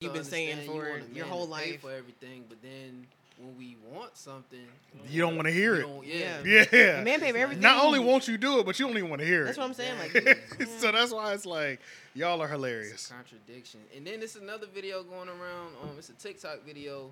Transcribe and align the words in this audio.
you've 0.00 0.14
been 0.14 0.24
saying 0.24 0.66
for 0.66 0.86
you 0.88 1.02
your 1.14 1.26
whole 1.26 1.46
life. 1.46 1.80
for 1.82 1.92
everything, 1.92 2.44
but 2.48 2.60
then 2.62 3.06
when 3.38 3.56
we 3.58 3.76
want 3.90 4.16
something, 4.16 4.66
You 5.08 5.20
don't 5.20 5.36
want 5.36 5.46
to 5.46 5.52
hear 5.52 5.74
it. 5.76 5.82
don't- 5.82 6.06
yeah. 6.06 6.38
Yeah. 6.44 6.64
Yeah. 6.72 7.02
Man 7.04 7.20
pay 7.20 7.32
for 7.32 7.38
everything. 7.38 7.62
Not 7.62 7.84
only 7.84 7.98
won't 7.98 8.26
you 8.26 8.38
do 8.38 8.60
it, 8.60 8.66
but 8.66 8.78
you 8.78 8.86
don't 8.86 8.96
even 8.96 9.10
want 9.10 9.20
to 9.20 9.26
hear 9.26 9.44
That's 9.44 9.58
it. 9.58 9.60
That's 9.60 9.78
what 9.78 9.86
I'm 9.86 9.96
saying. 9.96 9.98
Like, 9.98 10.14
Exactly. 10.14 10.66
so 10.78 10.92
that's 10.92 11.12
why 11.12 11.34
it's 11.34 11.44
like 11.46 11.80
y'all 12.14 12.40
are 12.40 12.44
It's 12.46 12.52
hilarious. 12.52 13.10
a 13.10 13.14
contradiction. 13.14 13.80
And 13.94 14.06
then 14.06 14.22
it's 14.22 14.36
another 14.36 14.66
video 14.74 15.02
going 15.02 15.28
around. 15.28 15.74
Um, 15.82 15.90
it's 15.98 16.08
a 16.08 16.14
TikTok 16.14 16.64
video. 16.66 17.10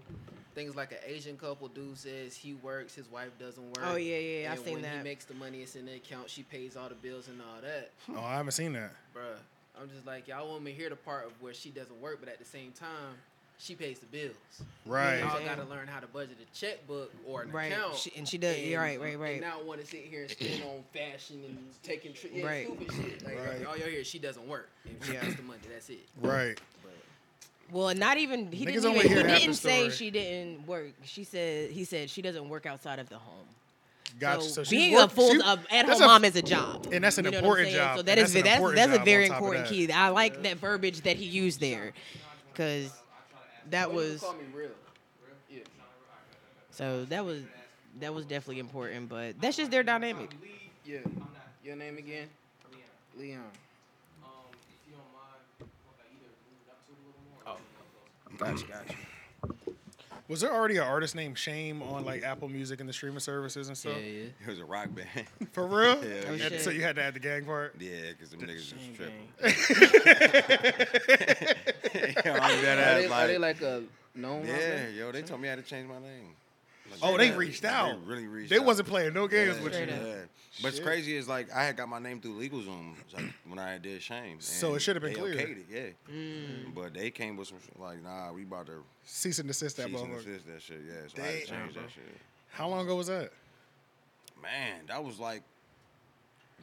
Things 0.54 0.74
like 0.74 0.92
an 0.92 0.98
Asian 1.06 1.36
couple 1.36 1.68
dude 1.68 1.96
says 1.98 2.34
he 2.36 2.54
works, 2.54 2.94
his 2.94 3.10
wife 3.10 3.30
doesn't 3.38 3.62
work. 3.64 3.84
Oh, 3.84 3.96
yeah, 3.96 4.16
yeah, 4.16 4.40
yeah, 4.42 4.48
I 4.50 4.54
and 4.54 4.64
seen 4.64 4.72
when 4.74 4.82
that. 4.82 4.96
he 4.98 5.02
makes 5.04 5.24
the 5.26 5.34
money, 5.34 5.58
it's 5.60 5.76
in 5.76 5.84
the 5.86 5.94
account. 5.94 6.28
She 6.30 6.42
pays 6.42 6.74
all 6.76 6.88
the 6.88 6.94
bills 6.96 7.28
and 7.28 7.40
all 7.40 7.60
that. 7.62 7.90
Oh, 8.16 8.24
I 8.24 8.36
haven't 8.36 8.52
seen 8.52 8.72
that. 8.72 8.92
Bruh, 9.14 9.36
I'm 9.80 9.88
just 9.90 10.06
like 10.06 10.28
y'all 10.28 10.48
want 10.48 10.62
me 10.64 10.72
to 10.72 10.76
hear 10.76 10.88
the 10.90 10.96
part 10.96 11.26
of 11.26 11.32
where 11.40 11.54
she 11.54 11.70
doesn't 11.70 12.00
work, 12.00 12.18
but 12.20 12.28
at 12.28 12.38
the 12.38 12.44
same 12.44 12.72
time, 12.72 13.14
she 13.58 13.74
pays 13.74 13.98
the 13.98 14.06
bills. 14.06 14.34
Right. 14.86 15.18
Y'all 15.18 15.44
got 15.44 15.56
to 15.56 15.64
learn 15.64 15.88
how 15.88 15.98
to 16.00 16.06
budget 16.06 16.36
a 16.40 16.56
checkbook 16.56 17.12
or 17.26 17.42
an 17.42 17.50
Right. 17.50 17.72
account. 17.72 17.96
She- 17.96 18.12
and 18.16 18.28
she 18.28 18.38
does- 18.38 18.58
you're 18.58 18.80
right, 18.80 19.00
right, 19.00 19.18
right. 19.18 19.32
And 19.32 19.40
now 19.40 19.60
want 19.62 19.80
to 19.80 19.86
sit 19.86 20.04
here 20.04 20.22
and 20.22 20.30
spend 20.30 20.62
on 20.62 20.84
fashion 20.92 21.42
and 21.44 21.58
taking 21.82 22.12
trips. 22.14 22.34
Yeah, 22.36 22.46
Right. 22.46 22.66
stupid 22.66 22.92
shit. 22.94 23.24
Like, 23.24 23.38
Right. 23.38 23.64
all 23.66 23.76
y'all 23.76 23.88
hear, 23.88 24.04
she 24.04 24.18
doesn't 24.20 24.46
work. 24.46 24.68
And 24.84 24.96
she 25.04 25.12
Yeah. 25.14 25.24
gets 25.24 25.36
the 25.36 25.42
money. 25.42 25.60
That's 25.68 25.90
it. 25.90 26.06
Right. 26.20 26.58
But 26.84 26.92
well, 27.72 27.94
not 27.94 28.16
even 28.18 28.50
he 28.52 28.64
Niggas 28.64 28.82
didn't 28.82 28.96
even, 28.96 29.28
he 29.28 29.34
didn't 29.40 29.54
say 29.54 29.90
she 29.90 30.10
didn't 30.10 30.66
work. 30.66 30.92
She 31.04 31.24
said 31.24 31.70
he 31.72 31.84
said 31.84 32.10
she 32.10 32.22
doesn't 32.22 32.48
work 32.48 32.64
outside 32.64 32.98
of 33.00 33.08
the 33.08 33.18
home. 33.18 33.46
Gotcha. 34.18 34.42
So, 34.48 34.64
So, 34.64 34.70
being 34.70 34.94
work- 34.94 35.06
a 35.06 35.08
full 35.14 35.32
she- 35.34 35.40
uh, 35.40 35.56
at-home 35.70 36.02
a- 36.02 36.06
mom 36.06 36.24
is 36.24 36.34
a 36.36 36.42
job, 36.42 36.88
and 36.92 37.04
that's 37.04 37.18
an 37.18 37.26
You 37.26 37.30
know 37.30 37.38
important 37.38 37.70
job, 37.70 37.96
So 37.98 38.02
that 38.02 38.18
is 38.18 38.32
that's 38.32 38.44
that's 38.44 38.74
that's 38.74 38.96
a 38.96 39.04
very 39.04 39.24
on 39.24 39.30
top 39.30 39.38
of 39.38 39.44
important 39.44 39.66
that. 39.68 39.72
key. 39.74 39.92
I 39.92 40.08
like 40.08 40.42
that 40.42 40.56
verbiage 40.58 41.00
that 41.02 41.16
he 41.16 41.24
used 41.26 41.60
there, 41.60 41.92
because 42.52 42.90
that 43.70 43.92
was 43.92 44.20
call 44.20 44.32
me 44.34 44.40
real. 44.52 44.70
Yeah. 45.50 45.60
so 46.70 47.04
that 47.06 47.24
was 47.24 47.42
that 48.00 48.12
was 48.12 48.24
definitely 48.26 48.58
important. 48.60 49.08
But 49.08 49.40
that's 49.40 49.56
just 49.56 49.70
their 49.70 49.82
dynamic. 49.84 50.30
Yeah. 50.84 50.98
Your 51.62 51.76
name 51.76 51.98
again? 51.98 52.28
Leon. 53.16 53.42
Oh. 57.46 57.56
Gotcha, 58.38 58.66
gotcha. 58.66 58.94
Was 60.28 60.42
there 60.42 60.52
already 60.52 60.76
an 60.76 60.82
artist 60.84 61.14
named 61.14 61.38
Shame 61.38 61.80
on 61.82 62.04
like 62.04 62.22
Apple 62.22 62.48
Music 62.50 62.80
and 62.80 62.88
the 62.88 62.92
streaming 62.92 63.18
services 63.20 63.68
and 63.68 63.76
stuff? 63.78 63.94
yeah. 63.96 64.24
It 64.24 64.46
was 64.46 64.58
a 64.58 64.64
rock 64.64 64.88
band. 64.94 65.26
For 65.52 65.66
real? 65.66 66.04
Yeah, 66.04 66.24
Oh, 66.52 66.58
so 66.58 66.68
you 66.70 66.82
had 66.82 66.96
to 66.96 67.02
add 67.02 67.14
the 67.14 67.20
gang 67.20 67.46
part. 67.46 67.74
yeah, 67.80 67.92
because 68.10 68.30
them 68.30 68.40
niggas 68.40 68.68
Shame 68.68 68.94
just 68.94 68.94
tripping. 68.96 69.28
All 72.26 72.34
that 72.34 72.78
Are 72.78 72.80
ass 72.82 73.00
they, 73.00 73.06
are 73.08 73.26
they 73.26 73.38
like, 73.38 73.60
like 73.60 73.62
a 73.62 73.82
known? 74.14 74.46
yeah, 74.46 74.88
yo, 74.88 75.12
they 75.12 75.22
told 75.22 75.40
me 75.40 75.48
I 75.48 75.52
had 75.52 75.64
to 75.64 75.68
change 75.68 75.88
my 75.88 75.98
name. 75.98 76.34
Like, 76.90 76.98
Oh, 77.02 77.16
they 77.16 77.28
yeah, 77.28 77.36
reached 77.36 77.64
out. 77.64 78.00
They 78.02 78.06
really 78.10 78.26
reached 78.26 78.50
They 78.50 78.58
out. 78.58 78.64
wasn't 78.64 78.88
playing 78.88 79.14
no 79.14 79.26
games 79.28 79.56
yeah, 79.58 79.64
with 79.64 79.72
you. 79.74 79.84
Straight 79.84 79.90
up. 79.92 80.06
Yeah. 80.06 80.14
But 80.62 80.68
it's 80.68 80.80
crazy 80.80 81.16
is 81.16 81.28
like 81.28 81.52
I 81.54 81.64
had 81.64 81.76
got 81.76 81.88
my 81.88 81.98
name 82.00 82.20
through 82.20 82.40
LegalZoom 82.40 82.94
like, 83.14 83.26
when 83.46 83.58
I 83.60 83.78
did 83.78 84.02
Shame. 84.02 84.40
So 84.40 84.74
it 84.74 84.80
should've 84.80 85.02
been 85.02 85.12
they 85.12 85.18
clear. 85.20 85.34
okayed 85.34 85.58
it, 85.58 85.66
yeah. 85.70 86.12
Mm. 86.14 86.74
But 86.74 86.94
they 86.94 87.10
came 87.10 87.36
with 87.36 87.48
some 87.48 87.58
like, 87.78 88.02
nah, 88.02 88.32
we 88.32 88.42
about 88.42 88.66
to 88.66 88.82
Cease 89.04 89.38
and 89.38 89.46
desist 89.48 89.76
that 89.76 89.88
cease 89.88 90.00
and 90.00 90.10
motherfucker. 90.12 90.24
desist 90.24 90.46
that 90.48 90.62
shit. 90.62 90.80
Yeah, 90.86 90.94
so 91.14 91.22
I 91.22 91.26
had 91.26 91.34
to 91.42 91.46
change 91.46 91.72
bro. 91.74 91.82
that 91.82 91.90
shit. 91.92 92.16
How 92.50 92.68
long 92.68 92.84
ago 92.84 92.96
was 92.96 93.06
that? 93.06 93.30
Man, 94.42 94.80
that 94.88 95.02
was 95.04 95.18
like 95.20 95.42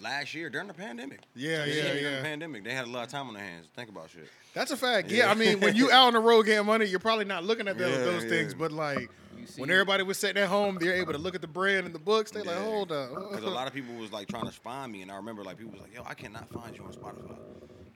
last 0.02 0.34
year 0.34 0.50
during 0.50 0.68
the 0.68 0.74
pandemic. 0.74 1.22
Yeah, 1.36 1.66
This 1.66 1.76
yeah, 1.78 1.84
during 1.84 2.04
yeah. 2.04 2.16
the 2.18 2.22
pandemic, 2.24 2.64
they 2.64 2.74
had 2.74 2.86
a 2.86 2.90
lot 2.90 3.04
of 3.04 3.10
time 3.10 3.28
on 3.28 3.34
their 3.34 3.44
hands. 3.44 3.68
Think 3.76 3.90
about 3.90 4.10
shit. 4.10 4.28
That's 4.54 4.72
a 4.72 4.78
fact. 4.78 5.10
Yeah, 5.10 5.26
Yeah. 5.26 5.32
I 5.32 5.34
mean, 5.36 5.60
when 5.60 5.76
you 5.76 5.92
out 5.92 6.08
on 6.08 6.14
the 6.14 6.20
road 6.20 6.44
getting 6.44 6.66
money, 6.66 6.86
you're 6.86 7.00
probably 7.00 7.26
not 7.26 7.44
looking 7.44 7.68
at 7.68 7.78
those, 7.78 7.92
Yeah, 7.98 8.04
those 8.04 8.24
yeah. 8.24 8.30
things. 8.30 8.54
But 8.54 8.72
like 8.72 9.10
when 9.58 9.70
everybody 9.70 10.04
was 10.04 10.18
sitting 10.18 10.42
at 10.42 10.50
home, 10.50 10.78
they're 10.80 10.96
able 10.96 11.14
to 11.14 11.20
look 11.20 11.36
at 11.36 11.42
the 11.42 11.48
bread 11.48 11.86
and 11.86 11.94
the 11.94 12.00
books. 12.00 12.32
They're 12.32 12.44
like, 12.44 12.58
hold 12.58 12.90
hold 12.92 13.10
Because 13.32 13.44
a 13.46 13.50
lot 13.50 13.68
of 13.68 13.74
people 13.74 13.94
was 13.96 14.12
like 14.12 14.28
trying 14.28 14.46
to 14.46 14.52
find 14.52 14.92
me, 14.92 15.02
and 15.02 15.12
I 15.12 15.16
remember 15.18 15.44
like 15.44 15.58
people 15.58 15.74
was 15.74 15.82
like, 15.82 15.94
"Yo, 15.94 16.04
I 16.06 16.14
cannot 16.14 16.50
find 16.50 16.76
you 16.76 16.84
on 16.84 16.92
Spotify 16.94 17.38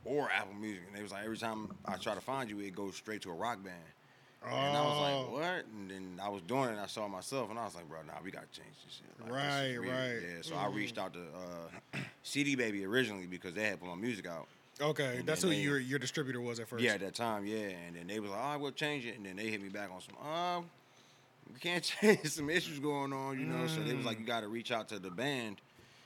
or 0.06 0.30
Apple 0.32 0.56
Music." 0.56 0.84
And 0.88 0.96
they 0.98 1.02
was 1.04 1.12
like, 1.12 1.24
every 1.24 1.38
time 1.38 1.70
I 1.86 1.96
try 1.96 2.14
to 2.16 2.22
find 2.22 2.50
you, 2.50 2.60
it 2.60 2.76
goes 2.76 2.96
straight 2.96 3.22
to 3.24 3.30
a 3.32 3.34
rock 3.34 3.64
band. 3.64 3.76
And 4.42 4.54
I 4.78 4.82
was 4.82 4.98
Oh. 4.98 5.02
like, 5.02 5.32
"What?" 5.32 5.66
And 5.74 5.92
then 5.92 6.20
I 6.24 6.30
was 6.30 6.42
doing 6.44 6.66
it, 6.70 6.72
and 6.72 6.80
I 6.80 6.86
saw 6.88 7.08
myself, 7.08 7.50
and 7.50 7.60
I 7.60 7.66
was 7.66 7.76
like, 7.76 7.88
"Bro, 7.90 8.04
nah, 8.04 8.14
we 8.24 8.32
gotta 8.32 8.48
change 8.48 8.74
this 8.86 8.96
shit." 8.96 9.20
Like, 9.20 9.28
this 9.28 9.36
Right, 9.36 9.80
weird." 9.80 9.88
right. 10.22 10.30
Yeah. 10.36 10.42
So 10.42 10.56
I 10.56 10.68
reached 10.68 10.98
out 10.98 11.14
to 11.14 11.20
uh, 11.20 11.98
CD 12.24 12.56
Baby 12.56 12.86
originally 12.86 13.26
because 13.28 13.54
they 13.54 13.66
had 13.66 13.80
put 13.80 13.90
my 13.90 13.96
music 13.96 14.26
out. 14.28 14.48
Okay, 14.82 15.18
And 15.18 15.28
that's 15.28 15.42
who 15.42 15.50
they- 15.50 15.60
your 15.60 15.78
your 15.78 16.00
distributor 16.00 16.40
was 16.40 16.60
at 16.62 16.70
first. 16.70 16.82
Yeah, 16.84 16.94
at 16.94 17.02
that 17.02 17.16
time, 17.16 17.46
yeah. 17.46 17.58
And 17.58 17.98
then 17.98 18.08
they 18.08 18.22
was 18.22 18.32
like, 18.32 18.40
"Oh, 18.42 18.58
we'll 18.60 18.72
change 18.72 19.06
it." 19.06 19.18
And 19.18 19.26
then 19.26 19.36
they 19.36 19.50
hit 19.50 19.62
me 19.62 19.68
back 19.68 19.92
on 19.92 20.00
some, 20.02 20.16
um, 20.26 20.70
we 21.54 21.60
can't 21.60 21.84
change 22.02 22.26
some 22.30 22.50
issues 22.50 22.80
going 22.80 23.12
on, 23.12 23.38
you 23.40 23.46
know. 23.46 23.68
So 23.68 23.84
they 23.84 23.94
was 23.94 24.04
Mm. 24.04 24.08
like, 24.08 24.20
"You 24.20 24.26
got 24.26 24.40
to 24.42 24.48
reach 24.48 24.72
out 24.72 24.88
to 24.90 25.00
the 25.00 25.12
band 25.12 25.60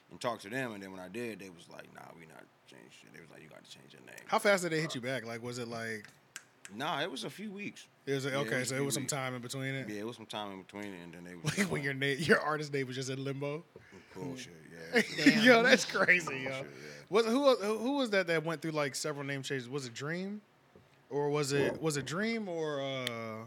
and 0.10 0.20
talk 0.20 0.40
to 0.40 0.50
them." 0.50 0.72
And 0.74 0.82
then 0.82 0.90
when 0.92 1.00
I 1.00 1.08
did, 1.08 1.38
they 1.40 1.50
was 1.52 1.70
like, 1.70 1.94
"Nah, 1.94 2.02
we 2.20 2.26
not 2.26 2.44
change 2.68 2.94
shit." 3.00 3.14
They 3.14 3.20
was 3.22 3.30
like, 3.30 3.44
"You 3.44 3.48
got 3.50 3.64
to 3.64 3.70
change 3.70 3.94
your 3.94 4.02
name." 4.08 4.26
How 4.26 4.40
fast 4.40 4.64
did 4.64 4.72
they 4.72 4.82
hit 4.82 4.96
you 4.96 5.02
back? 5.02 5.24
Like, 5.24 5.44
was 5.44 5.60
it 5.60 5.68
like 5.68 6.08
Nah, 6.74 7.02
it 7.02 7.12
was 7.12 7.24
a 7.26 7.30
few 7.30 7.52
weeks. 7.52 7.86
It 8.06 8.14
was 8.14 8.26
Yeah, 8.26 8.32
it 8.32 8.36
okay? 8.36 8.60
was 8.60 8.70
so 8.70 8.76
it 8.76 8.78
few 8.80 8.86
was 8.86 8.94
some 8.94 9.06
time 9.08 9.36
in 9.36 9.42
between 9.42 9.74
it. 9.76 9.90
Yeah, 9.90 10.00
it 10.02 10.06
was 10.08 10.16
some 10.18 10.26
time 10.26 10.52
in 10.52 10.62
between, 10.64 10.94
it, 10.94 11.00
and 11.04 11.14
then 11.14 11.24
they 11.24 11.36
was 11.36 11.58
Like 11.58 11.72
when 11.72 11.84
your 11.84 11.94
name, 11.94 12.18
your 12.20 12.40
artist 12.40 12.74
name 12.74 12.88
was 12.88 12.96
just 12.96 13.10
in 13.10 13.24
limbo. 13.24 13.64
bullshit. 14.16 14.54
Yeah, 15.18 15.42
yo, 15.44 15.64
that's 15.64 15.86
crazy, 15.86 16.36
yo. 16.46 16.50
yeah. 16.50 16.64
Was 17.10 17.26
who 17.26 17.40
was- 17.42 17.60
who 17.62 17.98
was 17.98 18.10
that 18.12 18.28
that 18.28 18.44
went 18.44 18.62
through 18.62 18.72
like 18.72 18.96
several 18.96 19.26
name 19.26 19.42
changes? 19.44 19.68
Was 19.70 19.86
it 19.86 19.94
Dream, 19.94 20.42
or 21.10 21.30
was 21.30 21.52
it 21.54 21.82
was 21.82 21.98
it 21.98 22.06
Dream 22.06 22.48
or 22.50 22.82
uh, 22.82 23.38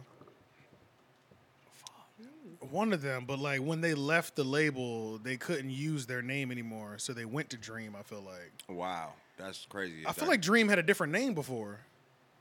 one 2.71 2.93
of 2.93 3.03
them? 3.03 3.25
But 3.27 3.38
like 3.38 3.61
when 3.61 3.81
they 3.81 3.94
left 3.94 4.37
the 4.37 4.44
label, 4.44 5.19
they 5.19 5.37
couldn't 5.37 5.71
use 5.71 6.06
their 6.06 6.23
name 6.23 6.50
anymore, 6.50 6.99
so 6.99 7.12
they 7.12 7.25
went 7.25 7.50
to 7.50 7.56
Dream. 7.56 7.94
I 7.99 8.03
feel 8.03 8.23
like 8.23 8.53
Wow, 8.69 9.12
that's 9.37 9.67
crazy. 9.69 10.05
I 10.06 10.11
Is 10.11 10.17
feel 10.17 10.28
like 10.28 10.43
Dream 10.43 10.69
had 10.69 10.78
a 10.78 10.83
different 10.83 11.12
name 11.12 11.34
before. 11.34 11.81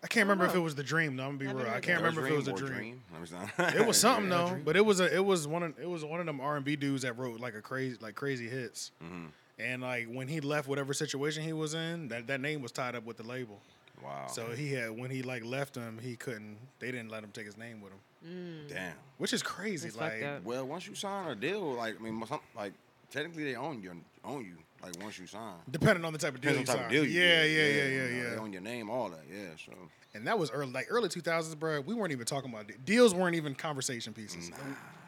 I 0.06 0.08
can't 0.08 0.26
remember 0.30 0.46
if 0.46 0.54
it 0.54 0.60
was 0.60 0.76
the 0.76 0.84
Dream. 0.84 1.16
No, 1.16 1.24
I'm 1.24 1.30
gonna 1.30 1.40
be 1.40 1.46
Never 1.48 1.60
real. 1.64 1.70
I 1.74 1.80
can't 1.80 1.98
remember 1.98 2.28
if 2.28 2.32
it 2.32 2.36
was 2.36 2.48
a 2.48 2.52
or 2.52 2.58
Dream. 2.58 3.02
Let 3.12 3.22
me 3.22 3.28
stop. 3.28 3.76
It 3.76 3.88
was 3.88 3.98
something 4.06 4.30
Yeah. 4.30 4.52
though, 4.52 4.60
but 4.64 4.76
it 4.78 4.86
was 4.86 5.00
a 5.00 5.12
it 5.12 5.26
was 5.26 5.48
one 5.48 5.64
of 5.64 5.80
it 5.80 5.90
was 5.90 6.06
one 6.06 6.20
of 6.20 6.28
them 6.28 6.40
R 6.40 6.56
and 6.58 6.64
B 6.64 6.76
dudes 6.76 7.02
that 7.02 7.18
wrote 7.18 7.40
like 7.40 7.56
a 7.56 7.62
crazy 7.62 7.98
like 8.00 8.14
crazy 8.14 8.48
hits. 8.48 8.92
Mhm. 9.04 9.30
And 9.58 9.82
like 9.82 10.06
when 10.08 10.28
he 10.28 10.42
left 10.42 10.68
whatever 10.68 10.94
situation 10.94 11.42
he 11.44 11.54
was 11.54 11.74
in, 11.74 12.10
that, 12.10 12.28
that 12.28 12.40
name 12.40 12.62
was 12.62 12.72
tied 12.72 12.94
up 12.94 13.04
with 13.06 13.18
the 13.18 13.24
label. 13.24 13.60
Wow. 14.04 14.28
So 14.28 14.52
he 14.52 14.74
had 14.74 14.92
when 14.92 15.10
he 15.10 15.24
like 15.24 15.44
left 15.44 15.76
him, 15.76 15.98
he 16.00 16.16
couldn't. 16.16 16.58
They 16.80 16.92
didn't 16.92 17.10
let 17.10 17.24
him 17.24 17.32
take 17.34 17.48
his 17.48 17.58
name 17.58 17.82
with 17.82 17.94
him, 17.94 18.00
Mm. 18.28 18.68
damn. 18.70 18.94
which 19.18 19.34
is 19.34 19.42
crazy. 19.42 19.88
That's 19.88 19.98
like 20.00 20.22
fucked. 20.22 20.46
Well, 20.46 20.68
once 20.68 20.86
you 20.88 20.94
sign 20.94 21.30
a 21.30 21.36
deal, 21.36 21.74
like 21.74 22.00
I 22.00 22.04
mean, 22.04 22.24
some, 22.28 22.42
like 22.56 22.74
technically 23.10 23.46
they 23.46 23.56
own 23.56 23.82
you, 23.82 23.94
own 24.24 24.46
you. 24.46 24.58
Like 24.86 25.02
once 25.04 25.18
you 25.20 25.28
sign, 25.28 25.54
depending 25.70 26.06
on 26.06 26.14
the 26.14 26.20
type 26.20 26.36
of 26.36 26.42
deal 26.42 26.52
you 26.54 26.64
type 26.66 26.76
sign. 26.78 26.86
of 26.86 26.92
deal 26.92 27.04
you 27.06 27.20
yeah, 27.20 27.44
get. 27.44 27.52
yeah, 27.52 27.58
yeah, 27.58 27.66
yeah, 27.66 27.86
you 27.86 28.00
know, 28.00 28.24
yeah. 28.24 28.30
They 28.32 28.38
own 28.38 28.54
your 28.54 28.62
name, 28.62 28.90
all 28.90 29.10
that. 29.10 29.24
Yeah. 29.32 29.50
So 29.66 29.74
And 30.14 30.28
that 30.28 30.38
was 30.38 30.52
early, 30.52 30.72
like 30.72 30.88
early 30.90 31.10
two 31.10 31.22
thousands, 31.22 31.56
bro. 31.56 31.82
We 31.82 31.94
weren't 31.96 32.12
even 32.12 32.26
talking 32.26 32.52
about 32.54 32.68
de- 32.68 32.78
deals. 32.78 33.14
weren't 33.14 33.36
even 33.36 33.56
conversation 33.56 34.14
pieces. 34.14 34.52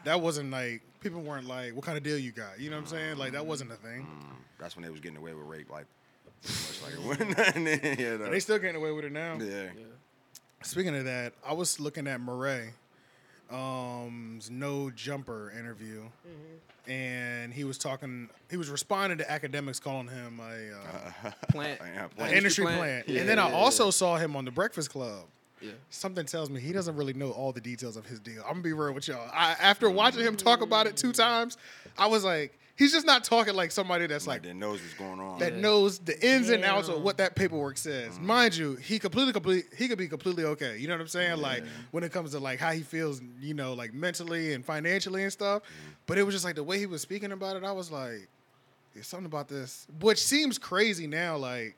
That 0.04 0.20
wasn't 0.20 0.50
like 0.50 0.82
people 1.00 1.20
weren't 1.22 1.46
like, 1.46 1.74
"What 1.74 1.84
kind 1.84 1.96
of 1.98 2.02
deal 2.04 2.18
you 2.18 2.32
got?" 2.32 2.58
You 2.60 2.70
know 2.70 2.76
what 2.76 2.82
I'm 2.82 2.88
saying? 2.88 3.18
Like 3.18 3.32
that 3.32 3.46
wasn't 3.46 3.72
a 3.72 3.76
thing. 3.76 4.02
mm, 4.06 4.36
that's 4.58 4.74
when 4.76 4.84
they 4.84 4.90
was 4.90 5.00
getting 5.00 5.18
away 5.18 5.34
with 5.34 5.46
rape, 5.46 5.70
like 5.70 5.86
much 6.44 6.82
like 6.82 6.94
it 6.94 7.02
wasn't. 7.02 7.36
yeah, 8.00 8.24
And 8.24 8.32
they 8.32 8.40
still 8.40 8.58
getting 8.58 8.76
away 8.80 8.92
with 8.92 9.04
it 9.04 9.12
now. 9.12 9.38
yeah. 9.40 9.66
Speaking 10.62 10.96
of 10.96 11.04
that, 11.04 11.34
I 11.46 11.52
was 11.52 11.78
looking 11.78 12.06
at 12.08 12.20
Morray, 12.20 12.70
um's 13.50 14.50
no 14.50 14.90
jumper 14.90 15.52
interview, 15.58 16.02
and 16.86 17.52
he 17.52 17.64
was 17.64 17.78
talking. 17.78 18.28
He 18.50 18.56
was 18.56 18.70
responding 18.70 19.18
to 19.18 19.30
academics 19.30 19.80
calling 19.80 20.08
him 20.08 20.40
a, 20.40 21.26
uh, 21.26 21.30
Plant. 21.50 21.80
Yeah, 21.80 22.06
plant. 22.08 22.32
industry 22.34 22.64
plant. 22.64 22.78
plant. 22.80 23.08
Yeah, 23.08 23.20
and 23.20 23.28
then 23.28 23.38
I 23.38 23.50
also 23.52 23.86
yeah. 23.86 23.90
saw 23.90 24.16
him 24.16 24.36
on 24.36 24.44
the 24.44 24.50
Breakfast 24.50 24.90
Club. 24.90 25.24
Yeah. 25.60 25.72
Something 25.90 26.24
tells 26.24 26.50
me 26.50 26.60
he 26.60 26.72
doesn't 26.72 26.94
really 26.94 27.14
know 27.14 27.30
all 27.32 27.52
the 27.52 27.60
details 27.60 27.96
of 27.96 28.06
his 28.06 28.20
deal. 28.20 28.42
I'm 28.44 28.52
gonna 28.52 28.62
be 28.62 28.72
real 28.72 28.92
with 28.92 29.08
y'all. 29.08 29.28
I, 29.32 29.56
after 29.60 29.90
watching 29.90 30.22
him 30.22 30.36
talk 30.36 30.60
about 30.60 30.86
it 30.86 30.96
two 30.96 31.12
times, 31.12 31.56
I 31.96 32.06
was 32.06 32.24
like, 32.24 32.56
he's 32.78 32.92
just 32.92 33.04
not 33.04 33.24
talking 33.24 33.54
like 33.54 33.70
somebody 33.70 34.06
that's 34.06 34.26
Like 34.26 34.36
like 34.36 34.42
that 34.44 34.54
knows 34.54 34.80
what's 34.80 34.94
going 34.94 35.20
on. 35.20 35.38
that 35.40 35.54
Yeah. 35.54 35.60
knows 35.60 35.98
the 35.98 36.18
ins 36.26 36.48
and 36.48 36.64
outs 36.64 36.88
of 36.88 37.02
what 37.02 37.18
that 37.18 37.34
paperwork 37.34 37.76
says. 37.76 38.14
Mm-hmm. 38.14 38.26
Mind 38.26 38.56
you, 38.56 38.76
he 38.76 38.98
completely, 38.98 39.32
complete, 39.32 39.66
he 39.76 39.88
could 39.88 39.98
be 39.98 40.08
completely 40.08 40.44
okay. 40.44 40.78
You 40.78 40.88
know 40.88 40.94
what 40.94 41.00
I'm 41.02 41.08
saying? 41.08 41.40
Like 41.40 41.64
when 41.90 42.04
it 42.04 42.12
comes 42.12 42.30
to 42.32 42.38
like 42.38 42.58
how 42.60 42.70
he 42.72 42.80
feels, 42.82 43.20
you 43.40 43.54
know, 43.54 43.74
like 43.74 43.92
mentally 43.92 44.54
and 44.54 44.64
financially 44.64 45.24
and 45.24 45.32
stuff. 45.32 45.62
Mm-hmm. 45.62 45.90
But 46.06 46.18
it 46.18 46.22
was 46.22 46.34
just 46.34 46.44
like 46.44 46.54
the 46.54 46.64
way 46.64 46.78
he 46.78 46.86
was 46.86 47.02
speaking 47.02 47.32
about 47.32 47.56
it. 47.56 47.64
I 47.64 47.72
was 47.72 47.90
like, 47.90 48.28
there's 48.94 49.06
something 49.06 49.26
about 49.26 49.48
this, 49.48 49.86
which 50.00 50.22
seems 50.22 50.56
crazy 50.58 51.06
now. 51.06 51.36
Like 51.36 51.76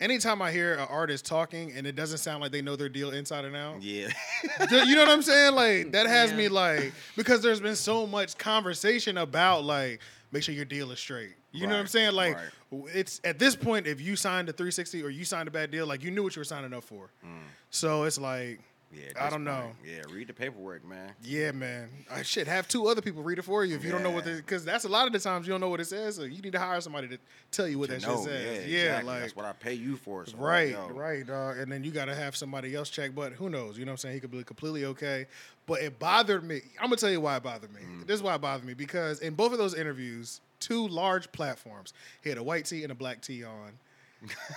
anytime 0.00 0.42
I 0.42 0.50
hear 0.50 0.74
an 0.74 0.86
artist 0.90 1.24
talking 1.24 1.72
and 1.76 1.86
it 1.86 1.94
doesn't 1.96 2.18
sound 2.18 2.42
like 2.42 2.52
they 2.52 2.62
know 2.62 2.76
their 2.76 2.88
deal 2.88 3.10
inside 3.12 3.44
and 3.44 3.56
out. 3.56 3.82
Yeah. 3.82 4.08
You 4.70 4.94
know 4.94 5.02
what 5.02 5.08
I'm 5.10 5.22
saying? 5.22 5.54
Like 5.54 5.92
that 5.92 6.06
has 6.06 6.30
Yeah. 6.30 6.36
me 6.36 6.48
like 6.48 6.92
because 7.16 7.40
there's 7.42 7.60
been 7.60 7.76
so 7.76 8.06
much 8.06 8.36
conversation 8.38 9.18
about 9.18 9.64
like 9.64 10.00
make 10.34 10.42
sure 10.42 10.54
your 10.54 10.64
deal 10.64 10.90
is 10.90 10.98
straight. 10.98 11.34
You 11.52 11.68
know 11.68 11.74
what 11.74 11.80
I'm 11.80 11.86
saying? 11.86 12.12
Like 12.12 12.34
right. 12.34 12.84
it's 12.92 13.20
at 13.22 13.38
this 13.38 13.54
point 13.54 13.86
if 13.86 14.00
you 14.00 14.16
signed 14.16 14.48
a 14.48 14.52
360 14.52 15.02
or 15.04 15.08
you 15.08 15.24
signed 15.24 15.46
a 15.46 15.50
bad 15.52 15.70
deal, 15.70 15.86
like 15.86 16.02
you 16.02 16.10
knew 16.10 16.24
what 16.24 16.34
you 16.34 16.40
were 16.40 16.44
signing 16.44 16.74
up 16.74 16.82
for. 16.82 17.10
Mm. 17.24 17.38
So 17.70 18.02
it's 18.02 18.18
like 18.18 18.58
Yeah, 18.94 19.24
I 19.26 19.30
don't 19.30 19.44
know. 19.44 19.72
Yeah, 19.84 20.02
read 20.12 20.28
the 20.28 20.32
paperwork, 20.32 20.86
man. 20.86 21.12
Yeah, 21.22 21.52
man. 21.52 21.88
I 22.10 22.22
should 22.22 22.46
have 22.46 22.68
two 22.68 22.86
other 22.86 23.00
people 23.02 23.22
read 23.22 23.38
it 23.38 23.42
for 23.42 23.64
you 23.64 23.74
if 23.76 23.84
you 23.84 23.90
don't 23.90 24.02
know 24.02 24.10
what 24.10 24.26
it. 24.26 24.36
because 24.36 24.64
that's 24.64 24.84
a 24.84 24.88
lot 24.88 25.06
of 25.06 25.12
the 25.12 25.18
times 25.18 25.46
you 25.46 25.52
don't 25.52 25.60
know 25.60 25.68
what 25.68 25.80
it 25.80 25.86
says. 25.86 26.16
So 26.16 26.22
you 26.22 26.40
need 26.42 26.52
to 26.52 26.58
hire 26.58 26.80
somebody 26.80 27.08
to 27.08 27.18
tell 27.50 27.66
you 27.68 27.78
what 27.78 27.90
To 27.90 27.96
that 27.96 28.02
know, 28.06 28.16
shit 28.16 28.24
says. 28.24 28.66
yeah, 28.68 28.76
Yeah, 28.76 28.82
exactly. 28.84 29.06
like 29.12 29.20
that's 29.22 29.36
what 29.36 29.46
I 29.46 29.52
pay 29.52 29.74
you 29.74 29.96
for. 29.96 30.26
So 30.26 30.36
right, 30.38 30.76
right, 30.90 31.26
dog. 31.26 31.58
And 31.58 31.70
then 31.70 31.82
you 31.84 31.90
got 31.90 32.06
to 32.06 32.14
have 32.14 32.36
somebody 32.36 32.74
else 32.74 32.90
check. 32.90 33.14
But 33.14 33.32
who 33.32 33.50
knows? 33.50 33.78
You 33.78 33.84
know 33.84 33.90
what 33.90 33.94
I'm 33.94 33.98
saying? 33.98 34.14
He 34.14 34.20
could 34.20 34.30
be 34.30 34.44
completely 34.44 34.84
okay. 34.86 35.26
But 35.66 35.80
it 35.80 35.98
bothered 35.98 36.44
me. 36.44 36.60
I'm 36.78 36.86
gonna 36.86 36.96
tell 36.96 37.10
you 37.10 37.20
why 37.20 37.36
it 37.36 37.42
bothered 37.42 37.72
me. 37.74 37.80
Mm. 37.80 38.06
This 38.06 38.16
is 38.16 38.22
why 38.22 38.34
it 38.34 38.40
bothered 38.40 38.66
me 38.66 38.74
because 38.74 39.20
in 39.20 39.34
both 39.34 39.52
of 39.52 39.58
those 39.58 39.74
interviews, 39.74 40.40
two 40.60 40.86
large 40.88 41.30
platforms, 41.32 41.94
he 42.22 42.28
had 42.28 42.38
a 42.38 42.42
white 42.42 42.66
tee 42.66 42.82
and 42.82 42.92
a 42.92 42.94
black 42.94 43.20
tee 43.22 43.44
on. 43.44 43.72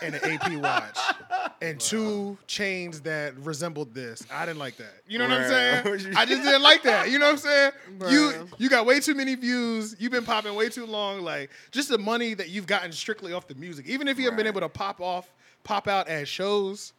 And 0.01 0.15
an 0.15 0.23
AP 0.23 0.61
watch, 0.61 0.97
and 1.61 1.79
two 1.79 2.37
chains 2.47 3.01
that 3.01 3.37
resembled 3.39 3.93
this. 3.93 4.25
I 4.31 4.45
didn't 4.45 4.59
like 4.59 4.77
that. 4.77 4.93
You 5.07 5.17
know 5.19 5.27
what 5.27 5.41
I'm 5.41 5.49
saying? 5.49 6.13
I 6.17 6.25
just 6.25 6.43
didn't 6.43 6.61
like 6.63 6.83
that. 6.83 7.09
You 7.09 7.19
know 7.19 7.25
what 7.25 7.31
I'm 7.33 7.37
saying? 7.37 7.71
You 8.09 8.31
Bruh. 8.31 8.47
you 8.59 8.69
got 8.69 8.85
way 8.85 8.99
too 8.99 9.15
many 9.15 9.35
views. 9.35 9.95
You've 9.99 10.11
been 10.11 10.25
popping 10.25 10.55
way 10.55 10.69
too 10.69 10.85
long. 10.85 11.21
Like 11.21 11.49
just 11.71 11.89
the 11.89 11.97
money 11.97 12.33
that 12.33 12.49
you've 12.49 12.67
gotten 12.67 12.91
strictly 12.91 13.33
off 13.33 13.47
the 13.47 13.55
music. 13.55 13.87
Even 13.87 14.07
if 14.07 14.17
you 14.17 14.25
haven't 14.25 14.37
been 14.37 14.47
able 14.47 14.61
to 14.61 14.69
pop 14.69 15.01
off, 15.01 15.33
pop 15.63 15.87
out 15.87 16.07
at 16.07 16.27
shows, 16.27 16.93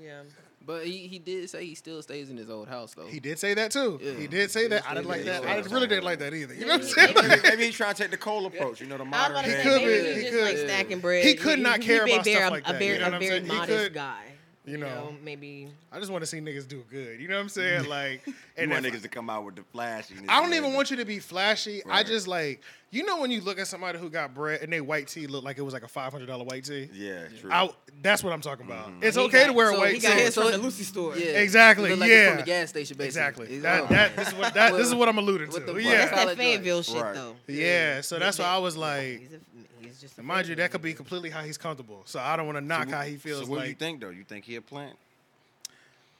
Yeah. 0.00 0.22
But 0.64 0.84
he, 0.84 1.08
he 1.08 1.18
did 1.18 1.48
say 1.48 1.64
he 1.64 1.74
still 1.74 2.02
stays 2.02 2.28
in 2.30 2.36
his 2.36 2.50
old 2.50 2.68
house 2.68 2.92
though. 2.94 3.06
he 3.06 3.18
did 3.18 3.38
say 3.38 3.54
that 3.54 3.70
too. 3.70 3.98
Yeah. 4.02 4.12
He 4.12 4.26
did 4.26 4.50
say 4.50 4.68
that. 4.68 4.86
I 4.86 4.94
didn't 4.94 5.06
like 5.08 5.24
yeah, 5.24 5.40
that. 5.40 5.42
yeah. 5.44 5.54
I 5.54 5.58
really 5.72 5.86
didn't 5.86 6.04
like 6.04 6.18
that 6.18 6.34
either. 6.34 6.52
You 6.54 6.66
know 6.66 6.74
what 6.74 6.82
I'm 6.82 6.86
saying? 6.86 7.14
maybe, 7.16 7.42
maybe 7.42 7.64
he's 7.64 7.74
trying 7.74 7.94
to 7.94 8.02
take 8.02 8.10
the 8.10 8.18
Cole 8.18 8.44
approach. 8.46 8.80
You 8.80 8.86
know, 8.86 8.98
the 8.98 9.04
modern 9.06 9.32
about 9.38 9.46
He 9.46 9.54
could 9.54 9.78
be, 9.80 10.14
he 10.14 10.20
just 10.22 10.32
could. 10.34 10.42
like 10.44 10.56
stacking 10.58 11.00
bread. 11.00 11.24
He 11.24 11.34
could 11.34 11.58
not 11.60 11.80
he 11.80 11.86
care 11.86 12.04
about 12.04 12.26
stuff 12.26 12.50
like 12.50 12.64
that, 12.66 12.78
very, 12.78 12.92
you 12.94 12.98
know 12.98 13.04
what 13.06 13.12
a 13.12 13.16
I'm 13.16 13.20
very 13.20 13.30
saying? 13.38 13.44
He 13.46 13.48
modest 13.56 13.84
could- 13.84 13.94
guy. 13.94 14.24
You 14.70 14.78
know. 14.78 15.14
maybe. 15.22 15.68
I 15.92 15.98
just 15.98 16.10
want 16.10 16.22
to 16.22 16.26
see 16.26 16.38
niggas 16.40 16.68
do 16.68 16.84
good. 16.90 17.20
You 17.20 17.28
know 17.28 17.34
what 17.36 17.42
I'm 17.42 17.48
saying? 17.48 17.84
Like, 17.88 18.26
You 18.26 18.34
and 18.56 18.70
want 18.70 18.86
if- 18.86 18.94
niggas 18.94 19.02
to 19.02 19.08
come 19.08 19.28
out 19.30 19.44
with 19.44 19.56
the 19.56 19.62
flashy. 19.72 20.14
I 20.28 20.36
don't 20.36 20.46
and 20.46 20.54
even 20.54 20.74
want 20.74 20.90
you 20.90 20.96
to 20.98 21.04
be 21.04 21.18
flashy. 21.18 21.82
I 21.88 22.02
just 22.02 22.28
like 22.28 22.62
you 22.92 23.04
know 23.04 23.20
when 23.20 23.30
you 23.30 23.40
look 23.40 23.58
at 23.60 23.68
somebody 23.68 23.98
who 23.98 24.10
got 24.10 24.34
bread 24.34 24.62
and 24.62 24.72
they 24.72 24.80
white 24.80 25.06
tee 25.06 25.28
look 25.28 25.44
like 25.44 25.58
it 25.58 25.62
was 25.62 25.72
like 25.72 25.84
a 25.84 25.88
five 25.88 26.10
hundred 26.12 26.26
dollar 26.26 26.44
white 26.44 26.64
tee. 26.64 26.88
Yeah, 26.92 27.26
true. 27.40 27.50
I, 27.52 27.70
that's 28.02 28.24
what 28.24 28.32
I'm 28.32 28.40
talking 28.40 28.66
about. 28.66 28.88
Mm-hmm. 28.88 29.04
It's 29.04 29.16
He 29.16 29.22
okay 29.24 29.40
to 29.42 29.46
got- 29.46 29.54
wear 29.54 29.70
a 29.70 29.78
white 29.78 29.94
He 29.94 30.00
tee. 30.00 30.06
got 30.08 30.16
his 30.18 30.34
So 30.34 30.42
from 30.42 30.52
the 30.52 30.58
Lucy 30.58 30.82
store. 30.84 31.16
Yeah, 31.16 31.26
Exactly, 31.40 31.94
like 31.94 32.10
yeah. 32.10 32.28
from 32.30 32.36
the 32.38 32.42
gas 32.44 32.68
station, 32.70 32.96
basically. 32.96 33.46
Exactly. 33.46 33.56
It's- 33.56 33.62
That, 33.62 33.88
that 33.90 34.16
this 34.16 34.28
is 34.28 34.34
what 34.34 34.54
that 34.54 34.72
this 34.74 34.86
is 34.88 34.94
what 34.94 35.08
I'm 35.08 35.18
alluding 35.18 35.50
With 35.50 35.66
to. 35.66 35.72
the 35.72 35.82
Yeah. 35.82 36.06
That's 36.06 36.10
that 36.26 36.36
Fayetteville 36.36 36.82
shit 36.82 37.00
Right. 37.00 37.14
though. 37.14 37.36
Yeah. 37.46 38.00
So 38.00 38.18
that's 38.18 38.38
why 38.38 38.46
I 38.46 38.58
was 38.58 38.76
like, 38.76 39.28
He's, 40.00 40.10
just 40.10 40.18
and 40.18 40.26
mind 40.26 40.48
you, 40.48 40.54
that 40.56 40.70
could 40.70 40.82
be 40.82 40.94
completely 40.94 41.30
how 41.30 41.42
he's 41.42 41.58
comfortable. 41.58 42.02
So 42.06 42.20
I 42.20 42.36
don't 42.36 42.46
want 42.46 42.56
to 42.56 42.64
knock 42.64 42.88
So 42.88 42.96
how 42.96 43.02
he 43.02 43.16
feels. 43.16 43.44
So 43.44 43.50
what 43.50 43.62
do 43.62 43.68
you 43.68 43.74
think 43.74 44.00
though? 44.00 44.10
You 44.10 44.24
think 44.24 44.44
he 44.44 44.56
a 44.56 44.62
plant? 44.62 44.96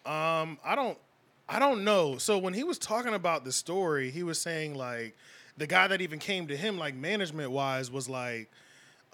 Um, 0.05 0.59
I 0.65 0.75
don't, 0.75 0.99
I 1.49 1.59
don't 1.59 1.85
know. 1.85 2.19
So 2.19 2.39
when 2.39 2.55
he 2.55 2.65
was 2.65 2.79
talking 2.79 3.15
about 3.15 3.45
the 3.45 3.53
story, 3.53 4.11
he 4.11 4.23
was 4.23 4.41
saying 4.41 4.75
like 4.75 5.17
the 5.57 5.67
guy 5.67 5.89
that 5.89 6.01
even 6.01 6.19
came 6.19 6.47
to 6.49 6.57
him, 6.57 6.79
like 6.79 6.95
management 6.95 7.51
wise, 7.51 7.91
was 7.91 8.09
like, 8.09 8.51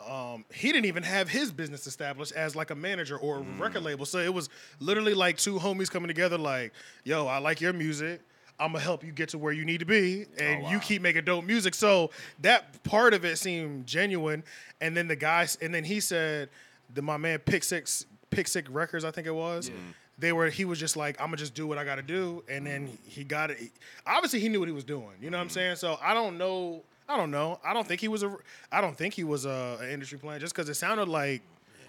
um, 0.08 0.44
he 0.52 0.72
didn't 0.72 0.84
even 0.86 1.02
have 1.02 1.28
his 1.28 1.50
business 1.50 1.86
established 1.86 2.32
as 2.32 2.54
like 2.54 2.70
a 2.70 2.74
manager 2.74 3.16
or 3.16 3.38
a 3.38 3.40
record 3.40 3.82
label. 3.82 4.04
So 4.04 4.18
it 4.18 4.32
was 4.32 4.48
literally 4.78 5.14
like 5.14 5.38
two 5.38 5.58
homies 5.58 5.90
coming 5.90 6.08
together, 6.08 6.36
like, 6.36 6.72
yo, 7.04 7.26
I 7.26 7.38
like 7.38 7.60
your 7.60 7.72
music. 7.72 8.20
I'm 8.58 8.72
gonna 8.72 8.82
help 8.82 9.04
you 9.04 9.12
get 9.12 9.30
to 9.30 9.38
where 9.38 9.52
you 9.52 9.64
need 9.64 9.80
to 9.80 9.86
be, 9.86 10.26
and 10.38 10.62
you 10.64 10.76
wow. 10.76 10.82
keep 10.82 11.02
making 11.02 11.24
dope 11.24 11.44
music. 11.44 11.74
So 11.74 12.10
that 12.40 12.82
part 12.84 13.12
of 13.14 13.24
it 13.24 13.38
seemed 13.38 13.86
genuine. 13.86 14.44
And 14.80 14.96
then 14.96 15.08
the 15.08 15.16
guys, 15.16 15.58
and 15.60 15.74
then 15.74 15.84
he 15.84 16.00
said, 16.00 16.48
the 16.94 17.02
my 17.02 17.16
man 17.16 17.38
Pick 17.40 17.64
Six, 17.64 18.06
Pick 18.30 18.48
Six 18.48 18.68
Records, 18.70 19.04
I 19.04 19.10
think 19.10 19.26
it 19.26 19.34
was. 19.34 19.70
They 20.18 20.32
were. 20.32 20.48
He 20.48 20.64
was 20.64 20.80
just 20.80 20.96
like, 20.96 21.20
I'm 21.20 21.26
gonna 21.26 21.36
just 21.36 21.54
do 21.54 21.66
what 21.66 21.76
I 21.76 21.84
got 21.84 21.96
to 21.96 22.02
do, 22.02 22.42
and 22.48 22.66
then 22.66 22.96
he 23.06 23.22
got 23.22 23.50
it. 23.50 23.58
Obviously, 24.06 24.40
he 24.40 24.48
knew 24.48 24.60
what 24.60 24.68
he 24.68 24.74
was 24.74 24.84
doing. 24.84 25.10
You 25.20 25.28
know 25.30 25.36
what 25.36 25.42
I'm 25.42 25.50
saying? 25.50 25.76
So 25.76 25.98
I 26.02 26.14
don't 26.14 26.38
know. 26.38 26.82
I 27.08 27.16
don't 27.16 27.30
know. 27.30 27.60
I 27.62 27.74
don't 27.74 27.86
think 27.86 28.00
he 28.00 28.08
was 28.08 28.22
a. 28.22 28.34
I 28.72 28.80
don't 28.80 28.96
think 28.96 29.12
he 29.12 29.24
was 29.24 29.44
a, 29.44 29.78
an 29.82 29.90
industry 29.90 30.18
plan 30.18 30.40
just 30.40 30.54
because 30.54 30.70
it 30.70 30.74
sounded 30.74 31.08
like 31.08 31.42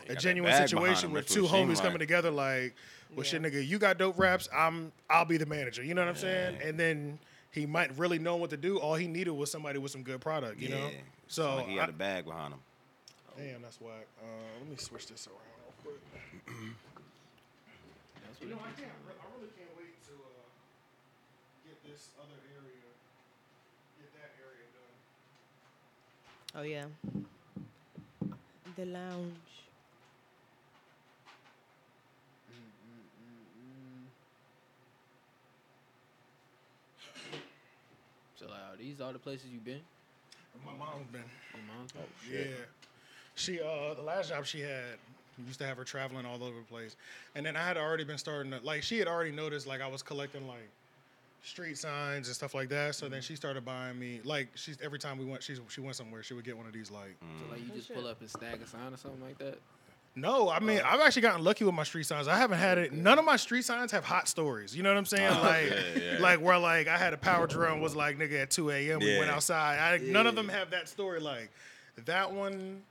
a 0.09 0.15
genuine 0.15 0.53
situation 0.53 1.11
with 1.11 1.27
two 1.27 1.43
homies 1.43 1.75
like. 1.75 1.83
coming 1.83 1.99
together. 1.99 2.29
Like, 2.29 2.75
well, 3.15 3.23
shit, 3.23 3.41
Yeah. 3.41 3.49
nigga, 3.49 3.65
you 3.67 3.79
got 3.79 3.97
dope 3.97 4.17
raps. 4.19 4.47
I'm. 4.53 4.91
I'll 5.09 5.25
be 5.25 5.37
the 5.37 5.45
manager. 5.45 5.83
You 5.83 5.93
know 5.93 6.01
what 6.01 6.09
I'm 6.09 6.15
saying? 6.15 6.57
And 6.63 6.79
then 6.79 7.19
he 7.51 7.65
might 7.65 7.97
really 7.97 8.19
know 8.19 8.35
what 8.35 8.49
to 8.51 8.57
do. 8.57 8.79
All 8.79 8.95
he 8.95 9.07
needed 9.07 9.31
was 9.31 9.51
somebody 9.51 9.79
with 9.79 9.91
some 9.91 10.03
good 10.03 10.21
product. 10.21 10.59
You 10.59 10.69
know. 10.69 10.89
So 11.27 11.55
like 11.55 11.67
he 11.67 11.75
had 11.75 11.89
a 11.89 11.93
bag 11.93 12.25
behind 12.25 12.53
him. 12.53 12.59
damn, 13.37 13.61
that's 13.61 13.79
whack. 13.81 14.07
Uh, 14.21 14.25
let 14.59 14.69
me 14.69 14.75
switch 14.77 15.07
this 15.07 15.27
around 15.27 15.39
real 15.63 15.95
quick. 16.45 16.53
You 18.39 18.49
know, 18.49 18.59
I 18.61 18.69
can't. 18.79 18.93
I 18.93 19.25
really 19.35 19.49
can't 19.57 19.73
wait 19.75 19.97
to 20.07 20.13
uh, 20.13 20.45
get 21.65 21.75
this 21.89 22.09
other 22.21 22.37
area, 22.53 22.85
get 23.97 24.13
that 24.13 24.31
area 24.37 24.67
done. 24.77 26.55
Oh 26.55 26.61
yeah. 26.61 26.85
The 28.75 28.85
lounge. 28.85 29.33
So 38.35 38.45
like, 38.45 38.59
are 38.73 38.76
these 38.87 39.01
all 39.01 39.11
the 39.13 39.19
places 39.19 39.47
you've 39.51 39.65
been? 39.65 39.81
My 40.65 40.71
mom's 40.73 41.07
been. 41.11 41.21
Your 41.53 41.63
mom's 41.77 41.91
house? 41.91 42.03
Yeah. 42.31 42.65
She 43.35 43.61
uh 43.61 43.93
the 43.93 44.01
last 44.01 44.29
job 44.29 44.45
she 44.45 44.61
had 44.61 44.97
used 45.45 45.59
to 45.59 45.67
have 45.67 45.77
her 45.77 45.83
traveling 45.83 46.25
all 46.25 46.43
over 46.43 46.57
the 46.57 46.65
place. 46.65 46.95
And 47.35 47.45
then 47.45 47.55
I 47.55 47.65
had 47.67 47.77
already 47.77 48.03
been 48.03 48.17
starting 48.17 48.51
to 48.51 48.59
like 48.63 48.81
she 48.83 48.97
had 48.97 49.07
already 49.07 49.31
noticed 49.31 49.67
like 49.67 49.81
I 49.81 49.87
was 49.87 50.01
collecting 50.01 50.47
like 50.47 50.69
street 51.43 51.77
signs 51.77 52.27
and 52.27 52.35
stuff 52.35 52.55
like 52.55 52.69
that. 52.69 52.95
So 52.95 53.07
then 53.07 53.21
she 53.21 53.35
started 53.35 53.63
buying 53.63 53.99
me 53.99 54.21
like 54.23 54.47
she's 54.55 54.77
every 54.81 54.97
time 54.99 55.17
we 55.19 55.25
went 55.25 55.43
she 55.43 55.55
she 55.69 55.81
went 55.81 55.95
somewhere, 55.95 56.23
she 56.23 56.33
would 56.33 56.45
get 56.45 56.57
one 56.57 56.65
of 56.65 56.73
these 56.73 56.89
like 56.89 57.15
So 57.39 57.51
like 57.51 57.59
you 57.61 57.67
Oh, 57.73 57.75
just 57.75 57.93
pull 57.93 58.07
up 58.07 58.19
and 58.21 58.29
snag 58.29 58.61
a 58.61 58.67
sign 58.67 58.93
or 58.93 58.97
something 58.97 59.21
like 59.21 59.37
that? 59.39 59.59
No, 60.17 60.49
I 60.49 60.59
mean 60.59 60.81
oh. 60.83 60.87
I've 60.87 60.99
actually 60.99 61.21
gotten 61.21 61.43
lucky 61.43 61.63
with 61.63 61.75
my 61.75 61.83
street 61.83 62.07
signs. 62.07 62.27
I 62.27 62.37
haven't 62.37 62.57
had 62.57 62.79
it. 62.79 62.91
None 62.91 63.19
of 63.19 63.25
my 63.25 63.35
street 63.35 63.65
signs 63.65 63.91
have 63.91 64.03
hot 64.03 64.27
stories. 64.27 64.75
You 64.75 64.81
know 64.81 64.89
what 64.89 64.97
I'm 64.97 65.05
saying? 65.05 65.31
Oh, 65.31 65.41
like, 65.43 65.69
yeah, 65.69 66.13
yeah. 66.13 66.19
like 66.19 66.41
where 66.41 66.57
like 66.57 66.87
I 66.87 66.97
had 66.97 67.13
a 67.13 67.17
power 67.17 67.45
and 67.45 67.81
was 67.81 67.95
like 67.95 68.17
nigga 68.17 68.41
at 68.41 68.49
2 68.49 68.71
a.m. 68.71 68.99
We 68.99 69.19
went 69.19 69.29
outside. 69.29 69.77
I, 69.77 69.97
None 69.99 70.25
of 70.25 70.35
them 70.35 70.49
have 70.49 70.71
that 70.71 70.89
story. 70.89 71.19
Like 71.19 71.51
that 72.05 72.31
one, 72.31 72.81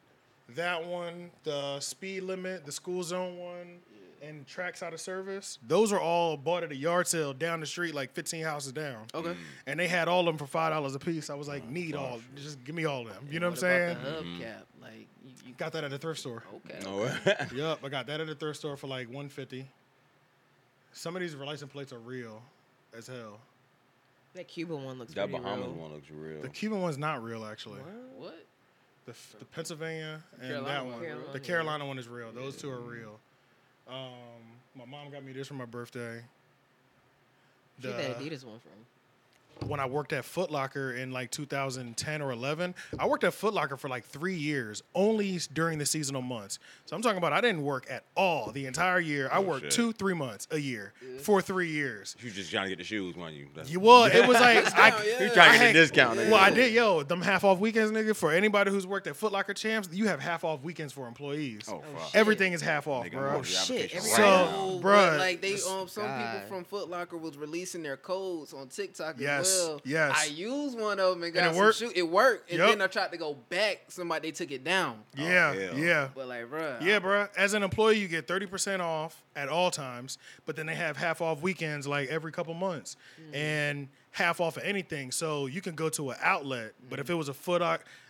that 0.54 0.86
one, 0.86 1.30
the 1.42 1.80
speed 1.80 2.22
limit, 2.22 2.64
the 2.64 2.72
school 2.72 3.02
zone 3.02 3.36
one, 3.38 3.80
and 4.26 4.46
tracks 4.46 4.82
out 4.82 4.92
of 4.92 5.00
service. 5.00 5.58
Those 5.66 5.92
are 5.92 6.00
all 6.00 6.36
bought 6.36 6.62
at 6.62 6.72
a 6.72 6.76
yard 6.76 7.06
sale 7.06 7.32
down 7.32 7.60
the 7.60 7.66
street, 7.66 7.94
like 7.94 8.12
15 8.12 8.42
houses 8.44 8.72
down. 8.72 9.06
Okay. 9.14 9.30
Mm. 9.30 9.36
And 9.66 9.80
they 9.80 9.88
had 9.88 10.08
all 10.08 10.20
of 10.20 10.26
them 10.26 10.38
for 10.38 10.46
five 10.46 10.72
dollars 10.72 10.94
a 10.94 10.98
piece. 10.98 11.30
I 11.30 11.34
was 11.34 11.48
like, 11.48 11.68
need 11.68 11.94
all, 11.94 12.20
just 12.34 12.62
give 12.64 12.74
me 12.74 12.84
all 12.84 13.02
of 13.02 13.14
them. 13.14 13.28
You 13.30 13.40
know 13.40 13.46
what, 13.46 13.54
I'm 13.54 13.60
saying? 13.60 13.98
The 14.02 14.10
hubcap, 14.10 14.22
mm-hmm. 14.22 14.82
like 14.82 15.08
you, 15.24 15.32
you 15.46 15.54
Got 15.56 15.72
that 15.72 15.84
at 15.84 15.92
a 15.92 15.98
thrift 15.98 16.20
store. 16.20 16.42
okay. 16.66 16.78
Oh. 16.86 17.18
No. 17.26 17.34
Yup, 17.56 17.80
I 17.84 17.88
got 17.88 18.06
that 18.08 18.20
at 18.20 18.28
a 18.28 18.34
thrift 18.34 18.58
store 18.58 18.76
for 18.76 18.86
like 18.86 19.06
150. 19.08 19.66
Some 20.92 21.14
of 21.14 21.20
these 21.20 21.34
license 21.34 21.72
plates 21.72 21.92
are 21.92 21.98
real 21.98 22.42
as 22.96 23.06
hell. 23.06 23.38
That 24.34 24.48
Cuban 24.48 24.84
one 24.84 24.98
looks 24.98 25.14
that 25.14 25.30
pretty 25.30 25.42
Bahamas 25.42 25.66
real. 25.66 25.74
one 25.74 25.92
looks 25.92 26.10
real. 26.10 26.42
The 26.42 26.48
Cuban 26.48 26.82
one's 26.82 26.98
not 26.98 27.22
real 27.22 27.44
actually. 27.44 27.80
What? 28.18 28.44
The, 29.06 29.14
the 29.38 29.44
Pennsylvania 29.46 30.22
and 30.40 30.48
Carolina 30.48 30.74
that 30.74 30.84
one. 30.84 30.92
one. 30.94 31.02
Carolina. 31.02 31.32
The 31.32 31.40
Carolina 31.40 31.86
one 31.86 31.98
is 31.98 32.08
real. 32.08 32.32
Those 32.32 32.56
two 32.56 32.70
are 32.70 32.80
real. 32.80 33.20
Um, 33.88 34.42
my 34.74 34.84
mom 34.84 35.10
got 35.10 35.22
me 35.24 35.32
this 35.32 35.48
for 35.48 35.54
my 35.54 35.64
birthday. 35.64 36.22
She 37.80 37.86
The- 37.88 37.92
that 37.94 38.18
Adidas 38.18 38.44
one 38.44 38.58
from. 38.60 38.72
When 39.64 39.80
I 39.80 39.86
worked 39.86 40.12
at 40.12 40.24
Foot 40.24 40.50
Locker 40.50 40.92
in 40.92 41.12
like 41.12 41.30
2010 41.30 42.22
or 42.22 42.30
11. 42.32 42.74
I 42.98 43.06
worked 43.06 43.24
at 43.24 43.32
Foot 43.34 43.54
Locker 43.54 43.76
for 43.76 43.88
like 43.88 44.04
three 44.04 44.34
years, 44.36 44.82
only 44.94 45.40
during 45.52 45.78
the 45.78 45.86
seasonal 45.86 46.22
months. 46.22 46.58
So 46.84 46.94
I'm 46.94 47.02
talking 47.02 47.18
about 47.18 47.32
I 47.32 47.40
didn't 47.40 47.62
work 47.62 47.86
at 47.90 48.04
all 48.16 48.52
the 48.52 48.66
entire 48.66 49.00
year. 49.00 49.28
I 49.32 49.40
worked 49.40 49.62
shit. 49.62 49.70
two, 49.72 49.92
three 49.92 50.14
months 50.14 50.46
a 50.50 50.58
year 50.58 50.92
for 51.20 51.40
three 51.40 51.70
years. 51.70 52.16
you 52.20 52.30
just 52.30 52.50
trying 52.50 52.64
to 52.64 52.68
get 52.70 52.78
the 52.78 52.84
shoes, 52.84 53.16
weren't 53.16 53.34
you? 53.34 53.46
That's- 53.54 53.70
You 53.72 53.80
well, 53.80 54.04
it 54.04 54.26
was 54.28 54.38
like 54.38 54.66
I, 54.78 54.88
yeah. 55.04 55.22
You 55.24 55.30
trying 55.32 55.52
to 55.52 55.58
get 55.58 55.66
had- 55.66 55.70
a 55.70 55.72
discount? 55.72 56.16
Well, 56.18 56.34
I 56.36 56.50
did, 56.50 56.72
yo, 56.72 57.02
them 57.02 57.22
half 57.22 57.42
off 57.44 57.58
weekends, 57.58 57.90
nigga. 57.92 58.14
For 58.14 58.32
anybody 58.32 58.70
who's 58.70 58.86
worked 58.86 59.06
at 59.06 59.16
Foot 59.16 59.32
Locker 59.32 59.54
champs, 59.54 59.88
you 59.92 60.06
have 60.08 60.20
half 60.20 60.44
off 60.44 60.62
weekends 60.62 60.92
for 60.92 61.06
employees. 61.08 61.62
Oh, 61.68 61.80
fuck. 61.94 62.06
shit. 62.06 62.14
Everything 62.16 62.52
is 62.52 62.60
half 62.60 62.86
off, 62.86 63.06
Nigga, 63.06 63.12
bro. 63.12 63.36
Oh, 63.38 63.42
shit, 63.42 63.60
application 63.94 63.98
every- 63.98 64.10
So, 64.10 64.22
right 64.22 64.50
now. 64.50 64.54
Oh, 64.56 64.80
bruh, 64.82 65.10
but, 65.10 65.18
like 65.18 65.40
they 65.40 65.54
um 65.54 65.88
some 65.88 66.04
guy. 66.04 66.32
people 66.34 66.48
from 66.48 66.64
Foot 66.64 66.88
Locker 66.90 67.16
was 67.16 67.36
releasing 67.36 67.82
their 67.82 67.96
codes 67.96 68.52
on 68.52 68.68
TikTok 68.68 69.16
Yes, 69.18 69.45
as 69.46 69.68
well. 69.68 69.80
yes. 69.84 70.16
I 70.16 70.26
used 70.26 70.78
one 70.78 70.98
of 70.98 71.14
them 71.14 71.22
and 71.22 71.32
got 71.32 71.46
it 71.46 71.54
some 71.54 71.56
worked? 71.56 71.78
shoe. 71.78 71.92
It 71.94 72.08
worked, 72.08 72.50
and 72.50 72.58
Yup. 72.58 72.70
then 72.70 72.82
I 72.82 72.86
tried 72.86 73.12
to 73.12 73.16
go 73.16 73.34
back. 73.48 73.84
Somebody 73.88 74.28
they 74.28 74.32
took 74.32 74.50
it 74.50 74.64
down. 74.64 74.98
Yeah, 75.16 75.54
oh, 75.54 75.60
hell. 75.60 75.78
yeah. 75.78 76.08
But 76.14 76.28
like, 76.28 76.50
bruh, 76.50 76.82
Yeah, 76.82 76.98
bro. 76.98 77.28
As 77.36 77.54
an 77.54 77.62
employee, 77.62 77.98
you 77.98 78.08
get 78.08 78.26
thirty 78.26 78.46
percent 78.46 78.82
off 78.82 79.22
at 79.34 79.48
all 79.48 79.70
times, 79.70 80.18
but 80.44 80.56
then 80.56 80.66
they 80.66 80.74
have 80.74 80.96
half 80.96 81.20
off 81.20 81.42
weekends 81.42 81.86
like 81.86 82.08
every 82.08 82.32
couple 82.32 82.54
months, 82.54 82.96
mm-hmm. 83.20 83.34
and 83.34 83.88
half 84.10 84.40
off 84.40 84.56
of 84.56 84.64
anything. 84.64 85.10
So 85.10 85.46
you 85.46 85.60
can 85.60 85.74
go 85.74 85.88
to 85.90 86.10
an 86.10 86.16
outlet, 86.22 86.72
but 86.88 86.98
if 86.98 87.08
it 87.08 87.12
mm-hmm. 87.12 87.18
was 87.18 87.28
a 87.28 87.34
foot, 87.34 87.62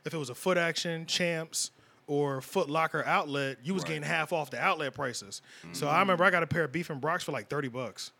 if 0.04 0.14
it 0.14 0.18
was 0.18 0.30
a 0.30 0.34
foot 0.34 0.56
action, 0.56 1.06
champs, 1.06 1.70
or 2.06 2.40
Foot 2.40 2.70
Locker 2.70 3.04
outlet, 3.04 3.58
you 3.62 3.74
was 3.74 3.82
Right. 3.82 3.88
getting 3.88 4.02
half 4.04 4.32
off 4.32 4.50
the 4.50 4.60
outlet 4.60 4.94
prices. 4.94 5.42
So 5.72 5.88
I 5.88 5.94
mm. 5.94 6.00
remember 6.00 6.24
I 6.24 6.30
got 6.30 6.42
a 6.42 6.46
pair 6.46 6.64
of 6.64 6.72
beef 6.72 6.90
and 6.90 7.00
Brocs 7.00 7.22
for 7.22 7.32
like 7.32 7.48
thirty 7.48 7.68
bucks, 7.68 8.12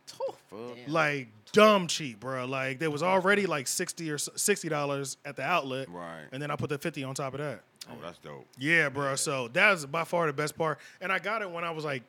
Damn. 0.51 0.93
like 0.93 1.29
dumb 1.57 1.87
cheap, 1.87 2.21
bro. 2.21 2.45
Like 2.45 2.79
there 2.79 2.91
was 2.91 3.03
already 3.03 3.47
like 3.47 3.67
sixty 3.67 4.11
or 4.11 4.19
sixty 4.19 4.69
dollars 4.69 5.17
at 5.25 5.37
the 5.37 5.43
outlet, 5.43 5.89
Right. 5.91 6.25
And 6.33 6.43
then 6.43 6.51
I 6.51 6.57
put 6.57 6.69
the 6.69 6.79
fifty 6.79 7.03
on 7.05 7.15
top 7.15 7.35
of 7.35 7.41
that. 7.41 7.63
Oh, 7.91 7.95
that's 8.03 8.19
dope. 8.19 8.47
Yeah, 8.59 8.89
bro. 8.89 9.17
So 9.17 9.49
that 9.49 9.71
was 9.71 9.87
by 9.87 10.05
far 10.05 10.27
the 10.27 10.33
best 10.33 10.57
part. 10.59 10.79
And 11.01 11.13
I 11.13 11.19
got 11.19 11.43
it 11.43 11.51
when 11.51 11.65
I 11.65 11.71
was 11.71 11.85
like 11.85 12.03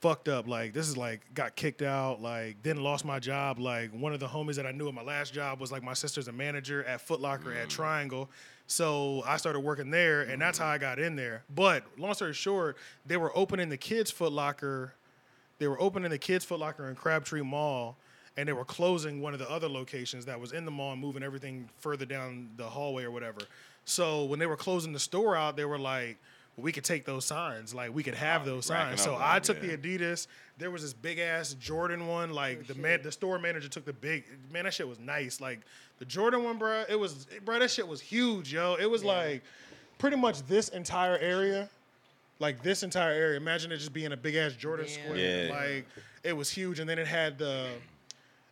fucked 0.00 0.28
up. 0.28 0.48
Like 0.48 0.72
this 0.72 0.88
is 0.88 0.96
like 0.96 1.20
got 1.34 1.56
kicked 1.56 1.82
out. 1.82 2.20
Like 2.20 2.62
then 2.62 2.82
lost 2.82 3.04
my 3.04 3.18
job. 3.18 3.58
Like 3.58 3.92
one 3.92 4.12
of 4.12 4.20
the 4.20 4.26
homies 4.26 4.56
that 4.56 4.66
I 4.66 4.72
knew 4.72 4.88
at 4.88 4.94
my 4.94 5.02
last 5.02 5.32
job 5.32 5.60
was 5.60 5.70
like 5.70 5.82
my 5.82 5.94
sister's 5.94 6.28
a 6.28 6.32
manager 6.32 6.84
at 6.84 7.00
Foot 7.00 7.20
Locker 7.20 7.52
at 7.52 7.66
mm. 7.66 7.70
Triangle. 7.70 8.28
So 8.66 9.24
I 9.26 9.36
started 9.36 9.60
working 9.60 9.90
there, 9.90 10.22
and 10.22 10.40
that's 10.40 10.58
how 10.58 10.68
I 10.68 10.78
mm. 10.78 10.82
got 10.82 10.98
in 10.98 11.16
there. 11.16 11.42
But 11.54 11.84
long 11.98 12.14
story 12.14 12.34
short, 12.34 12.76
they 13.06 13.16
were 13.16 13.36
opening 13.36 13.68
the 13.68 13.76
kids' 13.76 14.10
Foot 14.10 14.32
Locker. 14.32 14.94
They 15.58 15.68
were 15.68 15.80
opening 15.80 16.10
the 16.10 16.18
kids' 16.18 16.44
Foot 16.44 16.60
Locker 16.60 16.88
in 16.88 16.94
Crabtree 16.94 17.42
Mall, 17.42 17.96
and 18.40 18.48
they 18.48 18.54
were 18.54 18.64
closing 18.64 19.20
one 19.20 19.34
of 19.34 19.38
the 19.38 19.50
other 19.50 19.68
locations 19.68 20.24
that 20.24 20.40
was 20.40 20.52
in 20.52 20.64
the 20.64 20.70
mall 20.70 20.92
and 20.92 21.00
moving 21.00 21.22
everything 21.22 21.68
further 21.78 22.06
down 22.06 22.48
the 22.56 22.64
hallway 22.64 23.04
or 23.04 23.10
whatever. 23.10 23.40
So 23.84 24.24
when 24.24 24.38
they 24.38 24.46
were 24.46 24.56
closing 24.56 24.92
the 24.94 24.98
store 24.98 25.36
out, 25.36 25.56
they 25.56 25.66
were 25.66 25.78
like, 25.78 26.16
"We 26.56 26.72
could 26.72 26.84
take 26.84 27.04
those 27.04 27.26
signs. 27.26 27.74
Like 27.74 27.94
we 27.94 28.02
could 28.02 28.14
have 28.14 28.46
those 28.46 28.70
racking 28.70 28.96
signs." 28.96 29.02
So 29.02 29.14
on 29.16 29.20
I 29.22 29.34
them, 29.34 29.42
took 29.42 29.62
yeah. 29.62 29.76
the 29.76 29.98
Adidas. 29.98 30.26
There 30.56 30.70
was 30.70 30.80
this 30.80 30.94
big 30.94 31.18
ass 31.18 31.52
Jordan 31.54 32.06
one. 32.06 32.30
Like 32.32 32.66
the 32.66 32.74
man, 32.74 33.02
the 33.02 33.12
store 33.12 33.38
manager 33.38 33.68
took 33.68 33.84
the 33.84 33.92
big 33.92 34.24
man. 34.50 34.64
That 34.64 34.72
shit 34.72 34.88
was 34.88 34.98
nice. 34.98 35.38
Like 35.40 35.60
the 35.98 36.06
Jordan 36.06 36.42
one, 36.42 36.56
bro. 36.56 36.84
It 36.88 36.98
was, 36.98 37.26
bro. 37.44 37.58
That 37.58 37.70
shit 37.70 37.86
was 37.86 38.00
huge, 38.00 38.54
yo. 38.54 38.76
It 38.80 38.90
was 38.90 39.04
like 39.04 39.42
pretty 39.98 40.16
much 40.16 40.42
this 40.46 40.70
entire 40.70 41.18
area 41.18 41.68
like 42.40 42.62
this 42.62 42.82
entire 42.82 43.12
area. 43.12 43.36
Imagine 43.36 43.70
it 43.70 43.76
just 43.76 43.92
being 43.92 44.12
a 44.12 44.16
big 44.16 44.34
ass 44.34 44.54
Jordan 44.54 44.86
Yeah. 44.88 45.02
square. 45.04 45.16
Yeah. 45.18 45.52
Like 45.52 45.86
it 46.24 46.32
was 46.32 46.50
huge, 46.50 46.80
and 46.80 46.88
then 46.88 46.98
it 46.98 47.06
had 47.06 47.38
the, 47.38 47.68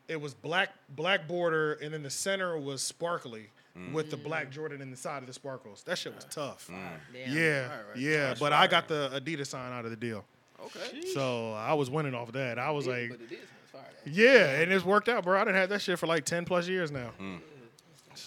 it 0.08 0.20
was 0.20 0.34
black 0.34 0.70
black 0.88 1.28
border, 1.28 1.74
and 1.74 1.92
then 1.94 2.02
the 2.02 2.10
center 2.10 2.58
was 2.58 2.82
sparkly 2.82 3.48
mm. 3.76 3.92
with 3.92 4.10
the 4.10 4.16
black 4.16 4.48
mm. 4.48 4.52
Jordan 4.52 4.80
in 4.80 4.90
the 4.90 4.96
side 4.96 5.22
of 5.22 5.26
the 5.26 5.32
sparkles. 5.32 5.82
That 5.84 5.98
shit 5.98 6.14
was 6.14 6.24
tough. 6.30 6.68
Mm. 6.70 6.76
Damn. 7.12 7.36
Yeah, 7.36 7.60
Right, 7.60 7.70
right. 7.70 7.96
yeah. 7.96 8.26
That's 8.28 8.40
but 8.40 8.52
I 8.52 8.66
got 8.66 8.88
the 8.88 9.10
Adidas 9.14 9.48
sign 9.48 9.72
out 9.72 9.84
of 9.84 9.90
the 9.90 9.96
deal, 9.96 10.24
Okay. 10.64 11.02
so 11.14 11.52
I 11.52 11.74
was 11.74 11.90
winning 11.90 12.14
off 12.14 12.28
of 12.28 12.34
that. 12.34 12.58
I 12.58 12.70
was 12.70 12.86
like, 12.86 13.10
but 13.10 13.20
it 13.20 13.32
is. 13.32 13.38
Fire. 13.70 13.82
yeah, 14.06 14.60
and 14.60 14.72
it's 14.72 14.84
worked 14.84 15.10
out, 15.10 15.24
bro. 15.24 15.38
I 15.38 15.44
didn't 15.44 15.56
have 15.56 15.68
that 15.68 15.82
shit 15.82 15.98
for 15.98 16.06
like 16.06 16.24
ten 16.24 16.44
plus 16.46 16.66
years 16.68 16.90
now. 16.90 17.10
Mm. 17.20 17.40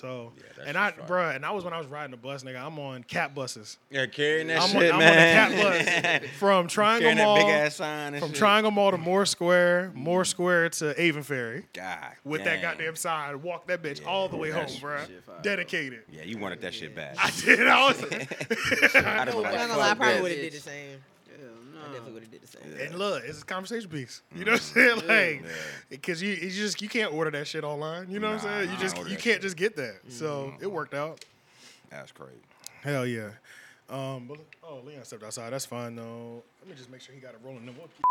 So, 0.02 0.32
that 0.58 0.68
and 0.68 0.76
I, 0.78 0.92
bro, 1.06 1.30
and 1.30 1.46
I 1.46 1.52
was 1.52 1.64
when 1.64 1.74
I 1.74 1.78
was 1.78 1.86
riding 1.86 2.10
the 2.10 2.18
bus, 2.18 2.44
nigga. 2.44 2.60
I'm 2.60 2.80
on 2.80 3.04
cat 3.04 3.36
buses. 3.36 3.78
Yeah, 3.92 4.08
carrying 4.08 4.48
that 4.48 4.60
I'm, 4.64 4.70
shit, 4.70 4.92
on, 4.92 5.00
I'm 5.00 5.08
on 5.08 5.78
the 5.78 5.84
cat 5.84 6.22
bus 6.22 6.30
from 6.40 6.68
Triangle 6.68 7.02
carrying 7.02 7.18
that 7.20 7.24
Mall. 7.26 7.36
big 7.36 7.46
ass 7.46 7.76
sign 7.76 8.14
and 8.16 8.20
from 8.20 8.30
shit. 8.30 8.38
Triangle 8.40 8.72
Mall 8.72 8.90
to 8.90 8.98
Moore 8.98 9.28
Square, 9.28 9.92
Moore 9.94 10.26
Square 10.26 10.70
to 10.70 10.94
Avent 10.96 11.26
Ferry 11.26 11.66
God. 11.74 12.14
with 12.24 12.44
that 12.46 12.64
goddamn 12.64 12.96
sign. 12.96 13.42
Walk 13.44 13.68
that 13.68 13.84
bitch 13.84 14.04
all 14.06 14.28
the 14.28 14.38
way 14.38 14.50
home, 14.50 14.62
that's 14.62 14.80
bro. 14.80 14.98
shit. 15.06 15.44
Dedicated. 15.44 16.02
Yeah, 16.12 16.24
you 16.24 16.40
wanted 16.40 16.62
that 16.62 16.74
shit 16.74 16.96
bad. 16.96 17.16
I 17.22 17.30
did. 17.30 17.68
I 17.68 17.88
was, 17.88 18.04
I'd 18.12 18.18
have 18.96 19.28
No, 19.28 19.44
been 19.44 19.46
I'm 19.46 19.54
like, 19.54 19.68
not 19.70 19.78
lie, 19.78 19.92
I 19.92 19.94
probably 19.94 20.22
would 20.22 20.32
have 20.32 20.42
did 20.42 20.54
the 20.54 20.58
same. 20.60 20.98
Hell 21.82 21.90
I 21.90 21.94
uh-huh. 21.94 21.94
definitely 21.94 22.14
would 22.14 22.24
have 22.24 22.32
did 22.32 22.42
the 22.42 22.48
same. 22.48 22.88
and 22.88 22.96
look, 23.00 23.24
it's 23.26 23.42
a 23.42 23.46
conversation 23.46 23.90
piece. 23.90 24.22
You 24.36 24.46
know 24.46 24.54
what 24.54 24.62
I'm 24.62 24.66
saying? 24.66 24.98
Mm-hmm. 24.98 25.08
Like, 25.08 25.42
Yeah. 25.44 25.58
because 25.90 26.22
you, 26.22 26.34
you 26.34 26.50
just 26.50 26.82
you 26.82 26.90
can't 26.90 27.14
order 27.14 27.32
that 27.32 27.48
shit 27.48 27.64
online. 27.64 28.10
You 28.10 28.20
know 28.20 28.28
what 28.32 28.44
I'm 28.44 28.68
saying? 28.68 28.70
You 28.70 28.76
I 28.76 28.80
just 28.80 28.98
order 28.98 29.10
you 29.10 29.16
that 29.16 29.24
can't 29.24 29.36
shit. 29.36 29.42
just 29.42 29.58
get 29.58 29.76
that. 29.78 30.00
So 30.10 30.54
it 30.60 30.64
mm-hmm. 30.64 30.74
worked 30.74 30.94
out. 30.94 31.24
That's 31.90 32.12
crazy. 32.12 32.36
Hell 32.84 33.06
yeah. 33.06 33.30
Um, 33.90 34.26
but 34.28 34.40
oh, 34.64 34.82
Leon 34.86 35.04
stepped 35.04 35.24
outside. 35.24 35.52
That's 35.52 35.66
fine 35.66 35.96
though. 35.96 36.44
Let 36.62 36.70
me 36.70 36.76
just 36.76 36.90
make 36.90 37.02
sure 37.02 37.14
he 37.14 37.22
got 37.22 37.34
it 37.34 37.40
rolling. 37.44 37.66
Then 37.66 37.76
we'll 37.78 37.88
keep- 37.88 38.06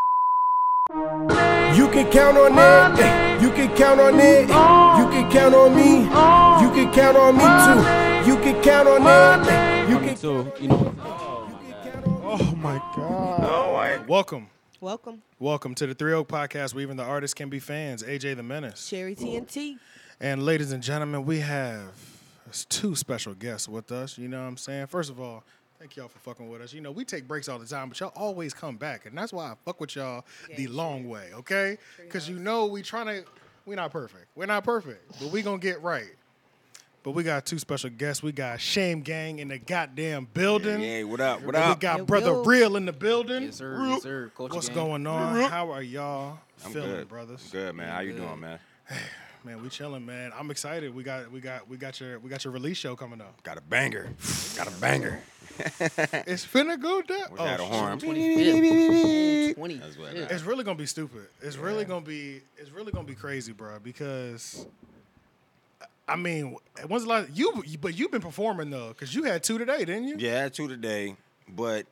You 1.78 1.88
can 1.88 2.10
count 2.10 2.36
on 2.36 2.58
it. 2.58 3.42
You 3.42 3.50
can 3.50 3.74
count 3.76 4.00
on 4.00 4.18
it. 4.20 4.48
You 4.48 5.08
can 5.10 5.30
count 5.30 5.54
on 5.54 5.74
me. 5.74 6.00
You 6.00 6.70
can 6.74 6.92
count 6.92 7.16
on 7.16 7.36
me 7.36 7.44
too. 7.44 8.30
You 8.30 8.36
can 8.36 8.62
count 8.62 8.88
on 8.88 9.02
it. 9.06 9.88
You 9.88 9.96
um, 9.96 10.04
can. 10.04 10.16
So, 10.16 10.52
you 10.60 10.68
know, 10.68 10.94
Oh 12.60 12.62
my 12.62 12.78
god. 12.94 14.06
Welcome. 14.06 14.50
Welcome, 14.82 15.22
Welcome 15.38 15.74
to 15.76 15.86
the 15.86 15.94
Three 15.94 16.12
Oak 16.12 16.28
Podcast 16.28 16.74
where 16.74 16.82
even 16.82 16.98
the 16.98 17.02
artists 17.02 17.32
can 17.32 17.48
be 17.48 17.58
fans. 17.58 18.02
AJ 18.02 18.36
the 18.36 18.42
Menace. 18.42 18.86
Cherry 18.86 19.16
TNT. 19.16 19.78
And 20.20 20.44
ladies 20.44 20.70
and 20.70 20.82
gentlemen, 20.82 21.24
we 21.24 21.38
have 21.38 21.94
two 22.68 22.94
special 22.94 23.32
guests 23.32 23.66
with 23.66 23.90
us. 23.90 24.18
You 24.18 24.28
know 24.28 24.42
what 24.42 24.46
I'm 24.46 24.58
saying? 24.58 24.88
First 24.88 25.08
of 25.08 25.18
all, 25.18 25.42
thank 25.78 25.96
y'all 25.96 26.08
for 26.08 26.18
fucking 26.18 26.50
with 26.50 26.60
us. 26.60 26.74
You 26.74 26.82
know, 26.82 26.90
we 26.90 27.06
take 27.06 27.26
breaks 27.26 27.48
all 27.48 27.58
the 27.58 27.64
time, 27.64 27.88
but 27.88 27.98
y'all 27.98 28.12
always 28.14 28.52
come 28.52 28.76
back. 28.76 29.06
And 29.06 29.16
that's 29.16 29.32
why 29.32 29.46
I 29.46 29.54
fuck 29.64 29.80
with 29.80 29.96
y'all 29.96 30.26
the 30.54 30.66
long 30.66 31.08
way, 31.08 31.30
okay? 31.32 31.78
Because 31.96 32.28
you 32.28 32.38
know 32.38 32.66
we 32.66 32.82
trying 32.82 33.06
to, 33.06 33.24
we're 33.64 33.76
not 33.76 33.90
perfect. 33.90 34.26
We're 34.34 34.44
not 34.44 34.64
perfect, 34.64 35.18
but 35.18 35.30
we 35.30 35.40
going 35.40 35.60
to 35.60 35.66
get 35.66 35.82
right. 35.82 36.10
But 37.02 37.12
we 37.12 37.22
got 37.22 37.46
two 37.46 37.58
special 37.58 37.88
guests. 37.88 38.22
We 38.22 38.32
got 38.32 38.60
Shame 38.60 39.00
Gang 39.00 39.38
in 39.38 39.48
the 39.48 39.58
goddamn 39.58 40.28
building. 40.34 40.82
Yeah, 40.82 41.04
what 41.04 41.20
up? 41.20 41.42
What 41.42 41.54
up? 41.54 41.76
We 41.76 41.80
got 41.80 41.98
Yo, 41.98 42.04
Brother 42.04 42.26
yo. 42.32 42.44
Real 42.44 42.76
in 42.76 42.84
the 42.84 42.92
building. 42.92 43.44
Yes, 43.44 43.56
sir. 43.56 43.86
Yes, 43.86 44.02
sir. 44.02 44.30
Culture 44.36 44.54
What's 44.54 44.68
gang. 44.68 44.76
going 44.76 45.06
on? 45.06 45.50
How 45.50 45.70
are 45.70 45.82
y'all 45.82 46.38
I'm 46.62 46.72
feeling, 46.72 46.90
good, 46.90 47.08
brothers? 47.08 47.48
Good, 47.50 47.74
man. 47.74 47.88
How 47.88 48.00
you 48.00 48.12
doing, 48.12 48.40
man? 48.40 48.58
Man, 49.42 49.62
we 49.62 49.70
chilling, 49.70 50.04
man. 50.04 50.32
I'm 50.38 50.50
excited. 50.50 50.94
We 50.94 51.02
got 51.02 51.32
we 51.32 51.40
got 51.40 51.66
we 51.66 51.78
got 51.78 51.98
your 51.98 52.18
we 52.18 52.28
got 52.28 52.44
your 52.44 52.52
release 52.52 52.76
show 52.76 52.94
coming 52.94 53.22
up. 53.22 53.42
Got 53.42 53.56
a 53.56 53.62
banger. 53.62 54.10
Got 54.54 54.68
a 54.68 54.70
banger. 54.72 55.22
It's 56.26 56.44
finna 56.44 56.80
go 56.80 57.00
down. 57.00 57.32
Wish 57.32 57.40
I 57.40 57.48
had 57.48 57.60
a 57.60 57.62
oh, 57.62 57.66
horn. 57.66 57.98
25th. 57.98 59.54
20. 59.54 59.74
That's 59.76 59.96
what- 59.98 60.12
Shit. 60.12 60.30
It's 60.30 60.42
really 60.42 60.62
gonna 60.62 60.76
be 60.78 60.84
stupid. 60.84 61.26
It's 61.40 61.56
really 61.56 61.86
gonna 61.86 62.04
be 62.04 62.42
it's 62.58 62.70
really 62.70 62.92
gonna 62.92 63.06
be 63.06 63.14
crazy, 63.14 63.52
bro. 63.52 63.78
Because 63.78 64.66
I 66.10 66.16
mean, 66.16 66.56
when's 66.88 67.04
the 67.04 67.08
last 67.08 67.30
you? 67.32 67.62
But 67.80 67.96
you've 67.96 68.10
been 68.10 68.20
performing 68.20 68.70
though, 68.70 68.88
because 68.88 69.14
you 69.14 69.22
had 69.24 69.42
two 69.42 69.58
today, 69.58 69.78
didn't 69.84 70.04
you? 70.08 70.16
Yeah, 70.18 70.38
I 70.38 70.42
had 70.42 70.54
two 70.54 70.66
today, 70.66 71.16
but 71.48 71.86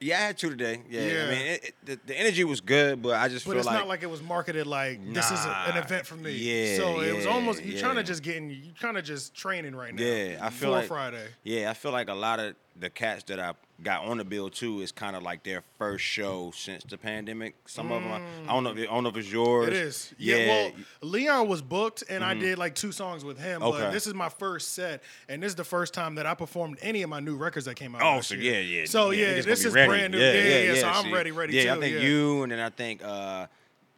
yeah, 0.00 0.18
I 0.18 0.20
had 0.22 0.38
two 0.38 0.50
today. 0.50 0.80
Yeah, 0.88 1.06
Yeah. 1.06 1.24
I 1.24 1.30
mean, 1.30 1.46
it, 1.46 1.64
it, 1.64 1.74
the, 1.84 2.00
the 2.06 2.18
energy 2.18 2.44
was 2.44 2.60
good, 2.60 3.02
but 3.02 3.16
I 3.16 3.28
just 3.28 3.46
But 3.46 3.56
it's 3.56 3.66
like, 3.66 3.78
not 3.78 3.88
like 3.88 4.02
it 4.02 4.10
was 4.10 4.22
marketed 4.22 4.66
like 4.66 5.00
this 5.12 5.30
is 5.30 5.44
a, 5.44 5.64
an 5.68 5.76
event 5.76 6.06
for 6.06 6.16
me. 6.16 6.32
Yeah, 6.32 6.76
So 6.78 7.00
it 7.00 7.14
was 7.14 7.26
almost 7.26 7.62
you're 7.64 7.78
trying 7.78 7.94
to 7.94 8.00
yeah. 8.00 8.06
just 8.06 8.22
getting 8.22 8.50
you 8.50 8.72
kind 8.80 8.96
of 8.96 9.04
just 9.04 9.34
training 9.34 9.76
right 9.76 9.94
now. 9.94 10.02
yeah, 10.02 10.38
I 10.40 10.50
feel 10.50 10.70
like 10.70 10.88
Friday. 10.88 11.26
Yeah, 11.42 11.70
I 11.70 11.74
feel 11.74 11.92
like 11.92 12.08
a 12.08 12.14
lot 12.14 12.40
of 12.40 12.54
the 12.78 12.90
cats 12.90 13.24
that 13.24 13.38
I 13.38 13.52
got 13.82 14.04
on 14.04 14.18
the 14.18 14.24
bill 14.24 14.48
too 14.48 14.80
is 14.82 14.92
kind 14.92 15.16
of 15.16 15.22
like 15.22 15.42
their 15.42 15.62
first 15.78 16.04
show 16.04 16.52
since 16.54 16.84
the 16.84 16.96
pandemic. 16.96 17.56
Some 17.66 17.90
of 17.90 18.02
them, 18.02 18.12
I, 18.12 18.20
I 18.50 18.54
don't 18.54 18.62
know. 18.64 18.70
If, 18.70 18.78
I 18.78 18.84
don't 18.94 19.02
know 19.02 19.08
if 19.08 19.16
it's 19.16 19.30
yours. 19.32 19.66
Mm. 19.66 19.68
It 19.68 19.74
is. 19.74 20.14
Yeah. 20.18 20.46
well, 20.46 20.72
Leon 21.02 21.48
was 21.48 21.60
booked, 21.60 22.04
and 22.08 22.24
I 22.24 22.34
Mhm. 22.34 22.40
did 22.40 22.58
like 22.58 22.74
two 22.76 22.92
songs 22.92 23.24
with 23.24 23.38
him. 23.38 23.62
Okay. 23.62 23.78
But 23.80 23.90
this 23.92 24.06
is 24.06 24.14
my 24.14 24.28
first 24.28 24.74
set, 24.74 25.02
and 25.28 25.42
this 25.42 25.50
is 25.50 25.56
the 25.56 25.64
first 25.64 25.92
time 25.92 26.14
that 26.14 26.26
I 26.26 26.34
performed 26.34 26.78
any 26.82 27.02
of 27.02 27.10
my 27.10 27.20
new 27.20 27.36
records 27.36 27.66
that 27.66 27.74
came 27.74 27.94
out. 27.94 28.02
Oh, 28.02 28.20
so 28.20 28.34
year. 28.36 28.54
yeah, 28.54 28.80
yeah. 28.80 28.84
So 28.86 29.10
yeah, 29.10 29.34
niggas 29.38 29.44
this 29.44 29.64
is 29.64 29.74
ready. 29.74 29.88
brand 29.88 30.12
new. 30.12 30.18
Yeah, 30.20 30.32
yeah. 30.32 30.72
yeah, 30.72 30.80
So 30.80 30.88
I'm 30.88 31.04
see. 31.06 31.12
ready, 31.12 31.30
ready 31.32 31.54
Yeah, 31.54 31.64
too. 31.64 31.70
I 31.72 31.80
think 31.80 31.94
yeah. 31.96 32.00
you, 32.02 32.42
and 32.44 32.52
then 32.52 32.60
I 32.60 32.70
think 32.70 33.02
uh, 33.04 33.46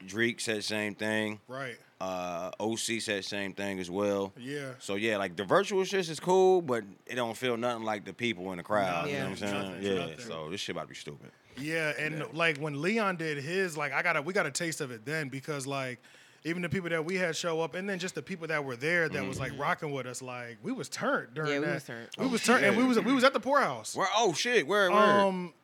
Drake 0.05 0.41
said 0.41 0.65
same 0.65 0.95
thing. 0.95 1.41
Right. 1.49 1.77
Uh, 1.99 2.51
OC 2.61 3.01
said 3.01 3.25
same 3.25 3.55
thing 3.55 3.79
as 3.79 3.91
well. 3.91 4.33
Yeah. 4.39 4.73
So 4.79 4.97
yeah, 4.97 5.17
like 5.17 5.37
the 5.37 5.45
virtual 5.45 5.83
shit 5.85 6.09
is 6.09 6.21
cool, 6.21 6.61
but 6.61 6.85
it 7.07 7.15
don't 7.15 7.37
feel 7.37 7.57
nothing 7.57 7.85
like 7.85 8.05
the 8.05 8.13
people 8.13 8.51
in 8.53 8.59
the 8.59 8.63
crowd. 8.63 9.07
Nah, 9.07 9.11
you 9.11 9.19
know 9.19 9.21
what 9.25 9.31
I'm 9.31 9.37
saying? 9.37 9.53
nothing, 9.55 9.83
yeah. 9.83 9.95
nothing. 10.01 10.19
So 10.21 10.51
this 10.51 10.61
shit 10.61 10.75
about 10.77 10.83
to 10.83 10.89
be 10.89 10.95
stupid. 10.95 11.31
Yeah, 11.59 11.93
and 11.99 12.23
like 12.35 12.59
when 12.59 12.83
Leon 12.83 13.17
did 13.17 13.39
his, 13.39 13.79
like 13.79 13.95
I 13.95 14.03
got 14.03 14.17
a 14.17 14.23
we 14.23 14.35
got 14.35 14.45
a 14.45 14.51
taste 14.51 14.83
of 14.83 14.91
it 14.91 15.07
then 15.07 15.31
because 15.31 15.67
like 15.67 15.99
even 16.45 16.61
the 16.61 16.69
people 16.69 16.91
that 16.91 17.03
we 17.03 17.17
had 17.17 17.35
show 17.35 17.63
up, 17.63 17.75
and 17.75 17.89
then 17.89 17.99
just 17.99 18.15
the 18.15 18.23
people 18.23 18.47
that 18.49 18.63
were 18.63 18.77
there 18.77 19.09
that 19.09 19.27
was 19.27 19.41
like 19.41 19.53
rocking 19.59 19.91
with 19.91 20.05
us, 20.07 20.21
like 20.21 20.59
we 20.63 20.73
was 20.73 20.91
turned 20.91 21.33
during 21.33 21.51
Yeah, 21.51 21.59
we 21.61 21.65
that. 21.65 21.75
was 21.75 21.85
turned. 21.85 22.09
We 22.19 22.25
Oh, 22.27 22.29
was 22.29 22.43
turned, 22.43 22.65
and 22.67 22.77
we 22.77 22.85
was 22.85 23.01
we 23.01 23.13
was 23.15 23.25
at 23.25 23.33
the 23.33 23.41
poorhouse. 23.41 23.97
Where? 23.97 24.07
Oh 24.15 24.35
shit! 24.35 24.67
Where? 24.67 24.91
Where? 24.91 25.01
Um, 25.01 25.55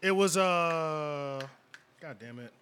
it 0.00 0.12
was 0.12 0.36
uh, 0.36 1.42
god 2.00 2.16
damn 2.20 2.38
it, 2.38 2.52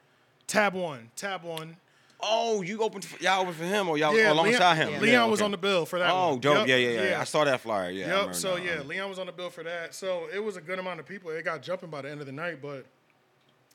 tab 0.49 0.75
one, 0.75 1.11
tab 1.15 1.45
one. 1.45 1.77
oh, 2.21 2.63
you 2.63 2.83
opened? 2.83 3.05
For, 3.05 3.23
y'all 3.23 3.43
opened 3.43 3.55
for 3.57 3.65
him, 3.65 3.89
or 3.89 3.97
y'all 3.97 4.13
Yeah, 4.17 4.33
alongside 4.33 4.75
Leon, 4.75 4.77
him? 4.77 4.93
Yeah. 4.95 5.01
Leon 5.13 5.31
was 5.31 5.41
on 5.41 5.53
the 5.53 5.57
bill 5.57 5.87
for 5.87 6.01
that. 6.01 6.11
Oh, 6.11 6.31
one. 6.31 6.41
dope! 6.41 6.67
Yep, 6.67 6.69
Yeah, 6.69 6.77
yeah, 6.77 7.11
yeah, 7.11 7.21
I 7.21 7.25
saw 7.25 7.45
that 7.45 7.61
flyer. 7.61 7.91
Yeah. 7.91 8.25
Yep. 8.25 8.35
So 8.35 8.57
now. 8.57 8.65
yeah, 8.65 8.83
Leon 8.83 9.09
was 9.09 9.21
on 9.21 9.27
the 9.27 9.33
bill 9.33 9.51
for 9.51 9.63
that. 9.63 9.95
So 9.95 10.27
it 10.35 10.43
was 10.43 10.57
a 10.57 10.61
good 10.61 10.81
amount 10.81 10.99
of 10.99 11.07
people. 11.07 11.31
It 11.31 11.45
got 11.45 11.63
jumping 11.63 11.91
by 11.91 12.03
the 12.03 12.11
end 12.11 12.19
of 12.21 12.27
the 12.27 12.33
night, 12.33 12.61
but 12.61 12.87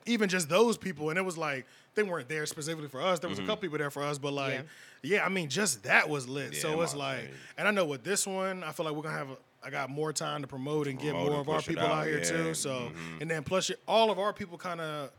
even 0.05 0.27
just 0.27 0.49
those 0.49 0.77
people, 0.77 1.09
and 1.09 1.17
it 1.17 1.21
was 1.23 1.37
like 1.37 1.65
they 1.95 2.03
weren't 2.03 2.27
there 2.27 2.45
specifically 2.45 2.89
for 2.89 3.01
us. 3.01 3.19
There 3.19 3.29
was 3.29 3.39
a 3.39 3.43
couple 3.43 3.57
people 3.57 3.77
there 3.77 3.91
for 3.91 4.03
us, 4.03 4.17
but 4.17 4.33
like, 4.33 4.65
yeah, 5.03 5.23
I 5.23 5.29
mean, 5.29 5.47
just 5.47 5.83
that 5.83 6.09
was 6.09 6.27
lit. 6.27 6.51
Mm-hmm. 6.51 6.53
Yeah, 6.55 6.61
so 6.75 6.81
it's 6.81 6.95
like, 6.95 7.21
there. 7.21 7.29
and 7.59 7.67
I 7.67 7.71
know 7.71 7.85
with 7.85 8.03
this 8.03 8.27
one, 8.27 8.63
I 8.63 8.71
feel 8.73 8.85
like 8.85 8.95
we're 8.95 9.03
gonna 9.03 9.17
have. 9.17 9.29
A, 9.29 9.37
I 9.65 9.69
got 9.69 9.89
more 9.89 10.11
time 10.11 10.41
to 10.41 10.47
promote 10.49 10.87
and 10.87 10.99
get 10.99 11.13
more 11.13 11.27
and 11.27 11.35
of 11.35 11.47
our 11.47 11.61
people 11.61 11.85
out, 11.85 11.99
out, 11.99 12.05
here 12.07 12.17
yeah. 12.17 12.23
too. 12.29 12.53
So, 12.53 12.91
Mhm. 12.91 13.21
and 13.21 13.31
then 13.31 13.43
plus, 13.43 13.71
all 13.87 14.11
of 14.11 14.19
our 14.19 14.33
people 14.33 14.57
kind 14.57 14.81
of 14.81 15.09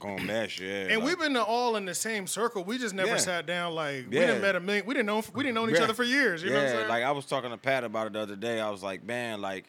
Gonna 0.00 0.22
mesh, 0.24 0.58
yeah. 0.60 0.88
and 0.88 0.96
like- 0.96 1.04
we've 1.04 1.18
been 1.18 1.36
all 1.36 1.76
in 1.76 1.84
the 1.84 1.94
same 1.94 2.26
circle. 2.26 2.64
We 2.64 2.76
just 2.76 2.94
never 2.94 3.10
Yeah. 3.10 3.16
sat 3.18 3.46
down 3.46 3.74
like 3.74 4.10
we 4.10 4.16
Yeah. 4.18 4.26
didn't 4.26 4.42
met 4.42 4.56
a 4.56 4.60
million. 4.60 4.84
We 4.84 4.94
didn't 4.94 5.06
know 5.06 5.22
we 5.32 5.42
didn't 5.44 5.54
know 5.54 5.68
each 5.68 5.76
Yeah. 5.76 5.84
other 5.84 5.94
for 5.94 6.02
years. 6.04 6.42
You 6.42 6.50
yeah, 6.50 6.56
know 6.56 6.62
what 6.62 6.68
I'm 6.70 6.76
saying? 6.78 6.88
like 6.88 7.04
I 7.04 7.10
was 7.12 7.24
talking 7.26 7.50
to 7.50 7.56
Pat 7.56 7.84
about 7.84 8.08
it 8.08 8.12
the 8.14 8.20
other 8.20 8.36
day. 8.36 8.60
I 8.60 8.68
was 8.70 8.82
like, 8.82 9.04
man, 9.04 9.40
like 9.40 9.66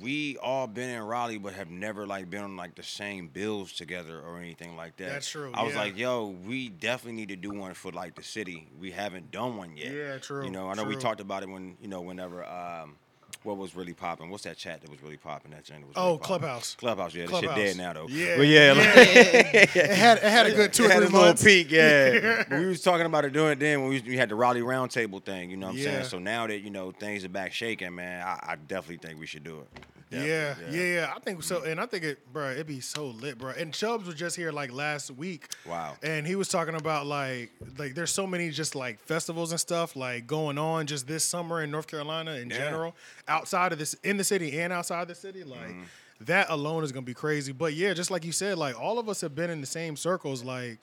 we 0.00 0.38
all 0.38 0.66
been 0.66 0.88
in 0.88 1.02
Raleigh, 1.02 1.38
but 1.38 1.52
have 1.54 1.70
never 1.70 2.06
like 2.06 2.30
been 2.30 2.42
on 2.42 2.56
like 2.56 2.74
the 2.76 2.82
same 2.82 3.28
bills 3.28 3.72
together 3.72 4.20
or 4.20 4.38
anything 4.38 4.76
like 4.76 4.96
that. 4.96 5.10
That's 5.10 5.28
true, 5.28 5.50
I 5.52 5.64
was 5.64 5.74
yeah. 5.74 5.80
like, 5.80 5.96
yo, 5.98 6.26
we 6.46 6.68
definitely 6.68 7.20
need 7.20 7.28
to 7.28 7.36
do 7.36 7.50
one 7.50 7.74
for 7.74 7.92
like 7.92 8.14
the 8.14 8.22
city. 8.22 8.68
We 8.80 8.92
haven't 8.92 9.30
done 9.30 9.56
one 9.56 9.76
yet. 9.76 9.92
Yeah, 9.92 10.18
true, 10.18 10.44
You 10.44 10.50
know, 10.50 10.70
I 10.70 10.74
know 10.74 10.84
we 10.84 10.96
talked 10.96 11.20
about 11.20 11.42
it 11.42 11.48
when 11.48 11.76
you 11.80 11.88
know 11.88 12.00
whenever 12.00 12.44
um, 12.44 12.96
what 13.44 13.56
was 13.56 13.74
really 13.74 13.92
popping. 13.94 14.30
What's 14.30 14.44
that 14.44 14.56
chat 14.56 14.80
that 14.82 14.90
was 14.90 15.02
really 15.02 15.16
popping? 15.16 15.50
That 15.52 15.64
channel 15.64 15.88
was 15.88 15.96
Oh, 15.96 16.04
really 16.06 16.18
popping? 16.18 16.26
Clubhouse. 16.26 16.74
Clubhouse, 16.76 17.14
yeah, 17.14 17.22
that 17.22 17.30
Clubhouse. 17.30 17.56
shit 17.56 17.66
dead 17.66 17.76
now 17.76 17.92
though. 17.92 18.06
Yeah, 18.08 18.36
but 18.36 18.46
yeah, 18.46 18.72
like, 18.72 18.86
It 19.76 19.90
had 19.90 20.18
it 20.18 20.24
had 20.24 20.46
a 20.46 20.52
good 20.52 20.72
two 20.72 20.84
it 20.84 20.86
or 20.86 20.94
three 20.96 21.04
its 21.04 21.12
little 21.12 21.26
months. 21.28 21.44
peak, 21.44 21.70
yeah. 21.70 22.44
We 22.58 22.66
was 22.66 22.80
talking 22.82 23.06
about 23.06 23.24
it 23.24 23.32
doing 23.32 23.52
it 23.52 23.58
then 23.58 23.80
when 23.80 23.90
we, 23.90 24.00
we 24.00 24.16
had 24.16 24.28
the 24.28 24.34
Raleigh 24.34 24.60
Roundtable 24.60 25.22
thing. 25.22 25.50
You 25.50 25.56
know 25.56 25.66
what 25.68 25.72
I'm 25.72 25.78
Yeah. 25.78 25.84
saying? 25.84 26.04
So 26.04 26.18
now 26.18 26.46
that 26.46 26.60
you 26.60 26.70
know 26.70 26.92
things 26.92 27.24
are 27.24 27.28
back 27.28 27.52
shaking, 27.52 27.94
man, 27.94 28.24
I, 28.26 28.52
I 28.52 28.56
definitely 28.56 29.06
think 29.06 29.18
we 29.20 29.26
should 29.26 29.44
do 29.44 29.60
it. 29.60 29.84
Yeah, 30.10 30.48
Definitely, 30.48 30.78
yeah, 30.78 30.94
yeah. 30.94 31.12
I 31.16 31.20
think 31.20 31.42
so, 31.42 31.62
and 31.64 31.80
I 31.80 31.86
think 31.86 32.04
it, 32.04 32.30
bro. 32.34 32.50
It'd 32.50 32.66
be 32.66 32.80
so 32.80 33.06
lit, 33.06 33.38
bro. 33.38 33.52
And 33.58 33.72
Chubbs 33.72 34.04
was 34.06 34.14
just 34.14 34.36
here 34.36 34.52
like 34.52 34.70
last 34.70 35.10
week. 35.10 35.48
Wow. 35.66 35.94
And 36.02 36.26
he 36.26 36.34
was 36.36 36.48
talking 36.48 36.74
about 36.74 37.06
like, 37.06 37.50
like 37.78 37.94
there's 37.94 38.10
so 38.12 38.26
many 38.26 38.50
just 38.50 38.74
like 38.74 39.00
festivals 39.00 39.52
and 39.52 39.58
stuff 39.58 39.96
like 39.96 40.26
going 40.26 40.58
on 40.58 40.86
just 40.86 41.06
this 41.08 41.24
summer 41.24 41.62
in 41.62 41.70
North 41.70 41.86
Carolina 41.86 42.32
in 42.32 42.50
Yeah. 42.50 42.58
general, 42.58 42.94
outside 43.32 43.72
of 43.72 43.78
this, 43.78 43.94
in 44.04 44.16
the 44.16 44.24
city 44.24 44.60
and 44.60 44.72
outside 44.72 45.08
the 45.08 45.14
city. 45.14 45.42
Like 45.44 45.60
Mm-hmm. 45.60 45.82
that 46.26 46.50
alone 46.50 46.84
is 46.84 46.92
gonna 46.92 47.06
be 47.06 47.14
crazy. 47.14 47.52
But 47.52 47.74
yeah, 47.74 47.94
just 47.94 48.10
like 48.10 48.24
you 48.24 48.32
said, 48.32 48.58
like 48.58 48.78
all 48.80 48.98
of 48.98 49.08
us 49.08 49.20
have 49.22 49.34
been 49.34 49.50
in 49.50 49.60
the 49.60 49.66
same 49.66 49.96
circles. 49.96 50.44
Like 50.44 50.78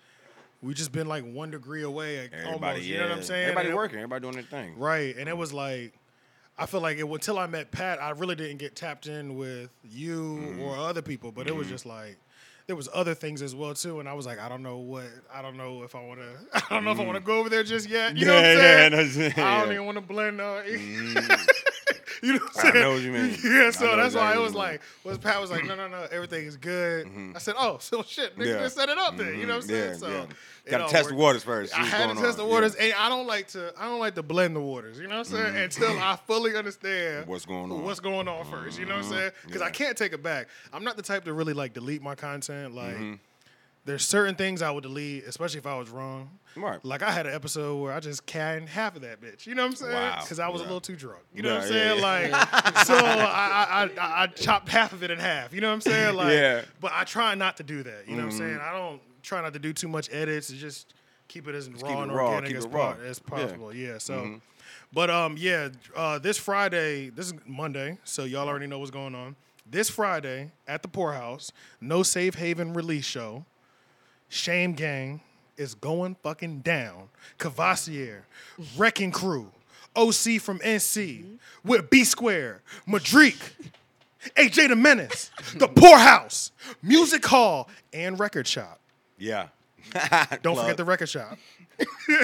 we 0.61 0.73
just 0.73 0.91
been 0.91 1.07
like 1.07 1.23
one 1.23 1.51
degree 1.51 1.83
away, 1.83 2.21
like, 2.23 2.33
Everybody, 2.33 2.53
almost. 2.65 2.83
yeah. 2.85 2.93
You 2.95 3.01
know 3.03 3.09
what 3.09 3.17
I'm 3.17 3.23
saying? 3.23 3.43
Everybody 3.43 3.67
And 3.69 3.75
working, 3.77 3.97
everybody 3.99 4.21
doing 4.23 4.33
their 4.33 4.43
thing. 4.43 4.77
Right. 4.77 5.15
And 5.17 5.29
it 5.29 5.37
was 5.37 5.53
like, 5.53 5.93
I 6.57 6.65
feel 6.65 6.81
like 6.81 6.97
it 6.97 7.07
until 7.07 7.39
I 7.39 7.47
met 7.47 7.71
Pat, 7.71 8.01
I 8.03 8.09
really 8.09 8.35
didn't 8.35 8.57
get 8.57 8.75
tapped 8.75 9.07
in 9.07 9.37
with 9.37 9.69
you 9.83 10.39
Mm-hmm. 10.41 10.61
or 10.61 10.75
other 10.75 11.01
people. 11.01 11.31
But 11.31 11.47
it 11.47 11.55
was 11.55 11.67
just 11.69 11.85
like 11.85 12.17
there 12.67 12.75
was 12.75 12.89
other 12.93 13.15
things 13.15 13.41
as 13.41 13.55
well 13.55 13.73
too. 13.73 13.99
And 14.01 14.07
I 14.09 14.13
was 14.13 14.25
like, 14.27 14.37
I 14.39 14.47
don't 14.49 14.61
know 14.61 14.77
what 14.77 15.05
I 15.33 15.41
don't 15.41 15.55
know 15.55 15.83
if 15.83 15.95
I 15.95 16.01
wanna 16.05 16.29
I 16.53 16.61
don't 16.69 16.83
know 16.83 16.91
if 16.91 16.99
I 16.99 17.05
wanna 17.05 17.21
go 17.21 17.39
over 17.39 17.47
there 17.49 17.63
just 17.63 17.87
yet. 17.89 18.17
You 18.17 18.25
know 18.25 18.33
what 18.35 18.43
I'm 18.45 18.57
Mm-hmm. 18.57 19.01
Yeah, 19.01 19.07
saying? 19.07 19.33
yeah, 19.37 19.47
I 19.47 19.61
don't 19.61 19.71
even 19.73 19.85
wanna 19.85 20.01
blend 20.01 20.41
uh, 20.41 20.61
You 22.23 22.33
know 22.33 22.39
what 22.39 22.57
I'm 22.57 22.67
I 22.67 22.71
saying? 22.71 22.83
know 22.83 22.91
what 22.93 23.01
you 23.01 23.11
mean. 23.11 23.29
Yeah, 23.43 23.71
so 23.71 23.95
that's 23.95 24.15
why 24.15 24.33
exactly 24.33 24.33
it 24.33 24.35
what 24.37 24.43
was 24.43 24.53
like, 24.55 24.81
was 25.03 25.17
Pat 25.17 25.39
was 25.41 25.51
like, 25.51 25.65
no, 25.65 25.75
no, 25.75 25.87
no, 25.87 26.05
everything 26.11 26.45
is 26.45 26.57
good. 26.57 27.09
I 27.35 27.39
said, 27.39 27.55
oh, 27.57 27.77
so 27.81 28.03
shit, 28.03 28.37
nigga, 28.37 28.45
Yeah. 28.47 28.59
just 28.63 28.75
set 28.75 28.89
it 28.89 28.97
up 28.97 29.17
then. 29.17 29.39
You 29.39 29.45
know 29.45 29.55
what 29.55 29.63
I'm 29.63 29.69
saying? 29.69 29.89
Yeah, 29.91 29.95
so 29.97 30.07
yeah. 30.09 30.25
Gotta 30.69 30.91
test 30.91 31.09
the 31.09 31.15
waters 31.15 31.43
first. 31.43 31.75
I 31.77 31.83
had 31.83 32.13
to 32.15 32.21
test 32.21 32.37
the 32.37 32.45
waters, 32.45 32.75
and 32.75 32.93
I 32.93 33.09
don't 33.09 33.25
like 33.25 33.47
to. 33.49 33.73
I 33.77 33.85
don't 33.85 33.99
like 33.99 34.13
to 34.15 34.23
blend 34.23 34.55
the 34.55 34.59
waters. 34.61 34.99
You 34.99 35.07
know 35.07 35.17
what 35.17 35.27
I'm 35.31 35.33
saying? 35.53 35.55
Until 35.55 35.97
I 35.97 36.15
fully 36.27 36.55
understand 36.55 37.23
Mm-hmm. 37.23 37.31
What's 37.31 37.45
going 37.45 37.71
on. 37.71 37.83
What's 37.83 37.99
going 37.99 38.27
on 38.27 38.45
first? 38.45 38.77
You 38.77 38.85
know 38.85 38.95
what 38.97 39.05
I'm 39.05 39.11
saying? 39.11 39.31
Because 39.45 39.61
I 39.63 39.69
can't 39.71 39.97
take 39.97 40.13
it 40.13 40.21
back. 40.21 40.47
I'm 40.71 40.83
not 40.83 40.95
the 40.95 41.01
type 41.01 41.23
to 41.25 41.33
really 41.33 41.53
like 41.53 41.73
delete 41.73 42.01
my 42.03 42.13
content. 42.15 42.75
Like, 42.75 42.95
Mm-hmm. 42.95 43.13
There's 43.89 44.05
certain 44.05 44.35
things 44.35 44.61
I 44.61 44.69
would 44.69 44.83
delete, 44.83 45.23
especially 45.23 45.57
if 45.57 45.65
I 45.65 45.75
was 45.77 45.89
wrong. 45.89 46.29
Right. 46.55 46.83
Like 46.85 47.01
I 47.01 47.11
had 47.11 47.25
an 47.25 47.33
episode 47.33 47.81
where 47.81 47.91
I 47.91 47.99
just 47.99 48.25
canned 48.25 48.69
half 48.69 48.95
of 48.95 49.01
that 49.01 49.19
bitch. 49.19 49.47
You 49.47 49.55
know 49.55 49.63
what 49.63 49.69
I'm 49.71 49.75
saying? 49.77 49.93
Wow. 49.93 50.19
Because 50.21 50.39
I 50.39 50.47
was 50.47 50.61
a 50.61 50.63
little 50.63 50.79
too 50.81 50.95
drunk. 50.95 51.23
You 51.33 51.41
know 51.41 51.55
what 51.55 51.63
I'm 51.63 51.73
Yeah, 51.73 51.79
saying? 51.95 51.99
yeah, 51.99 52.05
Like, 52.33 52.75
so 52.85 52.95
I, 52.95 53.67
I, 53.69 53.83
I 53.99 54.23
I 54.23 54.27
chopped 54.27 54.69
half 54.69 54.93
of 54.93 55.03
it 55.03 55.09
in 55.11 55.17
half. 55.19 55.53
You 55.53 55.61
know 55.61 55.67
what 55.69 55.73
I'm 55.75 55.81
saying? 55.81 56.15
Like, 56.15 56.33
Yeah. 56.33 56.61
But 56.79 56.91
I 56.93 57.03
try 57.03 57.33
not 57.35 57.57
to 57.57 57.63
do 57.63 57.81
that. 57.83 58.07
You 58.07 58.15
know 58.15 58.25
what 58.25 58.33
I'm 58.33 58.39
Mm-hmm. 58.39 58.47
saying? 58.49 58.59
I 58.61 58.71
don't 58.71 59.01
try 59.23 59.41
not 59.41 59.53
to 59.53 59.59
do 59.59 59.73
too 59.73 59.87
much 59.87 60.09
edits. 60.11 60.49
and 60.49 60.59
Just 60.59 60.93
keep 61.27 61.47
it 61.47 61.55
as 61.55 61.69
raw 61.69 62.03
and 62.03 62.13
raw, 62.13 62.33
organic 62.35 62.55
as, 62.55 62.65
raw. 62.67 62.93
po- 62.93 63.01
as 63.01 63.19
Yeah. 63.19 63.23
Mm-hmm. 63.35 63.35
possible. 63.35 63.75
Yeah. 63.75 63.97
So, 63.97 64.41
but 64.93 65.09
um, 65.09 65.35
yeah, 65.37 65.69
uh, 65.95 66.19
this 66.19 66.37
Friday, 66.37 67.09
this 67.09 67.27
is 67.27 67.33
Monday, 67.47 67.97
so 68.03 68.23
y'all 68.23 68.47
already 68.47 68.67
know 68.67 68.79
what's 68.79 68.91
going 68.91 69.15
on. 69.15 69.35
This 69.71 69.89
Friday 69.89 70.51
at 70.67 70.81
the 70.81 70.87
Poorhouse, 70.87 71.51
no 71.79 72.01
safe 72.01 72.35
haven 72.35 72.73
release 72.73 73.05
show. 73.05 73.45
Shame 74.29 74.73
Gang 74.73 75.21
is 75.57 75.75
going 75.75 76.15
fucking 76.23 76.59
down. 76.59 77.09
Cavassier, 77.37 78.21
Wrecking 78.77 79.11
Crew, 79.11 79.51
OC 79.95 80.39
from 80.39 80.59
NC, 80.59 81.37
with 81.63 81.89
B 81.89 82.03
Square, 82.03 82.61
Madrick, 82.87 83.37
AJ 84.37 84.69
the 84.69 84.75
Menace, 84.75 85.31
The 85.55 85.67
Poorhouse, 85.75 86.51
Music 86.81 87.25
Hall, 87.25 87.69
and 87.91 88.19
Record 88.19 88.47
Shop. 88.47 88.79
Yeah. 89.17 89.47
Don't 90.41 90.55
forget 90.55 90.77
the 90.77 90.85
record 90.85 91.09
shop. 91.09 91.37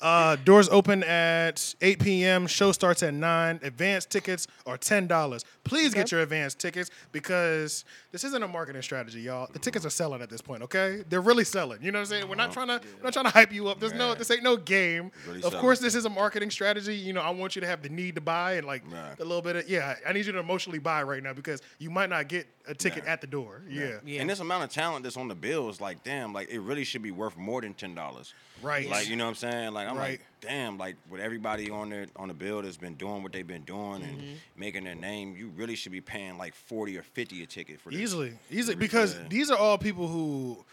uh, 0.00 0.36
doors 0.36 0.68
open 0.68 1.02
at 1.04 1.74
8 1.80 1.98
p.m. 2.00 2.46
Show 2.46 2.72
starts 2.72 3.02
at 3.02 3.12
9. 3.12 3.60
Advance 3.62 4.06
tickets 4.06 4.46
are 4.66 4.78
$10. 4.78 5.44
Please 5.64 5.92
get 5.92 6.10
your 6.10 6.22
advance 6.22 6.54
tickets 6.54 6.90
because 7.12 7.84
this 8.12 8.24
isn't 8.24 8.42
a 8.42 8.48
marketing 8.48 8.82
strategy, 8.82 9.20
y'all. 9.20 9.48
The 9.52 9.58
tickets 9.58 9.84
are 9.84 9.90
selling 9.90 10.22
at 10.22 10.30
this 10.30 10.40
point, 10.40 10.62
okay? 10.62 11.04
They're 11.08 11.20
really 11.20 11.44
selling. 11.44 11.82
You 11.82 11.92
know 11.92 11.98
what 11.98 12.02
I'm 12.02 12.06
saying? 12.06 12.28
We're 12.28 12.34
not 12.34 12.52
trying 12.52 12.68
to 12.68 12.80
we're 12.96 13.04
not 13.04 13.12
trying 13.12 13.26
to 13.26 13.30
hype 13.30 13.52
you 13.52 13.68
up. 13.68 13.78
There's 13.78 13.92
no 13.92 14.14
this 14.14 14.30
ain't 14.30 14.42
no 14.42 14.56
game. 14.56 15.12
Really 15.28 15.42
of 15.42 15.54
course 15.56 15.80
this 15.80 15.94
is 15.94 16.06
a 16.06 16.10
marketing 16.10 16.50
strategy. 16.50 16.96
You 16.96 17.12
know, 17.12 17.20
I 17.20 17.30
want 17.30 17.54
you 17.54 17.60
to 17.60 17.66
have 17.66 17.82
the 17.82 17.88
need 17.88 18.14
to 18.14 18.20
buy 18.20 18.54
and 18.54 18.66
like 18.66 18.82
a 19.18 19.24
little 19.24 19.42
bit 19.42 19.56
of 19.56 19.68
yeah, 19.68 19.96
I 20.06 20.12
need 20.12 20.26
you 20.26 20.32
to 20.32 20.38
emotionally 20.38 20.78
buy 20.78 21.02
right 21.02 21.22
now 21.22 21.34
because 21.34 21.60
you 21.78 21.90
might 21.90 22.10
not 22.10 22.28
get 22.28 22.46
a 22.70 22.74
ticket 22.74 23.04
Nah. 23.04 23.10
at 23.12 23.20
the 23.20 23.26
door. 23.26 23.62
Yeah. 23.68 23.98
Yeah. 24.04 24.20
And 24.20 24.30
this 24.30 24.40
amount 24.40 24.64
of 24.64 24.70
talent 24.70 25.02
that's 25.04 25.16
on 25.16 25.28
the 25.28 25.34
bill 25.34 25.68
is 25.68 25.80
like, 25.80 26.02
damn, 26.04 26.32
like 26.32 26.48
it 26.50 26.60
really 26.60 26.84
should 26.84 27.02
be 27.02 27.10
worth 27.10 27.36
more 27.36 27.60
than 27.60 27.74
ten 27.74 27.94
dollars. 27.94 28.32
Right. 28.62 28.88
Like, 28.88 29.08
you 29.08 29.16
know 29.16 29.24
what 29.24 29.30
I'm 29.30 29.34
saying? 29.36 29.72
Like 29.72 29.88
I'm 29.88 29.96
Right. 29.96 30.10
like, 30.12 30.24
damn, 30.40 30.78
like 30.78 30.96
with 31.10 31.20
everybody 31.20 31.70
on 31.70 31.90
there 31.90 32.06
on 32.16 32.28
the 32.28 32.34
bill 32.34 32.62
that's 32.62 32.76
been 32.76 32.94
doing 32.94 33.22
what 33.22 33.32
they've 33.32 33.46
been 33.46 33.64
doing 33.64 34.02
and 34.02 34.18
Mm-hmm. 34.18 34.32
making 34.56 34.84
their 34.84 34.94
name, 34.94 35.36
you 35.36 35.48
really 35.56 35.74
should 35.74 35.92
be 35.92 36.00
paying 36.00 36.38
like 36.38 36.54
forty 36.54 36.96
or 36.96 37.02
fifty 37.02 37.42
a 37.42 37.46
ticket 37.46 37.80
for 37.80 37.90
this. 37.90 37.98
Easily, 38.00 38.32
easily, 38.50 38.76
because 38.76 39.14
Yeah. 39.16 39.28
these 39.28 39.50
are 39.50 39.58
all 39.58 39.76
people 39.78 40.08
who 40.08 40.64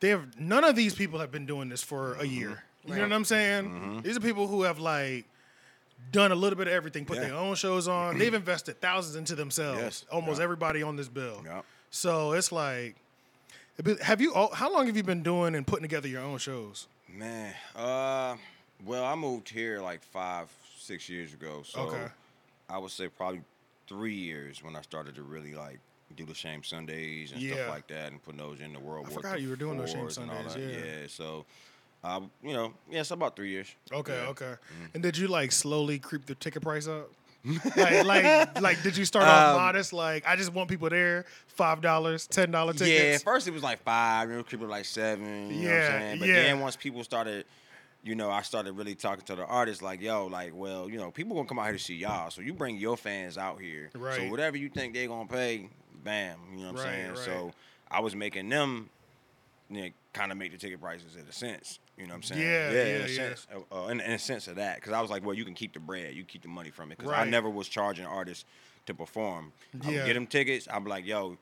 they 0.00 0.08
have. 0.10 0.38
None 0.40 0.64
of 0.64 0.76
these 0.76 0.94
people 0.94 1.20
have 1.20 1.30
been 1.30 1.46
doing 1.46 1.68
this 1.68 1.82
for 1.82 2.14
a 2.14 2.24
year. 2.26 2.62
You 2.84 2.94
know 2.94 3.02
what 3.02 3.12
I'm 3.12 3.24
saying? 3.24 3.64
Mm-hmm. 3.64 4.00
These 4.02 4.16
are 4.16 4.20
people 4.20 4.46
who 4.46 4.62
have 4.62 4.78
like 4.78 5.24
done 6.12 6.32
a 6.32 6.34
little 6.34 6.56
bit 6.56 6.66
of 6.68 6.72
everything, 6.72 7.04
put 7.04 7.16
Yeah. 7.16 7.24
their 7.28 7.34
own 7.34 7.54
shows 7.56 7.88
on. 7.88 8.18
They've 8.18 8.32
invested 8.42 8.80
thousands 8.80 9.16
into 9.16 9.34
themselves. 9.34 9.80
Yes. 9.80 10.04
Almost 10.10 10.38
Yeah. 10.38 10.44
everybody 10.44 10.82
on 10.82 10.96
this 10.96 11.08
bill. 11.08 11.42
Yep. 11.44 11.64
So 11.90 12.32
it's 12.32 12.52
like, 12.52 12.96
have 14.02 14.20
you? 14.20 14.32
How 14.52 14.72
long 14.72 14.86
have 14.86 14.96
you 14.96 15.02
been 15.02 15.22
doing 15.22 15.54
and 15.54 15.66
putting 15.66 15.82
together 15.82 16.08
your 16.08 16.22
own 16.22 16.38
shows? 16.38 16.86
Man, 17.08 17.54
uh, 17.74 18.36
well, 18.84 19.04
I 19.04 19.14
moved 19.14 19.48
here 19.48 19.80
like 19.80 20.02
five, 20.02 20.48
six 20.78 21.08
years 21.08 21.32
ago. 21.32 21.62
So 21.64 21.80
Okay. 21.80 22.06
I 22.68 22.78
would 22.78 22.90
say 22.90 23.08
probably 23.08 23.42
three 23.88 24.14
years 24.14 24.62
when 24.62 24.74
I 24.76 24.82
started 24.82 25.14
to 25.16 25.22
really 25.22 25.54
like 25.54 25.78
do 26.16 26.24
the 26.24 26.34
Shame 26.34 26.62
Sundays 26.62 27.32
and 27.32 27.40
Yeah. 27.40 27.54
stuff 27.54 27.68
like 27.70 27.86
that 27.88 28.12
and 28.12 28.22
put 28.22 28.36
those 28.36 28.60
in 28.60 28.72
the 28.72 28.80
world. 28.80 29.06
I 29.08 29.12
forgot 29.12 29.40
you 29.40 29.48
were 29.50 29.56
doing 29.56 29.78
those 29.78 29.90
Shame 29.90 30.00
Fours 30.00 30.18
and 30.18 30.30
all 30.30 30.48
Sundays, 30.48 30.76
that. 30.82 30.86
yeah. 31.00 31.06
So, 31.08 31.44
uh, 32.06 32.20
you 32.42 32.52
know, 32.52 32.72
yeah, 32.90 33.00
it's 33.00 33.10
about 33.10 33.34
three 33.36 33.50
years. 33.50 33.74
Okay, 33.92 34.12
Yeah. 34.12 34.18
Mm-hmm. 34.20 34.30
okay. 34.30 34.54
And 34.94 35.02
did 35.02 35.16
you 35.16 35.28
like 35.28 35.52
slowly 35.52 35.98
creep 35.98 36.26
the 36.26 36.34
ticket 36.34 36.62
price 36.62 36.86
up? 36.86 37.10
like, 37.76 38.04
like, 38.04 38.60
like, 38.60 38.82
did 38.82 38.96
you 38.96 39.04
start 39.04 39.26
off 39.28 39.46
Um, 39.46 39.52
modest? 39.54 39.92
Like, 39.92 40.26
I 40.26 40.34
just 40.36 40.52
want 40.52 40.68
people 40.68 40.88
there, 40.88 41.24
five 41.48 41.80
dollars, 41.80 42.26
ten 42.26 42.50
dollar 42.50 42.72
Yeah, 42.72 42.78
tickets. 42.78 43.16
at 43.16 43.22
first 43.24 43.46
it 43.48 43.52
was 43.52 43.62
like 43.62 43.82
five, 43.82 44.28
then 44.28 44.38
it 44.40 44.46
creeped 44.46 44.64
up 44.64 44.70
like 44.70 44.84
seven. 44.84 45.50
You 45.50 45.56
know 45.68 45.74
what 45.74 45.88
Yeah, 45.88 45.94
I'm 45.96 46.00
saying? 46.02 46.18
But 46.20 46.28
yeah. 46.28 46.34
then 46.34 46.60
once 46.60 46.76
people 46.76 47.04
started, 47.04 47.44
you 48.02 48.14
know, 48.14 48.30
I 48.30 48.42
started 48.42 48.72
really 48.72 48.94
talking 48.94 49.24
to 49.26 49.36
the 49.36 49.44
artists 49.46 49.82
like, 49.82 50.00
yo, 50.00 50.26
like, 50.26 50.52
well, 50.54 50.88
you 50.88 50.98
know, 50.98 51.10
people 51.10 51.34
gonna 51.36 51.48
come 51.48 51.58
out 51.58 51.64
here 51.64 51.72
to 51.74 51.78
see 51.78 51.94
y'all. 51.96 52.30
So 52.30 52.40
you 52.40 52.52
bring 52.52 52.76
your 52.76 52.96
fans 52.96 53.36
out 53.38 53.60
here. 53.60 53.90
So 54.16 54.30
whatever 54.30 54.56
you 54.56 54.68
think 54.68 54.94
they 54.94 55.06
gonna 55.06 55.28
pay, 55.28 55.68
bam. 56.04 56.38
You 56.52 56.58
know 56.58 56.62
what 56.62 56.68
I'm 56.70 56.76
Right, 56.76 56.82
saying? 56.84 57.08
right. 57.10 57.18
So 57.18 57.52
I 57.90 58.00
was 58.00 58.14
making 58.16 58.48
them 58.48 58.90
you 59.70 59.82
know, 59.82 59.88
kind 60.12 60.30
of 60.32 60.38
make 60.38 60.52
the 60.52 60.58
ticket 60.58 60.80
prices 60.80 61.14
in 61.16 61.22
a 61.28 61.32
sense. 61.32 61.78
You 61.96 62.04
know 62.06 62.10
what 62.10 62.16
I'm 62.16 62.22
saying? 62.24 62.42
Yeah, 62.42 62.70
in 62.70 62.76
yeah, 62.76 62.82
a 62.82 62.98
yeah. 63.00 63.06
sense, 63.06 63.46
uh, 63.72 63.76
in, 63.86 64.00
in 64.00 64.12
a 64.12 64.18
sense 64.18 64.48
of 64.48 64.56
that, 64.56 64.76
because 64.76 64.92
I 64.92 65.00
was 65.00 65.10
like, 65.10 65.24
well, 65.24 65.34
you 65.34 65.44
can 65.46 65.54
keep 65.54 65.72
the 65.72 65.80
bread, 65.80 66.14
you 66.14 66.24
keep 66.24 66.42
the 66.42 66.48
money 66.48 66.70
from 66.70 66.92
it, 66.92 66.98
because 66.98 67.10
I 67.12 67.24
never 67.24 67.48
was 67.48 67.68
charging 67.68 68.04
artists 68.04 68.44
to 68.84 68.92
perform. 68.94 69.52
I 69.82 69.86
Yeah. 69.90 69.92
would 69.98 70.04
get 70.06 70.14
them 70.14 70.26
tickets. 70.26 70.68
I'd 70.70 70.84
be 70.84 70.90
like, 70.90 71.06
yo, 71.06 71.38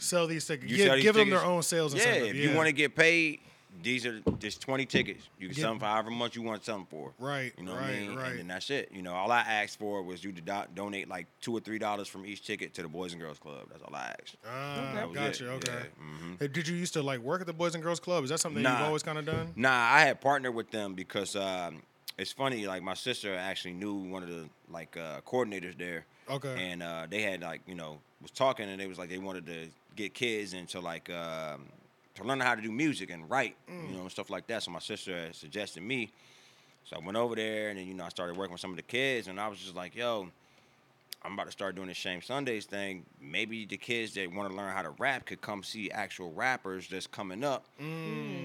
Sell 0.00 0.28
these 0.28 0.46
tickets. 0.46 0.70
you 0.70 0.76
Give, 0.76 0.86
sell 0.86 0.94
these 0.94 1.02
give 1.04 1.14
them 1.16 1.30
their 1.30 1.44
own 1.44 1.62
sales 1.62 1.92
Yeah, 1.92 2.04
incentive. 2.04 2.36
if 2.36 2.36
you 2.36 2.54
want 2.54 2.66
to 2.68 2.72
get 2.72 2.94
paid, 2.94 3.40
these 3.82 4.04
are 4.06 4.20
just 4.38 4.60
twenty 4.60 4.86
tickets. 4.86 5.28
You 5.38 5.48
can 5.48 5.54
Get- 5.56 5.60
sell 5.62 5.70
them 5.72 5.78
for 5.80 5.86
however 5.86 6.10
much 6.10 6.34
you 6.36 6.42
want 6.42 6.60
to 6.60 6.64
sell 6.64 6.76
them 6.78 6.86
for. 6.90 7.12
Right, 7.18 7.52
You 7.58 7.64
know 7.64 7.72
what 7.72 7.80
right, 7.82 7.96
I 7.96 8.00
mean? 8.00 8.14
right. 8.16 8.30
And 8.30 8.38
then 8.40 8.48
that's 8.48 8.70
it. 8.70 8.90
You 8.92 9.02
know, 9.02 9.14
all 9.14 9.30
I 9.30 9.40
asked 9.40 9.78
for 9.78 10.02
was 10.02 10.22
you 10.24 10.32
to 10.32 10.40
do- 10.40 10.62
donate 10.74 11.08
like 11.08 11.26
two 11.40 11.56
or 11.56 11.60
three 11.60 11.78
dollars 11.78 12.08
from 12.08 12.26
each 12.26 12.44
ticket 12.46 12.74
to 12.74 12.82
the 12.82 12.88
Boys 12.88 13.12
and 13.12 13.20
Girls 13.22 13.38
Club. 13.38 13.66
That's 13.70 13.82
all 13.82 13.94
I 13.94 14.14
asked. 14.20 14.36
Ah, 14.46 14.92
That 14.94 15.12
gotcha. 15.12 15.46
it. 15.46 15.50
Okay. 15.56 15.72
Yeah, 15.72 16.04
mhm. 16.04 16.38
Hey, 16.40 16.48
Did 16.48 16.68
you 16.68 16.76
used 16.76 16.92
to 16.94 17.02
like 17.02 17.20
work 17.20 17.40
at 17.40 17.46
the 17.46 17.52
Boys 17.52 17.74
and 17.74 17.82
Girls 17.82 18.00
Club? 18.00 18.24
Is 18.24 18.30
that 18.30 18.40
something 18.40 18.62
that 18.62 18.78
you've 18.78 18.86
always 18.86 19.02
kind 19.02 19.18
of 19.18 19.24
done? 19.26 19.52
Nah, 19.56 19.70
I 19.70 20.00
had 20.00 20.20
partnered 20.20 20.54
with 20.54 20.70
them 20.70 20.94
because 20.94 21.36
um, 21.36 21.82
it's 22.18 22.32
funny. 22.32 22.66
Like 22.66 22.82
my 22.82 22.94
sister 22.94 23.34
actually 23.34 23.74
knew 23.74 23.94
one 23.94 24.22
of 24.22 24.28
the 24.28 24.48
like 24.70 24.96
uh, 24.96 25.20
coordinators 25.26 25.76
there. 25.78 26.04
Okay. 26.30 26.70
And 26.72 26.82
uh, 26.82 27.06
they 27.08 27.22
had 27.22 27.40
like 27.42 27.62
you 27.66 27.74
know 27.74 28.00
was 28.20 28.30
talking 28.32 28.68
and 28.68 28.80
they 28.80 28.86
was 28.86 28.98
like 28.98 29.08
they 29.08 29.18
wanted 29.18 29.46
to 29.46 29.68
get 29.96 30.12
kids 30.14 30.52
into 30.52 30.80
like 30.80 31.08
um, 31.10 31.66
to 32.18 32.28
learn 32.28 32.40
how 32.40 32.54
to 32.54 32.62
do 32.62 32.70
music 32.72 33.10
and 33.10 33.28
write, 33.30 33.56
Mm. 33.70 33.90
you 33.90 33.96
know, 33.96 34.02
and 34.02 34.10
stuff 34.10 34.30
like 34.30 34.46
that. 34.48 34.62
So 34.62 34.70
my 34.70 34.78
sister 34.78 35.16
had 35.16 35.34
suggested 35.34 35.82
me. 35.82 36.10
So 36.84 36.96
I 36.96 37.00
went 37.04 37.16
over 37.18 37.34
there 37.34 37.68
and 37.70 37.78
then 37.78 37.86
you 37.86 37.94
know 37.94 38.04
I 38.04 38.08
started 38.08 38.36
working 38.36 38.52
with 38.52 38.60
some 38.60 38.70
of 38.70 38.76
the 38.76 38.82
kids 38.82 39.28
and 39.28 39.38
I 39.40 39.48
was 39.48 39.58
just 39.58 39.74
like, 39.74 39.94
yo, 39.94 40.28
I'm 41.22 41.32
about 41.34 41.46
to 41.46 41.52
start 41.52 41.74
doing 41.74 41.88
this 41.88 41.96
Shame 41.96 42.22
Sundays 42.22 42.64
thing. 42.64 43.04
Maybe 43.20 43.66
the 43.66 43.76
kids 43.76 44.14
that 44.14 44.32
want 44.32 44.50
to 44.50 44.56
learn 44.56 44.72
how 44.72 44.82
to 44.82 44.90
rap 44.90 45.26
could 45.26 45.40
come 45.40 45.62
see 45.62 45.90
actual 45.90 46.32
rappers 46.32 46.88
that's 46.88 47.06
coming 47.08 47.42
up 47.44 47.66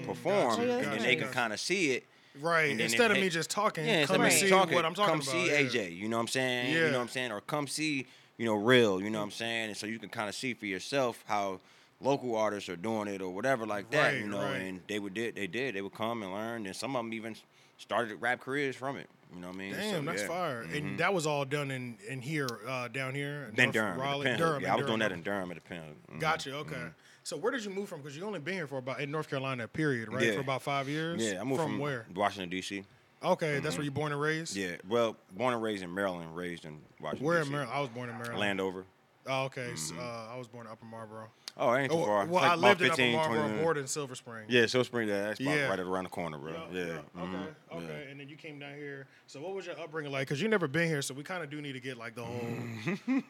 perform, 0.04 0.56
Gotcha, 0.56 0.62
and 0.62 0.70
gotcha, 0.84 0.90
then 0.90 1.02
they 1.02 1.16
can 1.16 1.28
kind 1.28 1.52
of 1.52 1.60
see 1.60 1.92
it. 1.92 2.04
Right. 2.40 2.78
Instead 2.78 3.10
it- 3.12 3.16
of 3.16 3.22
me 3.22 3.28
just 3.28 3.48
talking, 3.48 3.84
Yeah, 3.86 3.92
come 3.92 4.00
instead 4.00 4.14
of 4.16 4.22
and 4.22 4.34
me 4.34 4.40
see 4.40 4.48
talking, 4.50 4.74
what 4.74 4.84
I'm 4.84 4.94
talking 4.94 5.20
come 5.20 5.20
about. 5.20 5.30
see 5.30 5.46
yeah. 5.46 5.60
AJ. 5.60 5.96
You 5.96 6.08
know 6.08 6.16
what 6.16 6.22
I'm 6.22 6.28
saying? 6.28 6.72
Yeah. 6.74 6.78
You 6.86 6.90
know 6.90 6.98
what 6.98 7.02
I'm 7.02 7.08
saying? 7.08 7.30
Or 7.32 7.40
come 7.40 7.68
see, 7.68 8.06
you 8.38 8.44
know, 8.44 8.54
real. 8.54 9.00
You 9.00 9.08
know 9.08 9.18
what 9.20 9.26
I'm 9.26 9.30
saying? 9.30 9.68
And 9.68 9.76
so 9.76 9.86
you 9.86 9.98
can 10.00 10.08
kind 10.08 10.28
of 10.28 10.34
see 10.34 10.52
for 10.52 10.66
yourself 10.66 11.22
how 11.28 11.60
local 12.00 12.36
artists 12.36 12.68
are 12.68 12.76
doing 12.76 13.08
it 13.08 13.22
or 13.22 13.30
whatever 13.34 13.66
like 13.66 13.90
that. 13.90 14.12
Right, 14.12 14.20
you 14.20 14.28
know, 14.28 14.38
right. 14.42 14.56
and 14.56 14.80
they 14.88 14.98
would 14.98 15.14
did 15.14 15.34
they 15.36 15.46
did 15.46 15.74
they 15.74 15.82
would 15.82 15.94
come 15.94 16.22
and 16.22 16.32
learn, 16.32 16.66
and 16.66 16.74
some 16.76 16.96
of 16.96 17.00
them 17.04 17.12
even 17.12 17.36
started 17.78 18.16
rap 18.16 18.40
careers 18.40 18.76
from 18.76 18.96
it. 18.96 19.08
You 19.34 19.40
know 19.40 19.48
what 19.48 19.56
I 19.56 19.58
mean? 19.58 19.72
Damn, 19.74 20.04
So, 20.04 20.10
that's 20.12 20.22
yeah. 20.22 20.28
fire. 20.28 20.64
Mhm. 20.64 20.76
And 20.76 20.98
that 20.98 21.12
was 21.12 21.26
all 21.26 21.44
done 21.44 21.70
in 21.70 21.98
in 22.08 22.20
here, 22.20 22.46
uh, 22.68 22.88
down 22.88 23.14
here. 23.14 23.50
Then 23.54 23.66
North 23.66 23.74
Durham, 23.74 24.00
Raleigh. 24.00 24.36
Durham. 24.36 24.62
yeah, 24.62 24.72
I 24.72 24.76
was 24.76 24.86
doing 24.86 25.00
that 25.00 25.12
in 25.12 25.22
Durham 25.22 25.50
at 25.50 25.56
the 25.56 25.60
Pen. 25.60 25.96
Mhm. 26.12 26.20
Gotcha. 26.20 26.54
Okay. 26.56 26.82
So 27.24 27.36
where 27.38 27.50
did 27.50 27.64
you 27.64 27.70
move 27.70 27.88
from? 27.88 28.00
Because 28.02 28.16
you 28.16 28.24
only 28.24 28.38
been 28.38 28.54
here 28.54 28.66
for 28.66 28.78
about 28.78 29.00
in 29.00 29.10
North 29.10 29.30
Carolina, 29.30 29.66
period, 29.66 30.12
right? 30.12 30.22
Yeah. 30.24 30.34
For 30.34 30.40
about 30.40 30.62
five 30.62 30.88
years. 30.88 31.22
Yeah, 31.22 31.40
I 31.40 31.44
moved 31.44 31.62
from, 31.62 31.78
where? 31.78 32.06
Washington 32.14 32.50
D.C. 32.50 32.84
Okay, 33.22 33.58
that's 33.60 33.76
where 33.78 33.84
you 33.84 33.90
born 33.90 34.12
and 34.12 34.20
raised. 34.20 34.54
Yeah, 34.54 34.76
well, 34.86 35.16
born 35.32 35.54
and 35.54 35.62
raised 35.62 35.82
in 35.82 35.92
Maryland, 35.94 36.36
raised 36.36 36.66
in 36.66 36.78
Washington. 37.00 37.26
Where 37.26 37.40
in 37.40 37.50
Maryland? 37.50 37.72
I 37.74 37.80
was 37.80 37.88
born 37.88 38.10
in 38.10 38.16
Maryland. 38.16 38.38
Landover. 38.38 38.84
Oh, 39.26 39.44
okay. 39.44 39.74
so, 39.74 39.94
uh, 39.96 40.32
I 40.32 40.36
was 40.36 40.46
born 40.48 40.66
in 40.66 40.72
Upper 40.72 40.84
Marlboro. 40.84 41.28
Oh, 41.56 41.72
it 41.72 41.82
ain't 41.82 41.92
too 41.92 41.98
Oh, 41.98 42.04
far. 42.04 42.26
well, 42.26 42.42
like 42.42 42.50
I 42.50 42.54
lived 42.56 42.80
15, 42.80 43.08
in 43.08 43.14
Upper 43.18 43.30
Marlboro, 43.30 43.62
born 43.62 43.76
in 43.78 43.86
Silver 43.86 44.14
Spring. 44.16 44.44
Yeah, 44.48 44.66
Silver 44.66 44.84
Spring, 44.84 45.08
yeah, 45.08 45.22
that's 45.28 45.40
Yeah. 45.40 45.68
right 45.68 45.78
around 45.78 46.04
the 46.04 46.10
corner, 46.10 46.36
bro. 46.36 46.52
Yeah. 46.72 46.80
Okay. 46.80 46.98
mhm, 47.16 47.46
Okay. 47.72 47.86
yeah. 48.04 48.10
And 48.10 48.18
then 48.20 48.28
you 48.28 48.36
came 48.36 48.58
down 48.58 48.74
here. 48.74 49.06
So 49.28 49.40
what 49.40 49.54
was 49.54 49.64
your 49.64 49.78
upbringing 49.80 50.10
like? 50.12 50.26
Because 50.26 50.42
you 50.42 50.48
never 50.48 50.66
been 50.68 50.88
here, 50.88 51.00
so 51.00 51.14
we 51.14 51.22
kind 51.22 51.42
of 51.44 51.50
do 51.50 51.62
need 51.62 51.72
to 51.74 51.80
get 51.80 51.96
like 51.96 52.16
the 52.16 52.24
whole 52.24 52.54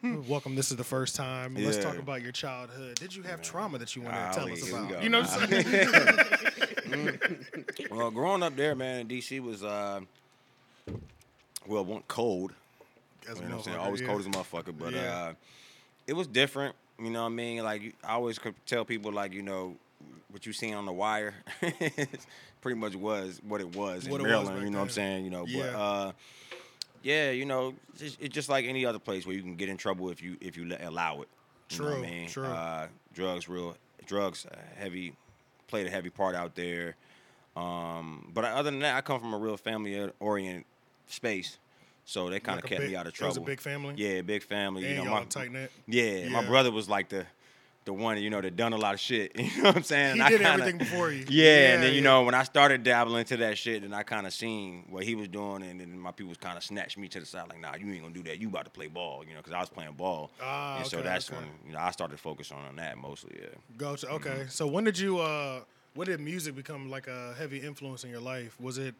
welcome. 0.27 0.55
This 0.55 0.71
is 0.71 0.77
the 0.77 0.83
first 0.83 1.15
time. 1.15 1.55
Let's 1.55 1.77
talk 1.77 1.97
about 1.97 2.21
your 2.23 2.31
childhood. 2.31 2.95
Did 2.95 3.15
you 3.15 3.21
have 3.23 3.41
trauma 3.41 3.77
that 3.77 3.95
you 3.95 4.01
want 4.01 4.15
to 4.15 4.37
tell 4.39 4.51
us 4.51 4.67
about? 4.69 4.89
go. 4.89 4.99
You 5.01 5.09
know 5.09 5.21
what 5.21 5.31
I'm 5.31 5.49
saying? 5.49 7.19
Well, 7.91 8.11
growing 8.11 8.43
up 8.43 8.55
there, 8.55 8.75
man, 8.75 9.01
in 9.01 9.07
DC 9.07 9.39
was 9.39 9.63
uh, 9.63 10.01
well, 11.67 11.85
one 11.85 12.03
cold. 12.07 12.53
As 13.29 13.39
You 13.39 13.45
know 13.45 13.49
what 13.51 13.57
I'm 13.57 13.63
saying? 13.63 13.77
Always 13.77 14.01
yeah. 14.01 14.07
cold 14.07 14.19
as 14.19 14.25
a 14.27 14.29
motherfucker, 14.29 14.77
but 14.77 14.93
Yeah. 14.93 15.01
uh, 15.13 15.33
it 16.07 16.13
was 16.13 16.27
different. 16.27 16.75
You 16.99 17.09
know 17.09 17.21
what 17.21 17.27
I 17.29 17.35
mean? 17.35 17.63
Like 17.63 17.95
I 18.03 18.13
always 18.13 18.39
could 18.39 18.55
tell 18.65 18.85
people, 18.85 19.11
like 19.11 19.33
you 19.33 19.41
know, 19.41 19.75
what 20.31 20.45
you 20.45 20.53
seen 20.53 20.73
on 20.73 20.85
the 20.85 20.93
wire, 20.93 21.33
pretty 22.61 22.79
much 22.79 22.95
was 22.95 23.41
what 23.47 23.61
it 23.61 23.75
was 23.75 24.07
What 24.07 24.21
in 24.21 24.27
it 24.27 24.29
was 24.37 24.45
Maryland. 24.47 24.63
you 24.63 24.69
know 24.71 24.77
what 24.79 24.83
I'm 24.85 24.89
saying? 24.89 25.25
You 25.25 25.31
know, 25.31 25.45
Yeah. 25.47 25.71
but 25.71 25.77
uh, 25.79 26.11
yeah, 27.03 27.31
you 27.31 27.45
know, 27.45 27.75
it's, 27.99 28.17
it's 28.19 28.33
just 28.33 28.49
like 28.49 28.65
any 28.65 28.85
other 28.85 28.99
place 28.99 29.25
where 29.25 29.35
you 29.35 29.41
can 29.41 29.55
get 29.55 29.69
in 29.69 29.77
trouble 29.77 30.09
if 30.09 30.21
you 30.23 30.37
if 30.41 30.57
you 30.57 30.75
allow 30.81 31.21
it. 31.21 31.27
You 31.71 31.79
know 31.79 31.85
what 31.85 31.93
I 31.93 31.95
True, 31.97 32.01
mean? 32.07 32.29
true. 32.29 32.45
Uh, 32.45 32.87
drugs, 33.13 33.49
real 33.49 33.75
drugs, 34.05 34.45
uh, 34.45 34.55
heavy 34.77 35.13
played 35.67 35.87
a 35.87 35.89
heavy 35.89 36.09
part 36.09 36.35
out 36.35 36.55
there. 36.55 36.95
Um, 37.55 38.29
but 38.33 38.43
other 38.45 38.69
than 38.69 38.79
that, 38.81 38.95
I 38.95 39.01
come 39.01 39.19
from 39.19 39.33
a 39.33 39.37
real 39.37 39.57
family 39.57 40.09
oriented 40.19 40.65
space, 41.07 41.57
so 42.05 42.29
they 42.29 42.39
kind 42.39 42.59
of 42.59 42.63
Like 42.65 42.69
kept 42.69 42.81
big- 42.81 42.89
me 42.91 42.95
out 42.95 43.07
of 43.07 43.13
trouble. 43.13 43.35
it 43.35 43.39
was 43.39 43.45
a 43.47 43.51
big 43.51 43.59
family? 43.61 43.93
Yeah, 43.97 44.21
big 44.21 44.43
family. 44.43 44.83
And 44.85 44.91
you 44.91 44.97
know, 44.97 45.03
y'all 45.11 45.19
my 45.19 45.25
tight 45.25 45.51
knit? 45.51 45.71
Yeah, 45.87 46.29
my 46.29 46.45
brother 46.45 46.71
was 46.71 46.87
like 46.87 47.09
the 47.09 47.25
the 47.85 47.93
one 47.93 48.17
you 48.19 48.31
know 48.31 48.41
that 48.41 48.55
done 48.55 48.73
a 48.73 48.77
lot 48.77 48.95
of 48.95 48.99
shit. 48.99 49.31
You 49.39 49.61
know 49.61 49.69
what 49.69 49.75
I'm 49.77 49.83
saying? 49.83 50.15
He 50.15 50.19
And 50.19 50.23
I 50.23 50.29
did 50.29 50.41
kinda- 50.41 50.53
everything 50.53 50.77
before 50.79 51.11
you. 51.11 51.23
Yeah, 51.29 51.43
Yeah, 51.43 51.73
and 51.75 51.83
then 51.83 51.89
you 51.91 51.97
yeah. 51.97 52.03
know 52.03 52.23
when 52.23 52.33
I 52.33 52.41
started 52.43 52.81
dabbling 52.83 53.19
into 53.19 53.37
that 53.37 53.59
shit, 53.59 53.83
and 53.83 53.93
I 53.93 54.01
kind 54.01 54.25
of 54.25 54.33
seen 54.33 54.85
what 54.89 55.03
he 55.03 55.13
was 55.13 55.27
doing, 55.27 55.61
and 55.61 55.79
then 55.79 55.99
my 55.99 56.11
people 56.11 56.33
kind 56.35 56.57
of 56.57 56.63
snatched 56.63 56.97
me 56.97 57.07
to 57.09 57.19
the 57.19 57.27
side, 57.27 57.47
like, 57.47 57.59
"Nah, 57.59 57.75
you 57.75 57.91
ain't 57.93 58.01
gonna 58.01 58.13
do 58.13 58.23
that. 58.23 58.39
You 58.39 58.47
about 58.47 58.65
to 58.65 58.71
play 58.71 58.87
ball," 58.87 59.23
you 59.27 59.35
know, 59.35 59.39
because 59.39 59.53
I 59.53 59.59
was 59.59 59.69
playing 59.69 59.93
ball, 59.93 60.31
Ah, 60.41 60.77
and 60.79 60.87
so 60.87 61.01
that's 61.03 61.29
okay. 61.29 61.37
when 61.39 61.47
you 61.67 61.73
know 61.73 61.79
I 61.79 61.91
started 61.91 62.19
focusing 62.19 62.57
on 62.57 62.75
that 62.77 62.97
mostly. 62.97 63.35
Yeah. 63.39 63.49
Go 63.77 63.95
to 63.95 64.09
okay. 64.13 64.29
Mm-hmm. 64.29 64.49
So 64.49 64.65
when 64.65 64.83
did 64.83 64.97
you 64.97 65.19
uh 65.19 65.59
when 65.93 66.07
did 66.07 66.19
music 66.19 66.55
become 66.55 66.89
like 66.89 67.05
a 67.07 67.35
heavy 67.37 67.59
influence 67.59 68.03
in 68.03 68.09
your 68.09 68.19
life? 68.19 68.59
Was 68.59 68.79
it 68.79 68.95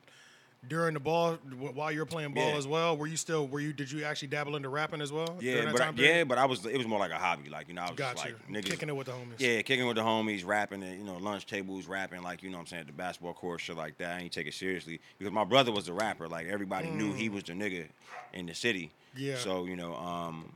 during 0.68 0.94
the 0.94 1.00
ball 1.00 1.36
while 1.74 1.92
you 1.92 2.00
were 2.00 2.06
playing 2.06 2.34
ball 2.34 2.50
Yeah. 2.50 2.58
as 2.58 2.68
well? 2.68 2.98
Were 2.98 3.08
you 3.08 3.18
still 3.18 3.48
were 3.48 3.60
you 3.60 3.74
did 3.74 3.92
you 3.92 4.04
actually 4.04 4.30
dabble 4.30 4.56
into 4.56 4.70
rapping 4.70 5.02
as 5.02 5.12
well? 5.12 5.38
Yeah, 5.40 5.72
but 5.72 5.82
I, 5.82 5.92
yeah, 5.96 6.24
but 6.24 6.38
I 6.38 6.46
was 6.46 6.66
it 6.66 6.78
was 6.78 6.88
more 6.88 7.00
like 7.00 7.12
a 7.12 7.18
hobby, 7.18 7.50
like 7.50 7.68
you 7.68 7.74
know, 7.74 7.82
I 7.82 7.90
was 7.92 7.98
just 7.98 8.18
like 8.18 8.36
niggas 8.50 8.66
Kicking 8.66 8.90
it 8.90 8.96
with 8.96 9.08
the 9.08 9.14
homies. 9.14 9.40
Yeah, 9.40 9.62
kicking 9.62 9.86
with 9.86 9.96
the 9.96 10.04
homies, 10.04 10.46
rapping 10.46 10.84
at 10.84 10.98
you 10.98 11.04
know 11.04 11.18
lunch 11.18 11.46
tables, 11.46 11.88
rapping 11.88 12.24
like 12.24 12.44
you 12.44 12.50
know 12.50 12.58
what 12.58 12.62
I'm 12.62 12.68
saying 12.68 12.82
at 12.82 12.88
the 12.88 12.94
basketball 12.94 13.34
court, 13.34 13.62
shit 13.62 13.78
like 13.78 13.98
that. 14.00 14.18
I 14.18 14.22
ain't 14.22 14.32
take 14.32 14.48
it 14.48 14.54
seriously 14.54 15.00
because 15.18 15.34
my 15.34 15.44
brother 15.44 15.72
was 15.72 15.86
the 15.86 15.94
rapper. 15.94 16.28
Like 16.28 16.48
everybody 16.48 16.90
knew 16.90 17.14
he 17.14 17.30
was 17.30 17.44
the 17.44 17.54
nigga 17.54 17.88
in 18.34 18.46
the 18.46 18.56
city. 18.56 18.92
Mm. 19.16 19.20
Yeah. 19.20 19.36
So 19.38 19.66
you 19.66 19.76
know, 19.76 19.96
um, 19.96 20.52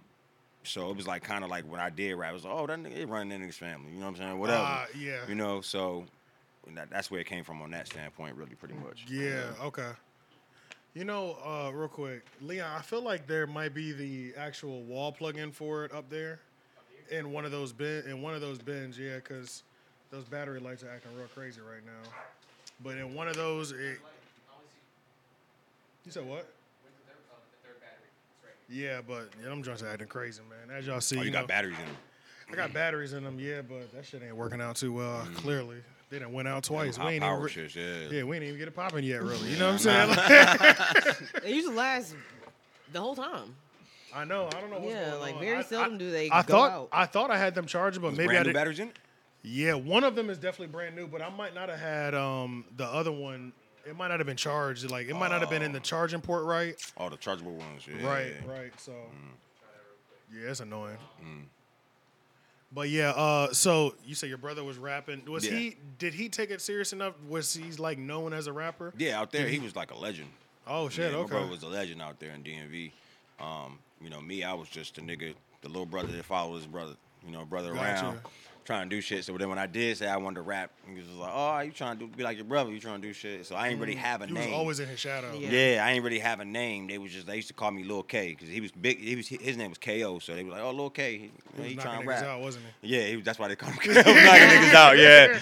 so 0.64 0.90
it 0.90 0.98
was 0.98 1.08
like 1.08 1.24
kind 1.24 1.44
of 1.44 1.50
like 1.50 1.64
when 1.70 1.80
I 1.80 1.90
did 1.90 2.14
rap, 2.16 2.32
it 2.32 2.34
was 2.34 2.46
like, 2.46 2.54
oh 2.54 2.68
that 2.68 2.80
nigga 2.80 3.10
running 3.10 3.30
that 3.30 3.46
nigga's 3.46 3.58
family. 3.58 3.92
You 3.92 4.00
know 4.00 4.08
what 4.08 4.12
I'm 4.12 4.18
saying? 4.18 4.40
Whatever. 4.40 4.62
Ah, 4.62 4.86
yeah. 4.98 5.20
You 5.28 5.36
know, 5.36 5.62
so 5.62 6.00
and 6.00 6.08
that, 6.76 6.90
that's 6.90 7.10
where 7.10 7.20
it 7.20 7.28
came 7.28 7.44
from 7.44 7.62
on 7.62 7.72
that 7.72 7.88
standpoint, 7.88 8.36
really, 8.36 8.56
pretty 8.56 8.76
much. 8.76 9.06
Yeah, 9.10 9.52
okay. 9.64 9.90
You 10.94 11.06
know, 11.06 11.38
uh, 11.46 11.72
real 11.72 11.88
quick, 11.88 12.24
Leon, 12.42 12.70
I 12.78 12.82
feel 12.82 13.02
like 13.02 13.28
there 13.28 13.48
might 13.48 13.74
be 13.74 13.92
the 13.92 14.34
actual 14.38 14.82
wall 14.84 15.12
plug-in 15.12 15.52
for 15.52 15.86
it 15.86 15.94
up 15.94 16.10
there, 16.10 16.40
in 17.12 17.32
one 17.32 17.46
of 17.46 17.52
those 17.52 17.72
bin, 17.72 18.04
in 18.08 18.22
one 18.22 18.34
of 18.34 18.42
those 18.42 18.58
bins, 18.60 18.98
yeah, 18.98 19.16
because 19.16 19.64
those 20.12 20.24
battery 20.26 20.60
lights 20.60 20.84
are 20.84 20.90
acting 20.90 21.16
real 21.16 21.28
crazy 21.28 21.62
right 21.62 21.86
now. 21.86 22.10
But 22.84 22.98
in 22.98 23.14
one 23.14 23.28
of 23.28 23.36
those, 23.36 23.72
it. 23.72 24.00
You 26.06 26.12
said 26.12 26.26
what? 26.28 26.48
Yeah, 28.72 29.02
but 29.08 29.30
yeah, 29.42 29.50
them 29.50 29.64
joints 29.64 29.82
are 29.82 29.90
acting 29.90 30.08
crazy, 30.08 30.42
man. 30.50 30.76
As 30.76 30.86
y'all 30.86 31.02
see, 31.02 31.18
Oh, 31.18 31.22
you 31.22 31.28
you 31.28 31.32
got 31.32 31.42
know, 31.42 31.48
batteries 31.48 31.78
in 31.80 31.86
them. 31.86 31.96
I 32.52 32.56
got 32.56 32.74
batteries 32.74 33.14
in 33.14 33.24
them, 33.24 33.40
yeah, 33.40 33.62
but 33.62 33.92
that 33.94 34.06
shit 34.06 34.22
ain't 34.24 34.36
working 34.36 34.62
out 34.62 34.76
too 34.76 34.94
well. 34.94 35.28
Clearly, 35.36 35.78
they 36.10 36.20
done 36.20 36.34
went 36.34 36.48
out 36.48 36.64
twice. 36.64 36.98
High 36.98 37.06
We 37.06 37.12
ain't 37.14 37.24
power 37.24 37.48
even, 37.50 37.64
re- 37.64 37.70
yeah. 37.76 38.10
yeah, 38.18 38.24
we 38.24 38.36
ain't 38.38 38.46
even 38.46 38.58
get 38.58 38.68
it 38.68 38.76
popping 38.76 39.04
yet, 39.04 39.22
really. 39.22 39.50
You 39.52 39.58
know 39.58 39.74
what 39.74 39.74
I'm 39.74 39.78
saying? 39.80 40.10
Like- 40.10 41.44
They 41.44 41.54
usually 41.54 41.76
last 41.76 42.16
the 42.92 43.00
whole 43.00 43.16
time. 43.16 43.56
I 44.14 44.26
know. 44.26 44.48
I 44.48 44.60
don't 44.60 44.72
know. 44.72 44.80
What's 44.80 44.92
Yeah, 44.94 45.10
going 45.12 45.20
like 45.22 45.36
on. 45.36 45.42
very 45.42 45.58
I- 45.58 45.62
seldom 45.62 45.96
I- 45.96 45.98
do 45.98 46.12
they 46.12 46.30
I 46.32 46.42
go 46.42 46.54
thought 46.54 46.72
out. 46.72 46.90
I 46.92 47.06
thought 47.06 47.30
I 47.32 47.38
had 47.38 47.54
them 47.56 47.66
charged, 47.68 48.02
but 48.02 48.10
There's 48.10 48.18
maybe 48.18 48.30
I 48.30 48.34
brand 48.34 48.46
new 48.48 48.54
did. 48.54 48.58
batteries 48.60 48.80
in 48.80 48.88
it. 48.90 48.98
Yeah, 49.44 49.76
one 49.76 50.04
of 50.04 50.16
them 50.16 50.30
is 50.30 50.38
definitely 50.38 50.68
brand 50.68 50.96
new, 50.96 51.08
but 51.08 51.22
I 51.22 51.30
might 51.30 51.54
not 51.56 51.70
have 51.70 51.80
had 51.80 52.14
um 52.16 52.66
the 52.76 52.86
other 52.86 53.12
one. 53.12 53.54
It 53.88 53.96
might 53.96 54.10
not 54.10 54.20
have 54.20 54.28
been 54.28 54.36
charged. 54.36 54.90
Like 54.92 55.08
it 55.08 55.14
might 55.16 55.30
not 55.30 55.42
have 55.42 55.50
been 55.50 55.62
in 55.62 55.72
the 55.72 55.80
charging 55.80 56.22
port 56.22 56.44
right. 56.44 56.76
Oh, 56.98 57.10
the 57.10 57.18
chargeable 57.18 57.54
ones. 57.54 57.84
Yeah. 57.88 58.06
Right, 58.06 58.34
yeah. 58.46 58.52
right. 58.52 58.72
So 58.80 58.92
yeah, 60.34 60.50
it's 60.50 60.60
annoying. 60.60 60.98
But 62.72 62.90
yeah, 62.90 63.10
uh, 63.12 63.52
so 63.52 63.96
you 64.06 64.14
say 64.14 64.28
your 64.28 64.38
brother 64.38 64.64
was 64.64 64.78
rapping. 64.78 65.24
Was 65.26 65.46
Yeah. 65.46 65.52
he? 65.58 65.78
Did 65.98 66.14
he 66.14 66.30
take 66.30 66.52
it 66.52 66.62
serious 66.62 66.94
enough? 66.94 67.14
Was 67.28 67.54
he 67.54 67.72
like 67.74 67.98
known 67.98 68.32
as 68.32 68.46
a 68.48 68.54
rapper? 68.54 68.94
Yeah, 68.98 69.20
out 69.20 69.32
there 69.32 69.48
he 69.48 69.58
was 69.60 69.76
like 69.76 69.92
a 69.92 69.98
legend. 69.98 70.30
Oh 70.68 70.88
shit. 70.88 71.12
Yeah, 71.12 71.18
My 71.22 71.26
brother 71.26 71.48
was 71.48 71.64
a 71.64 71.68
legend 71.68 72.02
out 72.02 72.20
there 72.20 72.32
in 72.32 72.44
DMV. 72.44 72.92
Um, 73.40 73.80
you 74.02 74.10
know, 74.12 74.22
me, 74.22 74.44
I 74.44 74.54
was 74.54 74.70
just 74.70 74.98
a 75.00 75.02
nigga, 75.02 75.34
the 75.62 75.68
little 75.68 75.86
brother 75.88 76.12
that 76.12 76.26
followed 76.26 76.58
his 76.58 76.68
brother. 76.68 76.94
You 77.26 77.32
know, 77.32 77.44
brother 77.44 77.74
Gotcha. 77.74 78.06
around, 78.06 78.20
trying 78.70 78.88
to 78.88 78.96
do 78.96 79.02
shit. 79.02 79.26
So 79.26 79.36
then 79.36 79.50
when 79.50 79.58
I 79.58 79.66
did 79.66 79.98
say 79.98 80.08
I 80.08 80.18
wanted 80.18 80.36
to 80.36 80.42
rap, 80.44 80.70
he 80.88 80.94
was 81.00 81.10
like, 81.10 81.32
"Oh, 81.34 81.60
you 81.62 81.72
trying 81.72 81.98
to 81.98 82.06
do, 82.06 82.16
be 82.16 82.22
like 82.24 82.38
your 82.38 82.46
brother? 82.46 82.70
You 82.72 82.80
trying 82.80 83.02
to 83.02 83.08
do 83.08 83.14
shit?" 83.14 83.48
So 83.48 83.56
I 83.56 83.70
ain't 83.70 83.80
really 83.80 83.96
have 83.96 84.22
a 84.22 84.28
name. 84.28 84.36
he 84.36 84.50
was 84.52 84.60
always 84.60 84.80
in 84.80 84.88
his 84.88 85.00
shadow. 85.00 85.34
Yeah. 85.40 85.50
yeah. 85.50 85.84
I 85.86 85.92
ain't 85.92 86.04
really 86.04 86.20
have 86.20 86.40
a 86.40 86.46
name. 86.46 86.86
They 86.86 87.00
was 87.00 87.12
just 87.12 87.26
they 87.26 87.36
used 87.38 87.48
to 87.48 87.56
call 87.56 87.72
me 87.72 87.84
Lil 87.84 88.04
K 88.04 88.30
because 88.30 88.48
he 88.48 88.62
was 88.62 88.72
big. 88.72 89.00
He 89.00 89.16
was 89.16 89.28
his 89.28 89.58
name 89.58 89.70
was 89.72 89.80
Ko. 89.80 90.20
So 90.20 90.36
they 90.36 90.44
were 90.44 90.52
like, 90.52 90.62
"Oh, 90.62 90.70
Lil 90.72 90.92
K, 90.92 91.14
he, 91.18 91.18
He 91.56 91.62
was 91.62 91.70
he 91.72 91.76
trying 91.78 92.02
to 92.02 92.06
rap." 92.08 92.24
out, 92.24 92.42
wasn't 92.42 92.66
he? 92.84 92.96
Yeah, 92.96 93.08
he, 93.08 93.16
that's 93.22 93.40
why 93.40 93.48
they 93.48 93.56
call 93.56 93.72
him 93.72 93.80
knocking 93.96 94.04
niggas 94.04 94.74
out. 94.74 94.98
Yeah. 95.00 95.40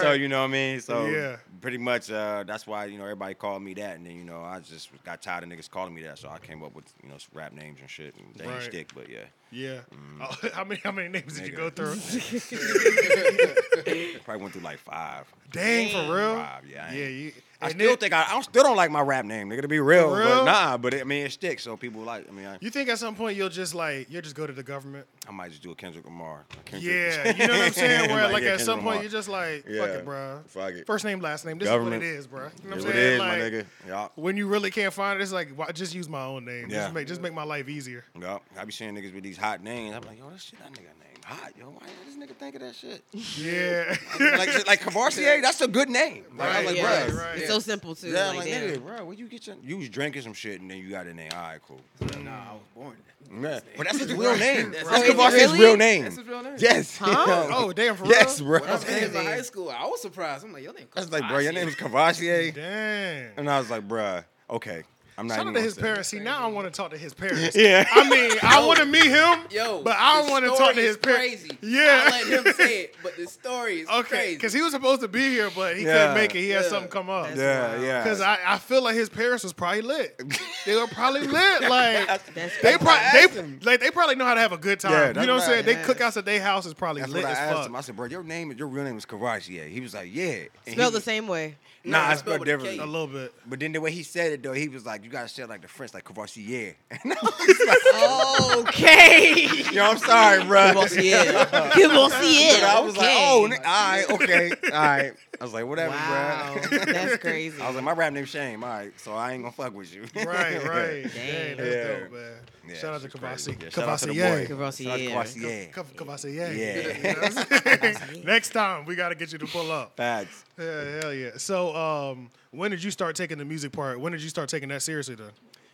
So 0.00 0.12
you 0.12 0.28
know 0.28 0.38
what 0.40 0.48
I 0.48 0.52
mean. 0.52 0.80
So 0.80 1.06
Yeah. 1.06 1.36
pretty 1.60 1.78
much 1.78 2.10
uh, 2.10 2.44
that's 2.46 2.66
why 2.66 2.86
you 2.86 2.96
know 2.96 3.04
everybody 3.04 3.34
called 3.34 3.62
me 3.62 3.74
that, 3.74 3.96
and 3.96 4.06
then 4.06 4.16
you 4.16 4.24
know 4.24 4.40
I 4.42 4.60
just 4.60 4.88
got 5.04 5.20
tired 5.20 5.44
of 5.44 5.50
niggas 5.50 5.68
calling 5.68 5.92
me 5.92 6.00
that, 6.04 6.18
so 6.18 6.30
I 6.30 6.38
came 6.38 6.62
up 6.64 6.74
with 6.74 6.86
you 7.02 7.10
know 7.10 7.16
rap 7.34 7.52
names 7.52 7.80
and 7.82 7.90
shit. 7.90 8.14
And 8.16 8.34
they 8.36 8.46
Right. 8.46 8.54
ain't 8.54 8.62
stick, 8.64 8.88
but 8.94 9.10
yeah, 9.10 9.24
Yeah. 9.52 9.80
Oh, 10.20 10.36
how 10.52 10.64
many 10.64 10.80
how 10.82 10.92
many 10.92 11.08
names 11.08 11.38
did 11.38 11.46
you 11.48 11.52
Mm. 11.52 11.56
Go 11.56 11.70
through? 11.70 11.96
probably 14.24 14.42
went 14.42 14.52
through 14.52 14.62
like 14.62 14.78
five. 14.78 15.26
Dang, 15.52 15.90
for 16.08 16.14
real? 16.14 16.34
Five, 16.36 16.64
yeah, 16.70 16.86
I 16.90 16.94
Yeah, 16.94 17.06
you. 17.08 17.32
I 17.62 17.68
still 17.72 17.88
then- 17.88 17.96
think 17.98 18.14
I, 18.14 18.24
I 18.36 18.40
still 18.40 18.62
don't 18.62 18.76
like 18.76 18.90
my 18.90 19.02
rap 19.02 19.26
name, 19.26 19.50
nigga. 19.50 19.60
To 19.60 19.68
be 19.68 19.80
real, 19.80 20.08
For 20.14 20.22
but 20.24 20.44
nah. 20.44 20.78
But 20.78 20.94
it, 20.94 21.02
I 21.02 21.04
mean, 21.04 21.26
it 21.26 21.32
sticks, 21.32 21.62
so 21.62 21.76
people 21.76 22.00
like. 22.00 22.26
I 22.26 22.32
mean, 22.32 22.46
I, 22.46 22.56
You 22.62 22.70
think 22.70 22.88
at 22.88 22.98
some 22.98 23.14
point 23.14 23.36
you'll 23.36 23.50
just 23.50 23.74
like 23.74 24.06
you'll 24.10 24.22
just 24.22 24.34
go 24.34 24.46
to 24.46 24.52
the 24.54 24.62
government? 24.62 25.06
I 25.28 25.32
might 25.32 25.50
just 25.50 25.62
do 25.62 25.70
a 25.70 25.74
Kendrick 25.74 26.06
Lamar. 26.06 26.46
Kendrick- 26.64 26.90
Yeah, 26.90 27.32
you 27.36 27.46
know 27.46 27.52
what 27.58 27.66
I'm 27.66 27.72
saying. 27.74 28.10
Where 28.14 28.22
Like, 28.24 28.32
like 28.32 28.42
yeah, 28.44 28.52
at 28.52 28.60
some 28.60 28.76
Kendrick 28.78 28.84
point 28.92 29.02
you're 29.02 29.10
just 29.12 29.28
like, 29.28 29.64
fuck 29.64 29.72
Yeah, 29.74 29.84
it, 29.84 30.04
bro. 30.06 30.40
fuck 30.46 30.72
it. 30.72 30.86
First 30.86 31.04
name, 31.04 31.20
last 31.20 31.44
name. 31.44 31.58
This 31.58 31.68
Government. 31.68 32.02
is 32.02 32.08
what 32.08 32.14
it 32.14 32.18
is, 32.18 32.26
bro. 32.26 32.40
You 32.40 32.70
know 32.70 32.76
what 32.76 32.86
I'm 32.86 32.92
saying? 32.92 32.96
it 32.96 33.12
is, 33.12 33.18
like, 33.18 33.28
my 33.28 33.38
nigga. 33.38 33.66
Yeah. 33.86 34.08
When 34.14 34.36
you 34.38 34.46
really 34.46 34.70
can't 34.70 34.94
find 34.94 35.20
it, 35.20 35.22
it's 35.22 35.32
like 35.32 35.50
why, 35.54 35.70
just 35.72 35.94
use 35.94 36.08
my 36.08 36.22
own 36.24 36.46
name. 36.46 36.70
Yeah. 36.70 36.84
Just 36.84 36.94
make 36.94 37.06
just 37.08 37.20
make 37.20 37.34
my 37.34 37.44
life 37.44 37.68
easier. 37.68 38.06
Yup. 38.18 38.42
I 38.58 38.64
be 38.64 38.72
seeing 38.72 38.94
niggas 38.94 39.12
with 39.14 39.22
these 39.22 39.36
hot 39.36 39.62
names. 39.62 39.94
I'm 39.94 40.02
like, 40.04 40.18
yo, 40.18 40.30
that 40.30 40.40
shit, 40.40 40.58
that 40.60 40.72
nigga 40.72 40.78
name 40.98 41.09
hot, 41.30 41.52
yo. 41.58 41.66
Why 41.66 41.86
this 42.06 42.16
nigga 42.16 42.34
think 42.36 42.54
of 42.56 42.60
that 42.62 42.74
shit? 42.74 43.02
Yeah. 43.40 43.96
like, 44.36 44.66
like 44.66 44.80
Cavassier, 44.80 45.40
that's 45.40 45.60
a 45.60 45.68
good 45.68 45.88
name. 45.88 46.24
Like, 46.36 46.48
I 46.48 46.58
was 46.58 46.66
like, 46.66 46.76
yeah, 46.76 47.06
bro. 47.08 47.16
right. 47.18 47.38
It's 47.38 47.48
so 47.48 47.58
simple 47.58 47.94
too. 47.94 48.08
Yeah, 48.08 48.28
like, 48.28 48.38
like, 48.38 48.46
damn. 48.48 48.70
nigga, 48.70 48.84
bro, 48.84 49.04
where 49.04 49.14
you 49.14 49.26
get 49.28 49.46
your? 49.46 49.56
You 49.62 49.78
was 49.78 49.88
drinking 49.88 50.22
some 50.22 50.32
shit 50.34 50.60
and 50.60 50.70
then 50.70 50.78
you 50.78 50.90
got 50.90 51.06
a 51.06 51.14
name. 51.14 51.30
All 51.34 51.40
right, 51.40 51.60
cool. 51.66 51.80
Nah, 52.22 52.30
I 52.30 52.52
was 52.52 52.62
born. 52.74 52.96
Yeah, 53.42 53.60
but 53.76 53.86
that's 53.86 53.98
his 53.98 54.12
real 54.12 54.36
name. 54.36 54.72
That's 54.72 54.88
That's 54.88 55.02
his- 55.02 55.08
is 55.08 55.10
it 55.10 55.16
Cavassier's 55.16 55.52
really? 55.52 55.58
real 55.60 55.76
name. 55.76 56.02
That's 56.04 56.16
his 56.16 56.26
real 56.26 56.42
name. 56.42 56.54
Yes. 56.58 56.96
Huh? 56.98 57.46
oh, 57.52 57.72
damn, 57.72 57.94
for 57.94 58.06
yes, 58.06 58.40
bro. 58.40 58.58
When 58.60 58.68
I 58.68 58.72
was 58.72 58.84
in 58.88 59.14
high 59.14 59.42
school, 59.42 59.70
I 59.70 59.84
was 59.86 60.02
surprised. 60.02 60.44
I'm 60.44 60.52
like, 60.52 60.64
your 60.64 60.72
name. 60.74 60.86
I 60.96 61.00
was 61.00 61.12
like, 61.12 61.28
bro, 61.28 61.38
your 61.38 61.52
name 61.52 61.68
is 61.68 61.76
Cavassier, 61.76 62.52
Damn. 62.54 63.30
and 63.36 63.48
I 63.50 63.58
was 63.60 63.70
like, 63.70 63.86
bro, 63.86 64.22
okay, 64.48 64.82
I'm 65.20 65.26
not 65.26 65.36
Shout 65.36 65.46
out 65.48 65.54
to 65.54 65.60
his 65.60 65.74
parents. 65.74 66.08
See, 66.08 66.18
now 66.18 66.42
I 66.42 66.46
want 66.46 66.66
to 66.66 66.70
talk 66.70 66.90
to 66.92 66.96
his 66.98 67.12
parents. 67.12 67.54
Yeah. 67.60 67.86
I 67.92 68.08
mean, 68.08 68.32
I 68.42 68.64
want 68.66 68.78
to 68.78 68.86
meet 68.86 69.04
him, 69.04 69.40
Yo, 69.50 69.82
but 69.82 69.94
I 69.98 70.18
don't 70.18 70.30
want 70.30 70.46
to 70.46 70.50
talk 70.52 70.74
to 70.74 70.80
his 70.80 70.96
parents. 70.96 71.42
Crazy. 71.44 71.58
Yeah. 71.60 72.08
I 72.10 72.22
let 72.30 72.46
him 72.46 72.52
say 72.54 72.80
it, 72.84 72.94
but 73.02 73.16
the 73.18 73.26
story 73.26 73.80
is 73.80 73.88
Okay, 73.88 74.02
crazy. 74.08 74.34
because 74.36 74.52
he 74.54 74.62
was 74.62 74.72
supposed 74.72 75.02
to 75.02 75.08
be 75.08 75.20
here, 75.28 75.50
but 75.54 75.76
he 75.76 75.84
Yeah. 75.84 75.92
couldn't 75.98 76.14
make 76.14 76.34
it. 76.34 76.40
He 76.40 76.48
had 76.48 76.62
Yeah. 76.64 76.68
something 76.70 76.90
come 76.90 77.10
up. 77.10 77.26
That's 77.26 77.38
Yeah, 77.38 77.68
wild. 77.68 77.82
yeah. 77.82 78.02
Because 78.02 78.20
I, 78.22 78.38
I 78.46 78.58
feel 78.58 78.82
like 78.82 78.94
his 78.94 79.10
parents 79.10 79.44
was 79.44 79.52
probably 79.52 79.82
lit. 79.82 80.20
They 80.64 80.74
were 80.74 80.86
probably 80.86 81.26
lit. 81.26 81.60
Like 81.68 82.06
That's 82.34 82.58
they 82.62 82.78
probably 82.78 83.26
they 83.36 83.58
like 83.62 83.80
they 83.80 83.90
probably 83.90 84.14
know 84.16 84.24
how 84.24 84.34
to 84.34 84.40
have 84.40 84.52
a 84.52 84.58
good 84.58 84.80
time. 84.80 84.92
Yeah, 84.92 85.08
you 85.20 85.26
know 85.26 85.34
what 85.34 85.40
what 85.40 85.42
I'm 85.42 85.48
saying? 85.50 85.64
They 85.66 85.72
yes. 85.72 85.86
cookouts 85.86 86.16
at 86.16 86.24
their 86.24 86.40
house 86.40 86.64
is 86.64 86.72
probably 86.74 87.02
That's 87.02 87.12
lit 87.12 87.24
what 87.24 87.28
I 87.28 87.32
as 87.32 87.38
asked 87.38 87.56
fuck. 87.58 87.66
him. 87.66 87.76
I 87.76 87.80
said, 87.82 87.96
bro, 87.96 88.06
your 88.06 88.22
name, 88.24 88.52
your 88.52 88.68
real 88.68 88.84
name 88.84 88.96
is 88.96 89.04
Cavassier. 89.04 89.68
He 89.68 89.80
was 89.80 89.92
like, 89.94 90.08
yeah. 90.12 90.24
And 90.32 90.48
he 90.64 90.72
Spelled 90.72 90.94
the 90.94 91.00
same 91.02 91.28
way. 91.28 91.56
No, 91.82 91.92
Nah, 91.92 92.08
I 92.08 92.12
it's 92.12 92.20
spelled 92.20 92.34
spelled 92.34 92.40
with 92.40 92.48
a 92.48 92.52
differently. 92.58 92.78
a 92.84 92.86
little 92.86 93.06
bit. 93.06 93.32
But 93.46 93.60
then 93.60 93.72
the 93.72 93.80
way 93.80 93.90
he 93.90 94.02
said 94.02 94.32
it 94.32 94.42
though, 94.42 94.52
he 94.52 94.68
was 94.68 94.84
like, 94.84 95.02
"You 95.02 95.08
gotta 95.10 95.28
say 95.28 95.44
it 95.44 95.48
like 95.48 95.62
the 95.62 95.68
French, 95.68 95.94
like 95.94 96.04
Cavassier." 96.04 96.74
And 96.90 97.14
I 97.14 97.16
like, 97.22 98.68
Okay. 98.68 99.46
"Yo, 99.72 99.84
I'm 99.84 99.98
sorry, 99.98 100.44
bro." 100.44 100.72
Cavassier. 100.72 101.24
Cavassier. 101.72 102.60
But 102.60 102.64
I 102.64 102.80
was 102.80 102.96
like, 102.96 103.06
Okay. 103.06 103.16
"Oh, 103.18 103.42
all 103.42 103.48
right, 103.48 104.10
okay, 104.10 104.50
all 104.64 104.70
right." 104.72 105.12
I 105.40 105.44
was 105.44 105.54
like, 105.54 105.64
"Whatever, 105.66 105.90
Wow, 105.94 106.58
bro." 106.68 106.78
that's 106.84 107.16
crazy. 107.16 107.60
I 107.62 107.66
was 107.66 107.74
like, 107.76 107.84
"My 107.84 107.92
rap 107.92 108.12
name 108.12 108.26
Shame, 108.26 108.62
all 108.62 108.68
right, 108.70 108.92
so 109.00 109.14
I 109.14 109.32
ain't 109.32 109.42
gonna 109.42 109.52
fuck 109.52 109.74
with 109.74 109.94
you." 109.94 110.02
Right, 110.14 110.62
right. 110.62 111.02
Dang. 111.14 111.56
Dang, 111.56 111.56
that's 111.56 111.68
Yeah. 111.74 111.98
dope, 112.00 112.12
man. 112.12 112.32
Yeah, 112.68 112.74
shout 112.76 112.94
out 112.94 113.00
to 113.00 113.08
shit's 113.10 113.20
crazy. 113.20 113.52
Kavasi. 113.54 113.62
Yeah, 113.62 113.68
shout 113.70 113.88
out 113.88 113.98
to 113.98 114.06
the 114.06 114.12
Kavasi. 114.54 114.84
Shout 114.84 114.92
out 114.92 114.98
to 114.98 115.06
Cavassier. 115.32 115.72
Kavasi, 115.96 116.34
Yeah. 116.36 116.50
You 117.10 117.14
know 117.14 117.20
what 117.22 118.14
I'm? 118.14 118.22
Next 118.24 118.50
time 118.50 118.84
we 118.84 118.94
gotta 118.96 119.14
get 119.14 119.32
you 119.32 119.38
to 119.38 119.46
pull 119.46 119.72
up. 119.72 119.96
Facts. 119.96 120.44
Yeah, 120.58 121.00
hell 121.02 121.14
yeah. 121.14 121.30
So, 121.36 121.74
um, 121.74 122.30
when 122.50 122.70
did 122.70 122.84
you 122.84 122.90
start 122.90 123.16
taking 123.16 123.38
the 123.38 123.44
music 123.44 123.72
part? 123.72 123.98
When 123.98 124.12
did 124.12 124.22
you 124.22 124.28
start 124.28 124.48
taking 124.50 124.68
that 124.68 124.82
seriously? 124.82 125.14
though? 125.14 125.30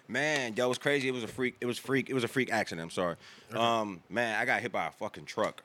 Man, 0.09 0.55
yo, 0.57 0.67
it 0.67 0.69
was 0.69 0.79
crazy. 0.79 1.09
It 1.09 1.13
was 1.13 1.25
a 1.25 1.29
freak. 1.29 1.57
It 1.61 1.67
was 1.67 1.79
freak. 1.79 2.09
It 2.09 2.15
was 2.15 2.23
a 2.23 2.29
freak 2.29 2.53
accident. 2.53 2.85
I'm 2.85 2.91
sorry. 2.91 3.17
Um, 3.53 4.01
man, 4.09 4.41
I 4.41 4.45
got 4.45 4.61
hit 4.63 4.71
by 4.71 4.87
a 4.87 4.91
fucking 4.93 5.25
truck. 5.25 5.63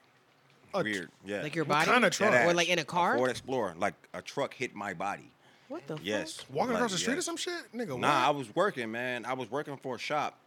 A- 0.73 0.83
Weird. 0.83 1.09
Yeah. 1.25 1.41
Like 1.41 1.55
your 1.55 1.65
What 1.65 1.79
body? 1.79 1.91
kind 1.91 2.05
of 2.05 2.11
truck? 2.11 2.31
Dead 2.31 2.45
Or 2.47 2.49
ass. 2.51 2.55
like 2.55 2.69
in 2.69 2.79
a 2.79 2.85
car? 2.85 3.17
Ford 3.17 3.29
Explorer. 3.29 3.73
Like 3.77 3.93
a 4.13 4.21
truck 4.21 4.53
hit 4.53 4.73
my 4.75 4.93
body. 4.93 5.31
What 5.67 5.87
the 5.87 5.97
Yes. 6.03 6.43
walking 6.51 6.73
Like, 6.73 6.79
across 6.79 6.91
the 6.91 6.97
street 6.97 7.17
or 7.17 7.21
some 7.21 7.37
shit, 7.37 7.53
nigga. 7.73 7.97
Nah, 7.97 8.25
I 8.25 8.29
what? 8.29 8.39
was 8.39 8.55
working, 8.55 8.91
man. 8.91 9.25
I 9.25 9.33
was 9.33 9.49
working 9.49 9.77
for 9.77 9.95
a 9.95 9.99
shop. 9.99 10.37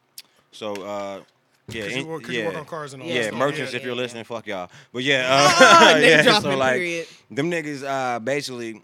So, 0.53 0.75
uh, 0.75 1.23
yeah, 1.69 1.83
'Cause 1.85 1.93
you 1.93 1.99
in- 2.03 2.07
work- 2.07 2.23
'cause 2.25 2.31
yeah, 2.33 2.41
you 2.43 2.47
work 2.49 2.57
on 2.57 2.65
cars 2.67 2.93
and 2.93 3.03
all 3.03 3.09
yeah, 3.09 3.23
stuff. 3.29 3.35
merchants. 3.39 3.73
Yeah, 3.73 3.79
if 3.79 3.85
you're 3.85 3.95
yeah, 3.95 4.03
listening, 4.03 4.25
fuck 4.25 4.47
y'all. 4.47 4.71
But 4.93 5.03
yeah, 5.03 5.27
Ah, 5.31 5.91
uh, 5.91 5.95
name 5.95 6.03
yeah. 6.11 6.23
dropping, 6.23 6.43
So 6.51 6.57
like, 6.59 6.75
period. 6.75 7.07
them 7.31 7.51
niggas, 7.51 7.83
uh, 7.85 8.19
basically, 8.19 8.83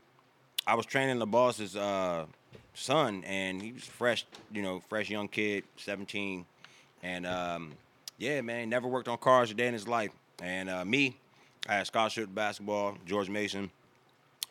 I 0.66 0.74
was 0.74 0.86
training 0.86 1.18
the 1.18 1.26
boss's 1.26 1.76
uh, 1.76 2.24
son, 2.74 3.22
and 3.24 3.60
he 3.60 3.72
was 3.72 3.84
fresh, 3.84 4.24
you 4.50 4.62
know, 4.62 4.80
fresh 4.88 5.10
young 5.10 5.28
kid, 5.28 5.64
17, 5.76 6.46
and 7.02 7.26
um, 7.26 7.72
yeah, 8.16 8.40
man, 8.40 8.70
never 8.70 8.88
worked 8.88 9.08
on 9.08 9.18
cars 9.18 9.50
a 9.50 9.54
day 9.54 9.66
in 9.66 9.74
his 9.74 9.86
life. 9.86 10.10
And 10.42 10.70
uh, 10.70 10.84
me, 10.86 11.16
I 11.70 11.74
had 11.74 11.86
scholarship 11.86 12.34
basketball, 12.34 12.96
George 13.06 13.28
Mason, 13.30 13.70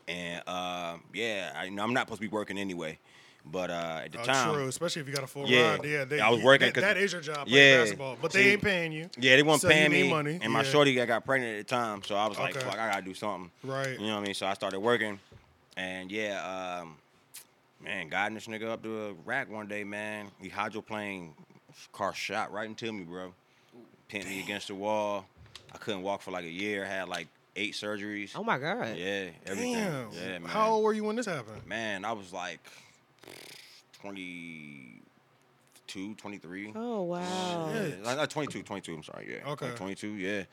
and 0.08 0.42
uh, 0.48 0.96
yeah, 1.14 1.52
I, 1.54 1.66
you 1.66 1.72
know, 1.72 1.84
I'm 1.84 1.94
not 1.94 2.08
supposed 2.08 2.22
to 2.22 2.28
be 2.28 2.32
working 2.34 2.58
anyway. 2.58 2.98
But 3.46 3.70
uh, 3.70 4.02
at 4.06 4.12
the 4.14 4.22
Oh, 4.22 4.24
time, 4.24 4.54
true, 4.54 4.68
especially 4.68 5.02
if 5.02 5.08
you 5.10 5.14
got 5.14 5.24
a 5.26 5.28
full 5.28 5.46
Yeah. 5.46 5.72
ride. 5.72 5.84
Yeah, 5.86 6.06
they, 6.06 6.20
I 6.22 6.30
was 6.30 6.42
working 6.42 6.72
That, 6.72 6.80
that 6.82 6.98
is 6.98 7.12
your 7.12 7.22
job. 7.22 7.48
Yeah. 7.50 7.80
Basketball, 7.80 8.18
but 8.22 8.32
they 8.32 8.52
ain't 8.54 8.62
paying 8.62 8.94
you. 8.94 9.10
Yeah, 9.18 9.36
they 9.36 9.44
weren't 9.44 9.60
So 9.62 9.68
paying 9.68 9.92
me, 9.92 10.10
money, 10.10 10.40
and 10.42 10.52
my 10.54 10.60
yeah. 10.64 10.70
shorty 10.70 10.96
got 10.96 11.08
got 11.10 11.26
pregnant 11.26 11.60
at 11.60 11.68
the 11.68 11.76
time, 11.76 12.02
so 12.04 12.16
I 12.16 12.28
was 12.28 12.38
like, 12.40 12.56
Okay. 12.56 12.66
"Fuck, 12.66 12.80
I 12.80 12.90
gotta 12.92 13.02
do 13.04 13.14
something." 13.14 13.52
Right. 13.66 14.00
You 14.00 14.08
know 14.08 14.16
what 14.16 14.22
I 14.22 14.26
mean? 14.26 14.34
So 14.34 14.46
I 14.48 14.54
started 14.54 14.80
working, 14.80 15.20
and 15.76 16.10
yeah, 16.12 16.80
um, 16.82 16.96
man, 17.84 18.08
guiding 18.08 18.36
this 18.36 18.48
nigga 18.48 18.70
up 18.70 18.82
to 18.84 19.08
a 19.08 19.14
rack 19.26 19.50
one 19.52 19.68
day, 19.68 19.84
man. 19.84 20.28
He 20.42 20.48
hydroplane 20.48 21.34
car 21.92 22.14
shot 22.14 22.54
right 22.54 22.68
into 22.70 22.92
me, 22.94 23.04
bro. 23.04 23.34
Pinned 24.08 24.26
me 24.30 24.40
against 24.42 24.68
the 24.70 24.76
wall. 24.76 25.26
I 25.74 25.78
couldn't 25.78 26.02
walk 26.04 26.22
for 26.22 26.32
like 26.32 26.46
a 26.46 26.50
year. 26.50 26.86
Had 26.86 27.10
like 27.10 27.28
eight 27.56 27.74
surgeries. 27.74 28.32
Oh 28.36 28.44
my 28.44 28.58
god. 28.58 28.96
Yeah, 28.98 29.28
everything. 29.46 29.74
Damn. 29.74 30.10
Yeah, 30.12 30.40
man. 30.40 30.46
How 30.46 30.72
old 30.72 30.84
were 30.84 30.94
you 30.94 31.04
when 31.04 31.16
this 31.16 31.26
happened? 31.26 31.66
Man, 31.68 32.06
I 32.06 32.14
was 32.14 32.32
like 32.34 32.60
22, 34.02 36.16
23. 36.16 36.72
Oh 36.76 37.02
wow. 37.04 37.70
Yeah. 37.74 37.84
Yeah, 37.88 37.94
like, 38.04 38.18
like 38.18 38.30
22, 38.30 38.64
22. 38.64 38.94
I'm 38.96 39.04
sorry. 39.04 39.40
Yeah. 39.44 39.52
Okay. 39.52 39.68
Like 39.68 39.76
22. 39.76 40.08
Yeah. 40.14 40.44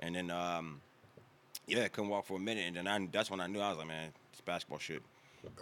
And 0.00 0.14
then, 0.14 0.30
um, 0.30 0.80
yeah, 1.66 1.88
couldn't 1.88 2.10
walk 2.10 2.26
for 2.26 2.36
a 2.36 2.40
minute, 2.40 2.64
and 2.66 2.76
then 2.76 2.86
I, 2.86 3.08
that's 3.10 3.30
when 3.30 3.40
I 3.40 3.46
knew 3.48 3.60
I 3.60 3.70
was 3.70 3.78
like, 3.78 3.88
man, 3.88 4.10
this 4.32 4.40
basketball 4.40 4.78
shit. 4.78 5.02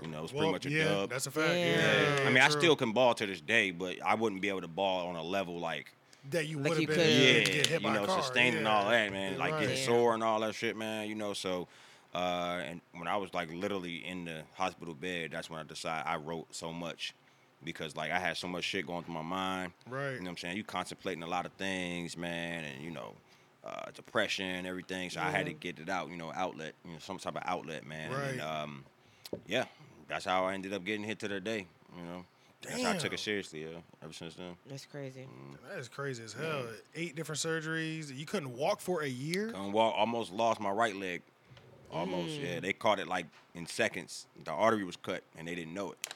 You 0.03 0.09
know, 0.09 0.23
it's 0.23 0.33
pretty 0.33 0.45
Well, 0.47 0.53
much 0.53 0.65
a 0.67 0.71
yeah, 0.71 0.85
dub. 0.85 1.11
that's 1.11 1.27
a 1.27 1.31
fact. 1.31 1.49
Damn. 1.49 2.19
Yeah, 2.19 2.25
I 2.27 2.31
mean, 2.33 2.43
I 2.43 2.49
still 2.49 2.75
can 2.75 2.93
ball 2.93 3.13
to 3.15 3.27
this 3.27 3.41
day, 3.43 3.71
but 3.71 3.97
I 4.03 4.15
wouldn't 4.15 4.41
be 4.41 4.49
able 4.49 4.63
to 4.63 4.69
ball 4.69 5.09
on 5.09 5.17
a 5.17 5.23
level 5.23 5.59
like, 5.59 5.93
that 6.31 6.47
you 6.47 6.59
Like 6.59 6.71
would 6.71 6.81
you 6.83 6.87
have 6.89 6.97
been 6.97 7.07
could've- 7.07 7.23
yeah, 7.39 7.45
to 7.45 7.53
get 7.53 7.67
hit 7.67 7.81
you 7.83 7.89
by 7.89 7.95
know, 7.95 8.05
a 8.05 8.07
car. 8.07 8.23
sustaining 8.23 8.63
yeah. 8.63 8.77
all 8.77 8.89
that, 8.91 9.13
man, 9.13 9.39
like 9.39 9.53
Right. 9.53 9.61
getting 9.61 9.77
Damn. 9.77 9.85
sore 9.87 10.15
and 10.15 10.23
all 10.23 10.41
that 10.41 10.55
shit, 10.55 10.77
man. 10.77 11.09
You 11.09 11.15
know, 11.15 11.33
so. 11.35 11.69
Uh, 12.15 12.63
and 12.65 12.81
when 12.93 13.09
I 13.09 13.17
was 13.17 13.35
like 13.35 13.53
literally 13.53 13.97
in 14.07 14.25
the 14.25 14.43
hospital 14.55 14.95
bed, 14.95 15.31
that's 15.33 15.51
when 15.51 15.59
I 15.59 15.65
decided 15.65 16.07
I 16.09 16.15
wrote 16.15 16.47
so 16.55 16.73
much 16.73 17.13
because 17.65 17.97
like 17.97 18.13
I 18.13 18.21
had 18.21 18.37
so 18.37 18.47
much 18.47 18.63
shit 18.63 18.87
going 18.87 19.03
through 19.03 19.15
my 19.15 19.23
mind. 19.23 19.73
Right. 19.91 20.13
You 20.13 20.19
know 20.19 20.25
what 20.27 20.31
I'm 20.31 20.37
saying? 20.37 20.57
You 20.57 20.63
contemplating 20.63 21.25
a 21.25 21.27
lot 21.27 21.45
of 21.45 21.51
things, 21.55 22.17
man, 22.17 22.63
and 22.63 22.85
you 22.85 22.93
know, 22.93 23.15
uh, 23.65 23.91
depression, 23.93 24.65
everything. 24.65 25.11
So 25.11 25.21
I 25.21 25.31
had 25.31 25.47
to 25.47 25.53
get 25.53 25.81
it 25.81 25.89
out, 25.89 26.09
you 26.09 26.17
know, 26.17 26.31
outlet, 26.37 26.75
you 26.85 26.93
know, 26.93 26.99
some 27.01 27.19
type 27.19 27.35
of 27.35 27.43
outlet, 27.47 27.85
man. 27.85 28.13
And 28.13 28.39
Right. 28.39 28.41
um, 28.63 28.85
yeah, 29.49 29.65
that's 30.07 30.25
how 30.25 30.45
I 30.45 30.55
ended 30.55 30.73
up 30.73 30.85
getting 30.85 31.03
hit 31.03 31.19
to 31.19 31.27
the 31.27 31.41
day. 31.41 31.67
You 31.97 32.03
know, 32.05 32.25
that's 32.67 32.83
how 32.83 32.91
I 32.91 32.97
took 32.97 33.13
it 33.13 33.21
seriously. 33.21 33.63
Yeah, 33.63 33.79
ever 34.03 34.13
since 34.13 34.35
then. 34.35 34.55
That's 34.69 34.87
crazy. 34.87 35.27
That 35.69 35.79
is 35.79 35.89
crazy 35.89 36.23
as 36.25 36.33
hell. 36.33 36.65
Eight 36.95 37.15
different 37.17 37.41
surgeries. 37.41 38.17
You 38.17 38.27
couldn't 38.27 38.57
walk 38.57 38.81
for 38.81 39.03
a 39.03 39.09
year. 39.09 39.47
Couldn't 39.49 39.73
walk. 39.73 39.95
Almost 39.97 40.33
lost 40.33 40.61
my 40.61 40.71
right 40.71 40.97
leg. 40.97 41.23
Almost. 41.91 42.41
Mm. 42.41 42.43
Yeah, 42.55 42.61
they 42.61 42.73
caught 42.73 42.99
it 42.99 43.07
like 43.09 43.27
in 43.55 43.67
seconds. 43.67 44.27
The 44.45 44.51
artery 44.51 44.85
was 44.85 44.97
cut 44.97 45.23
and 45.39 45.47
they 45.47 45.55
didn't 45.55 45.75
know 45.75 45.93
it. 45.93 46.15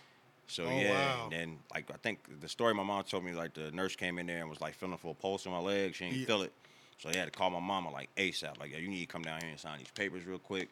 So 0.50 0.64
Oh, 0.64 0.70
yeah, 0.70 0.90
wow. 0.90 1.22
and 1.24 1.32
then 1.32 1.58
like 1.74 1.90
I 1.90 1.96
think 2.02 2.20
the 2.40 2.48
story 2.48 2.72
my 2.74 2.82
mom 2.82 3.02
told 3.04 3.22
me 3.24 3.32
like 3.32 3.52
the 3.54 3.70
nurse 3.70 3.94
came 3.94 4.18
in 4.18 4.26
there 4.26 4.40
and 4.40 4.48
was 4.48 4.60
like 4.60 4.74
feeling 4.74 4.96
for 4.96 5.10
a 5.12 5.14
pulse 5.14 5.44
in 5.46 5.52
my 5.52 5.58
leg. 5.58 5.94
She 5.94 6.04
didn't 6.06 6.20
Yeah. 6.20 6.26
feel 6.26 6.42
it, 6.42 6.52
so 6.98 7.10
they 7.10 7.18
had 7.18 7.26
to 7.26 7.30
call 7.30 7.50
my 7.50 7.60
mama 7.60 7.90
like 7.90 8.08
ASAP. 8.16 8.58
Like, 8.58 8.72
yeah, 8.72 8.78
you 8.78 8.88
need 8.88 9.00
to 9.00 9.06
come 9.06 9.22
down 9.22 9.40
here 9.42 9.50
and 9.50 9.60
sign 9.60 9.78
these 9.78 9.90
papers 9.90 10.24
real 10.24 10.38
quick 10.38 10.68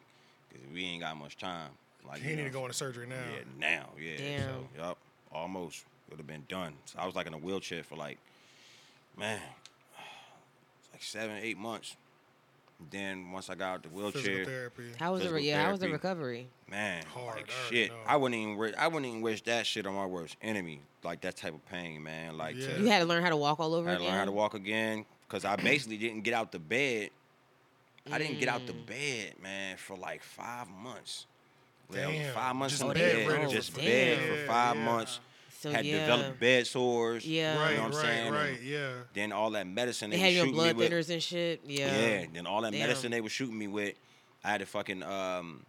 because 0.49 0.65
we 0.73 0.83
ain't 0.83 1.03
got 1.03 1.15
much 1.15 1.37
time. 1.37 1.69
Like, 2.05 2.21
He 2.21 2.31
you 2.31 2.35
need 2.37 2.45
to 2.45 2.49
go 2.49 2.61
into 2.63 2.73
surgery 2.73 3.05
now. 3.05 3.15
Yeah, 3.15 3.39
now, 3.59 3.89
yeah. 4.01 4.17
Damn. 4.17 4.49
So, 4.49 4.67
yup, 4.77 4.97
almost 5.31 5.83
would 6.09 6.17
have 6.17 6.27
been 6.27 6.45
done. 6.47 6.73
So 6.85 6.99
I 6.99 7.05
was 7.05 7.15
like 7.15 7.27
in 7.27 7.33
a 7.33 7.37
wheelchair 7.37 7.83
for 7.83 7.95
like, 7.95 8.17
man, 9.17 9.39
it's 10.79 10.89
like 10.93 11.03
seven, 11.03 11.37
eight 11.41 11.57
months. 11.57 11.95
Then 12.91 13.31
once 13.31 13.49
I 13.49 13.55
got 13.55 13.73
out 13.73 13.83
the 13.83 13.89
wheelchair, 13.89 14.45
therapy. 14.45 14.83
How 14.99 15.11
was 15.13 15.23
the 15.23 15.31
re- 15.33 15.41
yeah? 15.41 15.63
How 15.65 15.71
was 15.71 15.79
the 15.79 15.89
recovery? 15.89 16.47
man, 16.69 17.03
Hard, 17.11 17.37
like 17.37 17.49
I 17.49 17.69
shit. 17.71 17.89
know. 17.89 17.95
I 18.05 18.17
wouldn't 18.17 18.39
even 18.39 18.55
wish, 18.55 18.75
I 18.77 18.87
wouldn't 18.87 19.05
even 19.07 19.21
wish 19.21 19.41
that 19.43 19.65
shit 19.65 19.87
on 19.87 19.95
my 19.95 20.05
worst 20.05 20.37
enemy. 20.43 20.81
Like 21.03 21.21
that 21.21 21.35
type 21.37 21.55
of 21.55 21.65
pain, 21.69 22.03
man. 22.03 22.37
Like 22.37 22.55
Yeah. 22.55 22.75
to, 22.75 22.79
You 22.81 22.85
had 22.87 22.99
to 22.99 23.05
learn 23.05 23.23
how 23.23 23.29
to 23.29 23.37
walk 23.37 23.59
all 23.59 23.73
over 23.73 23.89
I 23.89 23.93
had 23.93 23.97
to 23.97 24.03
again. 24.03 24.11
learn 24.11 24.19
how 24.19 24.25
to 24.25 24.31
walk 24.31 24.53
again 24.53 25.05
because 25.27 25.43
I 25.43 25.55
basically 25.55 25.97
didn't 25.97 26.21
get 26.21 26.33
out 26.35 26.51
the 26.51 26.59
bed. 26.59 27.09
I 28.11 28.19
didn't 28.19 28.39
get 28.39 28.47
out 28.47 28.65
the 28.67 28.73
Mm. 28.73 28.85
bed, 28.85 29.33
man, 29.41 29.77
for 29.77 29.97
like 29.97 30.21
five 30.21 30.69
months. 30.69 31.25
Yeah, 31.93 32.05
Damn. 32.11 32.33
five 32.33 32.55
months 32.55 32.73
Just 32.77 32.83
in 32.83 32.93
bed 32.93 33.27
bed, 33.27 33.49
just 33.49 33.71
for 33.71 33.79
bed 33.79 34.19
for 34.19 34.45
five 34.47 34.75
yeah. 34.75 34.83
months. 34.85 35.19
So 35.59 35.71
had 35.71 35.85
yeah, 35.85 36.01
developed 36.01 36.39
bed 36.39 36.67
sores. 36.67 37.25
Yeah. 37.25 37.57
Right, 37.59 37.71
you 37.71 37.77
know 37.77 37.83
what 37.83 37.91
I'm 37.93 37.97
right, 37.97 38.01
saying? 38.05 38.33
right. 38.33 38.57
And 38.59 38.63
Yeah. 38.67 38.89
Then 39.13 39.31
all 39.31 39.49
that 39.51 39.65
medicine 39.65 40.09
they 40.11 40.17
they, 40.17 40.21
had 40.21 40.27
were 40.27 40.33
you 40.33 40.39
on 40.41 40.45
shooting 40.47 40.55
blood 40.55 40.75
me 40.77 40.83
with. 40.83 40.91
thinners 40.91 41.09
and 41.13 41.23
shit. 41.23 41.61
Yeah. 41.65 41.85
Yeah. 41.99 42.25
Then 42.33 42.45
all 42.45 42.61
that 42.61 42.71
Damn. 42.73 42.81
medicine 42.81 43.11
they 43.11 43.21
were 43.21 43.29
shooting 43.29 43.57
me 43.57 43.67
with, 43.67 43.95
I 44.43 44.49
had 44.51 44.59
to 44.59 44.65
fucking 44.67 45.01
um 45.03 45.65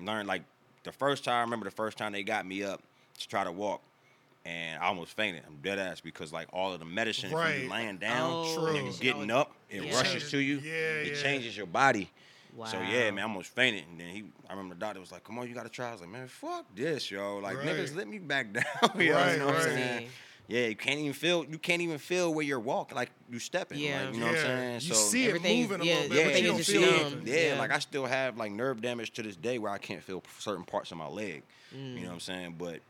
learn 0.00 0.26
like 0.26 0.42
the 0.84 0.92
first 0.92 1.22
time. 1.24 1.34
I 1.36 1.40
remember 1.42 1.64
the 1.66 1.70
first 1.70 1.98
time 1.98 2.12
they 2.12 2.22
got 2.24 2.46
me 2.46 2.64
up 2.64 2.82
to 3.18 3.28
try 3.28 3.44
to 3.44 3.52
walk, 3.52 3.80
and 4.44 4.82
I 4.82 4.86
almost 4.86 5.12
fainted. 5.16 5.42
I'm 5.46 5.58
dead 5.62 5.78
ass 5.78 6.00
because 6.00 6.32
like 6.32 6.48
all 6.52 6.72
of 6.72 6.80
the 6.80 6.84
medicine 6.86 7.30
from 7.30 7.38
Right. 7.38 7.62
you 7.62 7.70
laying 7.70 7.98
down 7.98 8.30
Oh, 8.32 8.54
True. 8.56 8.76
and 8.76 8.86
you 8.88 8.92
getting 9.00 9.30
up, 9.30 9.52
it 9.70 9.84
Yeah. 9.84 9.94
rushes 9.96 10.30
to 10.32 10.38
you. 10.38 10.58
Yeah, 10.58 10.72
it 10.72 11.16
yeah. 11.16 11.22
changes 11.22 11.56
your 11.56 11.66
body. 11.66 12.10
Wow. 12.54 12.66
So 12.66 12.78
yeah, 12.80 13.10
man, 13.10 13.20
I 13.20 13.22
almost 13.22 13.54
fainted. 13.54 13.84
And 13.90 13.98
then 14.00 14.08
he, 14.08 14.24
I 14.48 14.52
remember 14.52 14.74
the 14.74 14.80
doctor 14.80 15.00
was 15.00 15.10
like, 15.12 15.24
"Come 15.24 15.38
on, 15.38 15.48
you 15.48 15.54
got 15.54 15.62
to 15.64 15.68
try." 15.70 15.88
I 15.88 15.92
was 15.92 16.00
like, 16.02 16.10
"Man, 16.10 16.28
fuck 16.28 16.66
this, 16.74 17.10
yo! 17.10 17.38
Like 17.38 17.56
Right. 17.56 17.66
niggas, 17.66 17.96
let 17.96 18.06
me 18.08 18.18
back 18.18 18.52
down." 18.52 18.64
you 18.98 19.10
know 19.10 19.14
Right, 19.16 19.40
what 19.44 19.54
I'm 19.54 19.62
saying? 19.62 20.08
yeah, 20.48 20.66
you 20.66 20.76
can't 20.76 20.98
even 21.00 21.14
feel 21.14 21.46
you 21.46 21.56
can't 21.58 21.80
even 21.80 21.96
feel 21.98 22.34
where 22.34 22.44
you're 22.44 22.60
walking, 22.60 22.94
like 22.96 23.10
you're 23.30 23.40
stepping. 23.40 23.78
Yeah. 23.78 24.04
like, 24.04 24.14
you 24.14 24.20
know 24.20 24.26
what 24.26 24.34
I'm 24.36 24.40
saying? 24.42 24.74
You 24.82 24.94
see 24.94 25.24
it 25.24 25.28
Everything- 25.28 25.62
moving 25.62 25.80
a 25.80 25.84
yeah, 25.84 25.94
little 25.94 26.08
bit, 26.10 26.16
yeah, 26.18 26.24
but 26.24 26.28
everything 26.30 26.44
you 26.44 26.50
you 26.50 26.86
don't 26.86 27.10
feel 27.12 27.18
it. 27.22 27.26
Yeah, 27.26 27.54
Yeah. 27.54 27.58
like 27.58 27.70
I 27.72 27.78
still 27.78 28.04
have 28.06 28.36
like 28.36 28.52
nerve 28.52 28.82
damage 28.82 29.12
to 29.12 29.22
this 29.22 29.36
day 29.36 29.58
where 29.58 29.72
I 29.72 29.78
can't 29.78 30.02
feel 30.02 30.22
certain 30.38 30.64
parts 30.64 30.90
of 30.92 30.98
my 30.98 31.06
leg. 31.08 31.42
You 31.72 31.78
Mm. 31.78 31.94
know 32.02 32.06
what 32.08 32.12
I'm 32.14 32.20
saying? 32.20 32.56
But 32.58 32.80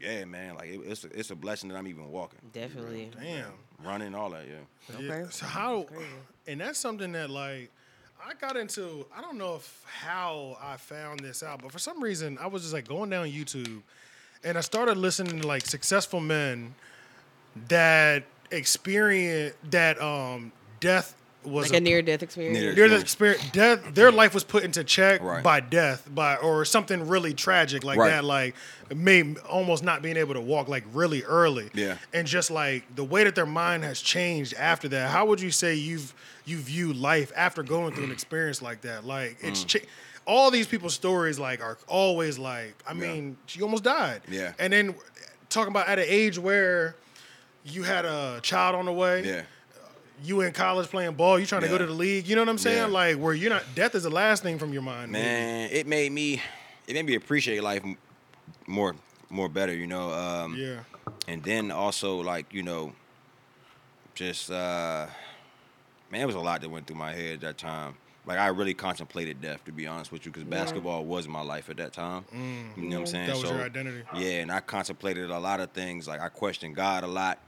yeah, 0.00 0.24
man, 0.24 0.54
like 0.54 0.70
it, 0.70 0.80
it's 0.86 1.04
a, 1.04 1.08
it's 1.18 1.30
a 1.30 1.36
blessing 1.36 1.68
that 1.68 1.76
I'm 1.76 1.86
even 1.88 2.10
walking, 2.10 2.38
Definitely. 2.52 3.10
Damn. 3.20 3.52
running, 3.84 4.14
all 4.14 4.30
that. 4.30 4.44
Yeah. 4.48 4.98
Yeah. 4.98 5.12
Okay. 5.12 5.30
So 5.30 5.44
how? 5.46 5.86
And 6.46 6.60
that's 6.60 6.78
something 6.78 7.12
that 7.12 7.28
like 7.28 7.70
I 8.26 8.32
got 8.40 8.56
into. 8.56 9.06
I 9.16 9.20
don't 9.20 9.36
know 9.38 9.56
if 9.56 9.82
how 10.00 10.56
I 10.62 10.76
found 10.76 11.20
this 11.20 11.42
out, 11.42 11.62
but 11.62 11.70
for 11.72 11.78
some 11.78 12.02
reason 12.02 12.38
I 12.40 12.46
was 12.46 12.62
just 12.62 12.74
like 12.74 12.88
going 12.88 13.10
down 13.10 13.26
YouTube, 13.30 13.82
and 14.42 14.56
I 14.56 14.60
started 14.62 14.96
listening 14.96 15.40
to 15.40 15.46
like 15.46 15.66
successful 15.66 16.20
men 16.20 16.74
that 17.68 18.24
experience 18.50 19.54
that 19.70 20.00
um 20.00 20.52
death 20.80 21.14
was 21.44 21.70
Like 21.70 21.78
a 21.78 21.80
near 21.82 22.00
death 22.00 22.22
experience. 22.22 22.58
Near- 22.58 22.74
near 22.74 22.88
the 22.88 22.98
experience 22.98 23.42
death 23.50 23.94
their 23.94 24.10
life 24.10 24.32
was 24.32 24.44
put 24.44 24.64
into 24.64 24.82
check 24.82 25.20
Right. 25.22 25.42
by 25.42 25.60
death 25.60 26.08
by 26.14 26.36
or 26.36 26.64
something 26.64 27.06
really 27.06 27.34
tragic 27.34 27.84
like 27.84 27.98
Right. 27.98 28.08
that 28.10 28.24
like 28.24 28.54
may 28.94 29.34
almost 29.48 29.84
not 29.84 30.00
being 30.00 30.16
able 30.16 30.32
to 30.34 30.40
walk 30.40 30.68
like 30.68 30.84
really 30.94 31.22
early 31.24 31.68
Yeah. 31.74 31.98
and 32.14 32.26
just 32.26 32.50
like 32.50 32.84
the 32.96 33.04
way 33.04 33.24
that 33.24 33.34
their 33.34 33.44
mind 33.46 33.84
has 33.84 34.00
changed 34.00 34.54
after 34.54 34.88
that 34.88 35.10
how 35.10 35.26
would 35.26 35.40
you 35.40 35.50
say 35.50 35.74
you've 35.74 36.14
you 36.46 36.58
view 36.58 36.92
life 36.92 37.32
after 37.36 37.62
going 37.62 37.94
through 37.94 38.04
an 38.04 38.12
experience 38.12 38.60
like 38.62 38.82
that 38.82 39.04
like 39.04 39.36
it's 39.40 39.64
Mm. 39.64 39.68
cha- 39.68 39.86
all 40.26 40.50
these 40.50 40.66
people's 40.66 40.94
stories 40.94 41.38
like 41.38 41.62
are 41.62 41.76
always 41.88 42.38
like 42.38 42.74
i 42.88 42.92
mean 42.94 43.36
she 43.46 43.62
almost 43.62 43.84
died 43.84 44.20
Yeah. 44.28 44.52
and 44.58 44.72
then 44.72 44.94
talking 45.48 45.70
about 45.72 45.88
at 45.88 45.98
an 45.98 46.06
age 46.08 46.38
where 46.38 46.96
you 47.64 47.82
had 47.82 48.04
a 48.04 48.40
child 48.42 48.74
on 48.74 48.84
the 48.86 48.92
way 48.92 49.24
Yeah. 49.24 49.42
you 50.22 50.40
in 50.42 50.52
college 50.52 50.88
playing 50.88 51.14
ball, 51.14 51.38
you 51.38 51.46
trying 51.46 51.62
to 51.62 51.68
go 51.68 51.76
to 51.78 51.86
the 51.86 51.92
league. 51.92 52.26
You 52.28 52.36
know 52.36 52.42
what 52.42 52.48
I'm 52.48 52.58
saying? 52.58 52.76
Yeah. 52.92 53.00
Like 53.00 53.16
where 53.16 53.34
you're 53.34 53.50
not 53.50 53.64
death 53.74 53.94
is 53.94 54.02
the 54.04 54.10
last 54.10 54.42
thing 54.42 54.58
from 54.58 54.72
your 54.72 54.82
mind. 54.82 55.10
maybe. 55.12 55.24
Man, 55.24 55.68
it 55.72 55.86
made 55.86 56.12
me 56.12 56.40
it 56.86 56.92
made 56.94 57.04
me 57.06 57.14
appreciate 57.14 57.62
life 57.62 57.82
more 58.66 58.94
more 59.30 59.48
better, 59.48 59.74
you 59.74 59.86
know. 59.86 60.10
Um, 60.12 60.56
Yeah. 60.56 60.80
and 61.26 61.42
then 61.42 61.70
also 61.70 62.16
like 62.22 62.52
you 62.52 62.62
know 62.62 62.92
just 64.14 64.50
uh 64.50 65.06
man 66.14 66.22
it 66.22 66.26
was 66.26 66.36
a 66.36 66.40
lot 66.40 66.60
that 66.60 66.68
went 66.70 66.86
through 66.86 66.96
my 66.96 67.12
head 67.12 67.34
at 67.34 67.40
that 67.40 67.58
time 67.58 67.94
like 68.24 68.38
i 68.38 68.46
really 68.46 68.72
contemplated 68.74 69.40
death 69.40 69.64
to 69.64 69.72
be 69.72 69.86
honest 69.86 70.12
with 70.12 70.24
you 70.24 70.30
because 70.30 70.44
basketball 70.48 71.04
was 71.04 71.26
my 71.26 71.42
life 71.42 71.68
at 71.68 71.76
that 71.76 71.92
time 71.92 72.24
mm. 72.32 72.76
you 72.76 72.88
know 72.88 73.00
what 73.00 73.00
i'm 73.00 73.06
saying 73.06 73.24
Mm. 73.24 73.32
That 73.32 73.36
was 73.40 73.48
so 73.48 73.54
your 73.56 73.64
identity. 73.64 74.02
yeah 74.16 74.40
and 74.42 74.52
i 74.52 74.60
contemplated 74.60 75.30
a 75.30 75.38
lot 75.38 75.58
of 75.60 75.72
things 75.72 76.06
like 76.06 76.20
i 76.20 76.28
questioned 76.28 76.76
god 76.76 77.02
a 77.02 77.08
lot 77.08 77.38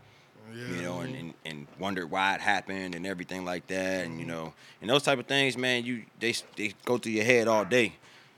Yeah. 0.52 0.68
you 0.76 0.82
know, 0.82 1.00
and, 1.00 1.14
mm-hmm. 1.14 1.26
and, 1.26 1.34
and 1.44 1.66
wondered 1.78 2.08
why 2.10 2.34
it 2.36 2.40
happened 2.40 2.94
and 2.94 3.04
everything 3.04 3.44
like 3.44 3.66
that, 3.66 4.04
and 4.06 4.20
you 4.20 4.26
mm-hmm. 4.26 4.44
know, 4.44 4.54
and 4.80 4.88
those 4.88 5.02
type 5.02 5.18
of 5.18 5.26
things, 5.26 5.56
man, 5.56 5.84
you 5.84 6.04
they 6.20 6.34
they 6.54 6.72
go 6.84 6.98
through 6.98 7.12
your 7.18 7.24
head 7.24 7.48
all 7.48 7.64
day, 7.64 7.88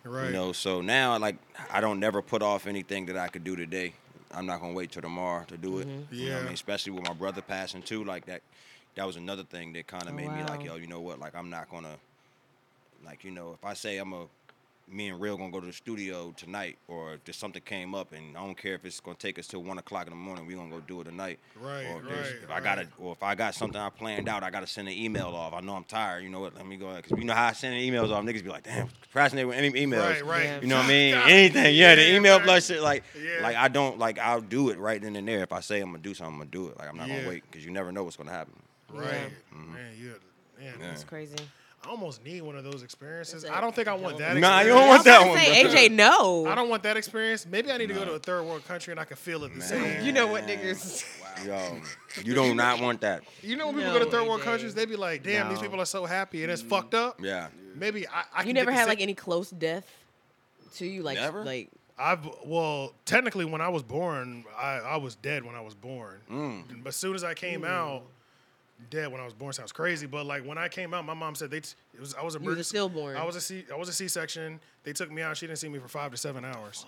Right. 0.04 0.26
you 0.28 0.32
know. 0.32 0.52
So 0.52 0.80
now, 0.80 1.18
like, 1.18 1.36
I 1.70 1.82
don't 1.82 2.00
never 2.00 2.22
put 2.22 2.42
off 2.42 2.66
anything 2.66 3.04
that 3.06 3.18
I 3.18 3.28
could 3.28 3.44
do 3.44 3.54
today. 3.56 3.92
I'm 4.32 4.46
not 4.46 4.60
gonna 4.62 4.72
wait 4.72 4.90
till 4.90 5.02
tomorrow 5.02 5.44
to 5.48 5.58
do 5.58 5.80
it. 5.80 5.86
Mm-hmm. 5.86 6.14
You 6.14 6.28
know 6.28 6.32
what 6.32 6.32
Yeah. 6.32 6.38
I 6.38 6.42
mean? 6.44 6.54
Especially 6.54 6.92
with 6.92 7.04
my 7.06 7.12
brother 7.12 7.42
passing 7.42 7.82
too, 7.82 8.02
like 8.04 8.24
that. 8.24 8.40
That 8.98 9.06
was 9.06 9.14
another 9.14 9.44
thing 9.44 9.72
that 9.74 9.86
kind 9.86 10.02
of 10.02 10.08
Oh, 10.08 10.16
made 10.16 10.28
me 10.28 10.42
like, 10.42 10.64
yo, 10.64 10.74
you 10.74 10.88
know 10.88 11.00
what? 11.00 11.20
Like, 11.20 11.36
I'm 11.36 11.48
not 11.50 11.70
gonna, 11.70 11.94
like, 13.06 13.22
you 13.22 13.30
know, 13.30 13.52
if 13.52 13.64
I 13.64 13.74
say 13.74 13.96
I'm 13.98 14.12
a 14.12 14.26
me 14.88 15.08
and 15.10 15.20
Real 15.20 15.36
gonna 15.36 15.52
go 15.52 15.60
to 15.60 15.66
the 15.68 15.72
studio 15.72 16.34
tonight, 16.36 16.78
or 16.88 17.14
if 17.14 17.24
there's 17.24 17.36
something 17.36 17.62
came 17.62 17.94
up, 17.94 18.12
and 18.12 18.36
I 18.36 18.40
don't 18.44 18.56
care 18.58 18.74
if 18.74 18.84
it's 18.84 18.98
gonna 18.98 19.16
take 19.16 19.38
us 19.38 19.46
till 19.46 19.62
one 19.62 19.78
o'clock 19.78 20.08
in 20.08 20.10
the 20.10 20.16
morning, 20.16 20.46
we 20.46 20.54
gonna 20.54 20.68
go 20.68 20.80
do 20.80 21.00
it 21.00 21.04
tonight. 21.04 21.38
Right, 21.62 21.86
Or 21.86 22.00
if, 22.00 22.06
right, 22.06 22.42
if 22.42 22.50
I 22.50 22.58
gotta, 22.58 22.88
or 22.98 23.12
if 23.12 23.22
I 23.22 23.36
got 23.36 23.54
something 23.54 23.80
I 23.80 23.88
planned 23.88 24.28
out, 24.28 24.42
I 24.42 24.50
gotta 24.50 24.66
send 24.66 24.88
an 24.88 24.94
email 24.94 25.28
off. 25.28 25.54
I 25.54 25.60
know 25.60 25.76
I'm 25.76 25.84
tired. 25.84 26.24
You 26.24 26.30
know 26.30 26.40
what? 26.40 26.56
Let 26.56 26.66
me 26.66 26.76
go 26.76 26.92
because 26.96 27.16
you 27.16 27.22
know 27.22 27.34
how 27.34 27.46
I 27.46 27.52
send 27.52 27.76
emails 27.76 28.10
off. 28.10 28.24
Niggas 28.24 28.42
be 28.42 28.50
like, 28.50 28.64
damn, 28.64 28.88
procrastinate 28.88 29.46
with 29.46 29.58
any 29.58 29.70
emails. 29.70 30.08
Right, 30.10 30.26
right. 30.26 30.42
Yeah. 30.42 30.60
You 30.60 30.66
know 30.66 30.76
what 30.78 30.86
I 30.86 30.88
mean? 30.88 31.14
Anything. 31.26 31.76
Yeah, 31.76 31.94
the 31.94 32.16
email 32.16 32.38
right. 32.38 32.44
plus 32.44 32.66
shit. 32.66 32.82
Like, 32.82 33.04
Yeah. 33.22 33.42
like 33.44 33.54
I 33.54 33.68
don't 33.68 33.96
like. 34.00 34.18
I'll 34.18 34.40
do 34.40 34.70
it 34.70 34.78
right 34.80 35.00
then 35.00 35.14
and 35.14 35.28
there. 35.28 35.44
If 35.44 35.52
I 35.52 35.60
say 35.60 35.80
I'm 35.82 35.90
gonna 35.92 36.02
do 36.02 36.14
something, 36.14 36.32
I'm 36.32 36.38
gonna 36.40 36.50
do 36.50 36.66
it. 36.70 36.78
Like 36.80 36.88
I'm 36.88 36.96
not 36.96 37.06
Yeah. 37.08 37.18
gonna 37.18 37.28
wait 37.28 37.44
because 37.48 37.64
you 37.64 37.70
never 37.70 37.92
know 37.92 38.02
what's 38.02 38.16
gonna 38.16 38.32
happen. 38.32 38.54
Right. 38.92 39.30
Mm-hmm. 39.54 39.74
Man, 39.74 39.92
you 39.98 40.14
man, 40.58 40.74
Yeah. 40.80 40.92
It's 40.92 41.04
crazy. 41.04 41.36
I 41.84 41.90
almost 41.90 42.24
need 42.24 42.42
one 42.42 42.56
of 42.56 42.64
those 42.64 42.82
experiences. 42.82 43.44
It's 43.44 43.52
I 43.52 43.60
don't 43.60 43.72
think 43.74 43.86
I 43.86 43.94
want 43.94 44.18
that. 44.18 44.36
Nah, 44.36 44.60
you 44.62 44.68
don't 44.70 44.88
want 44.88 45.04
that 45.04 45.20
about 45.22 45.24
to 45.26 45.30
one. 45.30 45.38
say. 45.72 45.88
AJ, 45.88 45.92
no. 45.92 46.46
I 46.46 46.56
don't 46.56 46.68
want 46.68 46.82
that 46.82 46.96
experience. 46.96 47.46
Maybe 47.46 47.70
I 47.70 47.76
need 47.76 47.86
to 47.88 47.94
go 47.94 48.04
to 48.04 48.12
a 48.14 48.18
third 48.18 48.42
world 48.44 48.66
country 48.66 48.90
and 48.92 48.98
I 48.98 49.04
can 49.04 49.16
feel 49.16 49.44
it 49.44 49.50
the 49.52 49.58
Man. 49.60 49.68
same. 49.68 50.04
You 50.04 50.10
know 50.12 50.26
what, 50.26 50.44
niggas? 50.46 51.04
Yo, 51.46 51.80
you 52.24 52.34
do 52.34 52.52
not 52.52 52.80
want 52.80 53.00
that. 53.02 53.22
You 53.42 53.54
know 53.56 53.66
when 53.66 53.76
people 53.76 53.92
No, 53.92 53.98
go 54.00 54.04
to 54.04 54.10
third 54.10 54.26
world 54.26 54.40
AJ. 54.40 54.44
countries, 54.44 54.74
they 54.74 54.86
be 54.86 54.96
like, 54.96 55.22
"Damn, 55.22 55.48
these 55.50 55.60
people 55.60 55.80
are 55.80 55.84
so 55.86 56.04
happy 56.04 56.42
and 56.42 56.50
it's 56.50 56.62
fucked 56.62 56.94
up." 56.94 57.20
Yeah. 57.22 57.46
Maybe 57.76 58.08
I. 58.08 58.24
I 58.32 58.38
can 58.40 58.48
You 58.48 58.54
get 58.54 58.60
never 58.62 58.70
the 58.72 58.76
had 58.76 58.88
like 58.88 59.00
any 59.00 59.14
close 59.14 59.50
death 59.50 59.86
to 60.78 60.86
you, 60.86 61.02
like 61.04 61.16
Never? 61.16 61.44
like 61.44 61.68
I've 61.96 62.28
well, 62.44 62.92
technically, 63.04 63.44
when 63.44 63.60
I 63.60 63.68
was 63.68 63.84
born, 63.84 64.44
I, 64.58 64.78
I 64.78 64.96
was 64.96 65.14
dead 65.14 65.44
when 65.44 65.54
I 65.54 65.60
was 65.60 65.74
born. 65.74 66.18
Mm. 66.28 66.82
But 66.82 66.88
as 66.88 66.96
soon 66.96 67.14
as 67.14 67.22
I 67.22 67.34
came 67.34 67.64
out, 67.64 68.02
dead 68.90 69.10
when 69.12 69.20
I 69.20 69.24
was 69.24 69.34
born 69.34 69.52
sounds 69.52 69.72
crazy. 69.72 70.06
But 70.06 70.26
like 70.26 70.44
when 70.44 70.58
I 70.58 70.68
came 70.68 70.94
out, 70.94 71.04
my 71.04 71.14
mom 71.14 71.34
said 71.34 71.50
they 71.50 71.60
t- 71.60 71.74
it 71.94 72.00
was 72.00 72.14
I 72.14 72.22
was 72.22 72.34
you 72.34 72.40
was 72.40 72.46
a 72.46 72.50
emergency. 72.50 72.68
stillborn. 72.68 73.16
I 73.16 73.24
was 73.24 73.36
a 73.36 73.40
C 73.40 73.64
I 73.72 73.76
was 73.76 73.88
a 73.88 73.92
C 73.92 74.08
section. 74.08 74.60
They 74.84 74.92
took 74.92 75.10
me 75.10 75.22
out. 75.22 75.36
She 75.36 75.46
didn't 75.46 75.58
see 75.58 75.68
me 75.68 75.78
for 75.78 75.88
five 75.88 76.10
to 76.12 76.16
seven 76.16 76.44
hours. 76.44 76.86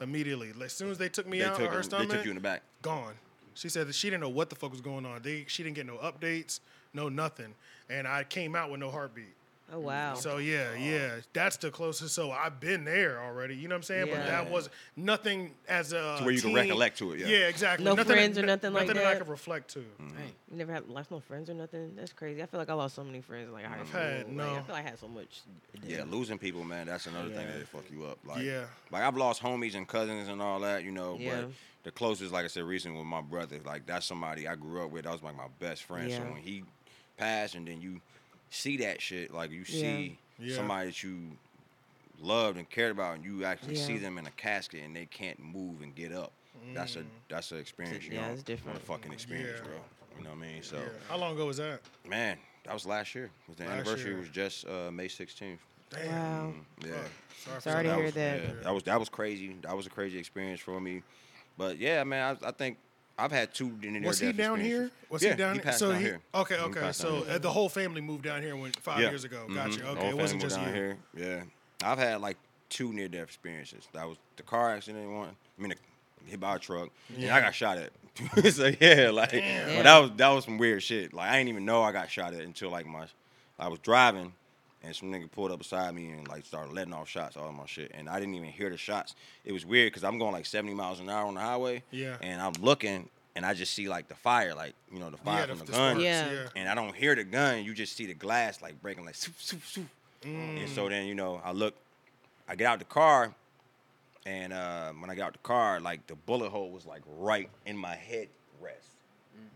Immediately, 0.00 0.52
like, 0.52 0.66
as 0.66 0.72
soon 0.72 0.90
as 0.90 0.98
they 0.98 1.08
took 1.08 1.26
me 1.26 1.40
They 1.40 1.44
out 1.44 1.56
took, 1.56 1.66
of 1.66 1.72
her 1.72 1.78
you- 1.78 1.82
they 1.82 1.88
stomach, 1.88 2.10
took 2.10 2.24
you 2.24 2.30
in 2.30 2.36
the 2.36 2.40
back. 2.40 2.62
gone. 2.82 3.14
She 3.54 3.68
said 3.68 3.88
that 3.88 3.94
she 3.96 4.08
didn't 4.08 4.22
know 4.22 4.28
what 4.28 4.48
the 4.50 4.54
fuck 4.56 4.70
was 4.70 4.80
going 4.80 5.04
on. 5.04 5.20
They 5.22 5.44
she 5.48 5.62
didn't 5.64 5.74
get 5.76 5.86
no 5.86 5.96
updates, 5.96 6.60
no 6.94 7.08
nothing, 7.08 7.54
and 7.90 8.06
I 8.06 8.22
came 8.24 8.54
out 8.54 8.70
with 8.70 8.78
no 8.80 8.90
heartbeat. 8.90 9.34
Oh 9.72 9.78
wow. 9.78 10.14
So 10.14 10.38
yeah, 10.38 10.74
yeah, 10.74 11.16
that's 11.32 11.56
the 11.56 11.70
closest. 11.70 12.14
So 12.14 12.30
I've 12.30 12.60
been 12.60 12.84
there 12.84 13.20
already. 13.22 13.54
You 13.56 13.68
know 13.68 13.74
what 13.74 13.78
I'm 13.78 13.82
saying? 13.84 14.08
But 14.10 14.26
that 14.26 14.50
was 14.50 14.70
nothing 14.96 15.52
as 15.68 15.92
a 15.92 16.16
To 16.18 16.24
where 16.24 16.32
you 16.32 16.40
can 16.40 16.54
recollect 16.54 16.98
to 16.98 17.12
it, 17.12 17.20
yeah. 17.20 17.26
yeah 17.26 17.48
exactly. 17.48 17.84
No 17.84 17.94
nothing 17.94 18.12
friends 18.16 18.38
or 18.38 18.46
nothing 18.46 18.72
like 18.72 18.86
that. 18.86 18.94
Nothing 18.94 19.02
that 19.02 19.10
I 19.10 19.14
that? 19.14 19.18
could 19.20 19.28
reflect 19.28 19.70
to. 19.74 19.80
Mm-hmm. 19.80 20.16
Right. 20.16 20.34
You 20.50 20.56
never 20.56 20.72
had 20.72 20.88
lost 20.88 21.10
no 21.10 21.20
friends 21.20 21.50
or 21.50 21.54
nothing. 21.54 21.92
That's 21.96 22.12
crazy. 22.12 22.42
I 22.42 22.46
feel 22.46 22.58
like 22.60 22.70
I 22.70 22.74
lost 22.74 22.94
so 22.94 23.04
many 23.04 23.20
friends 23.20 23.48
in 23.48 23.52
like 23.52 23.64
high 23.64 23.84
school. 23.84 24.00
had 24.00 24.18
Like, 24.18 24.28
no. 24.28 24.42
I 24.44 24.46
feel 24.62 24.74
like 24.74 24.86
I 24.86 24.90
had 24.90 24.98
so 24.98 25.08
much. 25.08 25.40
Yeah, 25.86 26.04
losing 26.08 26.38
people, 26.38 26.64
man, 26.64 26.86
that's 26.86 27.06
another 27.06 27.30
thing 27.30 27.46
Yeah. 27.46 27.58
that 27.58 27.68
fuck 27.68 27.84
you 27.90 28.04
up. 28.06 28.18
Like, 28.24 28.42
Yeah. 28.42 28.64
like 28.90 29.02
I've 29.02 29.16
lost 29.16 29.42
homies 29.42 29.74
and 29.74 29.86
cousins 29.86 30.28
and 30.28 30.40
all 30.42 30.60
that, 30.60 30.84
you 30.84 30.90
know. 30.90 31.16
Yeah. 31.18 31.42
But 31.42 31.50
the 31.84 31.90
closest, 31.92 32.32
like 32.32 32.44
I 32.44 32.48
said, 32.48 32.64
recently 32.64 32.98
with 32.98 33.06
my 33.06 33.20
brother, 33.20 33.58
like 33.64 33.86
that's 33.86 34.06
somebody 34.06 34.48
I 34.48 34.54
grew 34.56 34.84
up 34.84 34.90
with. 34.90 35.04
That 35.04 35.12
was 35.12 35.22
like 35.22 35.36
my 35.36 35.48
best 35.58 35.84
friend. 35.84 36.10
So 36.10 36.20
when 36.20 36.36
he 36.36 36.64
passed, 37.16 37.54
and 37.54 37.66
then 37.66 37.80
you 37.80 38.00
see 38.50 38.76
that 38.78 39.00
shit, 39.00 39.32
like 39.32 39.50
you 39.50 39.64
see 39.64 40.18
Yeah. 40.38 40.56
somebody 40.56 40.86
that 40.88 41.02
you 41.02 41.36
loved 42.20 42.58
and 42.58 42.68
cared 42.68 42.92
about, 42.92 43.16
and 43.16 43.24
you 43.24 43.44
actually 43.44 43.76
see 43.76 43.98
them 43.98 44.18
in 44.18 44.26
a 44.26 44.30
casket 44.32 44.82
and 44.84 44.94
they 44.94 45.06
can't 45.06 45.38
move 45.38 45.82
and 45.82 45.94
get 45.94 46.12
up. 46.12 46.32
That's 46.74 46.96
a 46.96 47.04
that's 47.28 47.52
an 47.52 47.58
experience. 47.58 48.04
You 48.04 48.14
Yeah, 48.14 48.26
know, 48.28 48.32
it's 48.34 48.42
different. 48.42 48.78
A 48.78 48.80
fucking 48.80 49.12
experience, 49.12 49.58
Yeah. 49.62 49.64
bro. 49.68 49.80
You 50.18 50.24
know 50.24 50.30
what 50.30 50.38
I 50.38 50.52
mean? 50.52 50.62
So, 50.62 50.76
Yeah. 50.78 50.88
How 51.08 51.16
long 51.16 51.34
ago 51.34 51.46
was 51.46 51.58
that? 51.58 51.80
man, 52.06 52.36
that 52.64 52.74
was 52.74 52.84
last 52.84 53.14
year. 53.14 53.30
Was 53.46 53.56
the 53.56 53.64
Last 53.64 53.72
anniversary 53.74 54.10
year. 54.10 54.18
was 54.20 54.28
just 54.28 54.66
uh, 54.66 54.90
May 54.90 55.06
16th. 55.06 55.58
Damn. 55.90 56.08
Wow. 56.10 56.54
Yeah. 56.84 56.92
Fuck. 57.28 57.60
Sorry, 57.60 57.60
Sorry 57.62 57.82
to 57.84 57.88
for 57.90 57.94
hear 57.96 58.04
was, 58.06 58.14
that. 58.14 58.42
Yeah, 58.42 58.52
that 58.64 58.74
was 58.74 58.82
that 58.82 58.98
was 59.00 59.08
crazy. 59.08 59.56
That 59.62 59.76
was 59.76 59.86
a 59.86 59.90
crazy 59.90 60.18
experience 60.18 60.60
for 60.60 60.80
me. 60.80 61.02
But 61.56 61.78
yeah, 61.78 62.02
man, 62.04 62.36
I, 62.42 62.48
I 62.48 62.50
think 62.50 62.78
I've 63.18 63.32
had 63.32 63.52
two 63.52 63.72
near 63.82 64.00
Was 64.02 64.20
he 64.20 64.28
death 64.28 64.36
down 64.36 64.60
here? 64.60 64.90
Was 65.10 65.22
yeah, 65.22 65.30
he 65.30 65.36
down 65.36 65.58
passed 65.58 65.80
So 65.80 65.90
down 65.90 65.98
he 66.00 66.06
here. 66.06 66.20
okay, 66.34 66.56
okay. 66.56 66.80
passed 66.80 67.00
So 67.00 67.16
here. 67.24 67.34
uh, 67.34 67.38
the 67.38 67.50
whole 67.50 67.68
family 67.68 68.00
moved 68.00 68.22
down 68.24 68.42
here 68.42 68.54
when 68.54 68.70
five 68.72 69.00
Yeah. 69.00 69.08
years 69.10 69.24
ago. 69.24 69.44
Mhm. 69.48 69.54
Gotcha. 69.54 69.78
The 69.80 69.88
Okay, 69.88 70.08
it 70.10 70.16
wasn't 70.16 70.40
just 70.40 70.58
you. 70.60 70.66
here. 70.72 70.96
Yeah, 71.16 71.42
I've 71.82 71.98
had 71.98 72.20
like 72.20 72.36
two 72.68 72.92
near 72.92 73.08
death 73.08 73.24
experiences. 73.24 73.88
That 73.92 74.06
was 74.08 74.18
the 74.36 74.44
car 74.44 74.72
accident 74.74 75.10
one. 75.10 75.30
I 75.58 75.62
mean, 75.62 75.74
hit 76.26 76.38
by 76.38 76.56
a 76.56 76.58
truck. 76.58 76.90
Yeah, 77.16 77.34
I 77.34 77.40
got 77.40 77.54
shot 77.54 77.78
at. 77.78 77.90
so 78.52 78.70
yeah, 78.80 79.10
like, 79.10 79.30
but 79.32 79.82
that 79.82 79.98
was 79.98 80.10
that 80.16 80.28
was 80.28 80.44
some 80.44 80.58
weird 80.58 80.82
shit. 80.82 81.12
Like 81.12 81.30
I 81.30 81.38
didn't 81.38 81.48
even 81.48 81.64
know 81.64 81.82
I 81.82 81.90
got 81.92 82.10
shot 82.10 82.34
at 82.34 82.40
until 82.40 82.70
like 82.70 82.86
my, 82.86 83.06
I 83.58 83.66
was 83.68 83.80
driving. 83.80 84.32
And 84.82 84.94
some 84.94 85.10
nigga 85.10 85.28
pulled 85.30 85.50
up 85.50 85.58
beside 85.58 85.92
me 85.94 86.10
and 86.10 86.28
like 86.28 86.46
started 86.46 86.72
letting 86.72 86.92
off 86.94 87.08
shots, 87.08 87.36
all 87.36 87.48
of 87.48 87.54
my 87.54 87.66
shit, 87.66 87.90
and 87.94 88.08
I 88.08 88.20
didn't 88.20 88.34
even 88.34 88.48
hear 88.48 88.70
the 88.70 88.76
shots. 88.76 89.14
It 89.44 89.50
was 89.52 89.66
weird 89.66 89.88
because 89.92 90.04
I'm 90.04 90.18
going 90.18 90.32
like 90.32 90.46
70 90.46 90.72
miles 90.74 91.00
an 91.00 91.08
hour 91.10 91.26
on 91.26 91.34
the 91.34 91.40
highway, 91.40 91.82
Yeah. 91.90 92.16
and 92.22 92.40
I'm 92.40 92.52
looking 92.60 93.08
and 93.34 93.44
I 93.44 93.54
just 93.54 93.74
see 93.74 93.88
like 93.88 94.08
the 94.08 94.14
fire, 94.14 94.54
like 94.54 94.74
you 94.92 94.98
know 95.00 95.10
the 95.10 95.16
fire 95.16 95.40
Yeah, 95.40 95.46
from 95.46 95.58
the- 95.58 95.64
the, 95.64 95.72
the 95.72 95.78
gun, 95.78 96.00
Yeah. 96.00 96.30
yeah. 96.30 96.48
and 96.56 96.68
I 96.68 96.74
don't 96.76 96.94
hear 96.94 97.14
the 97.16 97.24
gun. 97.24 97.64
You 97.64 97.74
just 97.74 97.96
see 97.96 98.06
the 98.06 98.14
glass 98.14 98.62
like 98.62 98.80
breaking, 98.80 99.04
like 99.04 99.14
soup, 99.16 99.34
soup, 99.38 99.64
soup. 99.64 99.86
And 100.24 100.58
Mm. 100.60 100.74
so 100.74 100.88
then 100.88 101.06
you 101.06 101.14
know 101.16 101.40
I 101.44 101.50
look, 101.52 101.74
I 102.48 102.54
get 102.54 102.66
out 102.68 102.78
the 102.78 102.84
car, 102.84 103.34
and 104.26 104.52
uh, 104.52 104.92
when 104.92 105.10
I 105.10 105.14
got 105.16 105.26
out 105.28 105.32
the 105.32 105.38
car, 105.40 105.80
like 105.80 106.06
the 106.06 106.14
bullet 106.14 106.50
hole 106.50 106.70
was 106.70 106.86
like 106.86 107.02
right 107.18 107.50
in 107.66 107.76
my 107.76 107.94
head 107.96 108.28
rest. 108.60 108.90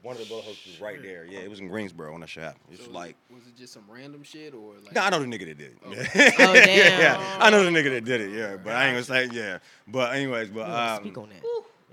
One 0.03 0.17
of 0.17 0.23
the 0.23 0.29
bullet 0.29 0.45
holes 0.45 0.59
was 0.67 0.81
right 0.81 1.01
there. 1.01 1.25
Yeah, 1.25 1.41
it 1.41 1.51
was 1.51 1.61
in 1.61 1.69
Greensboro 1.69 2.11
when 2.13 2.23
that 2.23 2.29
shit 2.31 2.43
happened. 2.43 2.65
It's 2.73 2.85
So 2.87 2.91
like. 2.91 3.15
was 3.33 3.47
it 3.47 3.57
just 3.57 3.73
some 3.73 3.85
random 3.89 4.23
shit 4.25 4.53
or 4.53 4.75
like? 4.85 4.95
No, 4.95 5.01
I 5.03 5.11
know 5.11 5.21
the 5.21 5.27
nigga 5.27 5.47
that 5.47 5.59
did 5.59 5.73
it. 5.73 5.79
Oh. 5.85 5.91
Oh, 6.49 6.55
yeah, 6.55 6.67
yeah. 6.99 7.37
I 7.39 7.51
know 7.51 7.63
the 7.63 7.71
nigga 7.71 7.91
that 7.91 8.05
did 8.05 8.21
it. 8.21 8.31
Yeah, 8.31 8.57
but 8.57 8.75
I 8.75 8.87
ain't 8.89 8.95
gonna 9.07 9.29
say 9.29 9.35
yeah. 9.37 9.59
But 9.87 10.15
anyways, 10.17 10.49
but 10.51 10.67
You 10.67 10.75
um, 10.75 11.01
speak 11.03 11.19
on 11.19 11.29
that. 11.29 11.43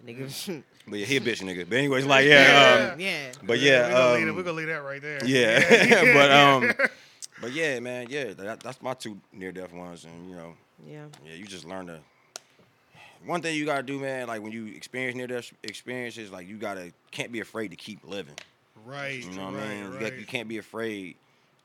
Nigga. 0.05 0.63
But 0.87 0.97
yeah, 0.97 1.05
he 1.05 1.17
a 1.17 1.21
bitch 1.21 1.43
nigga. 1.43 1.69
But 1.69 1.77
anyways, 1.77 2.05
like 2.07 2.25
yeah, 2.25 2.89
um, 2.93 2.99
yeah. 2.99 3.31
but 3.41 3.49
we're 3.49 3.55
yeah, 3.57 3.91
gonna, 3.91 4.13
leave, 4.15 4.23
um, 4.23 4.29
it- 4.29 4.35
we're 4.37 4.41
gonna 4.43 4.57
leave 4.57 4.67
that 4.69 4.83
right 4.83 4.99
there. 4.99 5.23
yeah. 5.23 6.13
but 6.15 6.31
um, 6.31 6.87
but 7.41 7.51
yeah, 7.51 7.79
man, 7.79 8.07
yeah, 8.09 8.33
that, 8.33 8.61
that's 8.61 8.81
my 8.81 8.95
two 8.95 9.19
near 9.31 9.51
death 9.51 9.71
ones, 9.71 10.05
and 10.05 10.27
you 10.27 10.35
know, 10.35 10.55
Yeah. 10.83 11.05
yeah, 11.23 11.33
you 11.35 11.45
just 11.45 11.63
learn 11.65 11.85
to. 11.87 11.99
One 13.26 13.41
thing 13.41 13.55
you 13.55 13.65
gotta 13.65 13.84
do, 13.84 13.99
man, 13.99 14.28
like 14.28 14.41
when 14.41 14.51
you 14.51 14.67
experience 14.67 15.15
near 15.15 15.28
death 15.28 15.51
experiences, 15.63 16.32
like 16.32 16.47
you 16.47 16.57
gotta 16.57 16.91
can't 17.11 17.32
be 17.32 17.39
afraid 17.41 17.70
to 17.70 17.76
keep 17.76 18.07
living. 18.07 18.36
right. 18.86 19.24
You 19.24 19.32
know 19.32 19.45
what 19.47 19.55
right, 19.55 19.63
I 19.63 19.67
mean? 19.70 19.91
You, 19.93 19.99
Right. 19.99 20.13
you 20.17 20.26
can't 20.26 20.47
be 20.47 20.57
afraid, 20.57 21.15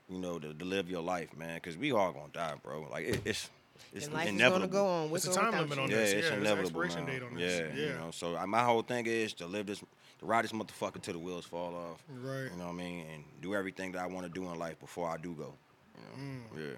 you 0.09 0.18
know, 0.18 0.38
to, 0.38 0.52
to 0.52 0.64
live 0.64 0.90
your 0.90 1.02
life, 1.02 1.36
man, 1.36 1.55
because 1.57 1.76
we 1.76 1.92
all 1.92 2.12
gonna 2.12 2.32
die, 2.32 2.55
bro. 2.62 2.86
Like 2.90 3.07
it, 3.07 3.20
it's 3.24 3.50
it's 3.92 4.07
and 4.07 4.14
life 4.14 4.28
inevitable. 4.28 4.64
is 4.66 4.70
gonna 4.72 4.84
go 4.84 4.86
on. 4.88 5.11
With 5.11 5.24
It's 5.26 5.36
a 5.36 5.40
time 5.40 5.52
limit 5.52 5.76
you. 5.76 5.82
on 5.84 5.90
Yeah, 5.90 5.96
this. 5.96 6.12
it's 6.12 6.14
yeah, 6.14 6.20
there's 6.20 6.32
an 6.32 6.38
inevitable. 6.40 6.82
expiration 6.82 7.07
date 7.07 7.22
on 7.22 7.38
yeah, 7.38 7.46
this. 7.46 7.76
you 7.78 7.88
know. 7.90 8.11
So 8.11 8.36
uh, 8.36 8.46
my 8.46 8.64
whole 8.64 8.82
thing 8.82 9.07
is 9.07 9.32
to 9.34 9.46
live 9.46 9.66
this, 9.66 9.78
to 9.78 9.86
ride 10.26 10.44
this 10.44 10.52
motherfucker 10.52 11.00
till 11.00 11.14
the 11.14 11.18
wheels 11.20 11.44
fall 11.44 11.74
off. 11.74 12.02
Right. 12.09 12.50
You 12.50 12.59
know 12.59 12.64
what 12.66 12.70
I 12.70 12.76
mean? 12.76 13.07
And 13.14 13.24
do 13.40 13.55
everything 13.55 13.92
that 13.92 14.00
I 14.02 14.07
want 14.07 14.26
to 14.26 14.32
do 14.32 14.48
in 14.50 14.59
life 14.59 14.78
before 14.80 15.09
I 15.09 15.16
do 15.18 15.34
go. 15.34 15.55
You 15.96 16.22
Mm. 16.24 16.57
know? 16.57 16.72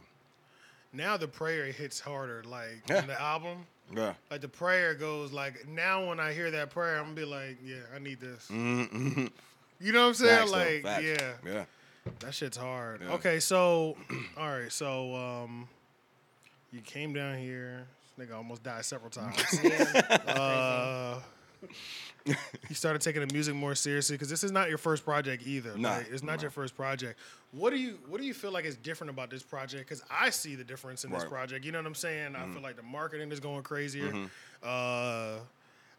Now 0.92 1.16
the 1.16 1.28
prayer 1.28 1.66
hits 1.72 1.98
harder, 2.00 2.42
like 2.46 2.82
Yeah. 2.88 3.00
in 3.00 3.06
the 3.06 3.20
album. 3.20 3.66
Yeah. 3.94 4.14
Like 4.30 4.40
the 4.40 4.48
prayer 4.48 4.94
goes 4.94 5.32
like 5.32 5.66
now 5.68 6.08
when 6.08 6.18
I 6.20 6.32
hear 6.32 6.50
that 6.50 6.70
prayer, 6.70 6.96
I'm 6.98 7.04
gonna 7.04 7.14
be 7.14 7.24
like, 7.24 7.58
yeah, 7.64 7.76
I 7.94 7.98
need 7.98 8.20
this. 8.20 8.48
Mm-hmm. 8.50 9.26
You 9.80 9.92
know 9.92 10.02
what 10.02 10.08
I'm 10.08 10.14
saying? 10.14 10.38
Facts, 10.48 10.50
like, 10.52 10.82
yeah, 11.04 11.32
Yeah. 11.44 11.64
that 12.20 12.34
shit's 12.34 12.56
hard. 12.56 13.02
Yeah. 13.02 13.12
Okay, 13.14 13.40
so 13.40 13.96
all 14.38 14.48
right, 14.48 14.72
so 14.72 15.14
um, 15.14 15.68
you 16.72 16.80
came 16.80 17.12
down 17.12 17.38
here. 17.38 17.86
This 18.16 18.28
nigga 18.28 18.34
almost 18.36 18.62
died 18.62 18.84
several 18.84 19.10
times. 19.10 19.36
Yeah. 19.62 20.02
uh, 20.26 21.20
you 22.26 22.74
started 22.74 23.00
taking 23.02 23.26
the 23.26 23.32
music 23.32 23.54
more 23.54 23.74
seriously 23.74 24.14
because 24.14 24.28
this 24.28 24.42
is 24.44 24.50
not 24.52 24.68
your 24.68 24.78
first 24.78 25.04
project 25.04 25.46
either. 25.46 25.76
Nah, 25.76 25.96
like, 25.96 26.08
it's 26.10 26.22
not 26.22 26.36
nah. 26.36 26.42
your 26.42 26.50
first 26.50 26.76
project. 26.76 27.18
What 27.52 27.70
do 27.70 27.76
you 27.76 27.98
What 28.08 28.20
do 28.20 28.26
you 28.26 28.34
feel 28.34 28.50
like 28.52 28.64
is 28.64 28.76
different 28.76 29.10
about 29.10 29.30
this 29.30 29.42
project? 29.42 29.88
Because 29.88 30.02
I 30.10 30.30
see 30.30 30.54
the 30.54 30.64
difference 30.64 31.04
in 31.04 31.10
this 31.10 31.18
Right. 31.18 31.26
Mm-hmm. 31.26 31.34
project. 31.34 31.64
You 31.64 31.72
know 31.72 31.78
what 31.78 31.86
I'm 31.86 31.94
saying? 31.94 32.36
I 32.36 32.46
feel 32.52 32.62
like 32.62 32.76
the 32.76 32.82
marketing 32.82 33.30
is 33.32 33.40
going 33.40 33.62
crazier. 33.62 34.28
Uh, 34.62 35.36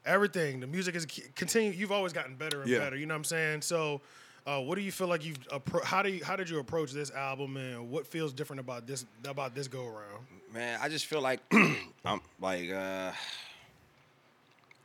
everything, 0.05 0.59
the 0.59 0.67
music 0.67 0.95
is 0.95 1.05
continue. 1.35 1.71
You've 1.71 1.91
always 1.91 2.13
gotten 2.13 2.35
better 2.35 2.61
and 2.61 2.69
Yeah. 2.69 2.79
better. 2.79 2.97
You 2.97 3.05
know 3.05 3.13
what 3.13 3.19
I'm 3.19 3.23
saying? 3.25 3.61
So. 3.61 4.01
Uh, 4.45 4.61
what 4.61 4.75
do 4.75 4.81
you 4.81 4.93
feel 4.93 5.07
like 5.07 5.25
you've 5.25 5.37
appro- 5.49 5.83
how 5.83 6.01
do 6.01 6.07
you, 6.09 6.23
how 6.23 6.37
did 6.37 6.49
you 6.49 6.57
approach 6.59 6.93
this 6.93 7.11
album 7.11 7.57
and 7.57 7.91
what 7.91 8.07
feels 8.07 8.31
different 8.31 8.61
about 8.61 8.87
this 8.87 9.03
about 9.25 9.53
this 9.53 9.67
go 9.67 9.85
around? 9.85 10.25
Man, 10.53 10.79
I 10.81 10.87
just 10.87 11.05
feel 11.05 11.19
like 11.19 11.41
I'm 12.05 12.21
like 12.39 12.71
uh 12.71 13.11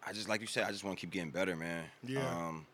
I 0.07 0.12
just 0.12 0.28
like 0.28 0.40
you 0.40 0.46
said, 0.46 0.64
I 0.64 0.70
just 0.72 0.84
want 0.84 0.96
to 0.98 1.00
keep 1.00 1.12
getting 1.12 1.30
better, 1.30 1.57
man. 1.57 1.84
Yeah. 2.07 2.26
Um 2.28 2.66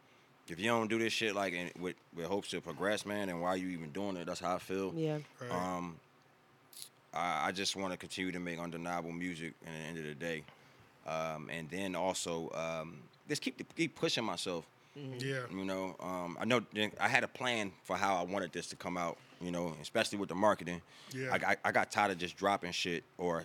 if 0.48 0.58
you 0.58 0.66
don't 0.66 0.88
do 0.88 0.98
this 0.98 1.12
shit 1.12 1.34
like 1.34 1.52
in, 1.52 1.70
with 1.80 1.96
with 2.16 2.26
hopes 2.26 2.48
to 2.50 2.60
progress, 2.60 3.04
man, 3.04 3.28
and 3.28 3.40
why 3.42 3.56
you 3.56 3.68
even 3.68 3.90
doing 3.90 4.16
it, 4.16 4.26
that's 4.26 4.40
how 4.40 4.54
I 4.54 4.58
feel. 4.58 4.92
Yeah. 4.96 5.18
Right. 5.40 5.50
Um 5.50 5.96
I, 7.14 7.48
I 7.48 7.52
just 7.52 7.76
want 7.76 7.92
to 7.92 7.96
continue 7.98 8.32
to 8.32 8.38
make 8.40 8.58
undeniable 8.58 9.12
music 9.12 9.54
at 9.66 9.72
the 9.72 9.78
end 9.88 9.98
of 9.98 10.04
the 10.04 10.14
day. 10.14 10.42
Um 11.06 11.48
and 11.52 11.68
then 11.70 11.94
also 11.94 12.50
um 12.54 12.96
just 13.28 13.42
keep 13.42 13.62
keep 13.76 13.94
pushing 13.94 14.24
myself. 14.24 14.64
yeah, 15.18 15.40
You 15.50 15.64
know, 15.64 15.94
um, 16.00 16.36
I 16.40 16.44
know 16.44 16.60
I 16.98 17.08
had 17.08 17.22
a 17.24 17.28
plan 17.28 17.70
for 17.84 17.94
how 17.96 18.16
I 18.16 18.22
wanted 18.24 18.52
this 18.52 18.66
to 18.68 18.76
come 18.76 18.96
out. 18.96 19.16
You 19.40 19.52
know, 19.52 19.74
especially 19.80 20.18
with 20.18 20.28
the 20.30 20.34
marketing. 20.34 20.80
Yeah. 21.12 21.28
I, 21.32 21.52
I, 21.52 21.56
I 21.66 21.72
got 21.72 21.92
tired 21.92 22.10
of 22.10 22.18
just 22.18 22.36
dropping 22.36 22.72
shit, 22.72 23.04
or 23.18 23.44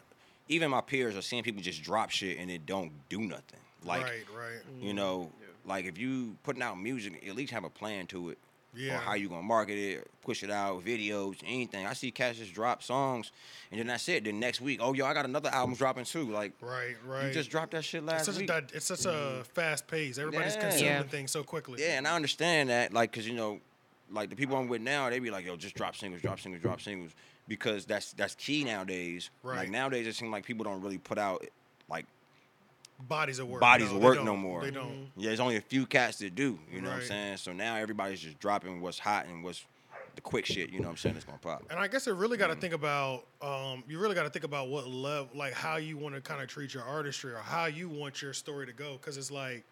even 0.49 0.71
my 0.71 0.81
peers 0.81 1.15
are 1.15 1.21
seeing 1.21 1.43
people 1.43 1.61
just 1.61 1.83
drop 1.83 2.09
shit 2.09 2.39
and 2.39 2.49
it 2.49 2.65
don't 2.65 2.91
do 3.09 3.19
nothing. 3.21 3.59
Like, 3.85 4.03
right, 4.03 4.23
right. 4.35 4.61
you 4.81 4.93
mm. 4.93 4.95
know, 4.95 5.31
like 5.65 5.85
if 5.85 5.97
you 5.97 6.35
putting 6.43 6.61
out 6.61 6.79
music, 6.79 7.23
at 7.27 7.35
least 7.35 7.51
have 7.53 7.63
a 7.63 7.69
plan 7.69 8.07
to 8.07 8.29
it. 8.29 8.37
Yeah. 8.75 8.95
Or 8.95 8.97
how 8.97 9.13
you 9.13 9.29
gonna 9.29 9.43
market 9.43 9.77
it, 9.77 10.07
push 10.23 10.41
it 10.41 10.49
out, 10.49 10.83
videos, 10.83 11.35
anything. 11.45 11.85
I 11.85 11.93
see 11.93 12.09
cats 12.09 12.39
just 12.39 12.55
drop 12.55 12.81
songs, 12.81 13.31
and 13.69 13.79
then 13.79 13.85
that's 13.85 14.09
it. 14.09 14.23
Then 14.23 14.39
next 14.39 14.61
week, 14.61 14.79
oh 14.81 14.93
yo, 14.93 15.05
I 15.05 15.13
got 15.13 15.25
another 15.25 15.49
album 15.49 15.75
dropping 15.75 16.05
too. 16.05 16.31
Like, 16.31 16.53
Right, 16.59 16.95
right. 17.05 17.27
you 17.27 17.33
just 17.33 17.51
dropped 17.51 17.73
that 17.73 17.83
shit 17.83 18.01
it's 18.01 18.11
last 18.11 18.25
such, 18.25 18.37
week. 18.37 18.47
di- 18.47 18.61
it's 18.73 18.87
such 18.87 19.05
a 19.05 19.09
mm. 19.09 19.45
fast 19.45 19.85
pace. 19.85 20.17
Everybody's 20.17 20.55
Yeah. 20.55 20.61
consuming 20.61 20.85
Yeah. 20.87 21.03
things 21.03 21.29
so 21.29 21.43
quickly. 21.43 21.83
Yeah, 21.83 21.99
and 21.99 22.07
I 22.07 22.15
understand 22.15 22.69
that, 22.71 22.93
like, 22.93 23.11
cause 23.11 23.27
you 23.27 23.35
know, 23.35 23.61
like 24.09 24.31
the 24.31 24.35
people 24.35 24.57
I'm 24.57 24.67
with 24.67 24.81
now, 24.81 25.07
they 25.09 25.19
be 25.19 25.29
like, 25.29 25.45
"Yo, 25.45 25.55
just 25.55 25.75
drop 25.75 25.95
singles, 25.95 26.23
drop 26.23 26.39
singles, 26.39 26.61
drop 26.63 26.81
singles," 26.81 27.11
because 27.47 27.85
that's 27.85 28.13
that's 28.13 28.35
key 28.35 28.63
nowadays. 28.63 29.29
Right. 29.43 29.57
Like 29.57 29.69
nowadays, 29.69 30.07
it 30.07 30.15
seems 30.15 30.31
like 30.31 30.45
people 30.45 30.63
don't 30.63 30.81
really 30.81 30.97
put 30.97 31.17
out 31.17 31.45
like 31.89 32.05
Bodies 33.07 33.39
of 33.39 33.47
work. 33.47 33.61
bodies 33.61 33.89
No, 33.89 33.97
of 33.97 34.03
work 34.03 34.23
no 34.23 34.35
more. 34.35 34.61
They 34.61 34.71
don't. 34.71 35.09
Yeah, 35.17 35.27
there's 35.27 35.39
only 35.39 35.57
a 35.57 35.61
few 35.61 35.85
cats 35.85 36.17
that 36.19 36.35
do. 36.35 36.59
You 36.71 36.81
know 36.81 36.89
what 36.89 36.99
I'm 36.99 37.05
saying? 37.05 37.37
So 37.37 37.53
now 37.53 37.75
everybody's 37.75 38.19
just 38.19 38.39
dropping 38.39 38.81
what's 38.81 38.99
hot 38.99 39.25
and 39.25 39.43
what's 39.43 39.65
the 40.15 40.21
quick 40.21 40.45
shit. 40.45 40.69
You 40.69 40.79
know 40.79 40.85
what 40.85 40.91
I'm 40.91 40.97
saying? 40.97 41.15
It's 41.15 41.25
gonna 41.25 41.37
pop. 41.37 41.63
And 41.69 41.79
I 41.79 41.87
guess 41.87 42.07
it 42.07 42.13
really 42.13 42.37
got 42.37 42.47
to 42.47 42.55
think 42.55 42.73
about. 42.73 43.25
Um, 43.41 43.83
you 43.87 43.99
really 43.99 44.15
got 44.15 44.23
to 44.23 44.29
think 44.29 44.45
about 44.45 44.69
what 44.69 44.87
level, 44.87 45.29
like 45.35 45.53
how 45.53 45.77
you 45.77 45.97
want 45.97 46.15
to 46.15 46.21
kind 46.21 46.41
of 46.41 46.47
treat 46.47 46.73
your 46.73 46.83
artistry 46.83 47.31
or 47.33 47.39
how 47.39 47.65
you 47.65 47.89
want 47.89 48.21
your 48.21 48.33
story 48.33 48.65
to 48.67 48.73
go. 48.73 48.93
Because 48.93 49.17
it's 49.17 49.31
like 49.31 49.63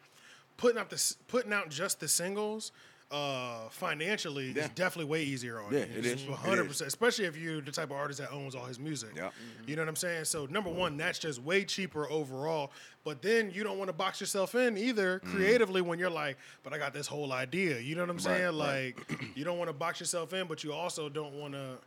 putting 0.57 0.79
out 0.79 0.89
the 0.89 1.15
putting 1.27 1.53
out 1.53 1.69
just 1.69 1.99
the 1.99 2.07
singles. 2.07 2.71
Uh, 3.11 3.67
financially, 3.71 4.53
Yeah. 4.55 4.63
is 4.63 4.69
definitely 4.69 5.11
way 5.11 5.23
easier 5.23 5.59
on 5.59 5.73
Yeah, 5.73 5.79
you. 5.79 5.99
it 5.99 6.05
is. 6.05 6.23
One 6.23 6.37
hundred 6.37 6.61
is. 6.61 6.67
percent. 6.69 6.87
Especially 6.87 7.25
if 7.25 7.35
you're 7.35 7.59
the 7.59 7.71
type 7.71 7.89
of 7.91 7.97
artist 7.97 8.19
that 8.21 8.31
owns 8.31 8.55
all 8.55 8.63
his 8.65 8.79
music. 8.79 9.09
Yep. 9.17 9.33
You 9.67 9.75
know 9.75 9.81
what 9.81 9.89
I'm 9.89 9.95
saying? 9.97 10.23
So 10.25 10.45
number 10.45 10.69
one, 10.69 10.95
that's 10.95 11.19
just 11.19 11.41
way 11.41 11.65
cheaper 11.65 12.09
overall. 12.09 12.71
But 13.03 13.21
then 13.21 13.51
you 13.51 13.63
don't 13.63 13.77
want 13.77 13.89
to 13.89 13.93
box 13.93 14.21
yourself 14.21 14.55
in 14.55 14.77
either 14.77 15.19
creatively 15.19 15.81
when 15.81 15.99
you're 15.99 16.09
like, 16.09 16.37
but 16.63 16.71
I 16.71 16.77
got 16.77 16.93
this 16.93 17.05
whole 17.07 17.33
idea. 17.33 17.79
You 17.79 17.95
know 17.95 18.01
what 18.03 18.11
I'm. 18.11 18.15
Right, 18.15 18.23
saying? 18.23 18.57
right. 18.57 18.93
Like 19.09 19.21
you 19.35 19.43
don't 19.43 19.57
want 19.57 19.69
to 19.69 19.73
box 19.73 19.99
yourself 19.99 20.31
in, 20.33 20.47
but 20.47 20.63
you 20.63 20.71
also 20.71 21.09
don't 21.09 21.33
want 21.33 21.53
to 21.53 21.79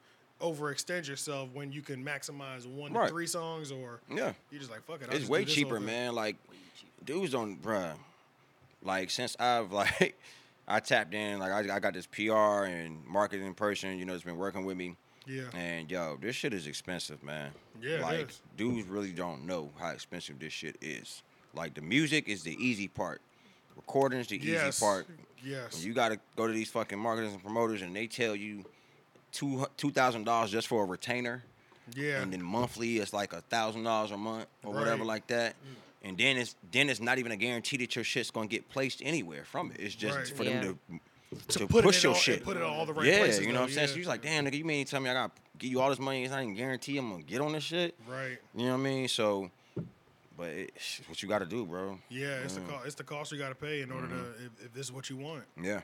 overextend 0.42 1.08
yourself 1.08 1.48
when 1.54 1.72
you 1.72 1.80
can 1.80 2.04
maximize 2.04 2.66
one 2.66 2.92
Right. 2.92 3.04
to 3.06 3.08
three 3.10 3.26
songs 3.26 3.72
or 3.72 4.00
Yeah. 4.10 4.34
you're 4.50 4.58
just 4.58 4.70
like 4.70 4.84
fuck 4.84 5.00
it. 5.00 5.08
I'll 5.08 5.16
It's 5.16 5.26
way 5.28 5.38
do 5.40 5.44
this 5.46 5.54
whole 5.54 5.64
cheaper, 5.64 5.80
man. 5.80 6.14
Like 6.14 6.36
dudes 7.02 7.32
don't, 7.32 7.62
bruh. 7.62 7.94
Like 8.82 9.08
since 9.10 9.36
I've 9.40 9.72
like 9.82 10.18
I 10.66 10.80
tapped 10.80 11.14
in, 11.14 11.38
like 11.38 11.52
I, 11.52 11.76
I 11.76 11.78
got 11.78 11.94
this 11.94 12.06
PR 12.06 12.64
and 12.64 13.04
marketing 13.06 13.54
person, 13.54 13.98
you 13.98 14.04
know, 14.04 14.12
that's 14.12 14.24
been 14.24 14.36
working 14.36 14.64
with 14.64 14.76
me. 14.76 14.96
Yeah. 15.26 15.44
And 15.54 15.90
yo, 15.90 16.18
this 16.20 16.36
shit 16.36 16.52
is 16.52 16.66
expensive, 16.66 17.22
man. 17.22 17.50
Yeah, 17.80 18.02
like 18.02 18.28
dudes 18.56 18.88
really 18.88 19.12
don't 19.12 19.46
know 19.46 19.70
how 19.78 19.90
expensive 19.90 20.38
this 20.38 20.52
shit 20.52 20.76
is. 20.80 21.22
Like 21.54 21.74
the 21.74 21.80
music 21.82 22.28
is 22.28 22.42
the 22.42 22.54
easy 22.62 22.88
part, 22.88 23.20
Recording's 23.76 24.28
the 24.28 24.38
Yes. 24.38 24.76
easy 24.76 24.84
part. 24.84 25.06
Yes. 25.42 25.84
You 25.84 25.92
got 25.92 26.10
to 26.10 26.18
go 26.36 26.46
to 26.46 26.52
these 26.52 26.70
fucking 26.70 26.98
marketers 26.98 27.32
and 27.32 27.42
promoters, 27.42 27.82
and 27.82 27.94
they 27.94 28.06
tell 28.06 28.34
you 28.34 28.64
two 29.32 29.66
two 29.76 29.90
thousand 29.90 30.24
dollars 30.24 30.50
just 30.50 30.68
for 30.68 30.82
a 30.82 30.86
retainer, 30.86 31.42
yeah. 31.94 32.22
and 32.22 32.32
then 32.32 32.42
monthly 32.42 32.98
it's 32.98 33.12
like 33.12 33.32
a 33.32 33.40
thousand 33.42 33.82
dollars 33.84 34.10
a 34.10 34.16
month 34.16 34.46
or 34.62 34.72
whatever 34.72 35.04
like 35.04 35.26
that. 35.26 35.54
Mm. 35.54 35.74
And 36.04 36.16
then 36.18 36.36
it's 36.36 36.54
then 36.70 36.90
it's 36.90 37.00
not 37.00 37.18
even 37.18 37.32
a 37.32 37.36
guarantee 37.36 37.78
that 37.78 37.96
your 37.96 38.04
shit's 38.04 38.30
gonna 38.30 38.46
get 38.46 38.68
placed 38.68 39.00
anywhere 39.02 39.44
from 39.44 39.70
it. 39.72 39.78
It's 39.80 39.94
just 39.94 40.16
Right. 40.16 40.28
for 40.28 40.44
Yeah. 40.44 40.60
them 40.60 40.78
to, 41.48 41.58
to, 41.58 41.66
put 41.66 41.82
push 41.82 41.96
in 42.04 42.10
your 42.10 42.14
all- 42.14 42.20
shit. 42.20 42.44
put 42.44 42.56
it 42.56 42.60
in 42.60 42.66
all 42.66 42.84
the 42.86 42.92
right 42.92 43.06
yeah, 43.06 43.18
places, 43.20 43.40
you 43.40 43.48
know 43.48 43.54
though, 43.54 43.60
what 43.62 43.68
I'm 43.70 43.74
saying. 43.74 43.88
yeah. 43.88 43.92
So 43.94 43.98
you're 44.00 44.08
like, 44.08 44.22
damn, 44.22 44.44
nigga, 44.44 44.54
you 44.58 44.64
mean 44.64 44.84
to 44.84 44.90
tell 44.90 45.00
me 45.00 45.08
I 45.10 45.14
got 45.14 45.34
to 45.34 45.42
give 45.58 45.70
you 45.70 45.80
all 45.80 45.88
this 45.90 45.98
money? 45.98 46.22
It's 46.22 46.30
not 46.30 46.42
even 46.42 46.54
guarantee 46.54 46.98
I'm 46.98 47.10
gonna 47.10 47.22
get 47.22 47.40
on 47.40 47.52
this 47.52 47.64
shit. 47.64 47.94
right. 48.06 48.38
You 48.54 48.66
know 48.66 48.72
what 48.72 48.80
I 48.80 48.82
mean? 48.82 49.08
So, 49.08 49.50
but 50.36 50.48
it's 50.50 51.00
what 51.08 51.22
you 51.22 51.28
got 51.28 51.38
to 51.40 51.46
do, 51.46 51.64
bro. 51.64 51.98
Yeah, 52.10 52.36
it's 52.44 52.54
Mm. 52.54 52.66
the 52.66 52.72
co- 52.72 52.82
it's 52.84 52.94
the 52.96 53.04
cost 53.04 53.32
you 53.32 53.38
got 53.38 53.48
to 53.48 53.54
pay 53.54 53.80
in 53.80 53.90
order 53.90 54.08
to 54.08 54.14
if, 54.44 54.66
if 54.66 54.74
this 54.74 54.86
is 54.86 54.92
what 54.92 55.08
you 55.08 55.16
want. 55.16 55.44
Yeah, 55.60 55.80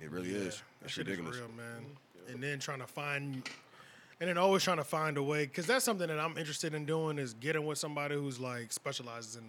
it 0.00 0.10
really 0.10 0.30
Yeah, 0.32 0.38
is. 0.38 0.56
That 0.80 0.86
It's 0.86 0.94
shit 0.94 1.06
ridiculous. 1.06 1.36
is 1.36 1.42
real, 1.42 1.50
man. 1.52 1.84
And 2.28 2.42
then 2.42 2.58
trying 2.58 2.80
to 2.80 2.86
find, 2.86 3.48
and 4.20 4.28
then 4.28 4.38
always 4.38 4.62
trying 4.62 4.76
to 4.78 4.84
find 4.84 5.16
a 5.16 5.22
way, 5.22 5.44
because 5.46 5.66
that's 5.66 5.84
something 5.84 6.08
that 6.08 6.18
I'm 6.18 6.36
interested 6.38 6.74
in 6.74 6.84
doing 6.86 7.18
is 7.18 7.34
getting 7.34 7.64
with 7.66 7.78
somebody 7.78 8.14
who's 8.16 8.40
like 8.40 8.72
specializes 8.72 9.36
in 9.36 9.44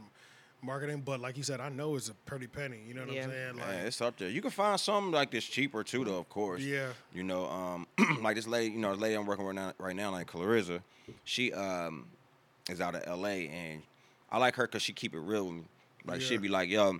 marketing. 0.61 1.01
But 1.05 1.19
like 1.21 1.37
you 1.37 1.43
said, 1.43 1.59
I 1.59 1.69
know 1.69 1.95
it's 1.95 2.09
a 2.09 2.13
pretty 2.13 2.47
penny. 2.47 2.79
You 2.87 2.93
know 2.93 3.01
what 3.05 3.13
Yeah. 3.13 3.23
I'm 3.23 3.29
saying? 3.31 3.55
Like, 3.57 3.67
Yeah, 3.67 3.81
it's 3.85 4.01
up 4.01 4.17
there. 4.17 4.29
You 4.29 4.41
can 4.41 4.51
find 4.51 4.79
something 4.79 5.11
like 5.11 5.31
this 5.31 5.43
cheaper 5.45 5.83
too, 5.83 6.03
though. 6.05 6.19
Of 6.19 6.29
course. 6.29 6.61
Yeah. 6.61 6.89
You 7.13 7.23
know, 7.23 7.47
um, 7.47 7.87
like 8.21 8.35
this 8.35 8.47
lady, 8.47 8.73
you 8.73 8.79
know, 8.79 8.95
the 8.95 9.01
lady 9.01 9.15
I'm 9.15 9.25
working 9.25 9.45
with 9.45 9.55
now, 9.55 9.73
right 9.79 9.95
now, 9.95 10.11
like 10.11 10.27
Clarissa, 10.27 10.81
she 11.23 11.51
um 11.53 12.05
is 12.69 12.79
out 12.81 12.93
of 12.95 13.03
L.A. 13.07 13.47
and 13.49 13.81
I 14.31 14.37
like 14.37 14.55
her 14.55 14.67
because 14.67 14.83
she 14.83 14.93
keep 14.93 15.15
it 15.15 15.19
real 15.19 15.45
with 15.45 15.55
me. 15.55 15.63
Like 16.05 16.21
Yeah. 16.21 16.27
she'd 16.27 16.41
be 16.41 16.49
like, 16.49 16.69
"Yo, 16.69 16.99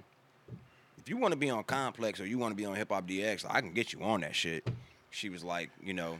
if 0.98 1.08
you 1.08 1.18
want 1.18 1.32
to 1.34 1.38
be 1.38 1.50
on 1.52 1.64
Complex 1.64 2.20
or 2.20 2.26
you 2.26 2.40
want 2.40 2.52
to 2.52 2.56
be 2.56 2.66
on 2.66 2.76
Hip 2.76 2.90
Hop 2.92 3.08
DX, 3.08 3.46
I 3.48 3.62
can 3.62 3.72
get 3.74 3.94
you 3.94 4.02
on 4.02 4.22
that 4.22 4.36
shit." 4.36 4.68
She 5.12 5.30
was 5.30 5.44
like, 5.44 5.70
you 5.84 5.94
know. 5.94 6.20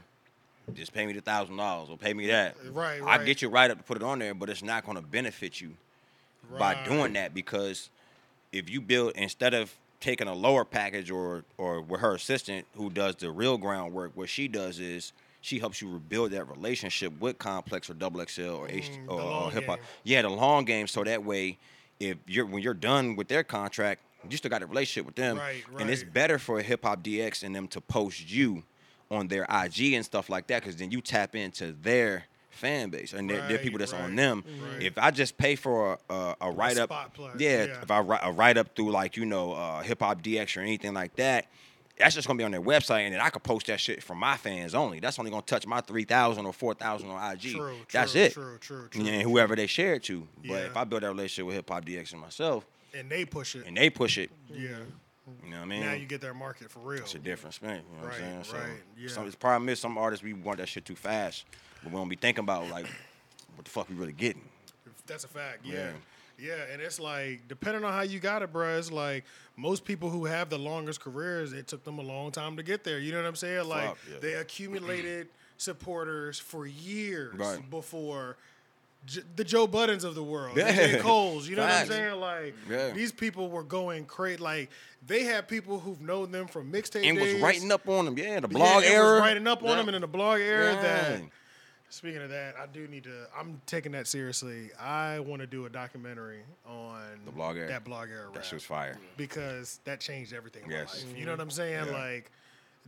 Just 0.74 0.92
pay 0.92 1.06
me 1.06 1.12
the 1.12 1.20
thousand 1.20 1.56
dollars 1.56 1.88
or 1.90 1.96
pay 1.96 2.14
me 2.14 2.26
that. 2.28 2.56
Right, 2.72 3.00
I 3.02 3.16
right. 3.16 3.26
get 3.26 3.42
you 3.42 3.48
right 3.48 3.70
up 3.70 3.78
to 3.78 3.84
put 3.84 3.96
it 3.96 4.02
on 4.02 4.18
there, 4.18 4.34
but 4.34 4.50
it's 4.50 4.62
not 4.62 4.84
going 4.84 4.96
to 4.96 5.02
benefit 5.02 5.60
you 5.60 5.74
by 6.58 6.84
doing 6.84 7.12
that 7.12 7.32
because 7.34 7.90
if 8.52 8.68
you 8.68 8.80
build 8.80 9.12
instead 9.14 9.54
of 9.54 9.74
taking 10.00 10.26
a 10.26 10.34
lower 10.34 10.64
package 10.64 11.10
or 11.10 11.44
or 11.58 11.80
with 11.80 12.00
her 12.00 12.14
assistant 12.14 12.66
who 12.74 12.90
does 12.90 13.16
the 13.16 13.30
real 13.30 13.58
groundwork, 13.58 14.12
what 14.14 14.28
she 14.28 14.48
does 14.48 14.78
is 14.80 15.12
she 15.40 15.58
helps 15.58 15.80
you 15.80 15.90
rebuild 15.90 16.32
that 16.32 16.48
relationship 16.48 17.18
with 17.20 17.38
Complex 17.38 17.88
or 17.88 17.94
Double 17.94 18.24
XL 18.24 18.42
or 18.50 18.68
H 18.68 18.90
Mm, 18.90 19.06
the 19.06 19.12
or, 19.12 19.50
hip 19.50 19.66
hop. 19.66 19.80
Yeah, 20.04 20.22
the 20.22 20.28
long 20.30 20.64
game, 20.64 20.86
so 20.86 21.04
that 21.04 21.24
way 21.24 21.58
if 21.98 22.16
you're 22.26 22.46
when 22.46 22.62
you're 22.62 22.74
done 22.74 23.16
with 23.16 23.28
their 23.28 23.44
contract, 23.44 24.00
you 24.28 24.36
still 24.36 24.50
got 24.50 24.62
a 24.62 24.66
relationship 24.66 25.06
with 25.06 25.14
them, 25.14 25.38
Right, 25.38 25.64
and 25.78 25.88
it's 25.90 26.02
better 26.02 26.38
for 26.38 26.58
a 26.58 26.62
Hip 26.62 26.84
Hop 26.84 27.02
DX 27.02 27.42
and 27.42 27.54
them 27.54 27.68
to 27.68 27.80
post 27.80 28.30
you 28.30 28.64
on 29.10 29.28
their 29.28 29.44
IG 29.50 29.94
and 29.94 30.04
stuff 30.04 30.30
like 30.30 30.46
that, 30.48 30.62
because 30.62 30.76
then 30.76 30.90
you 30.90 31.00
tap 31.00 31.34
into 31.34 31.72
their 31.72 32.24
fan 32.50 32.90
base 32.90 33.12
and 33.12 33.28
their, 33.28 33.46
their 33.48 33.58
people 33.58 33.78
Right, 33.78 33.88
that's 33.88 33.92
on 33.92 34.14
them. 34.16 34.44
right. 34.72 34.82
If 34.82 34.98
I 34.98 35.10
just 35.10 35.36
pay 35.38 35.56
for 35.56 35.98
a, 36.08 36.14
a, 36.14 36.36
a 36.42 36.50
write 36.52 36.78
up, 36.78 36.90
yeah, 37.38 37.64
yeah. 37.64 37.82
if 37.82 37.90
I 37.90 38.00
write 38.00 38.20
a 38.22 38.32
write 38.32 38.56
up 38.56 38.74
through 38.76 38.90
like 38.92 39.16
you 39.16 39.24
know 39.24 39.52
uh, 39.52 39.82
Hip 39.82 40.00
Hop 40.00 40.22
DX 40.22 40.56
or 40.56 40.60
anything 40.60 40.94
like 40.94 41.14
that. 41.16 41.46
That's 41.98 42.14
just 42.14 42.26
gonna 42.26 42.38
be 42.38 42.44
on 42.44 42.50
their 42.50 42.62
website, 42.62 43.00
and 43.04 43.12
then 43.12 43.20
I 43.20 43.28
could 43.28 43.42
post 43.42 43.66
that 43.66 43.78
shit 43.78 44.02
for 44.02 44.14
my 44.14 44.38
fans 44.38 44.74
only. 44.74 45.00
That's 45.00 45.18
only 45.18 45.30
gonna 45.30 45.42
touch 45.42 45.66
my 45.66 45.82
three 45.82 46.04
thousand 46.04 46.46
or 46.46 46.52
four 46.54 46.72
thousand 46.72 47.10
on 47.10 47.32
IG. 47.34 47.54
True, 47.56 47.74
That's 47.92 48.12
true, 48.12 48.20
it. 48.22 48.32
true, 48.32 48.58
true, 48.58 48.88
true, 48.90 49.04
And 49.06 49.20
whoever 49.20 49.54
they 49.54 49.66
share 49.66 49.94
it 49.94 50.04
to. 50.04 50.26
But 50.38 50.48
Yeah. 50.48 50.56
if 50.60 50.76
I 50.78 50.84
build 50.84 51.02
that 51.02 51.08
relationship 51.10 51.44
with 51.46 51.56
Hip 51.56 51.68
Hop 51.68 51.84
DX 51.84 52.12
and 52.12 52.22
myself, 52.22 52.64
and 52.94 53.10
they 53.10 53.26
push 53.26 53.54
it. 53.54 53.66
and 53.66 53.76
they 53.76 53.90
push 53.90 54.16
it, 54.16 54.30
yeah. 54.50 54.76
Mm-hmm. 55.30 55.44
you 55.46 55.50
know 55.52 55.56
what 55.58 55.62
I 55.64 55.68
mean? 55.68 55.80
Now 55.80 55.92
you 55.92 56.06
get 56.06 56.20
their 56.20 56.34
market 56.34 56.70
for 56.70 56.80
real. 56.80 57.00
it's 57.02 57.14
a 57.14 57.18
difference, 57.18 57.60
man. 57.62 57.76
You 57.90 57.96
know 57.96 58.04
what 58.08 58.14
I'm 58.14 58.22
Right, 58.36 58.46
saying? 58.46 58.62
right, 58.62 58.70
yeah. 58.98 59.08
Some, 59.08 59.26
it's 59.26 59.36
problem 59.36 59.68
is 59.68 59.78
some 59.80 59.96
artists 59.98 60.22
we 60.24 60.32
want 60.32 60.58
that 60.58 60.68
shit 60.68 60.84
too 60.84 60.96
fast, 60.96 61.44
but 61.82 61.92
we 61.92 61.98
don't 61.98 62.08
be 62.08 62.16
thinking 62.16 62.44
about 62.44 62.68
like 62.70 62.86
what 63.56 63.64
the 63.64 63.70
fuck 63.70 63.88
we 63.88 63.94
really 63.96 64.12
getting. 64.12 64.42
That's 65.06 65.24
a 65.24 65.28
fact. 65.28 65.64
Yeah. 65.64 65.74
Yeah. 65.74 65.90
Yeah, 66.42 66.54
and 66.72 66.80
it's 66.80 66.98
like 66.98 67.48
depending 67.48 67.84
on 67.84 67.92
how 67.92 68.00
you 68.00 68.18
got 68.18 68.40
it, 68.42 68.50
bro. 68.50 68.78
It's 68.78 68.90
like 68.90 69.24
most 69.56 69.84
people 69.84 70.08
who 70.08 70.24
have 70.24 70.48
the 70.48 70.56
longest 70.58 71.00
careers, 71.02 71.52
it 71.52 71.66
took 71.66 71.84
them 71.84 71.98
a 71.98 72.02
long 72.02 72.30
time 72.32 72.56
to 72.56 72.62
get 72.62 72.82
there. 72.82 72.98
You 72.98 73.12
know 73.12 73.18
what 73.20 73.26
I'm 73.28 73.36
saying? 73.36 73.68
Like 73.68 73.88
Fuck, 73.88 73.98
yeah. 74.10 74.16
they 74.20 74.32
accumulated 74.34 75.28
supporters 75.58 76.38
for 76.38 76.66
years 76.66 77.34
Right. 77.34 77.70
before 77.70 78.38
J- 79.06 79.22
the 79.36 79.44
Joe 79.44 79.66
Buddens 79.66 80.04
of 80.04 80.14
the 80.14 80.22
world, 80.22 80.56
Yeah. 80.56 80.72
J. 80.72 80.98
Cole's. 80.98 81.48
You 81.48 81.56
know 81.56 81.62
Facts. 81.62 81.88
what 81.88 81.96
I'm 81.98 82.02
saying? 82.04 82.20
Like 82.20 82.54
Yeah. 82.68 82.90
these 82.90 83.12
people 83.12 83.48
were 83.48 83.62
going 83.64 84.04
crazy. 84.04 84.38
Like 84.42 84.70
they 85.06 85.22
had 85.24 85.48
people 85.48 85.80
who've 85.80 86.00
known 86.00 86.30
them 86.32 86.46
from 86.46 86.70
mixtape 86.70 87.08
And 87.08 87.18
was 87.18 87.34
writing 87.34 87.72
up 87.72 87.88
on 87.88 88.04
them, 88.04 88.18
yeah, 88.18 88.40
the 88.40 88.48
blog 88.48 88.82
it 88.84 88.90
era. 88.90 89.12
was 89.14 89.20
writing 89.20 89.46
up 89.46 89.62
on 89.62 89.68
Yeah. 89.70 89.76
them, 89.76 89.88
and 89.88 89.94
in 89.96 90.00
the 90.02 90.06
blog 90.08 90.40
era 90.40 90.72
that 90.74 91.22
Speaking 91.92 92.22
of 92.22 92.30
that, 92.30 92.54
I 92.56 92.66
do 92.66 92.86
need 92.86 93.02
to. 93.02 93.26
I'm 93.36 93.60
taking 93.66 93.90
that 93.92 94.06
seriously. 94.06 94.70
I 94.78 95.18
want 95.18 95.40
to 95.40 95.46
do 95.48 95.66
a 95.66 95.68
documentary 95.68 96.42
on 96.64 97.02
The 97.24 97.32
blog 97.32 97.56
era. 97.56 97.66
That 97.66 97.82
blog 97.82 98.10
era. 98.10 98.28
That 98.32 98.44
shit 98.44 98.52
was 98.54 98.64
fire. 98.64 98.96
because 99.16 99.80
that 99.86 99.98
changed 99.98 100.32
everything 100.32 100.66
in 100.66 100.70
Yes. 100.70 101.02
my 101.02 101.08
life. 101.10 101.18
You 101.18 101.24
know 101.24 101.32
what 101.32 101.40
I'm 101.40 101.50
saying? 101.50 101.86
Yeah. 101.86 101.92
Like 101.92 102.30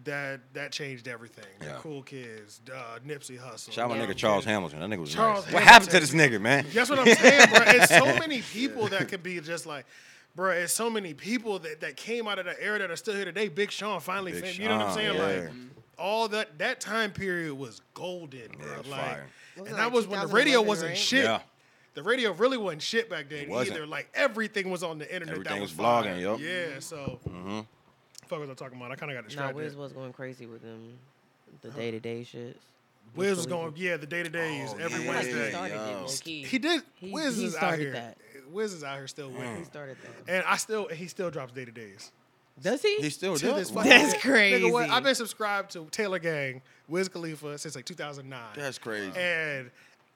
that. 0.05 0.41
That 0.55 0.73
changed 0.73 1.09
everything. 1.09 1.45
The 1.61 1.67
Yeah. 1.67 1.77
cool 1.81 2.03
kids, 2.03 2.61
uh, 2.73 2.99
Nipsey 3.07 3.39
Hussle. 3.39 3.73
Shout 3.73 3.91
out 3.91 3.97
my 3.97 4.05
nigga 4.05 4.17
Charles 4.17 4.45
Hamilton. 4.45 4.81
That 4.81 4.89
nigga 4.91 5.01
was 5.01 5.13
Charles 5.13 5.45
nice. 5.47 5.55
What 5.55 5.63
happened 5.63 5.91
to 5.93 6.01
this 6.01 6.13
nigga, 6.13 6.41
man? 6.41 6.67
That's 6.73 6.91
what 6.91 6.99
I'm 6.99 7.15
saying, 7.15 7.49
bro. 7.51 7.61
It's 7.67 7.89
so 7.97 8.05
many 8.19 8.43
people 8.43 8.89
that 8.89 9.09
could 9.09 9.23
be 9.23 9.41
just 9.41 9.67
like, 9.67 9.85
bro. 10.35 10.51
It's 10.51 10.73
so 10.73 10.91
many 10.91 11.15
people 11.15 11.59
that, 11.61 11.81
that 11.81 11.97
came 11.97 12.27
out 12.27 12.39
of 12.39 12.47
that 12.47 12.57
era 12.61 12.79
that 12.79 12.91
are 12.91 12.97
still 12.97 13.15
here 13.15 13.25
today. 13.25 13.49
Big 13.49 13.71
Sean 13.71 14.01
finally, 14.01 14.33
Big 14.33 14.45
fam- 14.45 14.63
you 14.63 14.69
know 14.69 14.79
what 14.79 14.87
I'm 14.89 14.95
saying? 14.95 15.15
yeah. 15.15 15.41
Like 15.43 15.51
all 15.99 16.27
that 16.29 16.59
that 16.59 16.81
time 16.81 17.13
period 17.13 17.55
was 17.55 17.81
golden, 17.95 18.51
bro. 18.59 18.67
Yeah, 18.67 18.73
it 18.75 18.79
was 18.79 18.87
like, 18.89 19.01
fire. 19.01 19.27
Was 19.57 19.67
it 19.67 19.69
and 19.69 19.73
like 19.73 19.77
that 19.77 19.93
was 19.93 20.07
when 20.09 20.21
the 20.21 20.27
radio 20.29 20.63
wasn't 20.63 20.89
right? 20.91 20.99
shit. 20.99 21.25
Yeah. 21.25 21.41
The 21.95 22.03
radio 22.03 22.33
really 22.33 22.57
wasn't 22.57 22.81
shit 22.81 23.11
back 23.11 23.29
then 23.29 23.41
It 23.41 23.49
wasn't. 23.51 23.77
either. 23.77 23.87
Like 23.87 24.09
everything 24.15 24.71
was 24.71 24.83
on 24.83 24.99
the 24.99 25.05
internet. 25.15 25.35
Everything 25.35 25.55
that 25.57 25.61
was 25.61 25.71
was, 25.77 25.79
fire. 25.79 26.05
blogging, 26.05 26.21
yup. 26.23 26.41
Yeah, 26.41 26.79
so 26.81 27.21
Mm-hmm. 27.29 27.61
Fuck 28.33 28.41
was 28.41 28.51
I 28.51 28.55
talking 28.55 28.79
about? 28.79 28.91
I 28.93 28.97
kind 28.97 29.13
of 29.13 29.17
got 29.19 29.25
distracted. 29.25 29.55
Nah, 29.57 29.63
distracted. 29.63 29.65
Wiz 29.65 29.77
was 29.77 29.93
going 29.93 30.13
crazy 30.13 30.47
with 30.47 30.63
them, 30.63 30.99
the 31.63 31.71
day 31.71 31.91
to 31.91 32.01
day 32.01 32.23
shits. 32.23 32.55
Wiz 33.15 33.37
was 33.37 33.47
going, 33.47 33.75
yeah, 33.77 33.97
the 33.99 34.07
day 34.07 34.23
to 34.23 34.31
days 34.31 34.71
Oh, 34.73 34.79
every 34.79 35.05
yeah. 35.05 35.11
Like, 35.13 35.25
he 35.27 35.33
Wednesday. 35.35 35.51
started 35.51 35.75
it 35.75 35.97
low 36.01 36.07
key. 36.23 36.43
He 36.45 36.59
did. 36.59 36.83
He- 36.97 37.11
Wiz 37.11 37.37
he 37.37 37.45
is 37.45 37.55
out 37.55 37.59
started 37.59 37.81
here. 37.83 37.93
that. 37.93 38.17
Wiz 38.51 38.73
is 38.73 38.85
out 38.85 38.97
here 38.97 39.07
still 39.09 39.31
winning. 39.31 39.57
He 39.59 39.65
started 39.65 39.97
that. 40.27 40.33
And 40.35 40.45
I 40.47 40.57
still, 40.57 40.89
he 40.89 41.07
still 41.09 41.31
drops 41.31 41.53
day 41.53 41.65
to 41.65 41.71
days. 41.73 42.11
Does 42.63 42.83
he? 42.83 42.97
He 43.01 43.11
still 43.11 43.37
To 43.37 43.47
does. 43.47 43.57
this 43.57 43.71
Wow. 43.71 43.83
fucking 43.83 43.91
That's 43.99 44.13
day. 44.23 44.53
Nigga, 44.61 44.71
what? 44.73 44.81
crazy. 44.81 44.93
I've 44.93 45.03
been 45.05 45.15
subscribed 45.15 45.71
to 45.73 45.87
Taylor 45.91 46.19
Gang, 46.19 46.61
Wiz 46.89 47.09
Khalifa 47.09 47.59
since 47.59 47.75
like 47.75 47.85
2009. 47.87 48.41
That's 48.55 48.79
crazy. 48.79 49.11
And 49.19 49.71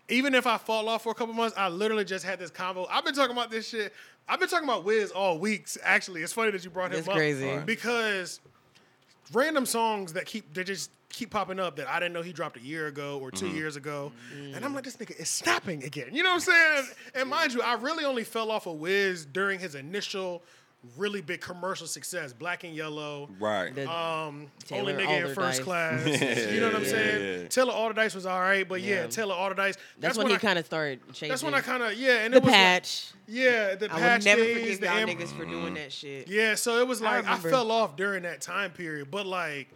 even 0.08 0.34
if 0.34 0.46
I 0.46 0.58
fall 0.58 0.88
off 0.88 1.02
for 1.02 1.10
a 1.10 1.14
couple 1.14 1.34
months, 1.34 1.56
I 1.56 1.68
literally 1.68 2.04
just 2.04 2.24
had 2.24 2.38
this 2.38 2.50
convo. 2.50 2.86
I've 2.90 3.04
been 3.04 3.14
talking 3.14 3.32
about 3.36 3.50
this 3.50 3.68
shit. 3.68 3.92
I've 4.28 4.40
been 4.40 4.48
talking 4.48 4.68
about 4.68 4.84
Wiz 4.84 5.10
all 5.10 5.38
weeks. 5.38 5.78
Actually, 5.82 6.22
it's 6.22 6.32
funny 6.32 6.50
that 6.50 6.64
you 6.64 6.70
brought 6.70 6.90
him 6.90 6.96
That's 6.96 7.08
up 7.08 7.14
crazy. 7.14 7.58
Because 7.64 8.40
random 9.32 9.66
songs 9.66 10.12
that 10.12 10.26
keep 10.26 10.52
they 10.54 10.64
just 10.64 10.90
keep 11.08 11.30
popping 11.30 11.58
up 11.58 11.76
that 11.76 11.88
I 11.88 11.98
didn't 11.98 12.12
know 12.12 12.22
he 12.22 12.32
dropped 12.32 12.56
a 12.56 12.60
year 12.60 12.88
ago 12.88 13.18
or 13.20 13.30
2 13.30 13.46
mm-hmm. 13.46 13.56
years 13.56 13.76
ago, 13.76 14.12
mm. 14.36 14.54
and 14.54 14.64
I'm 14.64 14.74
like, 14.74 14.84
this 14.84 14.96
nigga 14.96 15.18
is 15.18 15.30
snapping 15.30 15.82
again. 15.84 16.08
You 16.12 16.22
know 16.22 16.30
what 16.30 16.34
I'm 16.34 16.40
saying? 16.40 16.72
And, 16.78 17.22
and 17.22 17.30
mind 17.30 17.54
you, 17.54 17.62
I 17.62 17.74
really 17.74 18.04
only 18.04 18.24
fell 18.24 18.50
off 18.50 18.66
of 18.66 18.76
Wiz 18.76 19.24
during 19.24 19.58
his 19.58 19.74
initial. 19.74 20.42
Really 20.96 21.20
big 21.20 21.40
commercial 21.40 21.88
success, 21.88 22.32
Black 22.32 22.62
and 22.62 22.72
Yellow, 22.72 23.28
Right. 23.40 23.74
The- 23.74 23.90
um, 23.90 24.46
Taylor 24.66 24.92
only 24.92 25.04
nigga 25.04 25.26
in 25.30 25.34
first 25.34 25.62
Allderdice. 25.62 25.64
class. 25.64 26.06
you 26.52 26.60
know 26.60 26.66
what 26.68 26.76
I'm 26.76 26.82
Yeah, 26.84 26.88
saying? 26.88 27.42
yeah. 27.42 27.48
Taylor 27.48 27.72
Allderdice 27.72 28.14
was 28.14 28.24
all 28.24 28.38
right, 28.38 28.68
but 28.68 28.80
yeah, 28.82 29.00
Yeah. 29.02 29.06
Taylor 29.08 29.34
Allderdice. 29.34 29.76
that's, 29.98 30.16
when 30.16 30.28
he 30.28 30.34
I- 30.34 30.38
kind 30.38 30.58
of 30.60 30.66
started 30.66 31.00
changing. 31.08 31.30
That's 31.30 31.42
when 31.42 31.54
I 31.54 31.60
kind 31.60 31.82
of 31.82 31.94
yeah, 31.94 32.18
and 32.24 32.32
the 32.32 32.36
it 32.36 32.42
was 32.44 32.52
like- 32.52 32.54
patch. 32.60 33.10
yeah, 33.26 33.74
the 33.74 33.86
I 33.86 33.98
patch 33.98 34.20
would 34.20 34.24
never 34.26 34.42
days, 34.44 34.54
forgive 34.60 34.80
the 34.80 34.86
y'all 34.86 34.96
am- 34.96 35.08
niggas 35.08 35.36
for 35.36 35.44
doing 35.44 35.74
that 35.74 35.92
shit. 35.92 36.28
Yeah, 36.28 36.54
so 36.54 36.78
it 36.78 36.86
was 36.86 37.00
like 37.00 37.14
I, 37.24 37.30
remember. 37.30 37.50
fell 37.50 37.72
off 37.72 37.96
during 37.96 38.22
that 38.22 38.40
time 38.40 38.70
period, 38.70 39.10
but 39.10 39.26
like 39.26 39.68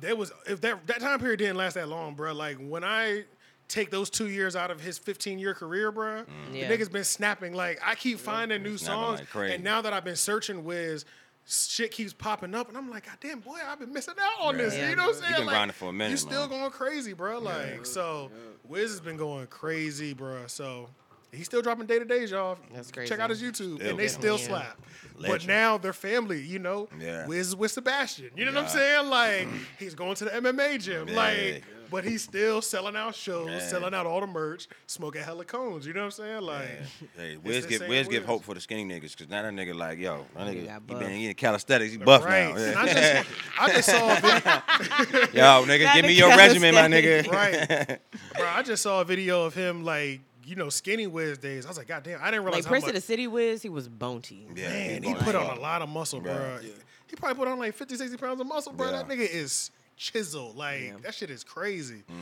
there 0.00 0.16
was 0.16 0.32
if 0.48 0.60
that 0.62 0.84
that 0.88 0.98
time 1.00 1.20
period 1.20 1.36
didn't 1.38 1.56
last 1.56 1.74
that 1.74 1.88
long, 1.88 2.14
bro. 2.14 2.32
Like 2.32 2.56
when 2.56 2.82
I 2.82 3.24
take 3.72 3.90
those 3.90 4.10
two 4.10 4.28
years 4.28 4.54
out 4.54 4.70
of 4.70 4.80
his 4.80 4.98
15 4.98 5.38
year 5.38 5.54
career, 5.54 5.90
bro, 5.90 6.22
mm. 6.22 6.26
Yeah. 6.52 6.68
the 6.68 6.76
nigga's 6.76 6.88
been 6.88 7.04
snapping. 7.04 7.54
Like 7.54 7.80
I 7.84 7.94
keep 7.94 8.18
finding 8.18 8.62
new 8.62 8.76
songs, 8.78 9.20
like 9.34 9.50
and 9.50 9.64
now 9.64 9.80
that 9.82 9.92
I've 9.92 10.04
been 10.04 10.16
searching 10.16 10.64
Wiz. 10.64 11.04
Shit 11.44 11.90
keeps 11.90 12.12
popping 12.12 12.54
up, 12.54 12.68
and 12.68 12.78
I'm 12.78 12.88
like, 12.88 13.06
God 13.06 13.16
damn, 13.20 13.40
boy, 13.40 13.58
I've 13.66 13.80
been 13.80 13.92
missing 13.92 14.14
out 14.16 14.46
on 14.46 14.56
this. 14.58 14.76
Yeah. 14.76 14.90
You 14.90 14.94
know 14.94 15.06
what 15.06 15.16
I'm 15.16 15.20
saying? 15.22 15.24
You 15.30 15.34
saying? 15.34 15.40
been 15.40 15.46
like, 15.48 15.54
grinding 15.54 15.74
for 15.74 15.88
a 15.88 15.92
minute, 15.92 16.10
You 16.12 16.16
still 16.16 16.48
man. 16.48 16.60
going 16.60 16.70
crazy, 16.70 17.14
bro. 17.14 17.40
Like, 17.40 17.84
so 17.84 18.30
Wiz 18.68 18.92
has 18.92 19.00
been 19.00 19.16
going 19.16 19.48
crazy, 19.48 20.12
bro. 20.14 20.46
So 20.46 20.88
he's 21.32 21.46
still 21.46 21.60
dropping 21.60 21.86
day 21.86 21.98
to 21.98 22.04
days, 22.04 22.30
y'all. 22.30 22.58
That's 22.72 22.92
Check 22.92 23.18
out 23.18 23.30
his. 23.30 23.42
YouTube, 23.42 23.74
Still 23.78 23.90
and 23.90 23.98
they 23.98 24.06
still 24.06 24.38
Yeah. 24.38 24.46
slap. 24.46 24.80
But 25.20 25.44
now 25.44 25.78
they're 25.78 25.92
family, 25.92 26.40
you 26.42 26.60
know. 26.60 26.88
Yeah. 27.00 27.26
Wiz 27.26 27.48
is 27.48 27.56
with 27.56 27.72
Sebastian. 27.72 28.30
You 28.36 28.44
know 28.44 28.52
what 28.52 28.62
I'm 28.62 28.68
saying? 28.68 29.10
Like 29.10 29.48
he's 29.80 29.96
going 29.96 30.14
to 30.14 30.26
the 30.26 30.30
MMA 30.30 30.80
gym. 30.80 31.08
Yeah. 31.08 31.16
Like, 31.16 31.64
but 31.92 32.02
he's 32.04 32.22
still 32.22 32.60
selling 32.60 32.96
out 32.96 33.14
shows, 33.14 33.48
Yeah. 33.48 33.58
selling 33.60 33.94
out 33.94 34.06
all 34.06 34.20
the 34.20 34.26
merch, 34.26 34.66
smoking 34.88 35.22
hella 35.22 35.44
cones. 35.44 35.86
You 35.86 35.92
know 35.92 36.00
what 36.00 36.04
I'm 36.06 36.10
saying? 36.10 36.42
Like, 36.42 36.68
Hey, 37.16 37.36
Wiz 37.36 37.62
the 37.62 37.68
give 37.68 37.78
same 37.80 37.88
Wiz 37.90 38.08
give 38.08 38.24
hope 38.24 38.42
for 38.42 38.54
the 38.54 38.60
skinny 38.60 38.84
niggas 38.84 39.12
because 39.16 39.28
now 39.28 39.42
that 39.42 39.52
nigga 39.52 39.74
like 39.74 39.98
yo, 39.98 40.26
that 40.34 40.46
nigga 40.48 40.66
got 40.66 40.82
he 40.88 40.94
buff. 40.94 40.98
been 41.00 41.10
eating 41.12 41.34
calisthenics, 41.36 41.92
he 41.92 41.98
buff 41.98 42.24
right? 42.24 42.52
now. 42.54 42.60
And 42.60 42.76
I 42.78 42.86
just, 42.92 43.30
I 43.60 43.72
just 43.72 43.88
saw 43.88 44.16
a 44.16 44.20
video. 44.20 45.20
yo, 45.32 45.64
nigga, 45.66 45.94
give 45.94 46.04
me 46.06 46.12
your 46.14 46.30
regimen, 46.36 46.74
my 46.74 46.88
nigga. 46.88 47.28
right, 47.30 48.00
bro. 48.36 48.46
I 48.48 48.62
just 48.62 48.82
saw 48.82 49.00
a 49.02 49.04
video 49.04 49.44
of 49.44 49.54
him 49.54 49.84
like, 49.84 50.20
you 50.44 50.56
know, 50.56 50.68
skinny 50.70 51.06
Wiz 51.06 51.38
days. 51.38 51.66
I 51.66 51.68
was 51.68 51.78
like, 51.78 51.86
God 51.86 52.02
damn, 52.02 52.20
I 52.20 52.30
didn't 52.30 52.44
realize 52.44 52.60
Like 52.60 52.64
how 52.64 52.70
Prince 52.70 52.82
much. 52.84 52.88
of 52.90 52.94
the 52.96 53.00
City 53.00 53.26
Wiz, 53.28 53.62
he 53.62 53.68
was 53.68 53.88
bonty. 53.88 54.46
Yeah, 54.56 54.68
Man, 54.68 55.02
he 55.02 55.08
he 55.10 55.14
put 55.14 55.34
on 55.34 55.56
a 55.56 55.60
lot 55.60 55.82
of 55.82 55.88
muscle, 55.88 56.20
bro. 56.20 56.32
Yeah. 56.62 56.70
He 57.08 57.16
probably 57.16 57.36
put 57.36 57.46
on 57.48 57.58
like 57.58 57.74
50, 57.74 57.94
60 57.96 58.16
pounds 58.16 58.40
of 58.40 58.46
muscle, 58.46 58.72
bro. 58.72 58.86
Yeah. 58.90 59.02
That 59.02 59.08
nigga 59.08 59.28
is 59.30 59.70
chiseled. 60.02 60.56
Like, 60.56 60.80
Yeah. 60.82 60.92
that 61.02 61.14
shit 61.14 61.30
is 61.30 61.44
crazy. 61.44 62.02
Mm. 62.10 62.14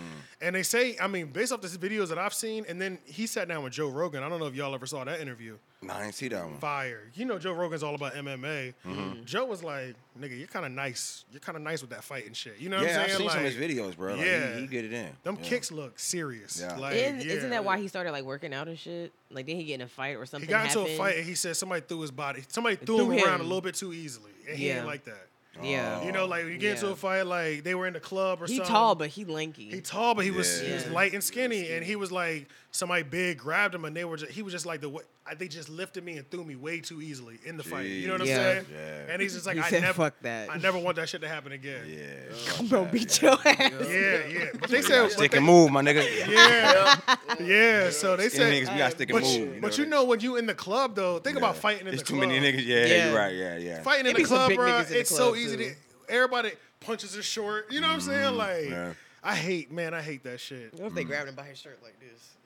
And 0.42 0.54
they 0.54 0.62
say, 0.62 0.96
I 1.00 1.06
mean, 1.06 1.26
based 1.28 1.52
off 1.52 1.60
the 1.62 1.68
videos 1.68 2.08
that 2.08 2.18
I've 2.18 2.34
seen, 2.34 2.64
and 2.68 2.80
then 2.80 2.98
he 3.04 3.26
sat 3.26 3.48
down 3.48 3.62
with 3.64 3.72
Joe 3.72 3.88
Rogan. 3.88 4.22
I 4.22 4.28
don't 4.28 4.38
know 4.38 4.46
if 4.46 4.54
y'all 4.54 4.74
ever 4.74 4.86
saw 4.86 5.02
that 5.04 5.20
interview. 5.20 5.56
Nah, 5.82 5.96
I 5.96 6.04
ain't 6.04 6.14
see 6.14 6.28
that 6.28 6.44
one. 6.44 6.58
Fire. 6.58 7.10
You 7.14 7.24
know, 7.24 7.38
Joe 7.38 7.52
Rogan's 7.54 7.82
all 7.82 7.94
about 7.94 8.12
MMA. 8.14 8.74
Mm-hmm. 8.86 9.24
Joe 9.24 9.46
was 9.46 9.64
like, 9.64 9.94
nigga, 10.20 10.36
you're 10.38 10.46
kind 10.46 10.66
of 10.66 10.72
nice. 10.72 11.24
You're 11.32 11.40
kind 11.40 11.56
of 11.56 11.62
nice 11.62 11.80
with 11.80 11.88
that 11.90 12.04
fight 12.04 12.26
and 12.26 12.36
shit. 12.36 12.58
You 12.58 12.68
know 12.68 12.76
what 12.76 12.90
I'm 12.90 13.00
I've 13.00 13.06
saying? 13.06 13.16
seen 13.16 13.26
like, 13.26 13.36
some 13.36 13.46
of 13.46 13.52
his 13.54 13.70
videos, 13.78 13.96
bro. 13.96 14.14
Like, 14.14 14.26
yeah. 14.26 14.54
he, 14.56 14.60
he 14.62 14.66
get 14.66 14.84
it 14.84 14.92
in. 14.92 15.08
Them 15.22 15.38
Yeah. 15.40 15.48
kicks 15.48 15.72
look 15.72 15.98
serious. 15.98 16.60
Yeah. 16.60 16.76
Like, 16.76 16.96
And 16.96 17.22
yeah. 17.24 17.32
isn't 17.32 17.48
that 17.50 17.64
why 17.64 17.78
he 17.78 17.88
started 17.88 18.12
like 18.12 18.24
working 18.24 18.52
out 18.52 18.68
and 18.68 18.78
shit? 18.78 19.10
Like 19.30 19.46
did 19.46 19.56
he 19.56 19.64
get 19.64 19.76
in 19.76 19.80
a 19.82 19.88
fight 19.88 20.16
or 20.16 20.26
something? 20.26 20.48
He 20.48 20.52
something. 20.52 20.74
got 20.74 20.86
into 20.86 20.94
a 20.94 20.98
fight 20.98 21.16
and 21.16 21.24
he 21.24 21.34
said 21.34 21.56
somebody 21.56 21.80
threw 21.88 22.00
his 22.02 22.10
body. 22.10 22.42
Somebody 22.48 22.76
threw, 22.76 22.98
Threw 22.98 23.10
him, 23.12 23.24
around 23.24 23.40
a 23.40 23.44
little 23.44 23.60
bit 23.62 23.74
too 23.76 23.94
easily, 23.94 24.32
and 24.48 24.58
he 24.58 24.66
Yeah. 24.68 24.74
didn't 24.74 24.86
like 24.88 25.04
that. 25.04 25.28
Yeah. 25.62 26.02
You 26.04 26.12
know, 26.12 26.26
like 26.26 26.46
you 26.46 26.58
get 26.58 26.76
into 26.76 26.88
a 26.88 26.96
fight, 26.96 27.22
like 27.22 27.64
they 27.64 27.74
were 27.74 27.86
in 27.86 27.92
the 27.92 28.00
club 28.00 28.42
or 28.42 28.46
he 28.46 28.56
something. 28.56 28.72
tall, 28.72 28.94
but 28.94 29.08
he 29.08 29.24
lanky. 29.24 29.70
he 29.70 29.80
tall, 29.80 30.14
but 30.14 30.24
he 30.24 30.30
was 30.30 30.60
he 30.60 30.72
was 30.72 30.86
light 30.90 31.12
and 31.12 31.22
skinny, 31.22 31.70
and 31.72 31.84
he 31.84 31.96
was 31.96 32.10
like 32.12 32.48
somebody 32.72 33.02
big 33.02 33.38
grabbed 33.38 33.74
him, 33.74 33.84
and 33.84 33.96
they 33.96 34.04
were 34.04 34.16
just, 34.16 34.32
he 34.32 34.42
was 34.42 34.52
just 34.52 34.66
like 34.66 34.80
the 34.80 34.88
way 34.88 35.02
they 35.38 35.46
just 35.48 35.68
lifted 35.68 36.04
me 36.04 36.16
and 36.16 36.28
threw 36.30 36.42
me 36.44 36.56
way 36.56 36.80
too 36.80 37.00
easily 37.00 37.38
in 37.44 37.56
the 37.56 37.62
fight. 37.62 37.86
You 37.86 38.06
know 38.08 38.14
what 38.14 38.22
I'm 38.22 38.26
saying? 38.26 38.66
Yeah. 38.72 39.12
And 39.12 39.22
he's 39.22 39.34
just 39.34 39.46
like, 39.46 39.56
He 39.56 39.62
I 39.62 39.70
said, 39.70 39.82
never, 39.82 40.04
"Fuck 40.04 40.14
that." 40.22 40.50
I 40.50 40.56
never 40.56 40.78
want 40.78 40.96
that 40.96 41.08
shit 41.08 41.20
to 41.20 41.28
happen 41.28 41.52
again. 41.52 41.82
Yeah. 41.88 42.36
I'm 42.58 42.66
gonna 42.68 42.90
beat 42.90 43.20
your 43.22 43.32
ass. 43.32 43.46
Yeah, 43.46 44.26
yeah. 44.28 44.44
But 44.58 44.70
they 44.70 44.82
said, 44.82 45.10
Stick 45.12 45.30
they, 45.32 45.36
and 45.38 45.46
move, 45.46 45.70
my 45.70 45.82
nigga. 45.82 46.04
yeah, 46.28 46.96
yeah. 47.40 47.90
So 47.90 48.16
they 48.16 48.28
said, 48.28 48.52
niggas, 48.52 48.72
we 48.72 48.78
gotta 48.78 48.90
stick 48.94 49.10
and 49.10 49.20
but 49.20 49.24
move. 49.24 49.34
you, 49.54 49.58
but 49.60 49.78
you 49.78 49.86
know 49.86 50.04
when 50.04 50.20
you 50.20 50.36
in 50.36 50.46
the 50.46 50.54
club 50.54 50.94
though, 50.94 51.18
think 51.18 51.36
about 51.36 51.56
fighting 51.56 51.82
in 51.86 51.86
There's 51.94 52.00
the 52.02 52.06
too 52.08 52.16
many 52.16 52.38
niggas. 52.40 52.64
Yeah, 52.66 52.86
Yeah. 52.86 53.06
you're 53.08 53.16
right. 53.16 53.34
Yeah, 53.34 53.56
yeah. 53.58 53.82
Fighting 53.82 54.06
in 54.06 54.16
the 54.16 54.24
club, 54.24 54.52
bro, 54.54 54.66
niggas 54.66 54.86
in 54.86 54.92
the 54.92 55.00
it's 55.00 55.14
so 55.14 55.34
easy 55.36 55.56
to. 55.56 55.74
Everybody 56.08 56.52
punches 56.80 57.14
is 57.14 57.24
short. 57.24 57.70
You 57.72 57.80
know 57.80 57.86
what 57.88 57.94
I'm 57.94 58.00
saying? 58.00 58.36
Like, 58.36 58.50
Mm-hmm. 58.60 58.92
I 59.22 59.34
hate, 59.34 59.70
man, 59.70 59.92
I 59.92 60.00
hate 60.00 60.24
that 60.24 60.40
shit. 60.40 60.72
What 60.74 60.86
if 60.86 60.94
they 60.94 61.04
grabbed 61.04 61.28
him 61.28 61.34
by 61.34 61.44
his 61.44 61.58
shirt 61.58 61.78
like 61.82 62.00
this? 62.00 62.36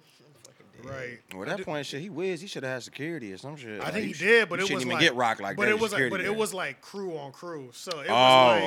I'm 0.82 0.88
Right. 0.90 1.18
Well, 1.32 1.48
at 1.48 1.56
that 1.56 1.64
point, 1.64 1.86
shit, 1.86 2.00
he 2.02 2.10
whiz. 2.10 2.40
He 2.40 2.46
should 2.46 2.62
have 2.62 2.72
had 2.74 2.82
security 2.82 3.32
or 3.32 3.38
some 3.38 3.56
shit. 3.56 3.80
I 3.80 3.84
Like, 3.84 3.92
think 3.94 4.02
you 4.02 4.08
he 4.08 4.12
sh- 4.14 4.18
did, 4.18 4.48
but 4.48 4.58
you 4.58 4.64
it 4.64 4.68
shouldn't 4.68 4.74
was 4.76 4.82
even 4.82 4.92
like 4.94 5.00
get 5.02 5.14
rocked 5.14 5.40
like 5.40 5.56
but 5.56 5.64
that. 5.66 5.70
it 5.70 5.74
was 5.80 5.92
like, 5.92 6.00
security 6.02 6.10
but 6.26 6.32
it 6.32 6.36
was 6.36 6.52
like 6.54 6.80
crew 6.82 7.16
on 7.16 7.32
crew. 7.32 7.70
So 7.72 7.90
it 8.00 8.08
was 8.08 8.10
Oh, 8.10 8.12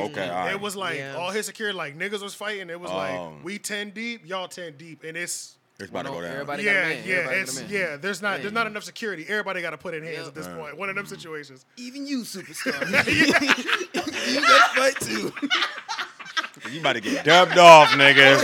like, 0.02 0.12
okay, 0.12 0.30
all 0.30 0.36
right. 0.36 0.52
it 0.54 0.62
was 0.62 0.76
like 0.76 0.98
Yeah. 0.98 1.16
all 1.16 1.30
his 1.32 1.46
security, 1.46 1.78
like 1.78 1.98
niggas 1.98 2.22
was 2.24 2.34
fighting. 2.34 2.70
It 2.70 2.80
was 2.80 2.90
Oh. 2.92 2.96
like 2.96 3.12
um, 3.14 3.44
we 3.44 3.60
ten 3.60 3.92
deep, 3.92 4.26
y'all 4.26 4.48
ten 4.48 4.76
deep, 4.78 5.04
and 5.04 5.16
it's 5.18 5.58
It's 5.80 5.90
about 5.92 6.06
to 6.08 6.12
go 6.12 6.22
down. 6.22 6.32
Everybody 6.32 6.64
yeah, 6.64 6.74
man. 6.74 7.04
yeah, 7.06 7.16
Everybody 7.16 7.36
got 7.36 7.42
it's 7.50 7.62
yeah. 7.70 7.98
There's 7.98 8.22
not 8.22 8.42
there's 8.42 8.54
not 8.54 8.66
enough 8.68 8.84
security. 8.84 9.26
Everybody 9.28 9.62
got 9.62 9.72
to 9.72 9.78
put 9.78 9.94
in 9.94 10.04
hands 10.04 10.18
Yep. 10.20 10.28
at 10.28 10.36
this 10.36 10.48
Right. 10.48 10.58
point. 10.58 10.78
One 10.78 10.90
of 10.90 10.96
them 10.96 11.06
situations. 11.06 11.66
Even 11.78 12.08
you, 12.08 12.22
superstar. 12.22 12.82
you 14.34 14.42
got 14.42 14.74
to 14.74 14.80
fight 14.80 15.00
too. 15.02 15.34
You 16.72 16.80
about 16.82 16.94
to 16.94 17.02
get 17.02 17.24
dubbed 17.24 17.58
off, 17.58 17.90
nigga. 17.90 18.36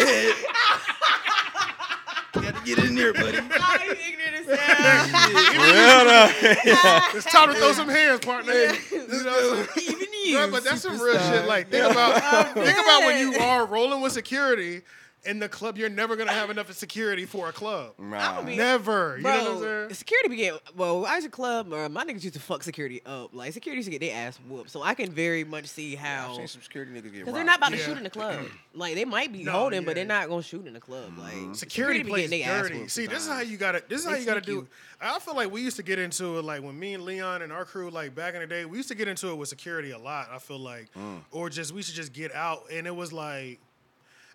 Got 2.63 2.75
to 2.75 2.81
get 2.81 2.89
in 2.89 2.95
there, 2.95 3.13
buddy. 3.13 3.39
Oh, 3.65 3.77
you 3.85 3.91
ignorant 3.91 4.49
as 4.49 4.59
hell. 4.59 5.53
Real 5.53 6.05
though. 6.05 6.89
Uh, 6.89 7.01
it's 7.15 7.25
time 7.25 7.49
to 7.49 7.55
throw 7.55 7.71
some 7.73 7.89
hands, 7.89 8.19
partner. 8.19 8.53
You 8.53 9.23
know, 9.23 9.65
Even 9.77 10.07
you. 10.25 10.37
Bro, 10.37 10.51
but 10.51 10.63
that's 10.63 10.81
some 10.81 10.99
real 10.99 11.19
shit. 11.19 11.47
Like 11.47 11.69
think 11.69 11.89
about 11.89 12.21
oh, 12.23 12.61
think 12.61 12.77
about 12.77 13.01
when 13.01 13.17
you 13.19 13.39
are 13.39 13.65
rolling 13.65 14.01
with 14.01 14.11
security 14.11 14.81
in 15.25 15.39
the 15.39 15.47
club. 15.49 15.77
You're 15.77 15.89
never 15.89 16.15
gonna 16.15 16.31
have 16.31 16.49
enough 16.49 16.71
security 16.73 17.25
for 17.25 17.49
a 17.49 17.53
club. 17.53 17.93
Nah. 17.97 18.41
be- 18.41 18.55
Never. 18.55 19.15
You 19.17 19.23
know 19.23 19.29
what 19.29 19.39
I'm 19.39 19.45
Bro, 19.59 19.61
saying? 19.87 19.93
security 19.93 20.29
began. 20.29 20.53
Well, 20.75 21.05
I 21.05 21.15
was 21.15 21.25
a 21.25 21.29
club. 21.29 21.71
Uh, 21.71 21.87
my 21.89 22.03
niggas 22.03 22.23
used 22.23 22.33
to 22.33 22.39
fuck 22.39 22.63
security 22.63 23.01
up. 23.05 23.33
Like 23.33 23.53
security 23.53 23.77
used 23.79 23.87
to 23.87 23.97
get 23.97 24.01
their 24.05 24.15
ass 24.27 24.37
whooped. 24.49 24.69
So 24.69 24.81
I 24.83 24.93
can 24.93 25.11
very 25.11 25.43
much 25.43 25.65
see 25.67 25.93
I've 25.93 25.99
how. 25.99 26.35
seen 26.37 26.47
some 26.47 26.61
security 26.61 26.91
niggas 26.91 27.03
get 27.03 27.11
Because 27.11 27.25
robbed. 27.27 27.35
they're 27.37 27.43
not 27.45 27.57
about 27.57 27.71
to 27.71 27.77
Yeah. 27.77 27.85
shoot 27.85 27.97
in 27.97 28.03
the 28.03 28.09
club. 28.19 28.45
Like 28.73 28.95
they 28.95 29.05
might 29.05 29.31
be 29.31 29.43
No, 29.43 29.51
holding, 29.51 29.81
yeah. 29.81 29.85
but 29.85 29.95
they're 29.95 30.05
not 30.05 30.27
gonna 30.29 30.41
shoot 30.43 30.65
in 30.67 30.73
the 30.73 30.79
club. 30.79 31.17
Like 31.17 31.55
Security 31.55 32.03
be 32.03 32.09
plays 32.09 32.29
getting 32.29 32.45
their 32.47 32.55
ass 32.57 32.63
dirty. 32.63 32.79
whooped 32.79 32.91
See, 32.91 33.05
this 33.05 33.19
is 33.21 33.27
how 33.27 33.33
sometimes. 33.35 33.51
you 33.51 33.57
gotta. 33.57 33.83
This 33.87 33.99
is 33.99 34.05
They 34.05 34.11
how 34.11 34.17
you 34.17 34.25
gotta 34.25 34.43
sneak 34.43 34.45
do. 34.57 34.61
you. 34.63 34.67
I 35.01 35.19
feel 35.19 35.35
like 35.35 35.51
we 35.51 35.61
used 35.61 35.75
to 35.77 35.83
get 35.83 35.99
into 35.99 36.37
it, 36.39 36.45
like 36.45 36.61
when 36.63 36.77
me 36.79 36.93
and 36.93 37.03
Leon 37.03 37.41
and 37.41 37.51
our 37.51 37.65
crew, 37.65 37.89
like 37.89 38.15
back 38.15 38.33
in 38.35 38.39
the 38.41 38.47
day, 38.47 38.65
we 38.65 38.77
used 38.77 38.89
to 38.89 38.95
get 38.95 39.07
into 39.07 39.29
it 39.29 39.35
with 39.35 39.49
security 39.49 39.91
a 39.91 39.97
lot. 39.99 40.29
I 40.31 40.39
feel 40.39 40.59
like, 40.59 40.87
or 41.31 41.49
just 41.49 41.73
we 41.73 41.81
should 41.81 41.95
just 41.95 42.13
get 42.13 42.33
out, 42.33 42.65
and 42.71 42.87
it 42.87 42.95
was 42.95 43.13
like. 43.13 43.59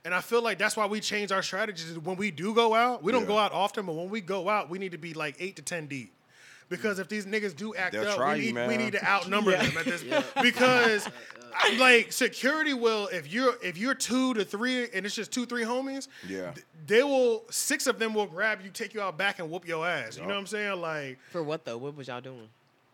And 0.05 0.15
I 0.15 0.21
feel 0.21 0.43
like 0.43 0.59
that's 0.59 0.77
why 0.77 0.87
we 0.87 1.01
change 1.01 1.33
our 1.33 1.43
strategies. 1.43 1.99
When 1.99 2.17
we 2.17 2.31
do 2.31 2.55
go 2.55 2.75
out, 2.75 3.03
we 3.03 3.13
don't 3.13 3.23
Yeah. 3.23 3.29
go 3.29 3.39
out 3.39 3.53
often, 3.53 3.85
but 3.87 3.95
when 3.95 4.09
we 4.11 4.21
go 4.21 4.49
out, 4.49 4.71
we 4.71 4.79
need 4.79 4.93
to 4.93 4.99
be 4.99 5.13
like 5.15 5.37
eight 5.41 5.57
to 5.57 5.63
ten 5.63 5.87
deep. 5.87 6.15
Because 6.69 6.99
if 6.99 7.09
these 7.09 7.25
niggas 7.25 7.57
do 7.57 7.75
act 7.75 7.93
They'll 7.93 8.07
up, 8.09 8.17
try 8.17 8.35
we 8.35 8.47
you, 8.49 8.53
need, 8.53 8.69
we 8.69 8.77
need 8.77 8.93
to 8.93 9.03
outnumber 9.05 9.53
them 9.53 9.77
at 9.79 9.85
this 9.87 10.05
because 10.43 11.09
I'm 11.55 11.79
like 11.79 12.13
security 12.13 12.75
will 12.75 13.09
if 13.09 13.33
you're 13.33 13.55
if 13.63 13.79
you're 13.79 13.95
two 13.95 14.35
to 14.35 14.45
three 14.45 14.87
and 14.93 15.07
it's 15.07 15.15
just 15.15 15.33
two 15.33 15.47
three 15.47 15.63
homies 15.65 16.09
Yeah. 16.29 16.53
they 16.87 17.03
will 17.03 17.47
six 17.51 17.87
of 17.87 17.99
them 17.99 18.13
will 18.13 18.27
grab 18.27 18.61
you 18.63 18.69
take 18.71 18.93
you 18.93 19.01
out 19.01 19.17
back 19.17 19.39
and 19.39 19.51
whoop 19.51 19.67
your 19.67 19.87
ass 19.87 20.17
you 20.17 20.23
know 20.23 20.29
what 20.29 20.37
i'm 20.37 20.47
saying 20.47 20.79
like 20.81 21.19
For 21.33 21.43
what 21.43 21.65
though? 21.65 21.79
What 21.79 21.97
was 21.97 22.09
y'all 22.09 22.21
doing? 22.21 22.49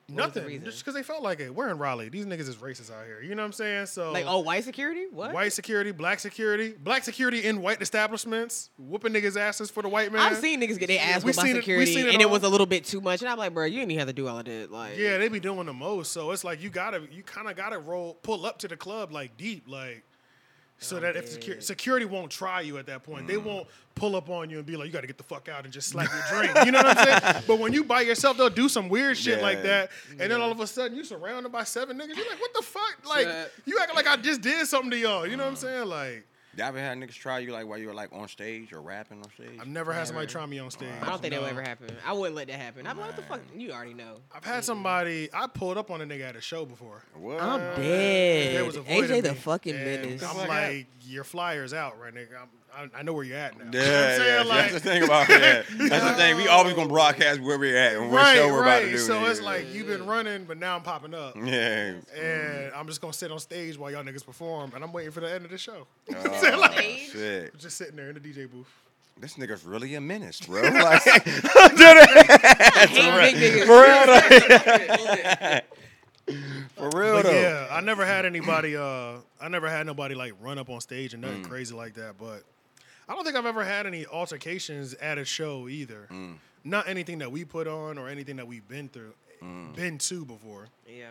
Nothing 0.08 0.62
just 0.64 0.80
because 0.80 0.94
they 0.94 1.02
felt 1.02 1.22
like 1.22 1.40
it 1.40 1.54
we're 1.54 1.70
in 1.70 1.78
raleigh 1.78 2.10
these 2.10 2.26
niggas 2.26 2.48
is 2.48 2.56
racist 2.56 2.90
out 2.92 3.06
here 3.06 3.22
you 3.22 3.34
know 3.34 3.42
what 3.42 3.46
i'm 3.46 3.52
saying 3.52 3.86
so 3.86 4.12
Like 4.12 4.26
oh, 4.28 4.40
white 4.40 4.64
security? 4.64 5.06
What? 5.10 5.32
white 5.32 5.52
security 5.52 5.92
black 5.92 6.20
security 6.20 6.74
black 6.78 7.04
security 7.04 7.44
in 7.44 7.62
white 7.62 7.80
establishments 7.80 8.70
whooping 8.78 9.12
niggas 9.14 9.36
asses 9.38 9.70
for 9.70 9.82
the 9.82 9.88
white 9.88 10.12
man 10.12 10.20
I've 10.20 10.36
seen 10.38 10.60
niggas 10.60 10.78
get 10.78 10.88
their 10.88 11.00
ass 11.00 11.24
whooped 11.24 11.36
by 11.38 11.48
it- 11.48 11.56
security, 11.56 11.94
seen 11.94 12.06
it 12.06 12.12
and 12.14 12.22
it 12.22 12.28
was 12.28 12.42
a 12.42 12.48
little 12.48 12.66
bit 12.66 12.84
too 12.84 13.00
much. 13.00 13.22
And 13.22 13.30
I'm 13.30 13.38
like, 13.38 13.54
bro, 13.54 13.64
you 13.64 13.78
didn't 13.78 13.92
even 13.92 14.00
have 14.00 14.08
to 14.08 14.14
do 14.14 14.28
all 14.28 14.38
of 14.38 14.44
that. 14.44 14.70
Like, 14.70 14.96
yeah 14.98 15.16
they 15.18 15.28
be 15.28 15.40
doing 15.40 15.66
the 15.66 15.72
most 15.72 16.12
so 16.12 16.30
it's 16.32 16.44
like 16.44 16.62
you 16.62 16.68
gotta 16.70 17.02
you 17.10 17.22
kind 17.22 17.48
of 17.48 17.56
gotta 17.56 17.78
roll 17.78 18.14
pull 18.14 18.44
up 18.44 18.58
to 18.58 18.68
the 18.68 18.76
club 18.76 19.10
like 19.12 19.36
deep 19.36 19.64
like 19.68 20.04
so 20.84 21.00
that 21.00 21.16
if 21.16 21.38
secu- 21.38 21.62
security 21.62 22.06
won't 22.06 22.30
try 22.30 22.60
you 22.60 22.78
at 22.78 22.86
that 22.86 23.02
point, 23.02 23.26
they 23.26 23.34
mm. 23.34 23.44
won't 23.44 23.66
pull 23.94 24.16
up 24.16 24.28
on 24.28 24.50
you 24.50 24.58
and 24.58 24.66
be 24.66 24.76
like, 24.76 24.86
"You 24.86 24.92
got 24.92 25.00
to 25.00 25.06
get 25.06 25.18
the 25.18 25.24
fuck 25.24 25.48
out" 25.48 25.64
and 25.64 25.72
just 25.72 25.88
slap 25.88 26.08
your 26.12 26.40
drink. 26.40 26.66
You 26.66 26.72
know 26.72 26.78
what 26.78 26.98
I'm 26.98 27.04
saying? 27.04 27.44
But 27.46 27.58
when 27.58 27.72
you 27.72 27.84
by 27.84 28.02
yourself, 28.02 28.36
they'll 28.36 28.50
do 28.50 28.68
some 28.68 28.88
weird 28.88 29.16
shit 29.16 29.42
like 29.42 29.62
that, 29.62 29.90
and 30.10 30.30
then 30.30 30.40
all 30.40 30.50
of 30.50 30.60
a 30.60 30.66
sudden 30.66 30.96
you're 30.96 31.04
surrounded 31.04 31.50
by 31.50 31.64
seven 31.64 31.98
niggas. 31.98 32.16
You're 32.16 32.28
like, 32.28 32.40
"What 32.40 32.54
the 32.54 32.62
fuck?" 32.62 32.96
Like 33.08 33.28
you 33.64 33.78
acting 33.80 33.96
like 33.96 34.06
I 34.06 34.16
just 34.16 34.40
did 34.40 34.66
something 34.66 34.90
to 34.90 34.98
y'all. 34.98 35.26
You 35.26 35.36
know 35.36 35.44
what 35.44 35.50
I'm 35.50 35.56
saying? 35.56 35.88
Like 35.88 36.26
Y'all 36.56 36.66
ever 36.68 36.78
had 36.78 36.96
niggas 36.98 37.14
try 37.14 37.38
you 37.40 37.52
like 37.52 37.66
while 37.66 37.78
you 37.78 37.86
were 37.88 37.94
like 37.94 38.10
on 38.12 38.28
stage 38.28 38.72
or 38.72 38.80
rapping 38.80 39.18
on 39.18 39.30
stage? 39.32 39.58
I've 39.60 39.66
never 39.66 39.92
had 39.92 40.06
somebody 40.06 40.26
try 40.28 40.46
me 40.46 40.58
on 40.58 40.70
stage. 40.70 40.88
I 41.02 41.06
don't 41.06 41.20
think 41.20 41.32
that 41.34 41.40
No. 41.40 41.42
will 41.42 41.48
ever 41.48 41.62
happen. 41.62 41.88
I 42.06 42.12
wouldn't 42.12 42.36
let 42.36 42.46
that 42.48 42.58
happen. 42.60 42.86
I'm 42.86 42.96
like, 42.98 43.06
what 43.08 43.16
the 43.16 43.22
fuck? 43.22 43.40
You 43.56 43.72
already 43.72 43.94
know. 43.94 44.16
I've 44.34 44.44
had 44.44 44.64
somebody. 44.64 45.28
I 45.32 45.46
pulled 45.48 45.76
up 45.78 45.90
on 45.90 46.00
a 46.00 46.04
nigga 46.06 46.28
at 46.28 46.36
a 46.36 46.40
show 46.40 46.64
before. 46.64 47.02
What? 47.14 47.40
I'm 47.42 47.60
They 47.80 48.52
dead. 48.54 48.66
was 48.66 48.76
avoiding 48.76 49.10
AJ 49.10 49.22
the 49.22 49.32
me, 49.32 49.38
fucking 49.38 49.74
and 49.74 49.84
menace. 49.84 50.22
I'm 50.22 50.48
like, 50.48 50.86
your 51.02 51.24
flyer's 51.24 51.74
out, 51.74 51.98
right, 52.00 52.14
nigga. 52.14 52.40
I'm, 52.40 52.48
I, 52.76 52.88
I 52.98 53.02
know 53.02 53.12
where 53.12 53.24
you're 53.24 53.38
at 53.38 53.56
now. 53.58 53.64
Yeah, 53.72 53.80
you 53.80 53.86
know 53.88 53.92
what 53.92 53.94
I'm 53.94 54.18
yeah, 54.18 54.18
saying? 54.42 54.48
that's 54.48 54.72
the 54.74 54.80
thing 54.80 55.02
about 55.04 55.28
that. 55.28 55.66
That's 55.78 56.04
the 56.04 56.14
thing. 56.14 56.36
We 56.36 56.48
always 56.48 56.74
gonna 56.74 56.88
broadcast 56.88 57.40
where 57.40 57.58
we're 57.58 57.76
at 57.76 57.94
and 57.96 58.10
what 58.10 58.18
right, 58.22 58.36
show 58.36 58.48
we're 58.52 58.62
about 58.62 58.80
to 58.80 58.90
do. 58.90 58.98
So 58.98 59.20
nigga. 59.20 59.30
it's 59.30 59.40
like 59.40 59.72
you've 59.72 59.86
been 59.86 60.06
running, 60.06 60.44
but 60.44 60.58
now 60.58 60.76
I'm 60.76 60.82
popping 60.82 61.14
up. 61.14 61.36
yeah. 61.36 61.94
And 62.16 62.72
I'm 62.74 62.86
just 62.86 63.00
gonna 63.00 63.12
sit 63.12 63.30
on 63.30 63.38
stage 63.38 63.78
while 63.78 63.90
y'all 63.90 64.02
niggas 64.04 64.24
perform, 64.26 64.72
and 64.74 64.82
I'm 64.82 64.92
waiting 64.92 65.12
for 65.12 65.20
the 65.20 65.32
end 65.32 65.44
of 65.44 65.50
the 65.50 65.58
show. 65.58 65.86
Oh, 66.16 66.70
Stage? 66.72 67.10
shit. 67.12 67.56
Just 67.58 67.76
sitting 67.76 67.96
there 67.96 68.08
in 68.10 68.14
the 68.14 68.20
DJ 68.20 68.50
booth. 68.50 68.66
This 69.20 69.34
nigga's 69.34 69.64
really 69.64 69.94
a 69.94 70.00
menace, 70.00 70.40
bro. 70.40 70.62
Like, 70.72 71.02
Hate 71.02 71.24
big 73.38 73.52
niggas. 73.54 73.66
for 76.74 76.88
real 76.98 77.14
But 77.16 77.22
though. 77.24 77.30
yeah, 77.40 77.66
I 77.70 77.80
never 77.80 78.04
had 78.04 78.24
anybody. 78.26 78.76
Uh, 78.76 79.18
I 79.40 79.48
never 79.48 79.68
had 79.68 79.86
nobody 79.86 80.14
like 80.14 80.32
run 80.40 80.58
up 80.58 80.70
on 80.70 80.80
stage 80.80 81.12
and 81.14 81.22
nothing 81.22 81.42
Mm. 81.44 81.48
crazy 81.48 81.74
like 81.74 81.94
that. 81.94 82.14
But 82.18 82.42
I 83.08 83.14
don't 83.14 83.24
think 83.24 83.36
I've 83.36 83.46
ever 83.46 83.64
had 83.64 83.86
any 83.86 84.06
altercations 84.06 84.94
at 84.94 85.18
a 85.18 85.24
show 85.24 85.68
either. 85.68 86.08
Mm. 86.10 86.36
Not 86.64 86.88
anything 86.88 87.18
that 87.18 87.30
we 87.30 87.44
put 87.44 87.66
on 87.68 87.98
or 87.98 88.08
anything 88.08 88.36
that 88.36 88.46
we've 88.46 88.66
been 88.66 88.88
through, 88.88 89.12
Mm. 89.42 89.74
been 89.76 89.98
to 89.98 90.24
before. 90.24 90.68
Yeah. 90.88 91.10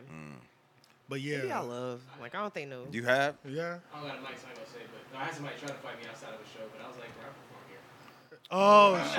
But 1.10 1.20
Maybe 1.20 1.48
yeah, 1.48 1.60
I 1.60 1.62
love. 1.62 2.02
Like 2.20 2.34
I 2.34 2.40
don't 2.40 2.54
think 2.54 2.70
no. 2.70 2.86
You 2.92 3.04
have? 3.04 3.36
yeah. 3.46 3.78
I 3.94 4.00
don't 4.00 4.08
got 4.10 4.18
a 4.18 4.22
mic, 4.22 4.38
so 4.40 4.48
I 4.48 4.50
ain't 4.50 4.58
gonna 4.58 4.70
say 4.70 4.80
but 4.92 5.14
no, 5.14 5.20
I 5.20 5.26
had 5.26 5.34
somebody 5.36 5.56
try 5.60 5.68
to 5.68 5.74
fight 5.76 6.02
me 6.02 6.08
outside 6.10 6.30
of 6.34 6.40
a 6.40 6.44
show, 6.58 6.66
but 6.72 6.84
I 6.84 6.88
was 6.88 6.98
like, 6.98 7.10
bro, 7.16 7.26
I 7.26 7.34
perform 7.34 7.64
here. 7.70 8.40
Oh 8.50 9.12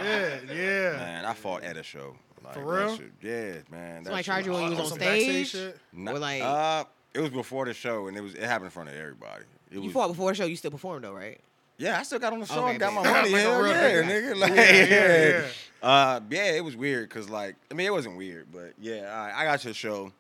shit, 0.49 0.57
yeah. 0.57 0.97
Man, 0.97 1.25
I 1.27 1.35
fought 1.35 1.63
at 1.63 1.77
a 1.77 1.83
show. 1.83 2.17
Like, 2.43 2.55
For 2.55 2.65
real? 2.65 2.97
shit- 2.97 3.13
yeah, 3.23 3.53
man. 3.71 4.03
that 4.03 4.05
Somebody 4.05 4.17
shit 4.23 4.25
tried 4.25 4.47
you 4.47 4.53
when 4.53 4.63
you 4.65 4.69
was 4.71 4.79
On 4.79 4.85
on 4.85 4.91
some 4.91 4.99
backstage 4.99 5.49
stage. 5.49 5.63
shit? 5.63 5.79
Nah, 5.93 6.13
Or 6.13 6.19
like- 6.19 6.43
uh, 6.43 6.85
it 7.15 7.21
was 7.21 7.31
before 7.31 7.65
the 7.67 7.75
show, 7.75 8.09
and 8.09 8.17
it 8.17 8.21
was 8.23 8.35
it 8.35 8.43
happened 8.43 8.67
in 8.67 8.71
front 8.71 8.89
of 8.89 8.97
everybody. 8.97 9.45
It 9.71 9.75
You 9.75 9.83
was, 9.83 9.93
fought 9.93 10.09
before 10.09 10.31
the 10.31 10.35
show. 10.35 10.45
You 10.47 10.57
still 10.57 10.71
performed 10.73 11.05
though, 11.05 11.13
right? 11.13 11.39
Yeah, 11.77 11.99
I 11.99 12.03
still 12.03 12.19
got 12.19 12.33
on 12.33 12.41
the 12.41 12.47
show. 12.47 12.65
Okay, 12.67 12.79
got 12.79 12.93
my 12.93 13.03
money. 13.11 13.31
Like 13.31 13.43
hell 13.43 13.61
real 13.61 13.73
yeah, 13.73 14.03
nigga. 14.03 14.33
nigga. 14.33 14.41
Like, 14.41 14.51
Yeah, 14.55 14.73
yeah, 14.73 14.87
yeah, 14.87 15.29
yeah. 15.29 15.47
Uh, 15.83 16.21
yeah, 16.31 16.53
it 16.53 16.65
was 16.65 16.77
weird 16.77 17.09
because, 17.09 17.29
like, 17.29 17.57
I 17.71 17.75
mean, 17.75 17.87
it 17.87 17.93
wasn't 17.93 18.17
weird, 18.17 18.47
but 18.51 18.73
yeah, 18.81 19.13
I, 19.13 19.43
I 19.43 19.45
got 19.45 19.61
to 19.61 19.69
the 19.69 19.75
show, 19.75 20.13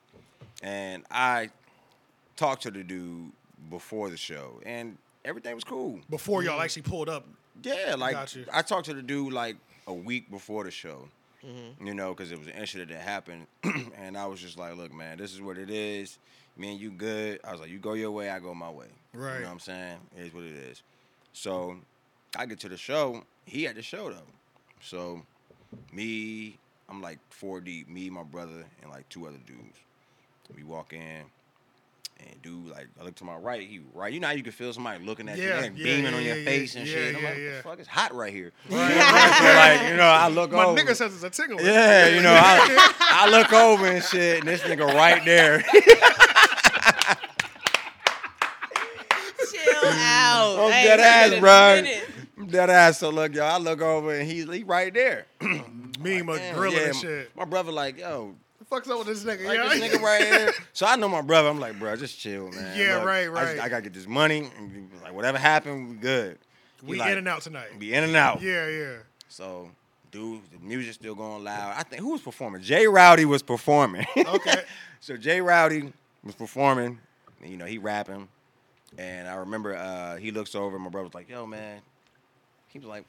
and 0.62 1.04
I 1.10 1.48
talked 2.36 2.62
to 2.64 2.70
the 2.70 2.84
dude 2.84 3.32
before 3.70 4.10
the 4.10 4.16
show, 4.16 4.60
and 4.66 4.98
everything 5.24 5.54
was 5.54 5.64
cool. 5.64 6.00
Before 6.10 6.42
y'all 6.42 6.60
actually 6.60 6.82
pulled 6.82 7.08
up. 7.08 7.26
Yeah, 7.62 7.94
like 7.96 8.12
Got 8.12 8.36
you. 8.36 8.44
I 8.52 8.60
talked 8.60 8.86
to 8.86 8.94
the 8.94 9.00
dude 9.00 9.32
like 9.32 9.56
a 9.86 9.94
week 9.94 10.30
before 10.30 10.64
the 10.64 10.70
show. 10.70 11.08
You 11.78 11.92
know, 11.92 12.14
because 12.14 12.32
it 12.32 12.38
was 12.38 12.46
an 12.46 12.54
incident 12.54 12.90
that 12.90 13.02
happened, 13.02 13.46
and 13.98 14.16
I 14.16 14.24
was 14.24 14.40
just 14.40 14.56
like, 14.58 14.78
"Look, 14.78 14.94
man, 14.94 15.18
this 15.18 15.34
is 15.34 15.42
what 15.42 15.58
it 15.58 15.68
is. 15.68 16.18
Me 16.56 16.70
and 16.72 16.80
you 16.80 16.90
good." 16.90 17.38
I 17.44 17.52
was 17.52 17.60
like, 17.60 17.68
"You 17.68 17.78
go 17.78 17.92
your 17.92 18.12
way, 18.12 18.30
I 18.30 18.38
go 18.38 18.54
my 18.54 18.70
way." 18.70 18.86
Right. 19.12 19.34
You 19.34 19.40
know 19.40 19.46
what 19.48 19.52
I'm 19.52 19.58
saying? 19.60 19.98
It 20.16 20.28
is 20.28 20.32
what 20.32 20.44
it 20.44 20.56
is. 20.56 20.82
So 21.34 21.76
I 22.36 22.46
get 22.46 22.58
to 22.60 22.68
the 22.70 22.76
show. 22.78 23.24
He 23.44 23.64
had 23.64 23.76
the 23.76 23.82
show 23.82 24.08
though. 24.08 24.22
So 24.80 25.20
me, 25.92 26.56
I'm 26.88 27.02
like 27.02 27.18
four 27.30 27.60
deep. 27.60 27.88
Me, 27.90 28.08
my 28.08 28.22
brother, 28.22 28.64
and 28.82 28.90
like 28.90 29.06
two 29.10 29.26
other 29.26 29.40
dudes. 29.46 29.76
We 30.56 30.62
walk 30.62 30.92
in. 30.92 31.24
And 32.20 32.40
dude, 32.42 32.68
like, 32.68 32.86
I 33.00 33.04
look 33.04 33.16
to 33.16 33.24
my 33.24 33.34
right, 33.34 33.66
he 33.66 33.80
right. 33.92 34.12
You 34.12 34.20
know 34.20 34.28
how 34.28 34.34
you 34.34 34.44
can 34.44 34.52
feel 34.52 34.72
somebody 34.72 35.04
looking 35.04 35.28
at 35.28 35.36
Yeah, 35.36 35.58
you, 35.58 35.64
and 35.66 35.76
yeah, 35.76 35.84
beaming 35.84 36.12
yeah, 36.12 36.18
on 36.18 36.24
your 36.24 36.36
face 36.36 36.76
and 36.76 36.86
shit. 36.86 37.16
I'm 37.16 37.24
like, 37.24 37.36
yeah. 37.36 37.46
what 37.48 37.56
the 37.56 37.62
fuck? 37.64 37.78
It's 37.80 37.88
hot 37.88 38.14
right 38.14 38.32
here. 38.32 38.52
Right, 38.70 39.38
so 39.38 39.44
like, 39.82 39.90
you 39.90 39.96
know, 39.96 40.04
I 40.04 40.28
look 40.28 40.52
My 40.52 40.64
over. 40.64 40.80
nigga 40.80 40.94
says 40.94 41.12
it's 41.12 41.24
a 41.24 41.30
tingle. 41.30 41.60
yeah, 41.60 42.06
you 42.08 42.22
know, 42.22 42.32
I, 42.32 42.92
I 43.00 43.28
look 43.30 43.52
over 43.52 43.86
and 43.86 44.02
shit, 44.04 44.38
and 44.38 44.46
this 44.48 44.60
nigga 44.60 44.86
right 44.94 45.24
there. 45.24 45.64
Chill 49.50 49.84
out. 49.84 50.53
I'm 50.66 50.72
Hey, 50.72 50.84
dead 50.84 51.00
ass, 51.00 51.30
been 51.30 51.38
a 51.38 51.40
bro. 51.40 51.82
I'm 52.38 52.46
dead 52.48 52.70
ass. 52.70 52.98
So 52.98 53.10
look, 53.10 53.34
y'all, 53.34 53.44
I 53.44 53.58
look 53.58 53.80
over 53.80 54.14
and 54.14 54.28
he's 54.28 54.48
he 54.50 54.62
right 54.64 54.92
there. 54.92 55.26
Me, 55.40 56.22
my 56.22 56.36
Damn, 56.38 56.54
gorilla 56.54 56.76
yeah, 56.76 56.86
and 56.86 56.96
shit. 56.96 57.36
My 57.36 57.44
brother 57.44 57.72
like, 57.72 57.98
yo, 57.98 58.34
fuck's 58.68 58.88
up 58.88 58.98
with 58.98 59.06
this 59.06 59.22
nigga? 59.24 59.44
like 59.46 59.58
yeah? 59.58 59.68
this 59.68 59.94
nigga 59.94 60.02
right 60.02 60.22
here. 60.24 60.52
So 60.72 60.86
I 60.86 60.96
know 60.96 61.08
my 61.08 61.22
brother. 61.22 61.48
I'm 61.48 61.60
like, 61.60 61.78
bro, 61.78 61.94
just 61.96 62.18
chill, 62.18 62.50
man. 62.50 62.76
Yeah, 62.78 62.96
Look, 62.96 63.06
right, 63.06 63.20
I, 63.22 63.24
just- 63.26 63.36
right. 63.36 63.60
I 63.60 63.68
gotta 63.68 63.82
get 63.82 63.94
this 63.94 64.08
money. 64.08 64.50
And 64.58 64.90
like 65.02 65.12
whatever 65.14 65.38
happened, 65.38 65.90
we 65.90 65.94
good. 65.96 66.38
He 66.80 66.86
we 66.90 66.98
like, 66.98 67.12
in 67.12 67.18
and 67.18 67.28
out 67.28 67.42
tonight. 67.42 67.78
Be 67.78 67.94
in 67.94 68.04
and 68.04 68.16
out. 68.16 68.42
Yeah, 68.42 68.68
yeah. 68.68 68.96
So, 69.28 69.70
dude, 70.10 70.40
the 70.52 70.58
music 70.58 70.94
still 70.94 71.14
going 71.14 71.44
loud. 71.44 71.74
I 71.76 71.82
think 71.82 72.02
who 72.02 72.10
was 72.12 72.20
performing? 72.20 72.60
Jay 72.62 72.86
Rowdy 72.86 73.24
was 73.24 73.42
performing. 73.42 74.04
Okay. 74.16 74.62
so 75.00 75.16
Jay 75.16 75.40
Rowdy 75.40 75.92
was 76.22 76.34
performing. 76.34 76.98
and, 77.40 77.50
You 77.50 77.56
know, 77.56 77.64
he 77.66 77.78
rapping, 77.78 78.28
and 78.98 79.28
I 79.28 79.34
remember 79.36 79.74
uh, 79.76 80.16
he 80.16 80.30
looks 80.30 80.54
over. 80.54 80.76
and 80.76 80.84
My 80.84 80.90
brother 80.90 81.04
was 81.06 81.14
like, 81.14 81.28
"Yo, 81.28 81.46
man," 81.46 81.80
he 82.68 82.78
was 82.78 82.88
like, 82.88 83.04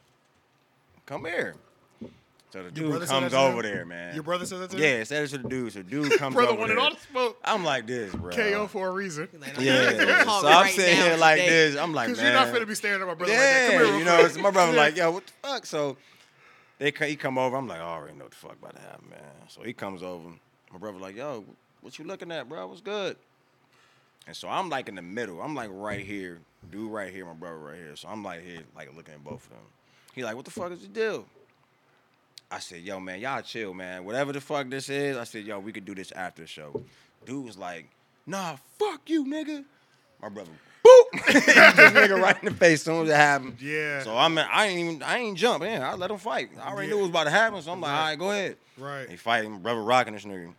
"Come 1.06 1.26
here." 1.26 1.56
So 2.02 2.10
So 2.52 2.70
the 2.70 2.80
Your 2.80 2.90
brother 2.92 3.00
dude 3.06 3.10
said 3.10 3.16
that 3.16 3.20
comes 3.20 3.32
to 3.34 3.38
him? 3.40 3.52
over 3.54 3.62
there, 3.64 3.86
man. 3.86 4.14
Your 4.14 4.24
brother 4.24 4.46
said 4.46 4.60
that 4.60 4.70
to 4.72 4.78
you? 4.78 4.84
Yeah, 4.84 5.04
said 5.04 5.24
it 5.24 5.28
to 5.30 5.38
the 5.40 5.50
dude. 5.50 5.74
So 5.74 5.82
dude 5.82 6.12
comes 6.18 6.36
Brother 6.36 6.52
over 6.52 6.60
wanted 6.62 6.76
there. 6.78 6.84
all 6.86 6.92
the 6.92 7.00
smoke. 7.12 7.38
I'm 7.44 7.66
like 7.66 7.86
this, 7.86 8.16
bro. 8.16 8.32
KO 8.34 8.68
for 8.68 8.88
a 8.88 8.92
reason. 8.92 9.28
Like, 9.42 9.60
Yeah. 9.60 9.74
let's 9.98 10.24
talk 10.24 10.42
so 10.42 10.48
I'm 10.48 10.54
right 10.64 10.74
sitting 10.74 10.98
now 11.00 11.06
here 11.06 11.18
like 11.18 11.38
today. 11.40 11.50
this. 11.50 11.76
I'm 11.78 11.94
like, 11.94 12.08
Because 12.08 12.24
you're 12.24 12.32
not 12.32 12.48
finna 12.48 12.66
be 12.68 12.76
staring 12.76 13.02
at 13.02 13.08
my 13.08 13.14
brother 13.14 13.34
like 13.34 13.42
that. 13.42 13.72
Come 13.72 13.80
here, 13.80 13.84
real 13.92 14.00
you 14.00 14.06
know, 14.06 14.20
quick. 14.20 14.32
so 14.32 14.40
my 14.42 14.52
brother 14.52 14.72
like, 14.74 14.96
yo, 14.96 15.12
what 15.12 15.26
the 15.26 15.32
fuck? 15.44 15.66
So 15.66 15.98
they 16.80 16.92
co- 16.94 17.06
he 17.08 17.18
come 17.18 17.38
over. 17.38 17.58
I'm 17.58 17.68
like, 17.68 17.80
I 17.80 17.84
already 17.84 18.16
know 18.18 18.24
what 18.26 18.32
the 18.32 18.38
fuck 18.38 18.54
about 18.62 18.76
to 18.76 18.82
happen, 18.82 19.10
man. 19.10 19.20
So 19.50 19.62
he 19.64 19.74
comes 19.74 20.02
over. 20.02 20.30
My 20.72 20.78
brother 20.80 20.98
like, 21.00 21.18
yo, 21.18 21.44
what 21.82 22.00
you 22.00 22.06
looking 22.06 22.32
at, 22.32 22.48
bro? 22.48 22.68
What's 22.68 22.80
good? 22.80 23.18
And 24.28 24.36
so 24.36 24.48
I'm 24.50 24.70
like 24.70 24.90
in 24.90 24.96
the 24.96 25.02
middle. 25.02 25.42
I'm 25.42 25.56
like 25.56 25.70
right 25.72 26.04
here, 26.04 26.40
dude 26.72 26.92
right 26.92 27.12
here, 27.14 27.26
my 27.26 27.34
brother 27.34 27.58
right 27.58 27.76
here. 27.78 27.96
So 27.96 28.08
I'm 28.08 28.24
like 28.24 28.44
here, 28.44 28.62
like 28.76 28.96
looking 28.96 29.14
at 29.14 29.24
both 29.24 29.46
of 29.46 29.50
them. 29.50 29.60
He 30.14 30.24
like, 30.24 30.36
what 30.36 30.46
the 30.46 30.52
fuck 30.52 30.72
is 30.72 30.82
the 30.82 30.88
deal? 30.88 31.26
I 32.50 32.60
said, 32.60 32.82
yo, 32.82 33.00
man, 33.00 33.20
y'all 33.20 33.42
chill, 33.42 33.74
man. 33.74 34.06
Whatever 34.06 34.32
the 34.32 34.42
fuck 34.42 34.70
this 34.70 34.90
is, 34.90 35.18
I 35.18 35.24
said, 35.26 35.46
yo, 35.46 35.60
we 35.60 35.72
could 35.72 35.86
do 35.86 35.96
this 35.96 36.12
after 36.12 36.44
the 36.44 36.48
show. 36.48 36.82
Dude 37.26 37.46
was 37.46 37.58
like, 37.58 37.90
nah, 38.26 38.56
fuck 38.80 39.02
you, 39.08 39.26
nigga. 39.26 39.66
My 40.22 40.30
brother, 40.30 40.52
boop, 40.86 41.04
this 41.28 41.44
nigga 41.46 42.22
right 42.22 42.38
in 42.42 42.46
the 42.50 42.56
face. 42.56 42.84
Soon 42.84 43.04
as 43.04 43.10
it 43.10 43.16
happened, 43.16 43.58
Yeah. 43.60 44.04
So 44.04 44.16
I'm, 44.16 44.38
I 44.38 44.68
ain't 44.68 44.80
even, 44.80 45.04
I 45.04 45.18
ain't 45.18 45.38
jump 45.38 45.64
in. 45.64 45.82
I 45.82 45.96
let 45.96 46.10
him 46.12 46.18
fight. 46.18 46.50
I 46.62 46.70
already 46.72 46.90
knew 46.90 47.00
it 47.00 47.02
was 47.02 47.10
about 47.10 47.26
to 47.26 47.32
happen. 47.32 47.62
So 47.62 47.72
I'm 47.72 47.82
like, 47.82 47.92
all 47.92 48.06
right, 48.06 48.16
go 48.20 48.32
ahead. 48.32 48.58
Right. 48.78 49.10
He 49.10 49.18
fighting, 49.18 49.60
brother 49.60 49.82
rocking 49.82 50.14
this 50.14 50.24
nigga. 50.24 50.54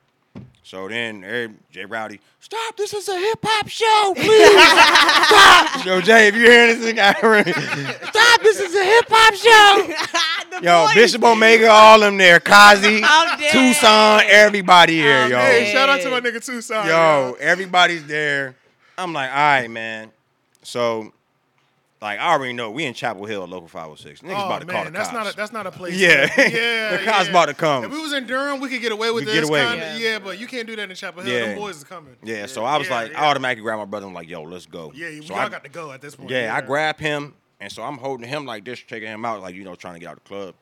So 0.67 0.89
then 0.89 1.23
every- 1.23 1.55
Jay 1.71 1.85
Rowdy, 1.85 2.19
stop, 2.41 2.77
this 2.77 2.93
is 2.93 3.09
a 3.09 3.17
hip 3.17 3.39
hop 3.41 3.69
show, 3.69 4.15
please. 4.17 4.51
stop. 5.29 5.87
Yo, 5.87 6.01
Jay, 6.01 6.27
if 6.27 6.35
you're 6.35 6.51
hearing 6.51 6.81
this 6.81 6.93
nigga, 6.93 8.09
stop, 8.09 8.43
this 8.43 8.59
is 8.59 8.75
a 8.75 8.85
hip 8.85 9.05
hop 9.09 9.35
show. 9.35 10.61
Yo, 10.63 10.87
voice. 10.87 10.95
Bishop 10.97 11.23
Omega, 11.23 11.69
all 11.71 12.01
them 12.01 12.17
there. 12.17 12.41
Kazi, 12.41 13.01
I'm. 13.05 13.39
Tucson, 13.39 14.23
everybody 14.27 14.97
here, 14.97 15.19
I'm 15.19 15.31
yo. 15.31 15.39
Hey, 15.39 15.71
shout 15.73 15.89
out 15.89 16.01
to 16.01 16.11
my 16.11 16.21
nigga 16.21 16.45
Tucson. 16.45 16.85
Yo, 16.89 17.37
everybody's 17.39 18.05
there. 18.05 18.57
I'm 18.99 19.13
like, 19.13 19.31
all 19.31 19.37
right, 19.37 19.71
man. 19.71 20.11
So, 20.65 21.13
like, 22.07 22.19
I 22.21 22.33
already 22.33 22.53
know 22.53 22.71
we 22.71 22.85
in 22.85 22.95
Chapel 22.95 23.25
Hill, 23.27 23.47
local 23.47 23.69
506. 23.69 24.21
Niggas 24.21 24.31
Oh 24.43 24.47
about 24.47 24.61
to 24.61 24.67
call 24.67 24.85
the 24.85 24.91
that's 24.91 25.09
cops. 25.11 25.25
not 25.25 25.33
a, 25.33 25.37
that's 25.37 25.53
not 25.53 25.67
a 25.67 25.71
place. 25.71 25.97
Yeah. 25.99 26.27
yeah, 26.39 26.97
The 26.97 27.05
cops 27.05 27.25
yeah. 27.25 27.31
about 27.31 27.47
to 27.47 27.55
come. 27.55 27.85
If 27.85 27.91
we 27.93 28.01
was 28.01 28.13
in 28.13 28.27
Durham, 28.27 28.61
we 28.61 28.69
could 28.69 28.81
get 28.81 28.93
away 28.93 29.11
with 29.11 29.25
We 29.25 29.33
this. 29.33 29.35
get 29.41 29.49
away 29.49 29.65
kinda, 29.67 29.95
it. 29.97 30.01
yeah, 30.01 30.19
but 30.19 30.39
you 30.39 30.47
can't 30.47 30.67
do 30.67 30.77
that 30.77 30.89
in 30.89 30.95
Chapel 30.97 31.23
Hill. 31.23 31.33
Yeah. 31.33 31.47
Them 31.49 31.59
boys 31.59 31.77
is 31.77 31.85
coming. 31.85 32.17
yeah, 32.23 32.47
so 32.47 32.65
I 32.65 32.77
was 32.79 32.89
Yeah, 32.89 32.95
like, 32.95 33.13
yeah. 33.13 33.23
I 33.23 33.27
automatically 33.31 33.63
grabbed 33.63 33.79
my 33.81 33.85
brother 33.85 34.07
I'm 34.07 34.15
like, 34.15 34.29
yo, 34.29 34.43
let's 34.43 34.67
go. 34.67 34.93
Yeah, 34.95 35.09
we 35.09 35.23
so 35.27 35.35
all 35.35 35.41
I, 35.41 35.49
got 35.49 35.65
to 35.65 35.71
go 35.71 35.93
at 35.93 36.01
this 36.01 36.15
point. 36.17 36.31
Yeah, 36.31 36.55
I 36.55 36.61
grabbed 36.61 37.01
him, 37.01 37.35
and 37.61 37.71
so 37.73 37.83
I'm 37.83 37.99
holding 37.99 38.29
him 38.29 38.47
like 38.47 38.65
this, 38.65 38.79
checking 38.79 39.09
him 39.09 39.25
out, 39.25 39.41
like, 39.43 39.55
you 39.55 39.65
know, 39.65 39.75
trying 39.75 39.95
to 39.95 40.01
get 40.01 40.09
out 40.11 40.17
the 40.23 40.29
club. 40.29 40.55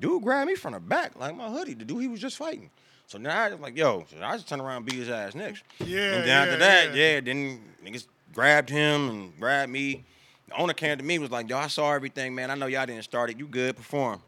Dude 0.00 0.22
grabbed 0.22 0.48
me 0.48 0.54
from 0.54 0.72
the 0.74 0.80
back, 0.80 1.18
like 1.18 1.36
my 1.36 1.48
hoodie, 1.48 1.74
the 1.74 1.84
dude 1.84 2.00
he 2.02 2.08
was 2.08 2.20
just 2.20 2.36
fighting. 2.36 2.70
So 3.06 3.18
now 3.18 3.42
I 3.42 3.50
was 3.50 3.60
like, 3.60 3.76
yo, 3.76 4.04
so 4.10 4.16
I 4.24 4.34
just 4.36 4.48
turn 4.48 4.60
around 4.60 4.76
and 4.78 4.86
beat 4.86 4.94
his 4.94 5.10
ass 5.10 5.34
next. 5.34 5.64
Yeah, 5.84 5.98
And 6.14 6.24
then 6.24 6.28
after 6.48 6.56
that, 6.58 6.94
yeah. 6.94 7.14
yeah. 7.14 7.20
then 7.20 7.60
niggas 7.84 8.06
grabbed 8.32 8.70
him 8.70 9.10
and 9.10 9.38
grabbed 9.38 9.70
me. 9.70 10.04
The 10.52 10.60
owner 10.60 10.74
came 10.74 10.98
to 10.98 11.02
me 11.04 11.18
was 11.18 11.30
like, 11.30 11.48
yo, 11.48 11.56
I 11.56 11.68
saw 11.68 11.92
everything, 11.94 12.34
man. 12.34 12.50
I 12.50 12.54
know 12.54 12.66
y'all 12.66 12.84
didn't 12.84 13.04
start 13.04 13.30
it. 13.30 13.38
You 13.38 13.46
good, 13.46 13.74
perform. 13.74 14.20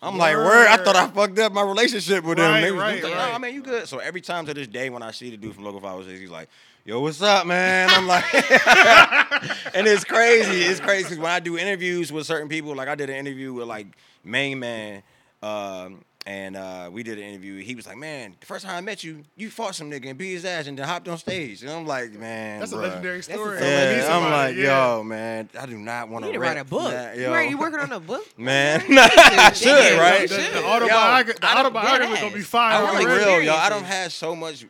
I'm 0.00 0.16
like, 0.16 0.34
word. 0.34 0.66
I 0.66 0.78
thought 0.78 0.96
I 0.96 1.06
fucked 1.08 1.38
up 1.38 1.52
my 1.52 1.62
relationship 1.62 2.24
with 2.24 2.38
Right, 2.38 2.64
him. 2.64 2.76
Right, 2.78 3.02
like, 3.02 3.12
right. 3.12 3.32
nah, 3.32 3.38
man, 3.38 3.52
you 3.54 3.62
good. 3.62 3.86
So 3.86 3.98
every 3.98 4.20
time 4.22 4.46
to 4.46 4.54
this 4.54 4.66
day 4.66 4.88
when 4.90 5.02
I 5.02 5.10
see 5.10 5.30
the 5.30 5.36
dude 5.36 5.54
from 5.54 5.64
Local 5.64 5.78
Five 5.80 5.90
506, 5.90 6.20
he's 6.20 6.30
like, 6.30 6.48
yo, 6.86 7.00
what's 7.00 7.20
up, 7.22 7.46
man? 7.46 7.90
I'm 7.92 8.06
like, 8.08 8.24
and 9.74 9.86
it's 9.86 10.04
crazy. 10.04 10.62
It's 10.62 10.80
crazy 10.80 11.08
'cause 11.10 11.18
when 11.18 11.30
I 11.30 11.38
do 11.38 11.58
interviews 11.58 12.10
with 12.10 12.26
certain 12.26 12.48
people, 12.48 12.74
like 12.74 12.88
I 12.88 12.94
did 12.94 13.10
an 13.10 13.16
interview 13.16 13.52
with 13.52 13.68
like 13.68 13.86
Main 14.24 14.58
Man, 14.58 15.02
um, 15.42 16.02
and 16.24 16.56
uh, 16.56 16.88
we 16.92 17.02
did 17.02 17.18
an 17.18 17.24
interview. 17.24 17.58
He 17.62 17.74
was 17.74 17.86
like, 17.86 17.96
man, 17.96 18.36
the 18.38 18.46
first 18.46 18.64
time 18.64 18.76
I 18.76 18.80
met 18.80 19.02
you, 19.02 19.24
you 19.36 19.50
fought 19.50 19.74
some 19.74 19.90
nigga 19.90 20.08
and 20.10 20.16
beat 20.18 20.32
his 20.32 20.44
ass 20.44 20.66
and 20.68 20.78
then 20.78 20.86
hopped 20.86 21.08
on 21.08 21.18
stage. 21.18 21.62
And 21.62 21.70
I'm 21.70 21.84
like, 21.86 22.12
man, 22.12 22.60
That's 22.60 22.72
a 22.72 22.76
legendary 22.76 23.22
story. 23.22 23.58
so 23.58 23.64
Need 23.64 23.96
Yeah, 23.96 24.08
I'm 24.16 24.30
like, 24.30 24.56
yeah. 24.56 24.94
yo, 24.96 25.02
man, 25.02 25.48
I 25.58 25.66
do 25.66 25.76
not 25.78 26.08
want 26.08 26.24
to 26.24 26.32
to 26.32 26.38
write 26.38 26.58
a 26.58 26.64
book. 26.64 26.90
That, 26.92 27.16
you, 27.16 27.22
yo. 27.24 27.32
right, 27.32 27.50
you 27.50 27.58
working 27.58 27.80
on 27.80 27.90
a 27.92 28.00
book? 28.00 28.22
Man, 28.38 28.82
nah, 28.88 29.02
I 29.12 29.52
should, 29.52 29.66
Yeah, 29.66 29.98
right? 30.00 30.28
The, 30.28 30.36
you 30.42 30.50
the 30.52 30.64
autobiography, 30.64 31.38
the 31.40 31.58
autobiography 31.58 32.12
dead 32.14 32.20
gonna 32.22 32.34
be 32.34 32.40
ass. 32.40 32.46
fire. 32.46 32.76
I'm 32.86 32.94
like 32.94 33.08
like 33.08 33.18
real, 33.18 33.42
y'all. 33.42 33.56
I 33.56 33.68
don't 33.68 33.84
have 33.84 34.12
so 34.12 34.36
much 34.36 34.64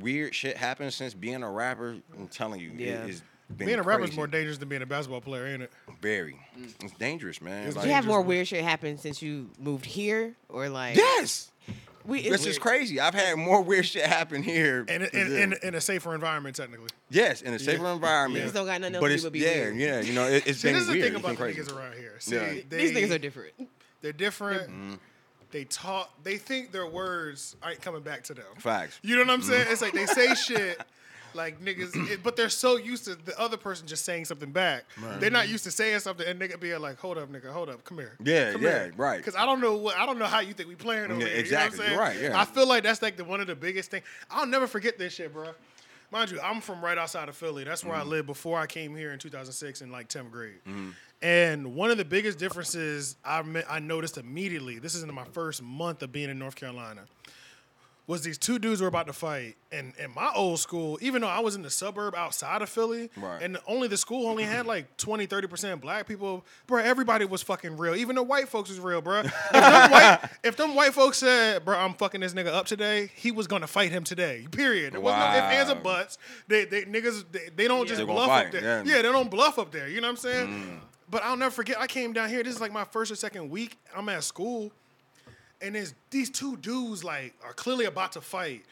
weird 0.00 0.34
shit 0.34 0.56
happen 0.56 0.90
since 0.90 1.14
being 1.14 1.42
a 1.42 1.50
rapper. 1.50 1.96
I'm 2.18 2.28
telling 2.28 2.60
you, 2.60 2.72
Yeah. 2.76 3.04
it, 3.04 3.10
it's 3.10 3.20
been 3.20 3.28
Being 3.56 3.78
a 3.78 3.82
rapper 3.82 4.04
is 4.04 4.16
more 4.16 4.26
dangerous 4.26 4.58
than 4.58 4.68
being 4.68 4.82
a 4.82 4.86
basketball 4.86 5.20
player, 5.20 5.46
ain't 5.46 5.62
it? 5.62 5.72
Very, 6.00 6.36
it's 6.80 6.92
dangerous, 6.94 7.40
man. 7.40 7.66
It's 7.68 7.76
Like, 7.76 7.86
you 7.86 7.92
have 7.92 8.06
more 8.06 8.22
weird 8.22 8.48
shit 8.48 8.64
happen 8.64 8.98
since 8.98 9.22
you 9.22 9.50
moved 9.58 9.84
here, 9.86 10.34
or 10.48 10.68
like 10.68 10.96
yes, 10.96 11.50
we, 12.04 12.20
it's 12.20 12.30
this 12.30 12.46
is 12.46 12.58
crazy. 12.58 12.98
I've 13.00 13.14
had 13.14 13.36
more 13.36 13.62
weird 13.62 13.86
shit 13.86 14.04
happen 14.06 14.42
here. 14.42 14.84
And 14.88 15.04
in, 15.04 15.10
than 15.12 15.26
in, 15.32 15.52
in, 15.52 15.58
in 15.62 15.74
a 15.76 15.80
safer 15.80 16.14
environment, 16.14 16.56
technically. 16.56 16.88
yes, 17.10 17.42
in 17.42 17.54
a 17.54 17.58
safer 17.58 17.86
environment. 17.92 18.44
Niggas 18.44 18.52
don't 18.54 18.66
got 18.66 18.80
nothing 18.80 18.96
else 18.96 19.02
but 19.02 19.08
to 19.08 19.14
it's 19.14 19.24
be 19.28 19.38
yeah, 19.40 19.50
weird. 19.54 19.76
yeah. 19.76 20.00
You 20.00 20.12
know, 20.14 20.26
it, 20.26 20.46
it's 20.46 20.58
See, 20.60 20.68
been 20.68 20.74
this 20.74 20.82
is 20.82 20.86
the 20.88 20.92
weird. 20.94 21.04
thing 21.06 21.14
It's 21.14 21.24
about 21.24 21.38
the 21.38 21.52
niggas 21.54 21.76
around 21.76 21.94
here. 21.94 22.14
See, 22.18 22.34
Yeah. 22.34 22.52
they, 22.68 22.78
These 22.78 22.92
niggas 22.96 23.14
are 23.14 23.18
different. 23.18 23.52
They're 24.00 24.12
different. 24.12 24.62
Mm-hmm. 24.62 24.94
They 25.52 25.64
talk. 25.64 26.10
They 26.24 26.38
think 26.38 26.72
their 26.72 26.86
words 26.86 27.54
aren't 27.62 27.80
coming 27.82 28.00
back 28.02 28.24
to 28.24 28.34
them. 28.34 28.44
Facts. 28.58 28.98
You 29.02 29.16
know 29.16 29.22
what 29.22 29.30
I'm 29.30 29.40
Mm-hmm. 29.42 29.50
saying? 29.50 29.66
It's 29.70 29.82
like 29.82 29.92
they 29.92 30.06
say 30.06 30.34
shit 30.34 30.80
like 31.34 31.60
niggas, 31.60 31.94
it, 32.10 32.22
but 32.22 32.36
they're 32.36 32.48
so 32.48 32.76
used 32.76 33.04
to 33.06 33.14
the 33.14 33.38
other 33.40 33.56
person 33.56 33.86
just 33.86 34.04
saying 34.04 34.24
something 34.26 34.50
back. 34.52 34.84
They're 35.20 35.30
not 35.30 35.48
used 35.48 35.64
to 35.64 35.70
saying 35.70 36.00
something 36.00 36.26
and 36.26 36.40
nigga 36.40 36.58
being 36.60 36.80
like, 36.80 36.98
"Hold 36.98 37.18
up, 37.18 37.30
nigga, 37.32 37.50
hold 37.52 37.68
up, 37.68 37.84
come 37.84 37.98
here." 37.98 38.16
Yeah, 38.22 38.52
come 38.52 38.62
yeah, 38.62 38.88
right. 38.96 39.16
Because 39.18 39.36
I 39.36 39.44
don't 39.46 39.60
know 39.60 39.76
what 39.76 39.96
I 39.96 40.06
don't 40.06 40.18
know 40.18 40.26
how 40.26 40.40
you 40.40 40.52
think 40.54 40.68
we 40.68 40.74
playing 40.74 41.10
over 41.10 41.20
Yeah, 41.20 41.26
here. 41.28 41.36
exactly. 41.36 41.84
You 41.84 41.92
know 41.92 41.96
what 41.98 42.08
I'm 42.10 42.16
right, 42.16 42.22
yeah. 42.22 42.40
I 42.40 42.44
feel 42.44 42.66
like 42.68 42.82
that's 42.82 43.02
like 43.02 43.16
the 43.16 43.24
one 43.24 43.40
of 43.40 43.46
the 43.46 43.56
biggest 43.56 43.90
thing. 43.90 44.02
I'll 44.30 44.46
never 44.46 44.66
forget 44.66 44.98
this 44.98 45.12
shit, 45.14 45.32
bro. 45.32 45.50
Mind 46.10 46.30
you, 46.30 46.38
I'm 46.42 46.60
from 46.60 46.84
right 46.84 46.98
outside 46.98 47.30
of 47.30 47.36
Philly. 47.36 47.64
That's 47.64 47.84
where 47.84 47.94
I 47.94 48.00
Mm-hmm. 48.00 48.08
lived 48.10 48.26
before 48.26 48.58
I 48.58 48.66
came 48.66 48.94
here 48.94 49.12
in 49.12 49.18
2006 49.18 49.80
in 49.80 49.90
like 49.90 50.08
10th 50.08 50.30
grade. 50.30 50.60
And 51.22 51.74
one 51.74 51.90
of 51.90 51.98
the 51.98 52.04
biggest 52.04 52.38
differences 52.38 53.16
I 53.24 53.42
I 53.68 53.78
noticed 53.78 54.18
immediately. 54.18 54.78
This 54.78 54.94
is 54.94 55.02
in 55.02 55.14
my 55.14 55.24
first 55.24 55.62
month 55.62 56.02
of 56.02 56.12
being 56.12 56.28
in 56.30 56.38
North 56.38 56.56
Carolina 56.56 57.02
was 58.08 58.22
these 58.22 58.36
two 58.36 58.58
dudes 58.58 58.80
were 58.80 58.88
about 58.88 59.06
to 59.06 59.12
fight. 59.12 59.54
And 59.70 59.92
in 59.96 60.12
my 60.12 60.30
old 60.34 60.58
school, 60.58 60.98
even 61.00 61.22
though 61.22 61.28
I 61.28 61.38
was 61.38 61.54
in 61.54 61.62
the 61.62 61.70
suburb 61.70 62.14
outside 62.16 62.60
of 62.60 62.68
Philly, 62.68 63.10
Right. 63.16 63.40
and 63.40 63.56
only 63.66 63.86
the 63.86 63.96
school 63.96 64.26
only 64.28 64.42
had 64.42 64.66
like 64.66 64.96
20, 64.96 65.26
30% 65.28 65.80
black 65.80 66.06
people, 66.08 66.44
bro, 66.66 66.82
everybody 66.82 67.24
was 67.24 67.42
fucking 67.42 67.76
real. 67.76 67.94
Even 67.94 68.16
the 68.16 68.22
white 68.22 68.48
folks 68.48 68.68
was 68.70 68.80
real, 68.80 69.00
bro. 69.00 69.20
If 69.20 69.32
them 69.52 69.62
white, 69.92 70.18
if 70.42 70.56
them 70.56 70.74
white 70.74 70.92
folks 70.94 71.18
said, 71.18 71.64
bro, 71.64 71.78
I'm 71.78 71.94
fucking 71.94 72.20
this 72.20 72.34
nigga 72.34 72.48
up 72.48 72.66
today, 72.66 73.10
he 73.14 73.30
was 73.30 73.46
gonna 73.46 73.68
fight 73.68 73.92
him 73.92 74.02
today. 74.04 74.46
Period. 74.50 74.94
There 74.94 75.00
was 75.00 75.12
no 75.14 75.28
ifs, 75.38 75.54
ands, 75.54 75.70
or 75.70 75.74
Wow. 75.76 75.80
buts. 75.82 76.18
They, 76.48 76.64
they 76.64 76.82
niggas, 76.82 77.24
they, 77.30 77.48
they 77.54 77.68
don't 77.68 77.86
just 77.86 78.00
They 78.00 78.04
gonna 78.06 78.16
bluff 78.18 78.28
fight, 78.28 78.46
up 78.46 78.52
there. 78.52 78.62
yeah. 78.62 78.82
Yeah. 78.96 79.02
they 79.02 79.12
don't 79.12 79.30
bluff 79.30 79.58
up 79.60 79.70
there. 79.70 79.86
You 79.88 80.00
know 80.00 80.08
what 80.08 80.12
I'm 80.12 80.16
saying? 80.16 80.48
Mm. 80.48 80.78
But 81.08 81.22
I'll 81.24 81.36
never 81.36 81.50
forget, 81.52 81.78
I 81.78 81.86
came 81.86 82.12
down 82.14 82.30
here. 82.30 82.42
This 82.42 82.54
is 82.54 82.60
like 82.60 82.72
my 82.72 82.84
first 82.84 83.12
or 83.12 83.16
second 83.16 83.50
week. 83.50 83.76
I'm 83.94 84.08
at 84.08 84.24
school 84.24 84.72
and 85.62 85.74
there's 85.74 85.94
these 86.10 86.30
two 86.30 86.56
dudes 86.58 87.04
like 87.04 87.34
are 87.44 87.52
clearly 87.52 87.84
about 87.86 88.12
to 88.12 88.20
fight. 88.20 88.64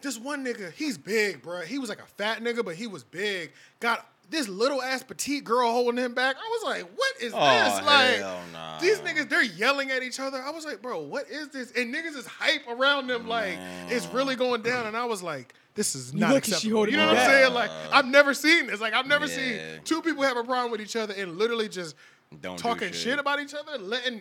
This 0.00 0.18
one 0.18 0.44
nigga, 0.44 0.70
he's 0.72 0.96
big, 0.96 1.42
bro. 1.42 1.62
He 1.62 1.78
was 1.78 1.88
like 1.88 1.98
a 2.00 2.06
fat 2.06 2.40
nigga, 2.40 2.64
but 2.64 2.76
he 2.76 2.86
was 2.86 3.02
big. 3.02 3.50
Got 3.80 4.06
this 4.30 4.46
little 4.46 4.80
ass 4.80 5.02
petite 5.02 5.42
girl 5.42 5.70
holding 5.72 5.96
him 6.04 6.14
back. 6.14 6.36
I 6.36 6.48
was 6.50 6.62
like, 6.64 6.88
what 6.96 7.12
is 7.20 7.32
Oh, 7.34 7.40
this? 7.40 7.84
Like 7.84 8.52
nah. 8.52 8.78
these 8.78 8.98
niggas, 9.00 9.28
they're 9.28 9.42
yelling 9.42 9.90
at 9.90 10.02
each 10.02 10.20
other. 10.20 10.40
I 10.40 10.50
was 10.50 10.64
like, 10.64 10.80
bro, 10.82 11.00
what 11.00 11.28
is 11.28 11.48
this? 11.48 11.72
And 11.72 11.92
niggas 11.92 12.14
is 12.16 12.26
hype 12.26 12.68
around 12.68 13.08
them, 13.08 13.26
like 13.26 13.58
it's 13.88 14.06
really 14.12 14.36
going 14.36 14.62
down. 14.62 14.86
And 14.86 14.96
I 14.96 15.04
was 15.06 15.22
like, 15.22 15.54
this 15.74 15.94
is 15.96 16.12
not 16.14 16.30
lucky 16.32 16.46
she 16.46 16.52
acceptable. 16.52 16.76
holding 16.76 16.92
You 16.94 16.98
know 17.00 17.06
me 17.06 17.14
what 17.14 17.22
I'm 17.22 17.26
saying? 17.30 17.54
Like 17.54 17.70
I've 17.90 18.06
never 18.06 18.34
seen 18.34 18.66
this. 18.68 18.80
Like 18.80 18.94
I've 18.94 19.06
never 19.06 19.26
Yeah. 19.26 19.34
seen 19.34 19.60
two 19.84 20.02
people 20.02 20.22
have 20.22 20.36
a 20.36 20.44
problem 20.44 20.70
with 20.70 20.80
each 20.80 20.94
other 20.96 21.14
and 21.14 21.38
literally 21.38 21.68
just 21.68 21.96
Don't 22.40 22.56
do 22.56 22.62
talking 22.62 22.88
shit. 22.88 22.96
shit. 22.96 23.18
about 23.18 23.40
each 23.40 23.54
other, 23.54 23.78
letting 23.78 24.20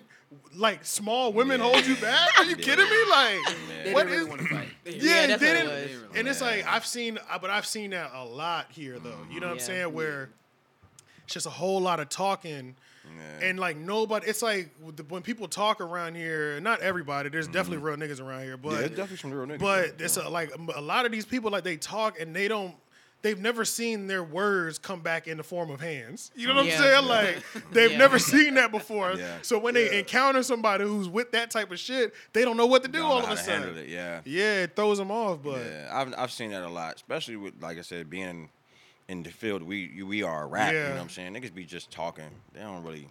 like 0.55 0.85
small 0.85 1.33
women 1.33 1.59
hold 1.59 1.85
you 1.85 1.95
back. 1.97 2.29
Are 2.39 2.45
you 2.45 2.55
kidding 2.67 2.89
me? 2.89 2.97
Like, 3.09 3.57
They 3.83 3.93
what 3.93 4.07
didn't 4.07 4.11
really 4.11 4.17
is? 4.23 4.27
want 4.27 4.41
to 4.41 4.47
fight. 4.47 4.67
Yeah, 4.85 4.91
Yeah, 4.93 5.27
that's 5.27 5.41
they 5.41 5.53
didn't- 5.53 5.69
was. 6.09 6.17
and 6.17 6.27
it's 6.27 6.41
like 6.41 6.65
I've 6.67 6.85
seen, 6.85 7.19
uh, 7.29 7.37
but 7.39 7.49
I've 7.49 7.65
seen 7.65 7.91
that 7.91 8.11
a 8.13 8.23
lot 8.25 8.67
here, 8.69 8.97
though. 8.99 9.17
You 9.31 9.39
know 9.39 9.47
what 9.47 9.53
I'm 9.53 9.59
saying? 9.59 9.93
Where 9.93 10.29
it's 11.25 11.33
just 11.33 11.45
a 11.45 11.49
whole 11.51 11.81
lot 11.81 11.99
of 11.99 12.07
talking, 12.09 12.75
and 13.41 13.59
like 13.59 13.75
nobody. 13.77 14.27
It's 14.27 14.41
like 14.41 14.69
when 15.09 15.21
people 15.21 15.47
talk 15.49 15.81
around 15.81 16.15
here. 16.15 16.59
Not 16.61 16.79
everybody. 16.81 17.27
There's 17.29 17.47
definitely 17.47 17.77
real 17.79 17.97
niggas 17.97 18.21
around 18.21 18.43
here, 18.43 18.55
but 18.57 18.71
Mm-hmm. 18.71 18.81
yeah, 18.83 18.87
definitely 18.89 19.17
some 19.17 19.31
real 19.31 19.45
niggas. 19.47 19.59
but 19.59 19.95
it's 19.99 20.15
a, 20.17 20.27
like 20.29 20.51
a 20.75 20.81
lot 20.81 21.05
of 21.05 21.11
these 21.11 21.25
people 21.25 21.51
like 21.51 21.63
they 21.65 21.75
talk 21.77 22.19
and 22.19 22.33
they 22.35 22.47
don't 22.47 22.73
they've 23.21 23.39
never 23.39 23.65
seen 23.65 24.07
their 24.07 24.23
words 24.23 24.77
come 24.77 25.01
back 25.01 25.27
in 25.27 25.37
the 25.37 25.43
form 25.43 25.69
of 25.69 25.81
hands 25.81 26.31
you 26.35 26.47
know 26.47 26.55
what 26.55 26.65
Yeah. 26.65 26.73
i'm 26.75 26.81
saying 26.81 27.05
like 27.07 27.43
they've 27.71 27.91
Yeah. 27.91 27.97
never 27.97 28.19
seen 28.19 28.53
that 28.55 28.71
before 28.71 29.13
Yeah. 29.13 29.37
so 29.41 29.57
when 29.59 29.73
they 29.73 29.99
encounter 29.99 30.43
somebody 30.43 30.83
who's 30.85 31.09
with 31.09 31.31
that 31.31 31.51
type 31.51 31.71
of 31.71 31.79
shit 31.79 32.13
they 32.33 32.43
don't 32.45 32.57
know 32.57 32.67
what 32.67 32.83
to 32.83 32.87
do 32.89 32.99
Don't 32.99 33.05
all 33.11 33.17
know 33.19 33.23
of 33.23 33.25
how 33.27 33.33
a 33.33 33.37
to 33.37 33.43
sudden 33.43 33.77
it, 33.77 33.89
yeah. 33.89 34.21
yeah 34.25 34.63
it 34.63 34.75
throws 34.75 34.97
them 34.97 35.11
off 35.11 35.39
but 35.43 35.59
Yeah, 35.65 35.89
I've 35.91 36.13
I've 36.17 36.31
seen 36.31 36.51
that 36.51 36.63
a 36.63 36.69
lot, 36.69 36.95
especially 36.95 37.35
with 37.37 37.61
like 37.61 37.77
I 37.77 37.81
said, 37.81 38.09
being 38.09 38.49
in 39.07 39.23
the 39.23 39.29
field. 39.31 39.63
We 39.63 40.03
we 40.03 40.21
are 40.23 40.43
a 40.43 40.47
rap. 40.47 40.73
You 40.73 40.79
know 40.79 40.89
what 40.91 40.99
I'm 41.01 41.09
saying? 41.09 41.33
Niggas 41.33 41.53
be 41.53 41.63
just 41.65 41.89
talking. 41.91 42.29
They 42.53 42.59
don't 42.59 42.83
really 42.83 43.07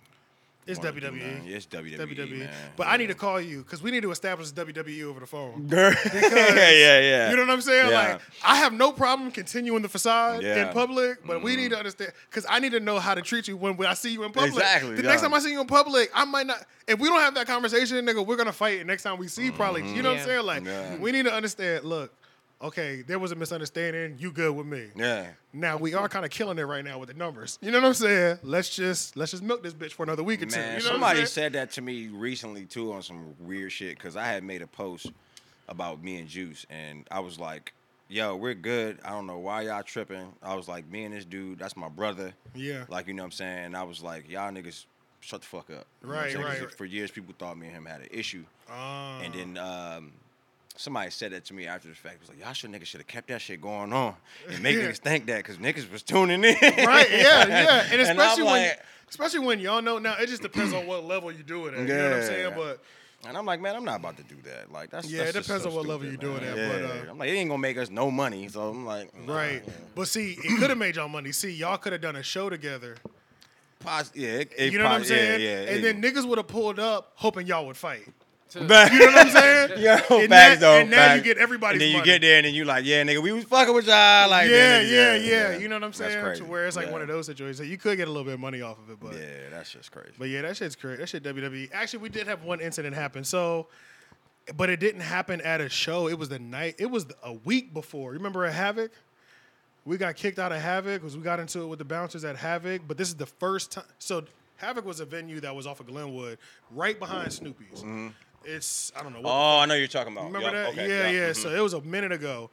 It's 0.67 0.79
wanna 0.81 1.01
do, 1.01 1.07
WWE. 1.07 1.13
man. 1.13 1.43
It's 1.47 1.67
WWE, 1.67 1.97
WWE. 1.97 2.39
man. 2.41 2.51
But 2.77 2.89
I 2.89 2.97
need 2.97 3.07
to 3.07 3.15
call 3.15 3.41
you 3.41 3.63
because 3.63 3.83
we 3.83 3.91
need 3.93 4.03
to 4.03 4.11
establish 4.11 4.51
WWE 4.51 5.05
over 5.05 5.21
the 5.21 5.27
phone. 5.27 5.69
yeah, 5.71 5.95
yeah, 6.11 7.01
yeah. 7.01 7.31
You 7.31 7.37
know 7.37 7.43
what 7.43 7.51
I'm 7.53 7.61
saying? 7.61 7.91
Yeah. 7.91 8.09
Like, 8.13 8.21
I 8.45 8.57
have 8.57 8.73
no 8.73 8.91
problem 8.93 9.31
continuing 9.31 9.83
the 9.83 9.89
facade 9.89 10.43
Yeah. 10.43 10.57
Mm-hmm. 10.57 10.69
in 10.69 10.75
public, 10.75 11.19
but 11.27 11.43
we 11.43 11.55
need 11.57 11.71
to 11.71 11.79
understand 11.79 12.13
because 12.29 12.47
I 12.49 12.59
need 12.59 12.73
to 12.73 12.81
know 12.81 12.99
how 12.99 13.15
to 13.15 13.23
treat 13.23 13.47
you 13.49 13.57
when, 13.57 13.77
when 13.77 13.89
I 13.89 13.95
see 13.95 14.11
you 14.13 14.25
in 14.25 14.33
public. 14.33 14.55
Exactly, 14.55 14.97
The 14.97 15.03
yeah. 15.03 15.09
next 15.11 15.23
time 15.23 15.35
I 15.35 15.39
see 15.39 15.53
you 15.53 15.61
in 15.61 15.67
public, 15.67 16.11
I 16.15 16.25
might 16.25 16.47
not. 16.47 16.59
If 16.89 16.99
we 16.99 17.09
don't 17.09 17.21
have 17.21 17.35
that 17.35 17.47
conversation, 17.47 18.05
nigga, 18.05 18.27
we're 18.27 18.37
gonna 18.37 18.53
fight. 18.53 18.79
And 18.81 18.87
next 18.89 19.03
time 19.05 19.19
we 19.19 19.29
see, 19.29 19.51
probably, 19.51 19.83
you 19.95 20.03
know 20.03 20.11
what 20.11 20.21
I'm 20.21 20.25
saying? 20.27 20.45
Like, 20.47 20.63
Mm-hmm. 20.65 20.95
Yeah. 20.95 20.99
we 20.99 21.13
need 21.13 21.25
to 21.27 21.33
understand. 21.33 21.85
Look, 21.85 22.13
okay, 22.63 23.03
there 23.03 23.19
was 23.19 23.33
a 23.33 23.35
misunderstanding. 23.35 24.17
You 24.19 24.31
good 24.31 24.55
with 24.55 24.67
me? 24.67 24.87
Yeah. 24.97 25.27
Now 25.53 25.77
we 25.77 25.95
are 25.95 26.09
kind 26.09 26.25
of 26.25 26.31
killing 26.31 26.59
it 26.59 26.63
right 26.65 26.85
now 26.85 26.99
with 26.99 27.09
the 27.09 27.15
numbers. 27.15 27.59
You 27.63 27.71
know 27.71 27.81
what 27.81 27.89
I'm 27.89 27.95
saying? 27.95 28.39
Let's 28.43 28.75
just 28.75 29.17
let's 29.17 29.31
just 29.33 29.43
milk 29.43 29.63
this 29.63 29.75
bitch 29.75 29.93
for 29.93 30.03
another 30.03 30.23
week 30.23 30.43
or 30.43 30.47
two. 30.47 30.57
Man, 30.61 30.79
You 30.81 30.85
know 30.87 30.93
somebody 30.93 31.27
said 31.27 31.53
that 31.55 31.73
to 31.73 31.83
me 31.83 32.09
recently 32.09 32.65
too 32.65 32.93
on 32.93 33.03
some 33.03 33.35
weird 33.41 33.73
shit 33.73 33.97
because 33.97 34.17
I 34.17 34.27
had 34.27 34.45
made 34.45 34.63
a 34.63 34.67
post 34.67 35.11
about 35.69 36.03
me 36.03 36.19
and 36.19 36.29
Juice, 36.29 36.65
and 36.71 37.07
I 37.11 37.21
was 37.21 37.39
like, 37.41 37.73
"Yo, 38.09 38.37
we're 38.37 38.55
good. 38.55 38.99
I 39.05 39.11
don't 39.11 39.27
know 39.27 39.39
why 39.39 39.63
y'all 39.63 39.83
tripping." 39.83 40.33
I 40.43 40.55
was 40.55 40.69
like, 40.69 40.89
"Me 40.91 41.05
and 41.05 41.15
this 41.15 41.25
dude, 41.25 41.59
that's 41.59 41.77
my 41.77 41.89
brother." 41.89 42.33
Yeah. 42.55 42.85
Like 42.89 43.09
you 43.09 43.15
know 43.15 43.23
what 43.23 43.27
I'm 43.27 43.33
saying. 43.33 43.65
And 43.67 43.77
I 43.77 43.83
was 43.83 44.03
like, 44.03 44.29
"Y'all 44.31 44.53
niggas, 44.53 44.85
shut 45.21 45.41
the 45.41 45.47
fuck 45.47 45.71
up." 45.71 45.87
You 46.03 46.09
know 46.09 46.15
what 46.15 46.25
I'm 46.27 46.35
Right, 46.37 46.37
right, 46.45 46.61
right. 46.63 46.73
For 46.75 46.85
years, 46.85 47.11
people 47.11 47.35
thought 47.39 47.59
me 47.59 47.67
and 47.67 47.75
him 47.77 47.87
had 47.87 48.03
an 48.03 48.09
issue, 48.11 48.45
Ah. 48.71 49.21
and 49.21 49.35
then. 49.35 49.59
um 49.59 50.13
Somebody 50.79 51.11
said 51.11 51.33
that 51.33 51.45
to 51.47 51.55
me 51.55 51.67
after 51.67 51.89
the 51.89 51.95
fact. 51.95 52.17
It 52.17 52.21
was 52.21 52.29
like, 52.29 52.39
y'all 52.41 52.53
should 52.53 52.71
niggas 52.71 52.85
should 52.87 53.01
have 53.01 53.07
kept 53.07 53.29
that 53.29 53.41
shit 53.41 53.61
going 53.61 53.93
on 53.93 54.15
and 54.49 54.63
make 54.63 54.77
Yeah. 54.77 54.83
niggas 54.89 54.99
think 55.03 55.27
that 55.27 55.39
because 55.39 55.57
niggas 55.57 55.91
was 55.91 56.03
tuning 56.03 56.45
in. 56.45 56.55
right? 56.61 57.11
Yeah, 57.11 57.47
yeah. 57.49 57.87
And 57.91 58.01
especially 58.03 58.43
when, 58.45 58.69
like- 58.69 58.81
especially 59.09 59.41
when 59.41 59.59
y'all 59.61 59.81
know 59.81 59.99
now, 59.99 60.17
it 60.21 60.27
just 60.29 60.43
depends 60.43 60.73
on 60.75 60.87
what 60.87 61.05
level 61.05 61.33
you 61.33 61.43
do 61.43 61.67
it 61.67 61.75
at. 61.75 61.81
You 61.81 61.87
know 61.95 62.05
what 62.11 62.13
I'm 62.19 62.23
saying? 62.25 62.53
But 62.57 62.83
And 63.27 63.37
I'm 63.39 63.47
like, 63.47 63.61
man, 63.61 63.75
I'm 63.75 63.85
not 63.85 64.01
about 64.01 64.19
to 64.19 64.23
do 64.25 64.37
that. 64.45 64.71
Like 64.71 64.91
that's 64.91 65.11
Yeah, 65.11 65.25
that's 65.25 65.37
it 65.37 65.43
depends 65.43 65.63
so 65.65 65.71
on 65.71 65.77
what 65.77 65.87
level 65.87 66.07
you're 66.07 66.17
doing 66.17 66.43
it 66.43 66.45
at, 66.45 66.57
Yeah. 66.59 66.69
but, 66.69 66.83
uh, 67.09 67.11
I'm 67.11 67.19
like, 67.19 67.31
it 67.31 67.33
ain't 67.33 67.49
gonna 67.49 67.63
make 67.63 67.79
us 67.79 67.89
no 67.89 68.11
money. 68.11 68.47
So 68.49 68.69
I'm 68.69 68.85
like, 68.85 69.17
nah, 69.27 69.35
right. 69.35 69.63
But 69.95 70.09
see, 70.09 70.33
it 70.33 70.59
could 70.61 70.69
have 70.69 70.79
made 70.79 70.97
y'all 70.97 71.09
money. 71.09 71.33
See, 71.33 71.51
y'all 71.53 71.79
could 71.79 71.93
have 71.93 72.03
done 72.03 72.17
a 72.17 72.23
show 72.23 72.51
together. 72.51 72.97
Pos- 73.81 74.13
yeah, 74.15 74.29
it, 74.29 74.53
it 74.59 74.73
You 74.73 74.79
know 74.79 74.85
what 74.85 74.93
I'm 74.93 75.05
saying? 75.05 75.41
Yeah, 75.41 75.63
yeah. 75.63 75.71
and 75.75 75.85
then 75.85 76.03
niggas 76.03 76.27
would 76.27 76.39
have 76.39 76.49
pulled 76.49 76.79
up 76.79 77.13
hoping 77.15 77.47
y'all 77.47 77.67
would 77.67 77.77
fight. 77.77 78.07
But- 78.55 78.93
You 78.93 78.99
know 79.01 79.07
what 79.07 79.27
I'm 79.27 79.31
saying? 79.31 79.81
Yo, 80.11 80.19
and 80.21 80.29
facts 80.29 80.61
though. 80.61 80.79
and 80.79 80.91
now 80.91 81.15
you 81.15 81.21
get 81.21 81.37
everybody's 81.39 81.75
And 81.75 81.81
then 81.83 81.89
you 81.91 81.99
money. 81.99 82.07
get 82.11 82.21
there, 82.23 82.37
and 82.39 82.47
then 82.47 82.55
you 82.55 82.65
like, 82.65 82.85
yeah, 82.85 83.03
nigga, 83.03 83.21
we 83.23 83.33
was 83.33 83.45
fucking 83.45 83.75
with 83.75 83.87
y'all. 83.87 84.31
Like, 84.31 84.49
yeah, 84.49 84.81
then, 84.83 84.91
yeah, 84.91 85.15
yeah, 85.53 85.59
You 85.59 85.69
know 85.69 85.77
what 85.77 85.85
I'm 85.85 85.93
saying? 85.93 86.13
That's 86.13 86.23
crazy. 86.25 86.41
To 86.43 86.47
where 86.51 86.67
it's 86.67 86.77
like 86.77 86.87
Yeah. 86.87 86.93
one 86.93 87.03
of 87.03 87.09
those 87.09 87.27
situations. 87.27 87.59
that 87.59 87.67
You 87.67 87.77
could 87.77 87.97
get 87.97 88.09
a 88.09 88.11
little 88.11 88.25
bit 88.25 88.35
of 88.35 88.41
money 88.41 88.63
off 88.63 88.79
of 88.79 88.89
it, 88.91 88.99
but 89.01 89.15
Yeah, 89.15 89.51
that's 89.51 89.71
just 89.73 89.91
crazy. 89.93 90.13
But 90.19 90.29
yeah, 90.29 90.43
that 90.43 90.57
shit's 90.57 90.77
crazy. 90.77 90.99
That 91.01 91.09
shit 91.09 91.23
WWE. 91.25 91.71
Actually, 91.73 91.99
we 92.01 92.09
did 92.09 92.27
have 92.29 92.45
one 92.45 92.61
incident 92.61 92.95
happen. 92.95 93.25
So, 93.25 93.67
but 94.57 94.71
it 94.71 94.79
didn't 94.81 95.01
happen 95.03 95.41
at 95.41 95.61
a 95.61 95.69
show. 95.69 96.09
It 96.09 96.19
was 96.19 96.29
the 96.29 96.39
night. 96.39 96.77
It 96.79 96.91
was 96.91 97.07
a 97.25 97.33
week 97.33 97.75
before. 97.75 98.13
Remember 98.13 98.45
at 98.45 98.55
Havoc? 98.55 98.93
We 99.85 99.97
got 99.99 100.17
kicked 100.17 100.39
out 100.39 100.51
of 100.53 100.61
Havoc 100.61 101.01
because 101.03 101.17
we 101.17 101.23
got 101.23 101.39
into 101.41 101.63
it 101.63 101.67
with 101.67 101.79
the 101.81 101.85
bouncers 101.85 102.25
at 102.25 102.37
Havoc. 102.37 102.83
But 102.89 102.97
this 102.97 103.09
is 103.09 103.17
the 103.17 103.27
first 103.27 103.73
time. 103.73 103.85
So 103.99 104.25
Havoc 104.57 104.85
was 104.85 105.01
a 105.01 105.05
venue 105.05 105.39
that 105.41 105.55
was 105.55 105.67
off 105.67 105.81
of 105.81 105.87
Glenwood, 105.87 106.39
right 106.71 106.99
behind 106.99 107.33
Snoopy's. 107.33 107.81
Mm-hmm. 107.81 108.09
It's 108.47 108.93
I 108.97 109.03
don't 109.03 109.13
know 109.13 109.21
what. 109.21 109.31
oh, 109.31 109.59
I 109.61 109.67
know 109.67 109.75
you're 109.75 109.89
talking 109.89 110.13
about. 110.13 110.27
Remember 110.27 110.47
Yup, 110.47 110.53
that? 110.55 110.67
okay, 110.69 110.89
yeah, 110.89 111.05
yup, 111.07 111.13
yeah. 111.13 111.31
mhm. 111.31 111.37
So 111.37 111.51
it 111.51 111.61
was 111.61 111.73
a 111.75 111.81
minute 111.83 112.13
ago. 112.13 112.51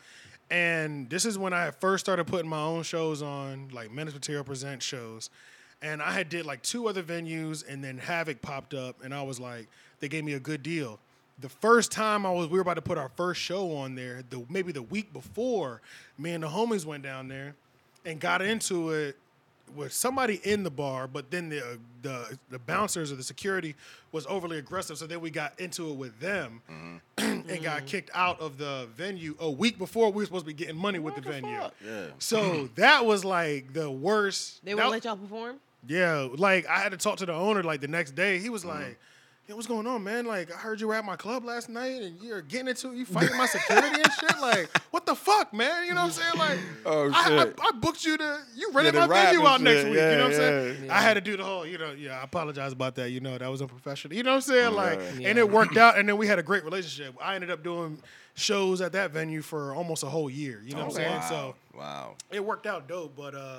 And 0.50 1.10
this 1.10 1.26
is 1.26 1.38
when 1.38 1.54
I 1.54 1.72
first 1.72 2.06
started 2.06 2.26
putting 2.26 2.50
my 2.50 2.62
own 2.62 2.84
shows 2.84 3.22
on, 3.22 3.70
like 3.72 3.92
Menace 3.92 4.14
Material 4.14 4.44
Present 4.44 4.84
shows. 4.84 5.30
And 5.82 6.02
I 6.02 6.12
had 6.12 6.30
did 6.30 6.46
like 6.46 6.62
two 6.62 6.88
other 6.88 7.02
venues, 7.04 7.64
and 7.68 7.84
then 7.84 7.98
Havoc 7.98 8.42
popped 8.42 8.74
up, 8.74 9.04
and 9.04 9.14
I 9.14 9.22
was 9.24 9.40
like, 9.40 9.68
they 10.00 10.08
gave 10.10 10.24
me 10.24 10.34
a 10.34 10.40
good 10.40 10.64
deal. 10.64 11.00
The 11.40 11.50
first 11.50 11.92
time 11.92 12.26
I 12.26 12.32
was, 12.32 12.48
we 12.48 12.58
were 12.58 12.62
about 12.62 12.76
to 12.76 12.82
put 12.82 12.98
our 12.98 13.10
first 13.16 13.42
show 13.42 13.76
on 13.76 13.96
there. 13.96 14.24
The 14.30 14.46
maybe 14.50 14.72
the 14.72 14.84
week 14.84 15.12
before, 15.12 15.82
me 16.18 16.32
and 16.34 16.44
the 16.44 16.48
homies 16.48 16.86
went 16.86 17.04
down 17.04 17.28
there, 17.28 17.56
and 18.06 18.20
got 18.20 18.42
into 18.42 18.92
it 18.92 19.18
with 19.76 19.92
somebody 19.94 20.40
in 20.44 20.64
the 20.64 20.70
bar, 20.70 21.08
but 21.08 21.32
then 21.32 21.50
the 21.50 21.60
uh, 21.60 21.76
the 22.02 22.38
the 22.50 22.60
bouncers 22.60 23.12
or 23.12 23.16
the 23.16 23.24
security 23.24 23.76
was 24.12 24.26
overly 24.28 24.58
aggressive, 24.60 24.98
so 24.98 25.08
then 25.08 25.20
we 25.22 25.32
got 25.32 25.60
into 25.60 25.90
it 25.90 25.96
with 25.96 26.20
them 26.20 26.62
and 27.18 27.64
got 27.64 27.86
kicked 27.88 28.12
out 28.14 28.40
of 28.40 28.58
the 28.58 28.88
venue 28.96 29.36
a 29.40 29.50
week 29.50 29.78
before 29.80 30.12
we 30.12 30.22
were 30.22 30.26
supposed 30.26 30.46
to 30.46 30.48
be 30.48 30.54
getting 30.54 30.78
money 30.78 31.00
with 31.00 31.16
the, 31.16 31.22
venue. 31.22 31.50
Yeah. 31.84 32.08
So 32.20 32.70
that 32.76 33.06
was 33.06 33.26
like 33.26 33.74
the 33.74 33.90
worst. 33.90 34.64
They 34.64 34.74
that- 34.74 34.78
won't 34.78 34.92
let 34.92 35.06
y'all 35.06 35.18
perform. 35.18 35.56
yeah, 35.88 36.28
like 36.36 36.68
I 36.68 36.80
had 36.80 36.92
to 36.92 36.98
talk 36.98 37.18
to 37.18 37.26
the 37.26 37.34
owner 37.34 37.64
like 37.64 37.82
the 37.82 37.88
next 37.88 38.12
day. 38.16 38.38
He 38.38 38.44
Mm-hmm. 38.46 38.52
was 38.54 38.66
like, 38.66 39.00
"Yeah, 39.48 39.56
what's 39.56 39.68
going 39.68 39.86
on, 39.88 40.04
man? 40.04 40.26
Like 40.26 40.52
I 40.54 40.58
heard 40.58 40.80
you 40.80 40.88
were 40.88 40.96
at 40.96 41.04
my 41.06 41.16
club 41.16 41.44
last 41.44 41.68
night 41.70 42.02
and 42.02 42.22
you're 42.22 42.42
getting 42.42 42.70
into 42.70 42.94
you 42.94 43.06
fighting 43.06 43.36
my 43.38 43.46
security 43.46 43.88
and 44.02 44.12
shit. 44.14 44.40
Like 44.40 44.70
what 44.92 45.06
the 45.06 45.16
fuck, 45.16 45.54
man? 45.54 45.86
You 45.86 45.94
know 45.94 46.02
what 46.02 46.06
I'm 46.06 46.12
saying? 46.12 46.38
Like 46.38 46.60
Oh, 46.86 47.12
I, 47.14 47.44
I. 47.62 47.68
I 47.68 47.72
booked 47.72 48.06
you 48.06 48.18
to 48.18 48.40
you 48.56 48.72
rented 48.74 48.94
Yeah, 48.96 49.08
my 49.08 49.14
venue 49.24 49.40
and 49.40 49.48
out 49.48 49.62
next 49.62 49.82
shit. 49.82 49.86
week. 49.92 49.96
you 49.96 50.02
know 50.02 50.12
what 50.18 50.24
I'm 50.26 50.32
Yeah, 50.32 50.38
saying? 50.38 50.86
yeah. 50.86 50.96
I 50.98 51.02
had 51.02 51.14
to 51.16 51.22
do 51.22 51.36
the 51.38 51.44
whole, 51.44 51.66
you 51.66 51.78
know, 51.78 51.92
yeah. 51.92 52.20
I 52.20 52.24
apologize 52.24 52.72
about 52.72 52.96
that. 52.96 53.10
You 53.12 53.20
know, 53.20 53.38
that 53.38 53.50
was 53.52 53.62
unprofessional. 53.62 54.16
You 54.16 54.24
know 54.24 54.32
what 54.32 54.36
I'm 54.36 54.42
saying? 54.42 54.74
Like, 54.76 55.00
Yeah. 55.20 55.30
and 55.30 55.38
it 55.38 55.50
worked 55.50 55.78
out, 55.78 55.98
and 55.98 56.08
then 56.08 56.18
we 56.18 56.28
had 56.28 56.40
a 56.40 56.44
great 56.44 56.64
relationship. 56.64 57.16
I 57.22 57.36
ended 57.36 57.52
up 57.52 57.64
doing 57.64 58.00
shows 58.36 58.82
at 58.82 58.94
that 58.94 59.12
venue 59.12 59.42
for 59.42 59.76
almost 59.76 60.04
a 60.04 60.08
whole 60.08 60.30
year. 60.30 60.62
You 60.66 60.72
know 60.74 60.86
what 60.86 60.86
I'm 60.86 60.92
saying? 60.92 61.12
wow. 61.16 61.30
So 61.30 61.56
wow. 61.78 62.16
it 62.32 62.44
worked 62.44 62.66
out 62.66 62.88
dope. 62.88 63.16
But 63.16 63.36
uh, 63.36 63.58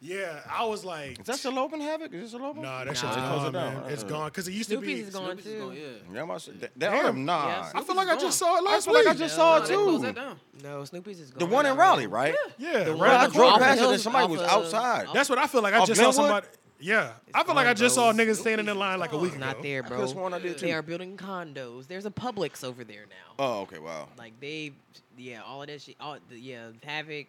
yeah, 0.00 0.40
I 0.48 0.64
was 0.64 0.84
like, 0.84 1.18
Is 1.18 1.26
that 1.26 1.38
still 1.38 1.58
open, 1.58 1.80
Havoc? 1.80 2.12
Is 2.14 2.24
it 2.24 2.28
still 2.28 2.44
open? 2.46 2.62
Nah, 2.62 2.78
that 2.84 2.86
Nah. 2.86 2.92
shit's 2.92 3.14
They 3.16 3.20
gone, 3.20 3.30
closed 3.38 3.48
it 3.48 3.52
down. 3.58 3.74
man. 3.82 3.92
It's 3.92 4.04
Uh, 4.04 4.06
gone 4.06 4.28
because 4.28 4.46
it 4.48 4.52
used 4.52 4.68
to 4.70 4.76
Snoopy's 4.76 4.94
be. 4.96 5.00
is 5.08 5.14
gone 5.14 5.24
Snoopy's 5.26 5.44
too. 5.44 5.58
going, 5.58 5.76
yeah. 5.76 5.82
Yeah, 6.14 6.20
I'm 6.22 6.30
about 6.30 6.40
to 6.42 6.50
that, 6.52 6.78
Damn. 6.78 7.04
that, 7.04 7.14
nah. 7.16 7.46
Yeah, 7.48 7.72
I 7.74 7.82
feel 7.82 7.96
like 7.96 8.06
I 8.08 8.10
Snoopy's 8.12 8.22
just 8.22 8.40
gone. 8.40 8.48
saw 8.48 8.58
it 8.58 8.64
last 8.64 8.84
feel 8.84 8.94
like 8.94 9.04
week. 9.04 9.14
I 9.14 9.18
just 9.18 9.36
No, 9.36 9.42
saw 9.42 9.58
Nah, 9.58 9.64
it 9.64 9.68
they 9.68 9.74
closed 9.74 10.00
too. 10.00 10.06
that 10.06 10.14
down. 10.14 10.40
No, 10.62 10.84
Snoopy's 10.84 11.20
is 11.20 11.30
gone. 11.30 11.38
The 11.40 11.46
one 11.54 11.66
in 11.66 11.76
Raleigh, 11.76 12.06
right? 12.06 12.34
Yeah, 12.58 12.84
The 12.84 12.92
right 12.92 12.98
one 12.98 13.10
I 13.10 13.26
the 13.26 13.32
drove 13.32 13.58
past 13.60 13.80
it 13.80 13.88
and 13.88 14.00
somebody 14.00 14.32
was 14.32 14.40
outside. 14.42 15.08
That's 15.12 15.28
what 15.28 15.38
I 15.38 15.46
feel 15.46 15.62
like. 15.62 15.74
I 15.74 15.78
Off 15.80 15.86
just 15.88 16.00
saw 16.00 16.10
Glenwood? 16.12 16.14
somebody. 16.14 16.46
Yeah, 16.80 17.14
I 17.34 17.42
feel 17.42 17.56
like 17.56 17.66
I 17.66 17.74
just 17.74 17.96
bro. 17.96 18.12
saw 18.12 18.16
niggas 18.16 18.36
standing 18.36 18.68
in 18.68 18.78
line 18.78 19.00
like 19.00 19.10
a 19.12 19.18
week 19.18 19.32
ago. 19.34 19.44
Not 19.44 19.62
there, 19.64 19.82
bro. 19.82 19.96
could've 19.96 20.10
sworn 20.10 20.32
I 20.32 20.38
did 20.38 20.60
They 20.60 20.72
are 20.72 20.80
building 20.80 21.16
condos. 21.16 21.88
There's 21.88 22.06
a 22.06 22.10
Publix 22.10 22.62
over 22.62 22.84
there 22.84 23.06
now. 23.10 23.34
Oh, 23.36 23.60
okay, 23.62 23.80
wow. 23.80 24.08
Like 24.16 24.38
they, 24.38 24.70
yeah, 25.16 25.42
all 25.42 25.60
of 25.62 25.66
that 25.66 25.82
shit. 25.82 25.96
All 26.00 26.18
the, 26.28 26.38
yeah, 26.38 26.68
Havoc. 26.84 27.26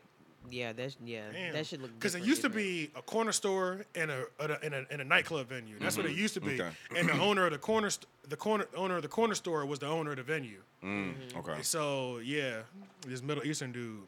Yeah, 0.50 0.74
that's 0.74 0.98
yeah, 1.04 1.24
that 1.54 1.66
should 1.66 1.82
look. 1.82 1.94
Because 1.94 2.16
it 2.16 2.20
different, 2.20 2.28
used 2.30 2.42
to 2.42 2.50
be 2.50 2.92
a 2.96 3.02
corner 3.02 3.32
store 3.32 3.86
and 3.96 4.10
a, 4.10 4.26
and 4.40 4.52
a, 4.52 4.64
and 4.64 5.02
a, 5.02 5.02
a 5.02 5.04
nightclub 5.04 5.48
venue. 5.48 5.78
That's 5.80 5.98
what 5.98 6.06
it 6.06 6.16
used 6.16 6.34
to 6.36 6.42
be. 6.42 6.54
Okay. 6.62 6.70
And 6.98 7.10
the 7.10 7.20
owner 7.20 7.46
of 7.46 7.52
the 7.52 7.58
corner 7.58 7.90
st- 7.90 8.08
the 8.28 8.36
corner 8.36 8.66
owner 8.76 8.96
of 8.96 9.02
the 9.02 9.08
corner 9.08 9.36
store 9.36 9.66
was 9.66 9.80
the 9.80 9.88
owner 9.88 10.12
of 10.12 10.18
the 10.18 10.24
venue. 10.24 10.62
Mm, 10.84 11.14
okay. 11.38 11.62
So 11.62 12.20
yeah, 12.20 12.62
this 13.06 13.22
Middle 13.22 13.46
Eastern 13.46 13.72
dude, 13.72 14.08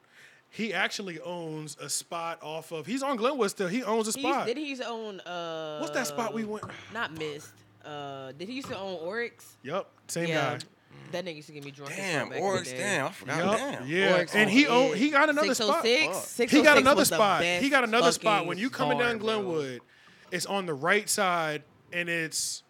he 0.50 0.74
actually 0.74 1.20
owns 1.20 1.78
a 1.80 1.90
spot 1.90 2.40
off 2.42 2.72
of. 2.72 2.86
He's 2.86 3.04
on 3.04 3.18
Glenwood 3.18 3.52
still. 3.52 3.68
He 3.68 3.84
owns 3.84 4.08
a 4.08 4.18
He 4.18 4.26
used, 4.26 4.34
spot. 4.34 4.48
did 4.48 4.58
he 4.58 4.82
own? 4.84 5.20
Uh, 5.22 5.80
What's 5.80 5.94
that 5.94 6.08
spot 6.08 6.34
we 6.34 6.44
went? 6.44 6.66
Not 6.94 7.18
missed. 7.18 7.52
Uh, 7.86 8.32
did 8.34 8.48
he 8.48 8.56
used 8.56 8.68
to 8.68 8.78
own 8.78 9.00
Oryx? 9.02 9.58
Yep, 9.64 9.88
same 10.08 10.28
yeah, 10.30 10.58
guy. 10.58 10.60
Mm. 10.92 11.12
that 11.12 11.26
nigga 11.26 11.36
used 11.36 11.48
to 11.48 11.54
get 11.54 11.64
me 11.66 11.72
drunk. 11.72 11.96
Damn, 11.96 12.30
back 12.30 12.38
in 12.38 12.44
Oryx, 12.44 12.72
damn, 12.72 13.06
I 13.08 13.12
forgot. 13.12 13.38
Yup, 13.38 13.58
Damn. 13.58 13.88
yeah, 13.88 14.14
Oryx 14.14 14.36
and 14.36 14.44
on 14.44 14.50
he 14.50 14.64
it. 14.64 14.98
he 14.98 15.10
got 15.10 15.30
another 15.30 15.50
oh 15.50 15.54
spot. 15.54 15.84
606? 15.84 16.06
Fuck. 16.16 16.26
606 16.26 16.52
He 16.52 16.62
got 16.64 16.78
another 16.78 17.00
was 17.00 17.10
the 17.10 17.16
spot. 17.16 17.44
He 17.44 17.70
got 17.70 17.84
another 17.84 18.12
spot. 18.12 18.34
fucking 18.34 18.48
When 18.48 18.58
you 18.58 18.70
coming 18.70 18.98
down 18.98 19.18
bar, 19.18 19.36
bro. 19.36 19.42
Glenwood, 19.42 19.82
it's 20.32 20.46
on 20.46 20.66
the 20.66 20.74
right 20.74 21.10
side, 21.10 21.64
and 21.92 22.10
it's 22.10 22.64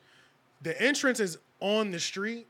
the 0.62 0.80
entrance 0.82 1.20
is 1.20 1.38
on 1.60 1.92
the 1.92 2.00
street 2.00 2.48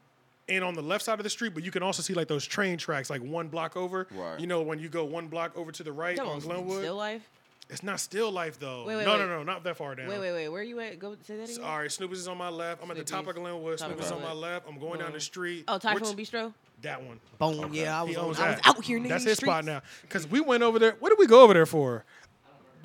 and 0.49 0.63
on 0.63 0.73
the 0.73 0.81
left 0.81 1.05
side 1.05 1.19
of 1.19 1.23
the 1.23 1.29
street, 1.29 1.53
but 1.53 1.63
you 1.63 1.71
can 1.71 1.83
also 1.83 2.01
see 2.01 2.13
like 2.13 2.27
those 2.27 2.45
train 2.45 2.77
tracks, 2.77 3.09
like 3.09 3.21
one 3.21 3.47
block 3.47 3.77
over. 3.77 4.07
Right. 4.11 4.39
You 4.39 4.47
know 4.47 4.61
when 4.61 4.79
you 4.79 4.89
go 4.89 5.05
one 5.05 5.27
block 5.27 5.57
over 5.57 5.71
to 5.71 5.83
the 5.83 5.91
right 5.91 6.17
Come 6.17 6.27
on 6.27 6.33
on, 6.35 6.39
Glenwood. 6.41 6.79
Still 6.79 6.95
life. 6.95 7.29
It's 7.71 7.83
not 7.83 7.99
still 7.99 8.31
life 8.31 8.59
though. 8.59 8.83
Wait, 8.85 8.97
wait, 8.97 9.05
no, 9.05 9.13
wait. 9.13 9.19
no, 9.19 9.27
no, 9.27 9.43
not 9.43 9.63
that 9.63 9.77
far 9.77 9.95
down. 9.95 10.07
Wait, 10.07 10.19
wait, 10.19 10.33
wait. 10.33 10.49
Where 10.49 10.61
are 10.61 10.63
you 10.63 10.79
at? 10.81 10.99
Go 10.99 11.15
say 11.23 11.37
that 11.37 11.49
again. 11.49 11.63
All 11.63 11.79
right, 11.79 11.91
Snoopy's 11.91 12.19
is 12.19 12.27
on 12.27 12.37
my 12.37 12.49
left. 12.49 12.83
I'm 12.83 12.91
at 12.91 12.97
the 12.97 13.03
top 13.03 13.27
of 13.27 13.35
Glenwood. 13.35 13.77
Top 13.77 13.89
of 13.89 13.95
Snoopy's 13.95 14.11
on 14.11 14.19
my 14.19 14.25
Glenwood. 14.25 14.43
left. 14.43 14.69
I'm 14.69 14.79
going 14.79 14.99
down 14.99 15.13
the 15.13 15.19
street. 15.19 15.63
Oh, 15.67 15.77
Typhoon 15.77 16.15
Which- 16.15 16.29
Bistro. 16.29 16.53
That 16.81 17.03
one. 17.03 17.19
Boom. 17.37 17.73
Yeah, 17.73 17.99
I 17.99 18.01
was, 18.01 18.11
He 18.11 18.17
on, 18.17 18.25
owns 18.25 18.39
I 18.39 18.47
was 18.47 18.55
that. 18.55 18.67
out 18.67 18.83
here. 18.83 18.99
nigga, 18.99 19.09
That's 19.09 19.23
in 19.23 19.25
the 19.25 19.31
his 19.31 19.37
spot 19.37 19.63
streets. 19.63 19.83
now. 19.83 20.09
Cause 20.09 20.27
we 20.27 20.39
went 20.41 20.63
over 20.63 20.79
there. 20.79 20.95
What 20.99 21.09
did 21.09 21.19
we 21.19 21.27
go 21.27 21.43
over 21.43 21.53
there 21.53 21.67
for? 21.67 22.05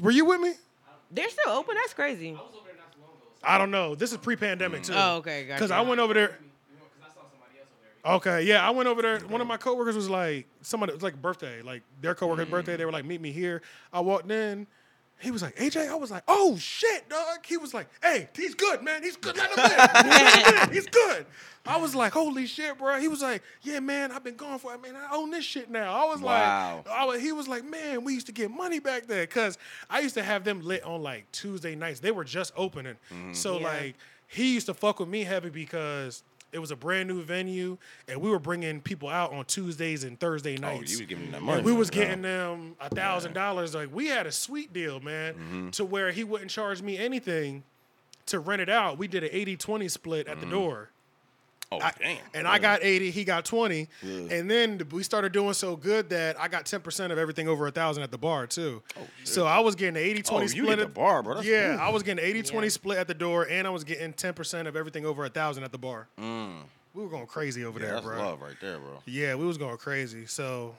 Were 0.00 0.10
you 0.10 0.26
with 0.26 0.40
me? 0.40 0.52
They're 1.10 1.30
still 1.30 1.50
open. 1.52 1.76
That's 1.76 1.94
crazy. 1.94 2.30
I 2.30 2.32
was 2.32 2.40
over 2.54 2.66
there 2.66 2.76
not 2.76 2.92
too 2.92 3.00
long 3.00 3.10
ago. 3.10 3.26
I 3.42 3.58
don't 3.58 3.70
know. 3.70 3.94
This 3.94 4.12
is 4.12 4.18
pre-pandemic 4.18 4.82
too. 4.82 4.92
Oh, 4.94 5.16
okay, 5.16 5.46
gotcha. 5.46 5.58
Because 5.58 5.70
I 5.70 5.80
went 5.80 6.00
over 6.00 6.12
there. 6.12 6.22
you 6.22 6.76
know, 6.76 6.84
because 6.94 7.10
I 7.10 7.14
saw 7.14 7.26
somebody 7.30 7.58
else 7.58 7.70
over 7.70 8.20
there. 8.28 8.36
Okay, 8.38 8.48
yeah, 8.48 8.66
I 8.66 8.70
went 8.70 8.88
over 8.88 9.00
there. 9.00 9.20
One 9.20 9.40
of 9.40 9.46
my 9.46 9.56
coworkers 9.56 9.96
was 9.96 10.10
like, 10.10 10.46
somebody 10.60 10.92
it 10.92 10.96
was 10.96 11.02
like 11.02 11.20
birthday, 11.20 11.62
like 11.62 11.82
their 12.00 12.14
coworker's 12.14 12.48
mm. 12.48 12.50
birthday. 12.50 12.76
They 12.76 12.84
were 12.84 12.92
like, 12.92 13.06
meet 13.06 13.20
me 13.22 13.32
here. 13.32 13.62
I 13.92 14.00
walked 14.00 14.30
in. 14.30 14.66
He 15.20 15.30
was 15.30 15.40
like, 15.42 15.56
AJ. 15.56 15.88
I 15.88 15.94
was 15.94 16.10
like, 16.10 16.22
oh 16.28 16.56
shit, 16.58 17.08
dog. 17.08 17.44
He 17.46 17.56
was 17.56 17.72
like, 17.72 17.88
hey, 18.02 18.28
he's 18.36 18.54
good, 18.54 18.82
man. 18.82 19.02
He's 19.02 19.16
good. 19.16 19.36
Let 19.36 19.50
him 19.50 19.58
in. 19.58 19.70
Let 19.78 20.46
him 20.46 20.68
in. 20.68 20.72
He's 20.74 20.86
good. 20.86 21.26
I 21.68 21.78
was 21.78 21.94
like, 21.96 22.12
holy 22.12 22.46
shit, 22.46 22.78
bro. 22.78 23.00
He 23.00 23.08
was 23.08 23.22
like, 23.22 23.42
yeah, 23.62 23.80
man. 23.80 24.12
I've 24.12 24.22
been 24.22 24.36
gone 24.36 24.58
for. 24.58 24.72
I 24.72 24.76
mean, 24.76 24.94
I 24.94 25.14
own 25.16 25.30
this 25.30 25.44
shit 25.44 25.68
now. 25.70 25.92
I 25.92 26.08
was 26.08 26.20
Wow. 26.20 26.82
like, 26.86 26.94
I 26.94 27.04
was, 27.06 27.20
he 27.20 27.32
was 27.32 27.48
like, 27.48 27.64
man, 27.64 28.04
we 28.04 28.12
used 28.14 28.26
to 28.26 28.32
get 28.32 28.50
money 28.50 28.78
back 28.78 29.06
there 29.06 29.22
because 29.26 29.58
I 29.90 30.00
used 30.00 30.14
to 30.14 30.22
have 30.22 30.44
them 30.44 30.60
lit 30.60 30.84
on 30.84 31.02
like 31.02 31.30
Tuesday 31.32 31.74
nights. 31.74 31.98
They 32.00 32.10
were 32.12 32.22
just 32.24 32.52
opening, 32.56 32.96
mm-hmm. 33.12 33.32
so 33.32 33.58
Yeah. 33.58 33.66
like 33.66 33.96
he 34.28 34.52
used 34.54 34.66
to 34.66 34.74
fuck 34.74 35.00
with 35.00 35.08
me 35.08 35.24
heavy 35.24 35.50
because 35.50 36.22
it 36.56 36.58
was 36.58 36.70
a 36.70 36.76
brand 36.76 37.06
new 37.08 37.22
venue, 37.22 37.76
and 38.08 38.18
we 38.20 38.30
were 38.30 38.38
bringing 38.38 38.80
people 38.80 39.08
out 39.10 39.32
on 39.32 39.44
Tuesdays 39.44 40.02
and 40.04 40.18
Thursday 40.18 40.56
nights. 40.56 40.64
Oh, 40.64 40.78
nights. 40.80 40.92
you 40.92 40.98
was 41.00 41.06
giving 41.06 41.24
them 41.24 41.30
that 41.32 41.36
And 41.36 41.46
money. 41.46 41.62
we 41.62 41.72
was 41.72 41.90
getting 41.90 42.22
them 42.22 42.74
a 42.80 42.88
thousand 42.88 43.34
dollars. 43.34 43.74
Like 43.74 43.94
we 43.94 44.06
had 44.06 44.26
a 44.26 44.32
sweet 44.32 44.72
deal, 44.72 44.98
man, 45.00 45.34
Mm-hmm. 45.34 45.70
to 45.70 45.84
where 45.84 46.10
he 46.12 46.24
wouldn't 46.24 46.50
charge 46.50 46.80
me 46.82 46.96
anything 46.98 47.62
to 48.26 48.40
rent 48.40 48.62
it 48.62 48.68
out. 48.70 48.96
We 48.98 49.06
did 49.06 49.22
an 49.22 49.30
80-20 49.30 49.90
split 49.90 50.26
at 50.26 50.40
the 50.40 50.46
door. 50.46 50.88
Oh 51.72 51.80
I- 51.80 51.92
damn. 51.98 52.18
and 52.32 52.46
I 52.46 52.58
got 52.60 52.84
80, 52.84 53.10
he 53.10 53.24
got 53.24 53.44
20. 53.44 53.88
Yeah. 54.02 54.10
And 54.36 54.48
then 54.50 54.80
we 54.92 55.02
started 55.02 55.32
doing 55.32 55.52
so 55.52 55.74
good 55.74 56.10
that 56.10 56.40
I 56.40 56.46
got 56.46 56.64
10% 56.64 57.10
of 57.10 57.18
everything 57.18 57.48
over 57.48 57.66
a 57.66 57.70
thousand 57.72 58.04
at 58.04 58.12
the 58.12 58.18
bar 58.18 58.46
too. 58.46 58.82
Oh, 58.96 59.02
so 59.24 59.46
I 59.46 59.58
was 59.58 59.74
getting 59.74 59.94
the 59.94 60.00
80 60.00 60.20
Oh, 60.26 60.30
20 60.30 60.42
you 60.44 60.48
split. 60.48 60.66
get 60.78 60.78
the 60.78 60.86
bar, 60.86 61.22
bro. 61.24 61.34
That's 61.34 61.46
yeah, 61.46 61.76
cool. 61.76 61.84
I 61.84 61.88
was 61.88 62.02
getting 62.04 62.24
80 62.24 62.42
20 62.44 62.66
Yeah. 62.66 62.70
split 62.70 62.98
at 62.98 63.08
the 63.08 63.14
door, 63.14 63.48
and 63.50 63.66
I 63.66 63.70
was 63.70 63.82
getting 63.82 64.12
10% 64.12 64.66
of 64.68 64.76
everything 64.76 65.04
over 65.06 65.24
a 65.24 65.28
thousand 65.28 65.64
at 65.64 65.72
the 65.72 65.78
bar. 65.78 66.06
We 66.18 67.02
were 67.02 67.08
going 67.08 67.26
crazy 67.26 67.64
over 67.64 67.78
Mm. 67.78 67.82
Yeah, 67.82 67.86
there, 67.88 67.94
that's 67.96 68.06
bro. 68.06 68.18
love 68.18 68.40
right 68.42 68.56
there, 68.60 68.78
bro. 68.78 69.02
Yeah, 69.04 69.34
we 69.34 69.44
was 69.44 69.58
going 69.58 69.76
crazy. 69.76 70.24
So, 70.26 70.74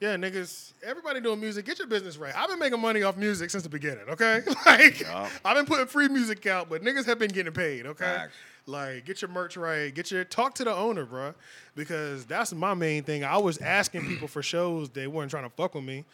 yeah, 0.00 0.16
niggas, 0.16 0.72
everybody 0.82 1.20
doing 1.20 1.40
music, 1.40 1.64
get 1.66 1.78
your 1.78 1.86
business 1.88 2.16
right. 2.16 2.34
I've 2.36 2.48
been 2.48 2.58
making 2.58 2.80
money 2.80 3.02
off 3.04 3.16
music 3.16 3.48
since 3.50 3.62
the 3.62 3.68
beginning, 3.68 4.04
okay? 4.08 4.42
like, 4.66 5.00
Yeah. 5.00 5.28
I've 5.44 5.56
been 5.56 5.66
putting 5.66 5.86
free 5.86 6.08
music 6.08 6.44
out, 6.46 6.68
but 6.68 6.82
niggas 6.82 7.06
have 7.06 7.18
been 7.18 7.30
getting 7.30 7.52
paid, 7.52 7.86
okay? 7.86 8.04
Facts. 8.04 8.34
Like, 8.66 9.04
get 9.04 9.22
your 9.22 9.30
merch 9.30 9.56
right. 9.56 9.94
Get 9.94 10.10
your 10.10 10.24
talk 10.24 10.54
to 10.56 10.64
the 10.64 10.74
owner, 10.74 11.04
bro, 11.04 11.34
because 11.74 12.24
that's 12.24 12.52
my 12.52 12.74
main 12.74 13.02
thing. 13.02 13.24
I 13.24 13.38
was 13.38 13.58
asking 13.58 14.06
people 14.06 14.28
for 14.28 14.42
shows, 14.42 14.90
they 14.90 15.06
weren't 15.06 15.30
trying 15.30 15.44
to 15.44 15.50
fuck 15.50 15.74
with 15.74 15.84
me. 15.84 16.04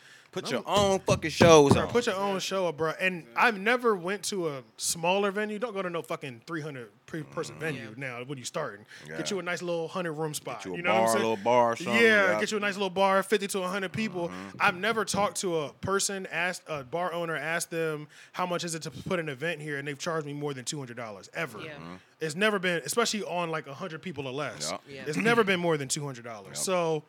Put 0.42 0.50
your 0.50 0.62
own 0.66 0.98
fucking 1.00 1.30
shows 1.30 1.72
Bro, 1.72 1.82
on. 1.82 1.88
put 1.88 2.06
your 2.06 2.14
own 2.16 2.38
show 2.40 2.68
up, 2.68 2.76
bro. 2.76 2.92
And 3.00 3.24
I've 3.34 3.58
never 3.58 3.96
went 3.96 4.22
to 4.24 4.48
a 4.48 4.62
smaller 4.76 5.30
venue. 5.30 5.58
Don't 5.58 5.72
go 5.74 5.80
to 5.82 5.88
no 5.88 6.02
fucking 6.02 6.42
300 6.46 6.88
pre- 7.06 7.22
person 7.22 7.54
venue 7.58 7.94
now 7.96 8.22
when 8.24 8.36
you 8.36 8.44
starting. 8.44 8.84
Yeah. 9.08 9.16
Get 9.16 9.30
you 9.30 9.38
a 9.38 9.42
nice 9.42 9.62
little 9.62 9.82
100 9.86 10.12
room 10.12 10.34
spot. 10.34 10.64
you 10.66 10.74
a 10.74 10.78
know 10.82 10.92
what 10.92 10.98
I'm 11.00 11.04
a 11.04 11.08
saying? 11.08 11.22
little 11.22 11.36
bar 11.42 11.72
or 11.72 11.76
something, 11.76 11.94
Yeah, 11.94 12.00
yeah. 12.02 12.22
Mm-hmm. 12.28 12.40
get 12.40 12.50
you 12.50 12.56
a 12.58 12.60
nice 12.60 12.74
little 12.74 12.90
bar, 12.90 13.22
50 13.22 13.46
to 13.48 13.60
100 13.60 13.92
people. 13.92 14.30
I've 14.60 14.76
never 14.76 15.04
talked 15.06 15.38
to 15.40 15.56
a 15.60 15.72
person, 15.74 16.26
asked 16.30 16.62
a 16.68 16.84
bar 16.84 17.12
owner, 17.14 17.34
asked 17.36 17.70
them 17.70 18.06
how 18.32 18.44
much 18.46 18.62
is 18.64 18.74
it 18.74 18.82
to 18.82 18.90
put 18.90 19.18
an 19.18 19.28
event 19.30 19.60
here, 19.62 19.78
and 19.78 19.88
they've 19.88 19.98
charged 19.98 20.26
me 20.26 20.34
more 20.34 20.52
than 20.52 20.64
$200 20.66 21.28
ever. 21.34 21.58
Yeah. 21.60 21.70
Mm-hmm. 21.70 21.94
It's 22.20 22.34
never 22.34 22.58
been, 22.58 22.82
especially 22.84 23.22
on 23.24 23.50
like 23.50 23.66
100 23.66 24.02
people 24.02 24.26
or 24.26 24.32
less. 24.32 24.70
Yup. 24.70 24.82
Yeah. 24.88 25.04
It's 25.06 25.16
never 25.16 25.44
been 25.44 25.60
more 25.60 25.76
than 25.76 25.88
$200. 25.88 26.56
So, 26.56 27.04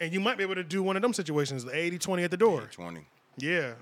and 0.00 0.12
you 0.12 0.20
might 0.20 0.36
be 0.36 0.42
able 0.44 0.54
to 0.56 0.64
do 0.64 0.82
one 0.82 0.96
of 0.96 1.02
them 1.02 1.12
situations, 1.12 1.64
the 1.64 1.74
80 1.76 1.98
20 1.98 2.24
at 2.24 2.30
the 2.30 2.36
door. 2.36 2.68
Twenty. 2.72 3.06
Yeah, 3.38 3.72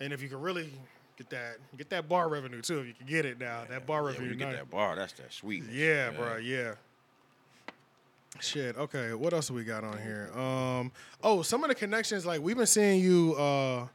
and 0.00 0.12
if 0.12 0.22
you 0.22 0.28
can 0.28 0.40
really 0.40 0.70
get 1.16 1.30
that 1.30 1.56
get 1.76 1.90
that 1.90 2.08
bar 2.08 2.28
revenue 2.28 2.60
too, 2.62 2.80
if 2.80 2.86
you 2.86 2.94
can 2.94 3.06
get 3.06 3.24
it 3.26 3.38
now, 3.38 3.62
that 3.68 3.86
bar 3.86 4.00
Yeah, 4.02 4.06
revenue. 4.08 4.28
you 4.30 4.34
get 4.36 4.52
that 4.52 4.70
bar, 4.70 4.96
that's 4.96 5.12
that 5.14 5.32
sweet. 5.32 5.64
yeah, 5.70 6.10
bro. 6.10 6.36
Yeah. 6.36 6.74
Shit. 8.40 8.76
Okay. 8.76 9.14
What 9.14 9.32
else 9.32 9.48
do 9.48 9.54
we 9.54 9.64
got 9.64 9.84
on 9.84 9.98
here? 10.00 10.30
Um. 10.36 10.92
Oh, 11.22 11.42
some 11.42 11.64
of 11.64 11.68
the 11.68 11.74
connections. 11.74 12.24
Like 12.26 12.40
we've 12.40 12.56
been 12.56 12.66
seeing 12.66 13.00
you. 13.00 13.34
uh 13.34 13.86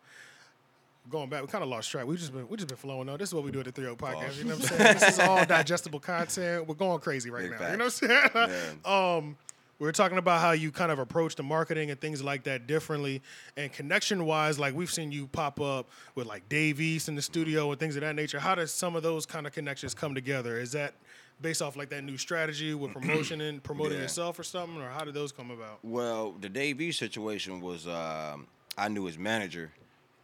Going 1.12 1.30
back, 1.30 1.42
we 1.42 1.48
kind 1.50 1.62
of 1.66 1.70
lost 1.70 1.92
track. 1.92 2.06
We 2.08 2.16
just 2.16 2.32
been 2.34 2.48
we 2.48 2.56
just 2.56 2.70
been 2.70 2.78
flowing 2.78 3.08
though. 3.08 3.18
This 3.18 3.30
is 3.30 3.36
what 3.36 3.44
we 3.44 3.52
do 3.52 3.60
at 3.60 3.66
the 3.66 3.74
Three 3.74 3.88
Oak 3.88 3.98
Podcast. 3.98 4.38
You 4.38 4.46
know 4.46 4.56
what 4.56 4.72
I'm 4.72 4.78
saying? 4.78 4.94
this 5.00 5.10
is 5.10 5.20
all 5.20 5.44
digestible 5.46 6.00
content. 6.00 6.66
We're 6.66 6.76
going 6.76 7.00
crazy 7.02 7.30
right 7.30 7.50
Big 7.50 7.60
now. 7.60 7.72
You 7.72 7.78
know 7.78 7.86
what 7.86 8.34
I'm 8.36 8.50
saying? 8.50 8.80
um, 8.86 9.38
we 9.80 9.86
were 9.86 9.92
talking 9.92 10.18
about 10.18 10.40
how 10.42 10.52
you 10.52 10.72
kind 10.72 10.92
of 10.92 11.00
approach 11.00 11.36
the 11.36 11.44
marketing 11.44 11.92
and 11.92 12.00
things 12.00 12.24
like 12.24 12.44
that 12.44 12.68
differently. 12.68 13.22
And 13.58 13.72
connection 13.74 14.26
wise, 14.26 14.58
like 14.60 14.74
we've 14.74 14.92
seen 14.92 15.12
you 15.12 15.28
pop 15.28 15.60
up 15.60 15.90
with 16.16 16.28
like 16.28 16.48
Dave 16.48 16.80
East 16.80 17.10
in 17.10 17.16
the 17.16 17.22
studio 17.22 17.70
and 17.72 17.80
things 17.80 17.96
of 17.96 18.02
that 18.02 18.16
nature. 18.16 18.40
How 18.40 18.56
does 18.56 18.72
some 18.72 18.96
of 18.96 19.04
those 19.04 19.26
kind 19.26 19.46
of 19.48 19.54
connections 19.54 19.94
come 19.94 20.14
together? 20.16 20.58
Is 20.60 20.72
that 20.74 20.94
based 21.42 21.62
off 21.62 21.76
like 21.76 21.90
that 21.90 22.04
new 22.04 22.18
strategy 22.18 22.74
with 22.74 22.92
promotion 22.94 23.42
and 23.42 23.62
promoting 23.62 23.98
Yeah. 23.98 24.04
yourself 24.04 24.40
or 24.40 24.44
something, 24.44 24.80
or 24.82 24.90
how 24.90 25.04
did 25.04 25.14
those 25.16 25.32
come 25.32 25.52
about? 25.52 25.80
Well, 25.84 26.32
the 26.40 26.50
Dave 26.50 26.80
East 26.80 27.00
situation 27.00 27.60
was 27.60 27.88
um, 27.88 28.48
I 28.78 28.88
knew 28.88 29.06
his 29.06 29.18
manager, 29.18 29.72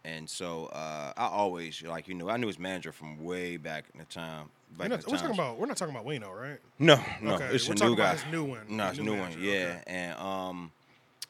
and 0.04 0.28
so 0.28 0.66
uh, 0.66 1.12
I 1.16 1.26
always 1.26 1.82
like 1.82 2.08
you 2.08 2.14
know 2.14 2.28
I 2.28 2.36
knew 2.36 2.46
his 2.46 2.58
manager 2.58 2.92
from 2.92 3.22
way 3.22 3.56
back 3.56 3.84
in 3.92 3.98
the 4.00 4.06
time. 4.06 4.50
We're 4.78 4.84
Back 4.84 4.88
not, 4.90 4.94
in 5.00 5.04
the 5.04 5.10
we're 5.10 5.16
talking 5.18 5.34
about 5.34 5.58
we're 5.58 5.66
not 5.66 5.76
talking 5.76 5.94
about 5.94 6.06
Wayno, 6.06 6.34
right? 6.34 6.58
No, 6.78 6.98
no, 7.20 7.34
Okay, 7.34 7.46
it's 7.52 7.66
we're 7.66 7.74
a 7.74 7.76
talking 7.76 7.92
new 7.94 7.96
guy. 7.96 8.04
about 8.12 8.20
his 8.24 8.32
new 8.32 8.44
one, 8.44 8.66
No, 8.68 8.88
it's 8.88 8.98
a 8.98 9.02
new 9.02 9.12
new 9.12 9.18
one. 9.20 9.30
manager, 9.30 9.40
Yeah, 9.40 9.52
okay. 9.52 9.82
and 9.86 10.18
um, 10.18 10.72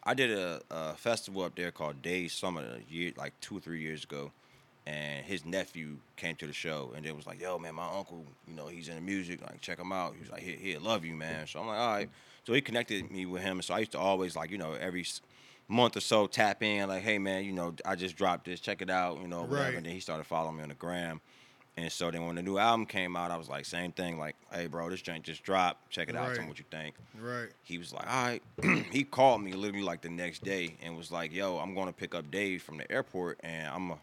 I 0.05 0.15
did 0.15 0.31
a, 0.31 0.61
a 0.71 0.95
festival 0.95 1.43
up 1.43 1.55
there 1.57 1.71
called 1.71 2.01
Day 2.03 2.29
Summer 2.29 2.63
a 2.63 2.93
year, 2.93 3.13
like 3.17 3.33
two 3.41 3.57
or 3.57 3.61
three 3.61 3.81
years 3.81 4.05
ago, 4.05 4.31
and 4.87 5.25
his 5.25 5.45
nephew 5.45 5.97
came 6.17 6.37
to 6.37 6.47
the 6.47 6.53
show, 6.53 6.93
and 6.97 7.05
it 7.07 7.17
was 7.17 7.27
like, 7.27 7.41
"Yo, 7.41 7.59
man, 7.59 7.75
my 7.75 7.89
uncle, 7.97 8.25
you 8.47 8.55
know, 8.55 8.67
he's 8.69 8.89
into 8.89 9.01
music. 9.03 9.41
Like, 9.43 9.61
check 9.61 9.79
him 9.79 9.91
out." 9.93 10.15
He 10.15 10.21
was 10.21 10.31
like, 10.31 10.43
"He, 10.43 10.53
he'll 10.53 10.81
love 10.83 11.05
you, 11.05 11.15
man." 11.15 11.47
So 11.47 11.61
I'm 11.61 11.67
like, 11.67 11.79
"All 11.79 11.93
right." 11.93 12.11
So 12.47 12.53
he 12.55 12.61
connected 12.61 13.11
me 13.11 13.27
with 13.27 13.43
him, 13.43 13.61
so 13.63 13.75
I 13.75 13.81
used 13.81 13.93
to 13.93 13.99
always 13.99 14.35
like, 14.37 14.51
you 14.51 14.59
know, 14.59 14.73
every 14.73 15.05
month 15.71 15.97
or 15.97 16.01
so 16.01 16.27
tap 16.27 16.63
in, 16.63 16.89
like, 16.89 17.03
"Hey, 17.03 17.19
man, 17.19 17.45
you 17.45 17.53
know, 17.53 17.75
I 17.85 17.95
just 17.95 18.17
dropped 18.17 18.45
this. 18.45 18.61
Check 18.61 18.83
it 18.83 18.91
out," 18.91 19.21
you 19.21 19.29
know, 19.29 19.43
whatever. 19.43 19.63
Right. 19.63 19.75
And 19.77 19.87
then 19.87 19.93
he 19.93 20.01
started 20.01 20.25
following 20.25 20.57
me 20.57 20.63
on 20.63 20.69
the 20.69 20.75
gram. 20.75 21.21
And 21.77 21.91
so 21.91 22.11
then 22.11 22.27
when 22.27 22.37
the 22.37 22.43
new 22.43 22.59
album 22.59 22.85
came 22.85 23.17
out, 23.17 23.31
I 23.31 23.37
was 23.37 23.49
like, 23.49 23.65
same 23.65 23.93
thing, 23.93 24.19
like, 24.19 24.37
hey, 24.53 24.67
bro, 24.67 24.91
this 24.91 25.01
joint 25.01 25.23
just 25.25 25.43
dropped. 25.43 25.89
Check 25.89 26.09
it 26.11 26.17
out. 26.17 26.35
Tell 26.35 26.43
me 26.43 26.49
what 26.49 26.59
you 26.59 26.65
think. 26.71 26.95
Right. 27.19 27.49
He 27.63 27.79
was 27.79 27.93
like, 27.93 28.07
all 28.07 28.25
right. 28.25 28.43
he 28.93 29.05
called 29.05 29.41
me 29.41 29.53
literally 29.53 29.85
like 29.85 30.03
the 30.03 30.11
next 30.11 30.43
day 30.43 30.75
and 30.83 30.97
was 30.97 31.11
like, 31.11 31.33
yo, 31.33 31.59
I'm 31.59 31.75
to 31.87 31.93
pick 31.93 32.15
up 32.15 32.31
Dave 32.31 32.63
from 32.63 32.77
the 32.77 32.91
airport 32.91 33.39
and 33.43 33.69
I'm 33.69 33.93
a, 33.93 33.99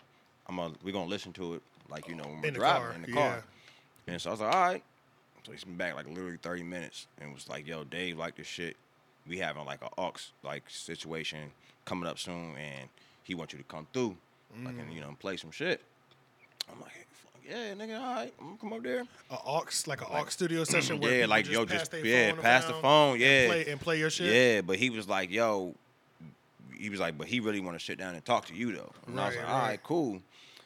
I'm 0.47 0.59
a, 0.59 0.71
we're 0.83 0.93
to 1.05 1.09
listen 1.09 1.33
to 1.33 1.55
it 1.55 1.61
like, 1.89 2.07
you 2.07 2.15
know, 2.15 2.23
when 2.23 2.41
we're 2.41 2.47
In 2.47 2.53
driving 2.53 2.81
car, 2.81 2.93
in 2.93 3.01
the 3.03 3.09
yeah. 3.09 3.15
car. 3.15 3.43
And 4.07 4.21
so 4.21 4.29
I 4.29 4.33
was 4.33 4.39
like, 4.39 4.55
all 4.55 4.61
right. 4.61 4.83
So 5.45 5.51
he's 5.51 5.63
been 5.63 5.77
back 5.77 5.95
like 5.95 6.07
literally 6.07 6.37
30 6.41 6.63
minutes 6.63 7.07
and 7.21 7.33
was 7.33 7.47
like, 7.47 7.67
yo, 7.67 7.83
Dave, 7.83 8.17
like 8.17 8.37
this 8.37 8.47
shit. 8.47 8.75
We 9.27 9.37
having 9.37 9.65
like 9.65 9.81
a 9.81 9.89
aux 9.97 10.13
like 10.43 10.63
situation 10.69 11.51
coming 11.85 12.07
up 12.09 12.19
soon 12.19 12.55
and 12.57 12.89
he 13.23 13.35
wants 13.35 13.53
you 13.53 13.59
to 13.59 13.65
come 13.65 13.87
through, 13.93 14.15
like, 14.63 14.75
Mm. 14.75 14.79
and, 14.81 14.93
you 14.93 15.01
know, 15.01 15.15
play 15.19 15.35
some 15.37 15.51
shit. 15.51 15.81
I'm 16.71 16.79
like, 16.79 16.91
fuck 17.11 17.41
yeah, 17.47 17.73
nigga, 17.73 17.99
all 17.99 18.15
right, 18.15 18.33
I'm 18.39 18.45
gonna 18.47 18.57
come 18.59 18.73
up 18.73 18.83
there. 18.83 19.03
A 19.29 19.35
aux 19.45 19.65
like 19.85 20.01
an 20.01 20.07
aux 20.11 20.25
studio 20.29 20.63
session 20.63 20.99
where 20.99 21.19
yeah, 21.19 21.25
like 21.25 21.45
just 21.45 21.53
yo, 21.53 21.65
just 21.65 21.93
yeah, 22.03 22.33
pass 22.33 22.65
the 22.65 22.73
phone, 22.73 23.13
and 23.13 23.21
yeah, 23.21 23.47
play, 23.47 23.65
and 23.67 23.79
play 23.81 23.99
your 23.99 24.09
shit. 24.09 24.27
yeah. 24.33 24.61
But 24.61 24.77
he 24.77 24.89
was 24.89 25.07
like, 25.07 25.29
yo, 25.29 25.75
he 26.77 26.89
was 26.89 26.99
like, 26.99 27.17
but 27.17 27.27
he 27.27 27.39
really 27.39 27.59
want 27.59 27.77
to 27.79 27.83
sit 27.83 27.97
down 27.97 28.15
and 28.15 28.23
talk 28.23 28.45
to 28.47 28.53
you 28.55 28.73
though. 28.73 28.91
And 29.07 29.19
I 29.19 29.27
was 29.27 29.35
Right, 29.35 29.43
like, 29.43 29.51
all 29.53 29.59
right. 29.59 29.67
right, 29.69 29.83
cool. 29.83 30.21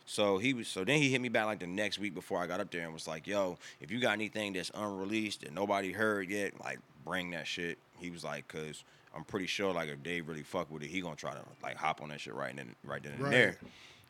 So 0.06 0.38
he 0.40 0.54
was. 0.54 0.68
So 0.68 0.84
then 0.84 1.00
he 1.02 1.10
hit 1.10 1.22
me 1.22 1.30
back 1.30 1.46
like 1.46 1.60
the 1.60 1.68
next 1.68 1.98
week 2.00 2.14
before 2.14 2.40
I 2.40 2.48
got 2.48 2.60
up 2.60 2.70
there 2.72 2.84
and 2.84 2.94
was 2.94 3.08
like, 3.08 3.28
"Yo, 3.28 3.58
if 3.80 3.92
you 3.92 4.00
got 4.00 4.12
anything 4.14 4.54
that's 4.54 4.72
unreleased 4.74 5.44
and 5.44 5.56
nobody 5.56 5.92
heard 5.92 6.30
yet, 6.30 6.54
like 6.64 6.80
bring 7.06 7.32
that 7.32 7.48
shit." 7.48 7.78
He 8.00 8.10
was 8.10 8.24
like, 8.24 8.48
"Cause 8.48 8.84
I'm 9.16 9.24
pretty 9.24 9.48
sure 9.48 9.74
like 9.74 9.90
if 9.90 10.02
Dave 10.04 10.28
really 10.28 10.44
fuck 10.44 10.72
with 10.72 10.84
it, 10.84 10.90
he 10.90 11.02
gonna 11.02 11.16
try 11.16 11.34
to 11.34 11.42
like 11.62 11.76
hop 11.78 12.02
on 12.02 12.10
that 12.10 12.22
shit 12.22 12.34
right 12.34 12.56
then, 12.56 12.76
right 12.84 13.02
then 13.04 13.14
and 13.14 13.24
Right. 13.24 13.32
there." 13.32 13.58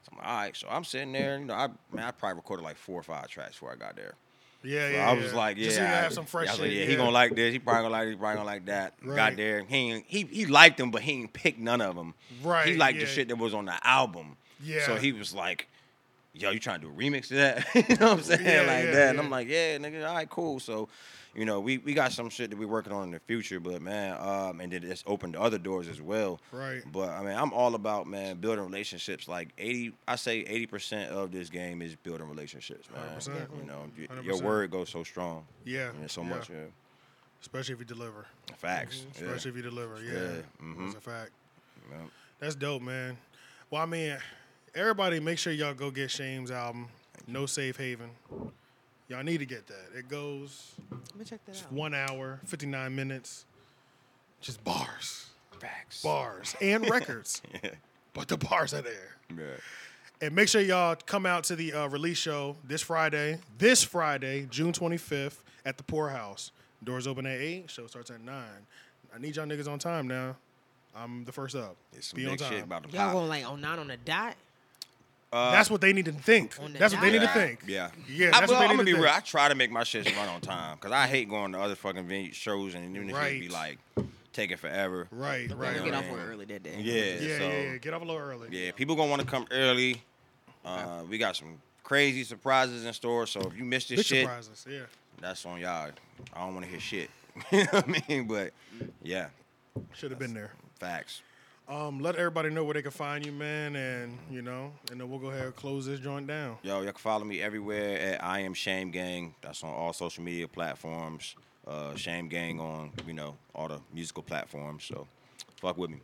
So 0.03 0.11
I'm 0.13 0.17
like, 0.17 0.27
"All 0.27 0.35
right." 0.37 0.55
So 0.55 0.67
I'm 0.69 0.83
sitting 0.83 1.11
there, 1.11 1.37
you 1.39 1.45
know, 1.45 1.53
I 1.53 1.67
man, 1.91 2.05
I 2.05 2.11
probably 2.11 2.35
recorded 2.37 2.63
like 2.63 2.77
four 2.77 2.99
or 2.99 3.03
five 3.03 3.27
tracks 3.27 3.53
before 3.53 3.71
I 3.71 3.75
got 3.75 3.95
there. 3.95 4.15
yeah, 4.63 4.87
So 4.87 4.93
yeah. 4.93 5.09
I 5.09 5.13
was 5.13 5.31
yeah. 5.31 5.37
like, 5.37 5.57
yeah, 5.57 5.63
just 5.65 5.75
so 5.77 5.83
have 5.85 6.13
some 6.13 6.25
fresh 6.25 6.47
I 6.47 6.51
was 6.51 6.59
like, 6.61 6.71
yeah, 6.71 6.79
yeah, 6.81 6.85
he 6.85 6.95
gonna 6.95 7.11
like 7.11 7.35
this. 7.35 7.51
He 7.53 7.59
probably 7.59 7.83
gonna 7.83 7.93
like 7.93 8.05
this. 8.05 8.13
He 8.13 8.17
probably 8.17 8.35
gonna 8.37 8.45
like 8.47 8.65
that. 8.65 8.93
Right. 9.03 9.15
Got 9.15 9.35
there, 9.37 9.63
he 9.63 10.03
he 10.07 10.23
he 10.23 10.45
liked 10.45 10.77
them, 10.77 10.91
but 10.91 11.01
he 11.01 11.11
ain't 11.13 11.33
picked 11.33 11.59
none 11.59 11.81
of 11.81 11.95
them. 11.95 12.13
Right, 12.43 12.67
He 12.67 12.75
liked 12.77 12.97
yeah. 12.99 13.05
the 13.05 13.09
shit 13.11 13.27
that 13.29 13.37
was 13.37 13.53
on 13.53 13.65
the 13.65 13.87
album. 13.87 14.37
Yeah. 14.63 14.85
So 14.85 14.95
he 14.97 15.11
was 15.13 15.33
like, 15.33 15.67
yo, 16.33 16.51
you 16.51 16.59
trying 16.59 16.79
to 16.81 16.87
do 16.87 16.93
a 16.93 16.95
remix 16.95 17.27
to 17.29 17.33
that? 17.35 17.65
you 17.75 17.95
know 17.97 18.09
what 18.09 18.17
I'm 18.19 18.21
saying? 18.23 18.67
Like 18.67 18.91
that. 18.93 19.09
And. 19.11 19.19
I'm 19.19 19.29
like, 19.31 19.47
yeah, 19.47 19.77
nigga, 19.79 20.07
all 20.07 20.13
right, 20.15 20.29
cool. 20.29 20.59
So, 20.59 20.87
you 21.33 21.45
know, 21.45 21.59
we, 21.59 21.77
we 21.79 21.93
got 21.93 22.11
some 22.11 22.29
shit 22.29 22.49
that 22.49 22.59
we're 22.59 22.67
working 22.67 22.91
on 22.91 23.03
in 23.05 23.11
the 23.11 23.19
future, 23.19 23.59
but 23.59 23.81
man, 23.81 24.17
um, 24.19 24.59
and 24.59 24.71
then 24.71 24.83
it's 24.83 25.03
opened 25.07 25.35
other 25.35 25.57
doors 25.57 25.87
as 25.87 26.01
well. 26.01 26.39
Right. 26.51 26.81
But 26.91 27.09
I 27.09 27.21
mean, 27.23 27.35
I'm 27.37 27.53
all 27.53 27.75
about 27.75 28.05
man 28.07 28.37
building 28.37 28.63
relationships. 28.65 29.27
Like 29.27 29.49
80, 29.57 29.93
I 30.07 30.15
say 30.17 30.39
80 30.39 30.65
percent 30.67 31.11
of 31.11 31.31
this 31.31 31.49
game 31.49 31.81
is 31.81 31.95
building 31.95 32.27
relationships, 32.27 32.89
man. 32.93 33.17
100%. 33.17 33.59
You 33.59 33.65
know, 33.65 33.85
y- 33.97 34.21
your 34.23 34.35
100%. 34.35 34.41
word 34.43 34.71
goes 34.71 34.89
so 34.89 35.03
strong. 35.03 35.45
Yeah, 35.65 35.91
And 35.99 36.09
so 36.11 36.21
yeah. 36.23 36.29
much. 36.29 36.49
Yeah. 36.49 36.55
especially 37.41 37.73
if 37.75 37.79
you 37.79 37.85
deliver. 37.85 38.25
Facts. 38.57 39.05
Yeah. 39.15 39.25
Especially 39.27 39.51
if 39.51 39.57
you 39.57 39.63
deliver. 39.63 40.01
Yeah, 40.03 40.11
Yeah, 40.13 40.29
mhm. 40.63 40.85
that's 40.85 40.95
a 40.95 41.09
fact. 41.09 41.31
Yeah. 41.89 41.97
That's 42.39 42.55
dope, 42.55 42.81
man. 42.81 43.17
Well, 43.69 43.81
I 43.81 43.85
mean, 43.85 44.17
everybody, 44.75 45.19
make 45.19 45.37
sure 45.37 45.53
y'all 45.53 45.73
go 45.73 45.91
get 45.91 46.11
Shame's 46.11 46.51
album, 46.51 46.87
No 47.27 47.45
Safe 47.45 47.77
Haven. 47.77 48.09
Y'all 49.11 49.23
need 49.23 49.39
to 49.39 49.45
get 49.45 49.67
that. 49.67 49.89
It 49.93 50.07
goes 50.07 50.71
Let 50.89 51.15
me 51.17 51.25
check 51.25 51.43
that 51.45 51.51
just 51.51 51.65
out. 51.65 51.73
one 51.73 51.93
hour, 51.93 52.39
fifty 52.45 52.65
nine 52.65 52.95
minutes, 52.95 53.43
just 54.39 54.63
bars, 54.63 55.25
Facts. 55.59 56.01
bars, 56.01 56.55
and 56.61 56.89
records. 56.89 57.41
Yeah. 57.61 57.71
But 58.13 58.29
the 58.29 58.37
bars 58.37 58.73
are 58.73 58.81
there. 58.81 59.17
Yeah. 59.37 59.43
And 60.21 60.33
make 60.33 60.47
sure 60.47 60.61
y'all 60.61 60.95
come 61.05 61.25
out 61.25 61.43
to 61.45 61.57
the 61.57 61.73
uh, 61.73 61.87
release 61.87 62.17
show 62.19 62.55
this 62.65 62.81
Friday, 62.81 63.39
this 63.57 63.83
Friday, 63.83 64.47
June 64.49 64.71
25th 64.71 65.39
at 65.65 65.75
the 65.77 65.83
Pour 65.83 66.09
House. 66.09 66.51
Doors 66.83 67.05
open 67.05 67.25
at 67.25 67.39
8, 67.39 67.69
show 67.69 67.87
starts 67.87 68.11
at 68.11 68.21
9. 68.21 68.33
I 69.13 69.17
need 69.19 69.35
y'all 69.35 69.45
niggas 69.45 69.67
on 69.69 69.77
time 69.77 70.07
now. 70.07 70.35
I'm 70.95 71.25
the 71.25 71.31
first 71.33 71.55
up. 71.55 71.75
It's 71.93 72.07
some 72.07 72.17
Be 72.17 72.25
on 72.27 72.31
big 72.31 72.39
shit 72.39 72.49
time. 72.51 72.63
about 72.63 72.89
to 72.89 72.97
Y'all 72.97 73.11
going 73.13 73.27
like 73.29 73.45
on 73.49 73.59
nine 73.59 73.77
on 73.79 73.87
the 73.87 73.97
dot? 73.97 74.35
That's 75.31 75.69
what 75.69 75.81
they 75.81 75.93
need 75.93 76.05
to 76.05 76.11
think. 76.11 76.55
That's 76.77 76.93
what 76.93 77.01
they 77.01 77.11
need 77.11 77.21
to 77.21 77.27
think. 77.29 77.61
Yeah. 77.67 77.89
Yeah, 78.09 78.27
I, 78.33 78.39
that's 78.41 78.51
well, 78.51 78.59
what 78.61 78.67
they 78.67 78.71
I'm 78.71 78.71
need 78.71 78.77
gonna 78.77 78.83
be 78.85 78.91
to 78.93 79.01
real. 79.01 79.11
I 79.11 79.19
try 79.21 79.47
to 79.49 79.55
make 79.55 79.71
my 79.71 79.83
shit 79.83 80.05
run 80.15 80.27
on 80.29 80.41
time 80.41 80.75
because 80.77 80.91
I 80.91 81.07
hate 81.07 81.29
going 81.29 81.53
to 81.53 81.59
other 81.59 81.75
fucking 81.75 82.05
venue 82.07 82.31
shows 82.33 82.75
and 82.75 82.95
even 82.95 83.09
if 83.09 83.15
it 83.15 83.39
be 83.39 83.47
Right. 83.47 83.77
like 83.97 84.05
taking 84.33 84.57
forever. 84.57 85.07
Right, 85.11 85.49
Right. 85.49 85.57
right. 85.57 85.73
Get 85.83 85.93
right. 85.93 85.93
off 86.05 86.09
work 86.11 86.21
early 86.29 86.45
that 86.45 86.63
day. 86.63 86.75
Yeah. 86.79 86.93
Yeah, 87.27 87.37
so 87.37 87.47
yeah, 87.47 87.61
yeah. 87.71 87.77
Get 87.77 87.93
off 87.93 88.01
a 88.01 88.05
little 88.05 88.21
early. 88.21 88.47
yeah, 88.51 88.71
people 88.71 88.95
gonna 88.95 89.09
want 89.09 89.21
to 89.21 89.27
come 89.27 89.45
early. 89.51 90.01
Uh, 90.65 91.03
we 91.09 91.17
got 91.17 91.35
some 91.35 91.59
crazy 91.83 92.23
surprises 92.23 92.85
in 92.85 92.93
store. 92.93 93.25
So 93.27 93.39
if 93.41 93.57
you 93.57 93.63
missed 93.63 93.89
this 93.89 93.99
Big 93.99 94.05
shit, 94.05 94.21
surprises. 94.25 94.65
Yeah. 94.69 94.79
that's 95.19 95.45
on 95.45 95.59
y'all. 95.59 95.91
I 96.33 96.39
don't 96.39 96.53
want 96.53 96.65
to 96.65 96.71
hear 96.71 96.79
shit. 96.79 97.09
you 97.51 97.59
know 97.59 97.65
what 97.71 97.85
I 97.89 98.03
mean? 98.09 98.27
But 98.27 98.51
yeah, 99.01 99.27
Should 99.93 100.11
have 100.11 100.19
been 100.19 100.33
there. 100.33 100.51
facts. 100.79 101.21
Um, 101.71 102.01
let 102.01 102.17
everybody 102.17 102.49
know 102.49 102.65
where 102.65 102.73
they 102.73 102.81
can 102.81 102.91
find 102.91 103.25
you, 103.25 103.31
man, 103.31 103.77
and 103.77 104.17
you 104.29 104.41
know, 104.41 104.73
and 104.91 104.99
then 104.99 105.09
we'll 105.09 105.19
go 105.19 105.27
ahead 105.27 105.45
and 105.45 105.55
close 105.55 105.85
this 105.85 106.01
joint 106.01 106.27
down. 106.27 106.57
Yo, 106.63 106.81
y'all 106.81 106.83
can 106.83 106.95
follow 106.95 107.23
me 107.23 107.41
everywhere 107.41 107.97
at 107.97 108.21
I 108.21 108.39
am 108.39 108.53
Shame 108.53 108.91
Gang. 108.91 109.35
That's 109.41 109.63
on 109.63 109.69
all 109.69 109.93
social 109.93 110.21
media 110.21 110.49
platforms. 110.49 111.33
Uh, 111.65 111.95
Shame 111.95 112.27
Gang 112.27 112.59
on 112.59 112.91
you 113.07 113.13
know 113.13 113.37
all 113.55 113.69
the 113.69 113.79
musical 113.93 114.21
platforms. 114.21 114.83
So 114.83 115.07
fuck 115.61 115.77
with 115.77 115.91
me. 115.91 115.99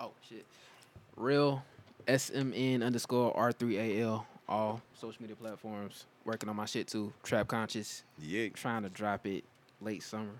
Oh 0.00 0.12
shit. 0.26 0.46
Real 1.16 1.62
SMN 2.08 2.82
underscore 2.82 3.34
R3AL. 3.34 4.24
All 4.48 4.80
social 4.98 5.20
media 5.20 5.36
platforms. 5.36 6.06
Working 6.24 6.48
on 6.48 6.56
my 6.56 6.64
shit 6.64 6.88
too. 6.88 7.12
Trap 7.24 7.48
conscious. 7.48 8.04
Yeah. 8.18 8.48
Trying 8.54 8.84
to 8.84 8.88
drop 8.88 9.26
it 9.26 9.44
late 9.82 10.02
summer. 10.02 10.30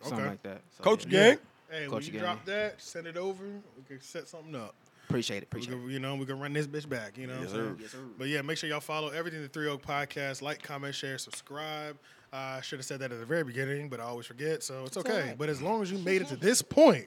okay. 0.00 0.08
Something 0.08 0.26
like 0.26 0.42
that. 0.42 0.62
So, 0.76 0.82
Coach 0.82 1.06
yeah. 1.06 1.34
Gang. 1.34 1.38
Hey, 1.70 1.88
when 1.88 2.02
you 2.02 2.18
drop 2.18 2.44
that, 2.46 2.80
send 2.82 3.06
it 3.06 3.16
over. 3.16 3.44
We 3.76 3.82
can 3.86 4.00
set 4.00 4.28
something 4.28 4.54
up. 4.54 4.74
Appreciate 5.08 5.42
it. 5.42 5.48
We 5.52 5.60
Appreciate 5.60 5.84
it. 5.84 5.90
you 5.92 5.98
know, 6.00 6.14
we 6.14 6.24
can 6.26 6.38
run 6.38 6.52
this 6.52 6.66
bitch 6.66 6.88
back. 6.88 7.18
You 7.18 7.26
know, 7.26 7.32
what 7.34 7.38
I'm 7.38 7.42
Yes, 7.44 7.52
saying? 7.52 7.64
sir. 7.64 7.76
Yes, 7.82 7.90
sir. 7.92 7.98
But 8.18 8.28
yeah, 8.28 8.42
make 8.42 8.58
sure 8.58 8.68
y'all 8.70 8.80
follow 8.80 9.08
everything 9.08 9.42
the 9.42 9.48
Three 9.48 9.68
Oak 9.68 9.82
Podcast. 9.84 10.40
Like, 10.42 10.62
comment, 10.62 10.94
share, 10.94 11.18
subscribe. 11.18 11.96
Uh, 12.32 12.36
I 12.36 12.60
should 12.60 12.78
have 12.78 12.86
said 12.86 13.00
that 13.00 13.10
at 13.10 13.18
the 13.18 13.26
very 13.26 13.42
beginning, 13.42 13.88
but 13.88 13.98
I 13.98 14.04
always 14.04 14.26
forget, 14.26 14.62
so 14.62 14.84
it's 14.84 14.96
okay. 14.96 15.12
alright. 15.12 15.38
But 15.38 15.48
as 15.48 15.60
long 15.60 15.82
as 15.82 15.90
you 15.90 15.98
made 15.98 16.22
it 16.22 16.28
to 16.28 16.36
this 16.36 16.62
point, 16.62 17.06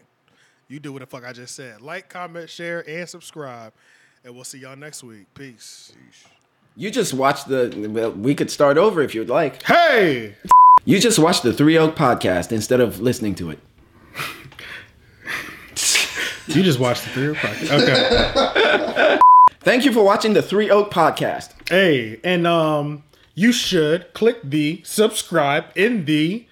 you 0.68 0.80
do 0.80 0.92
what 0.92 1.00
the 1.00 1.06
fuck 1.06 1.24
I 1.26 1.32
just 1.32 1.56
said. 1.56 1.82
Like, 1.82 2.10
comment, 2.10 2.50
share, 2.50 2.88
and 2.90 3.08
subscribe. 3.08 3.72
And 4.26 4.36
we'll 4.36 4.44
see 4.44 4.58
y'all 4.60 4.76
next 4.76 5.02
week. 5.04 5.26
Peace. 5.34 5.94
You 6.76 6.90
just 6.92 7.14
watched 7.14 7.48
the. 7.48 7.88
Well, 7.90 8.12
we 8.12 8.34
could 8.36 8.50
start 8.52 8.78
over 8.78 9.02
if 9.02 9.14
you'd 9.16 9.30
like. 9.30 9.64
Hey! 9.64 10.36
You 10.86 11.00
just 11.00 11.20
watched 11.20 11.44
the 11.44 11.54
Three 11.54 11.78
Oak 11.78 11.96
podcast 11.96 12.52
instead 12.52 12.82
of 12.82 13.00
listening 13.00 13.36
to 13.36 13.50
it. 13.52 13.60
You 16.48 16.62
just 16.64 16.80
watched 16.80 17.04
the 17.06 17.10
Three 17.12 17.28
Oak 17.30 17.38
Podcast. 17.38 17.82
Okay. 17.82 19.20
Thank 19.62 19.86
you 19.86 19.94
for 19.94 20.04
watching 20.04 20.34
the 20.34 20.42
Three 20.42 20.70
Oak 20.70 20.92
podcast. 20.92 21.52
hey, 21.70 22.20
and 22.24 22.46
um, 22.46 23.04
you 23.34 23.54
should 23.54 24.14
click 24.14 24.40
the 24.44 24.82
subscribe 24.84 25.66
in 25.76 26.04
the 26.06 26.46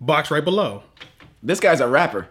box 0.00 0.30
right 0.30 0.44
below. 0.44 0.82
This 1.42 1.60
guy's 1.60 1.80
a 1.80 1.86
rapper. 1.88 2.28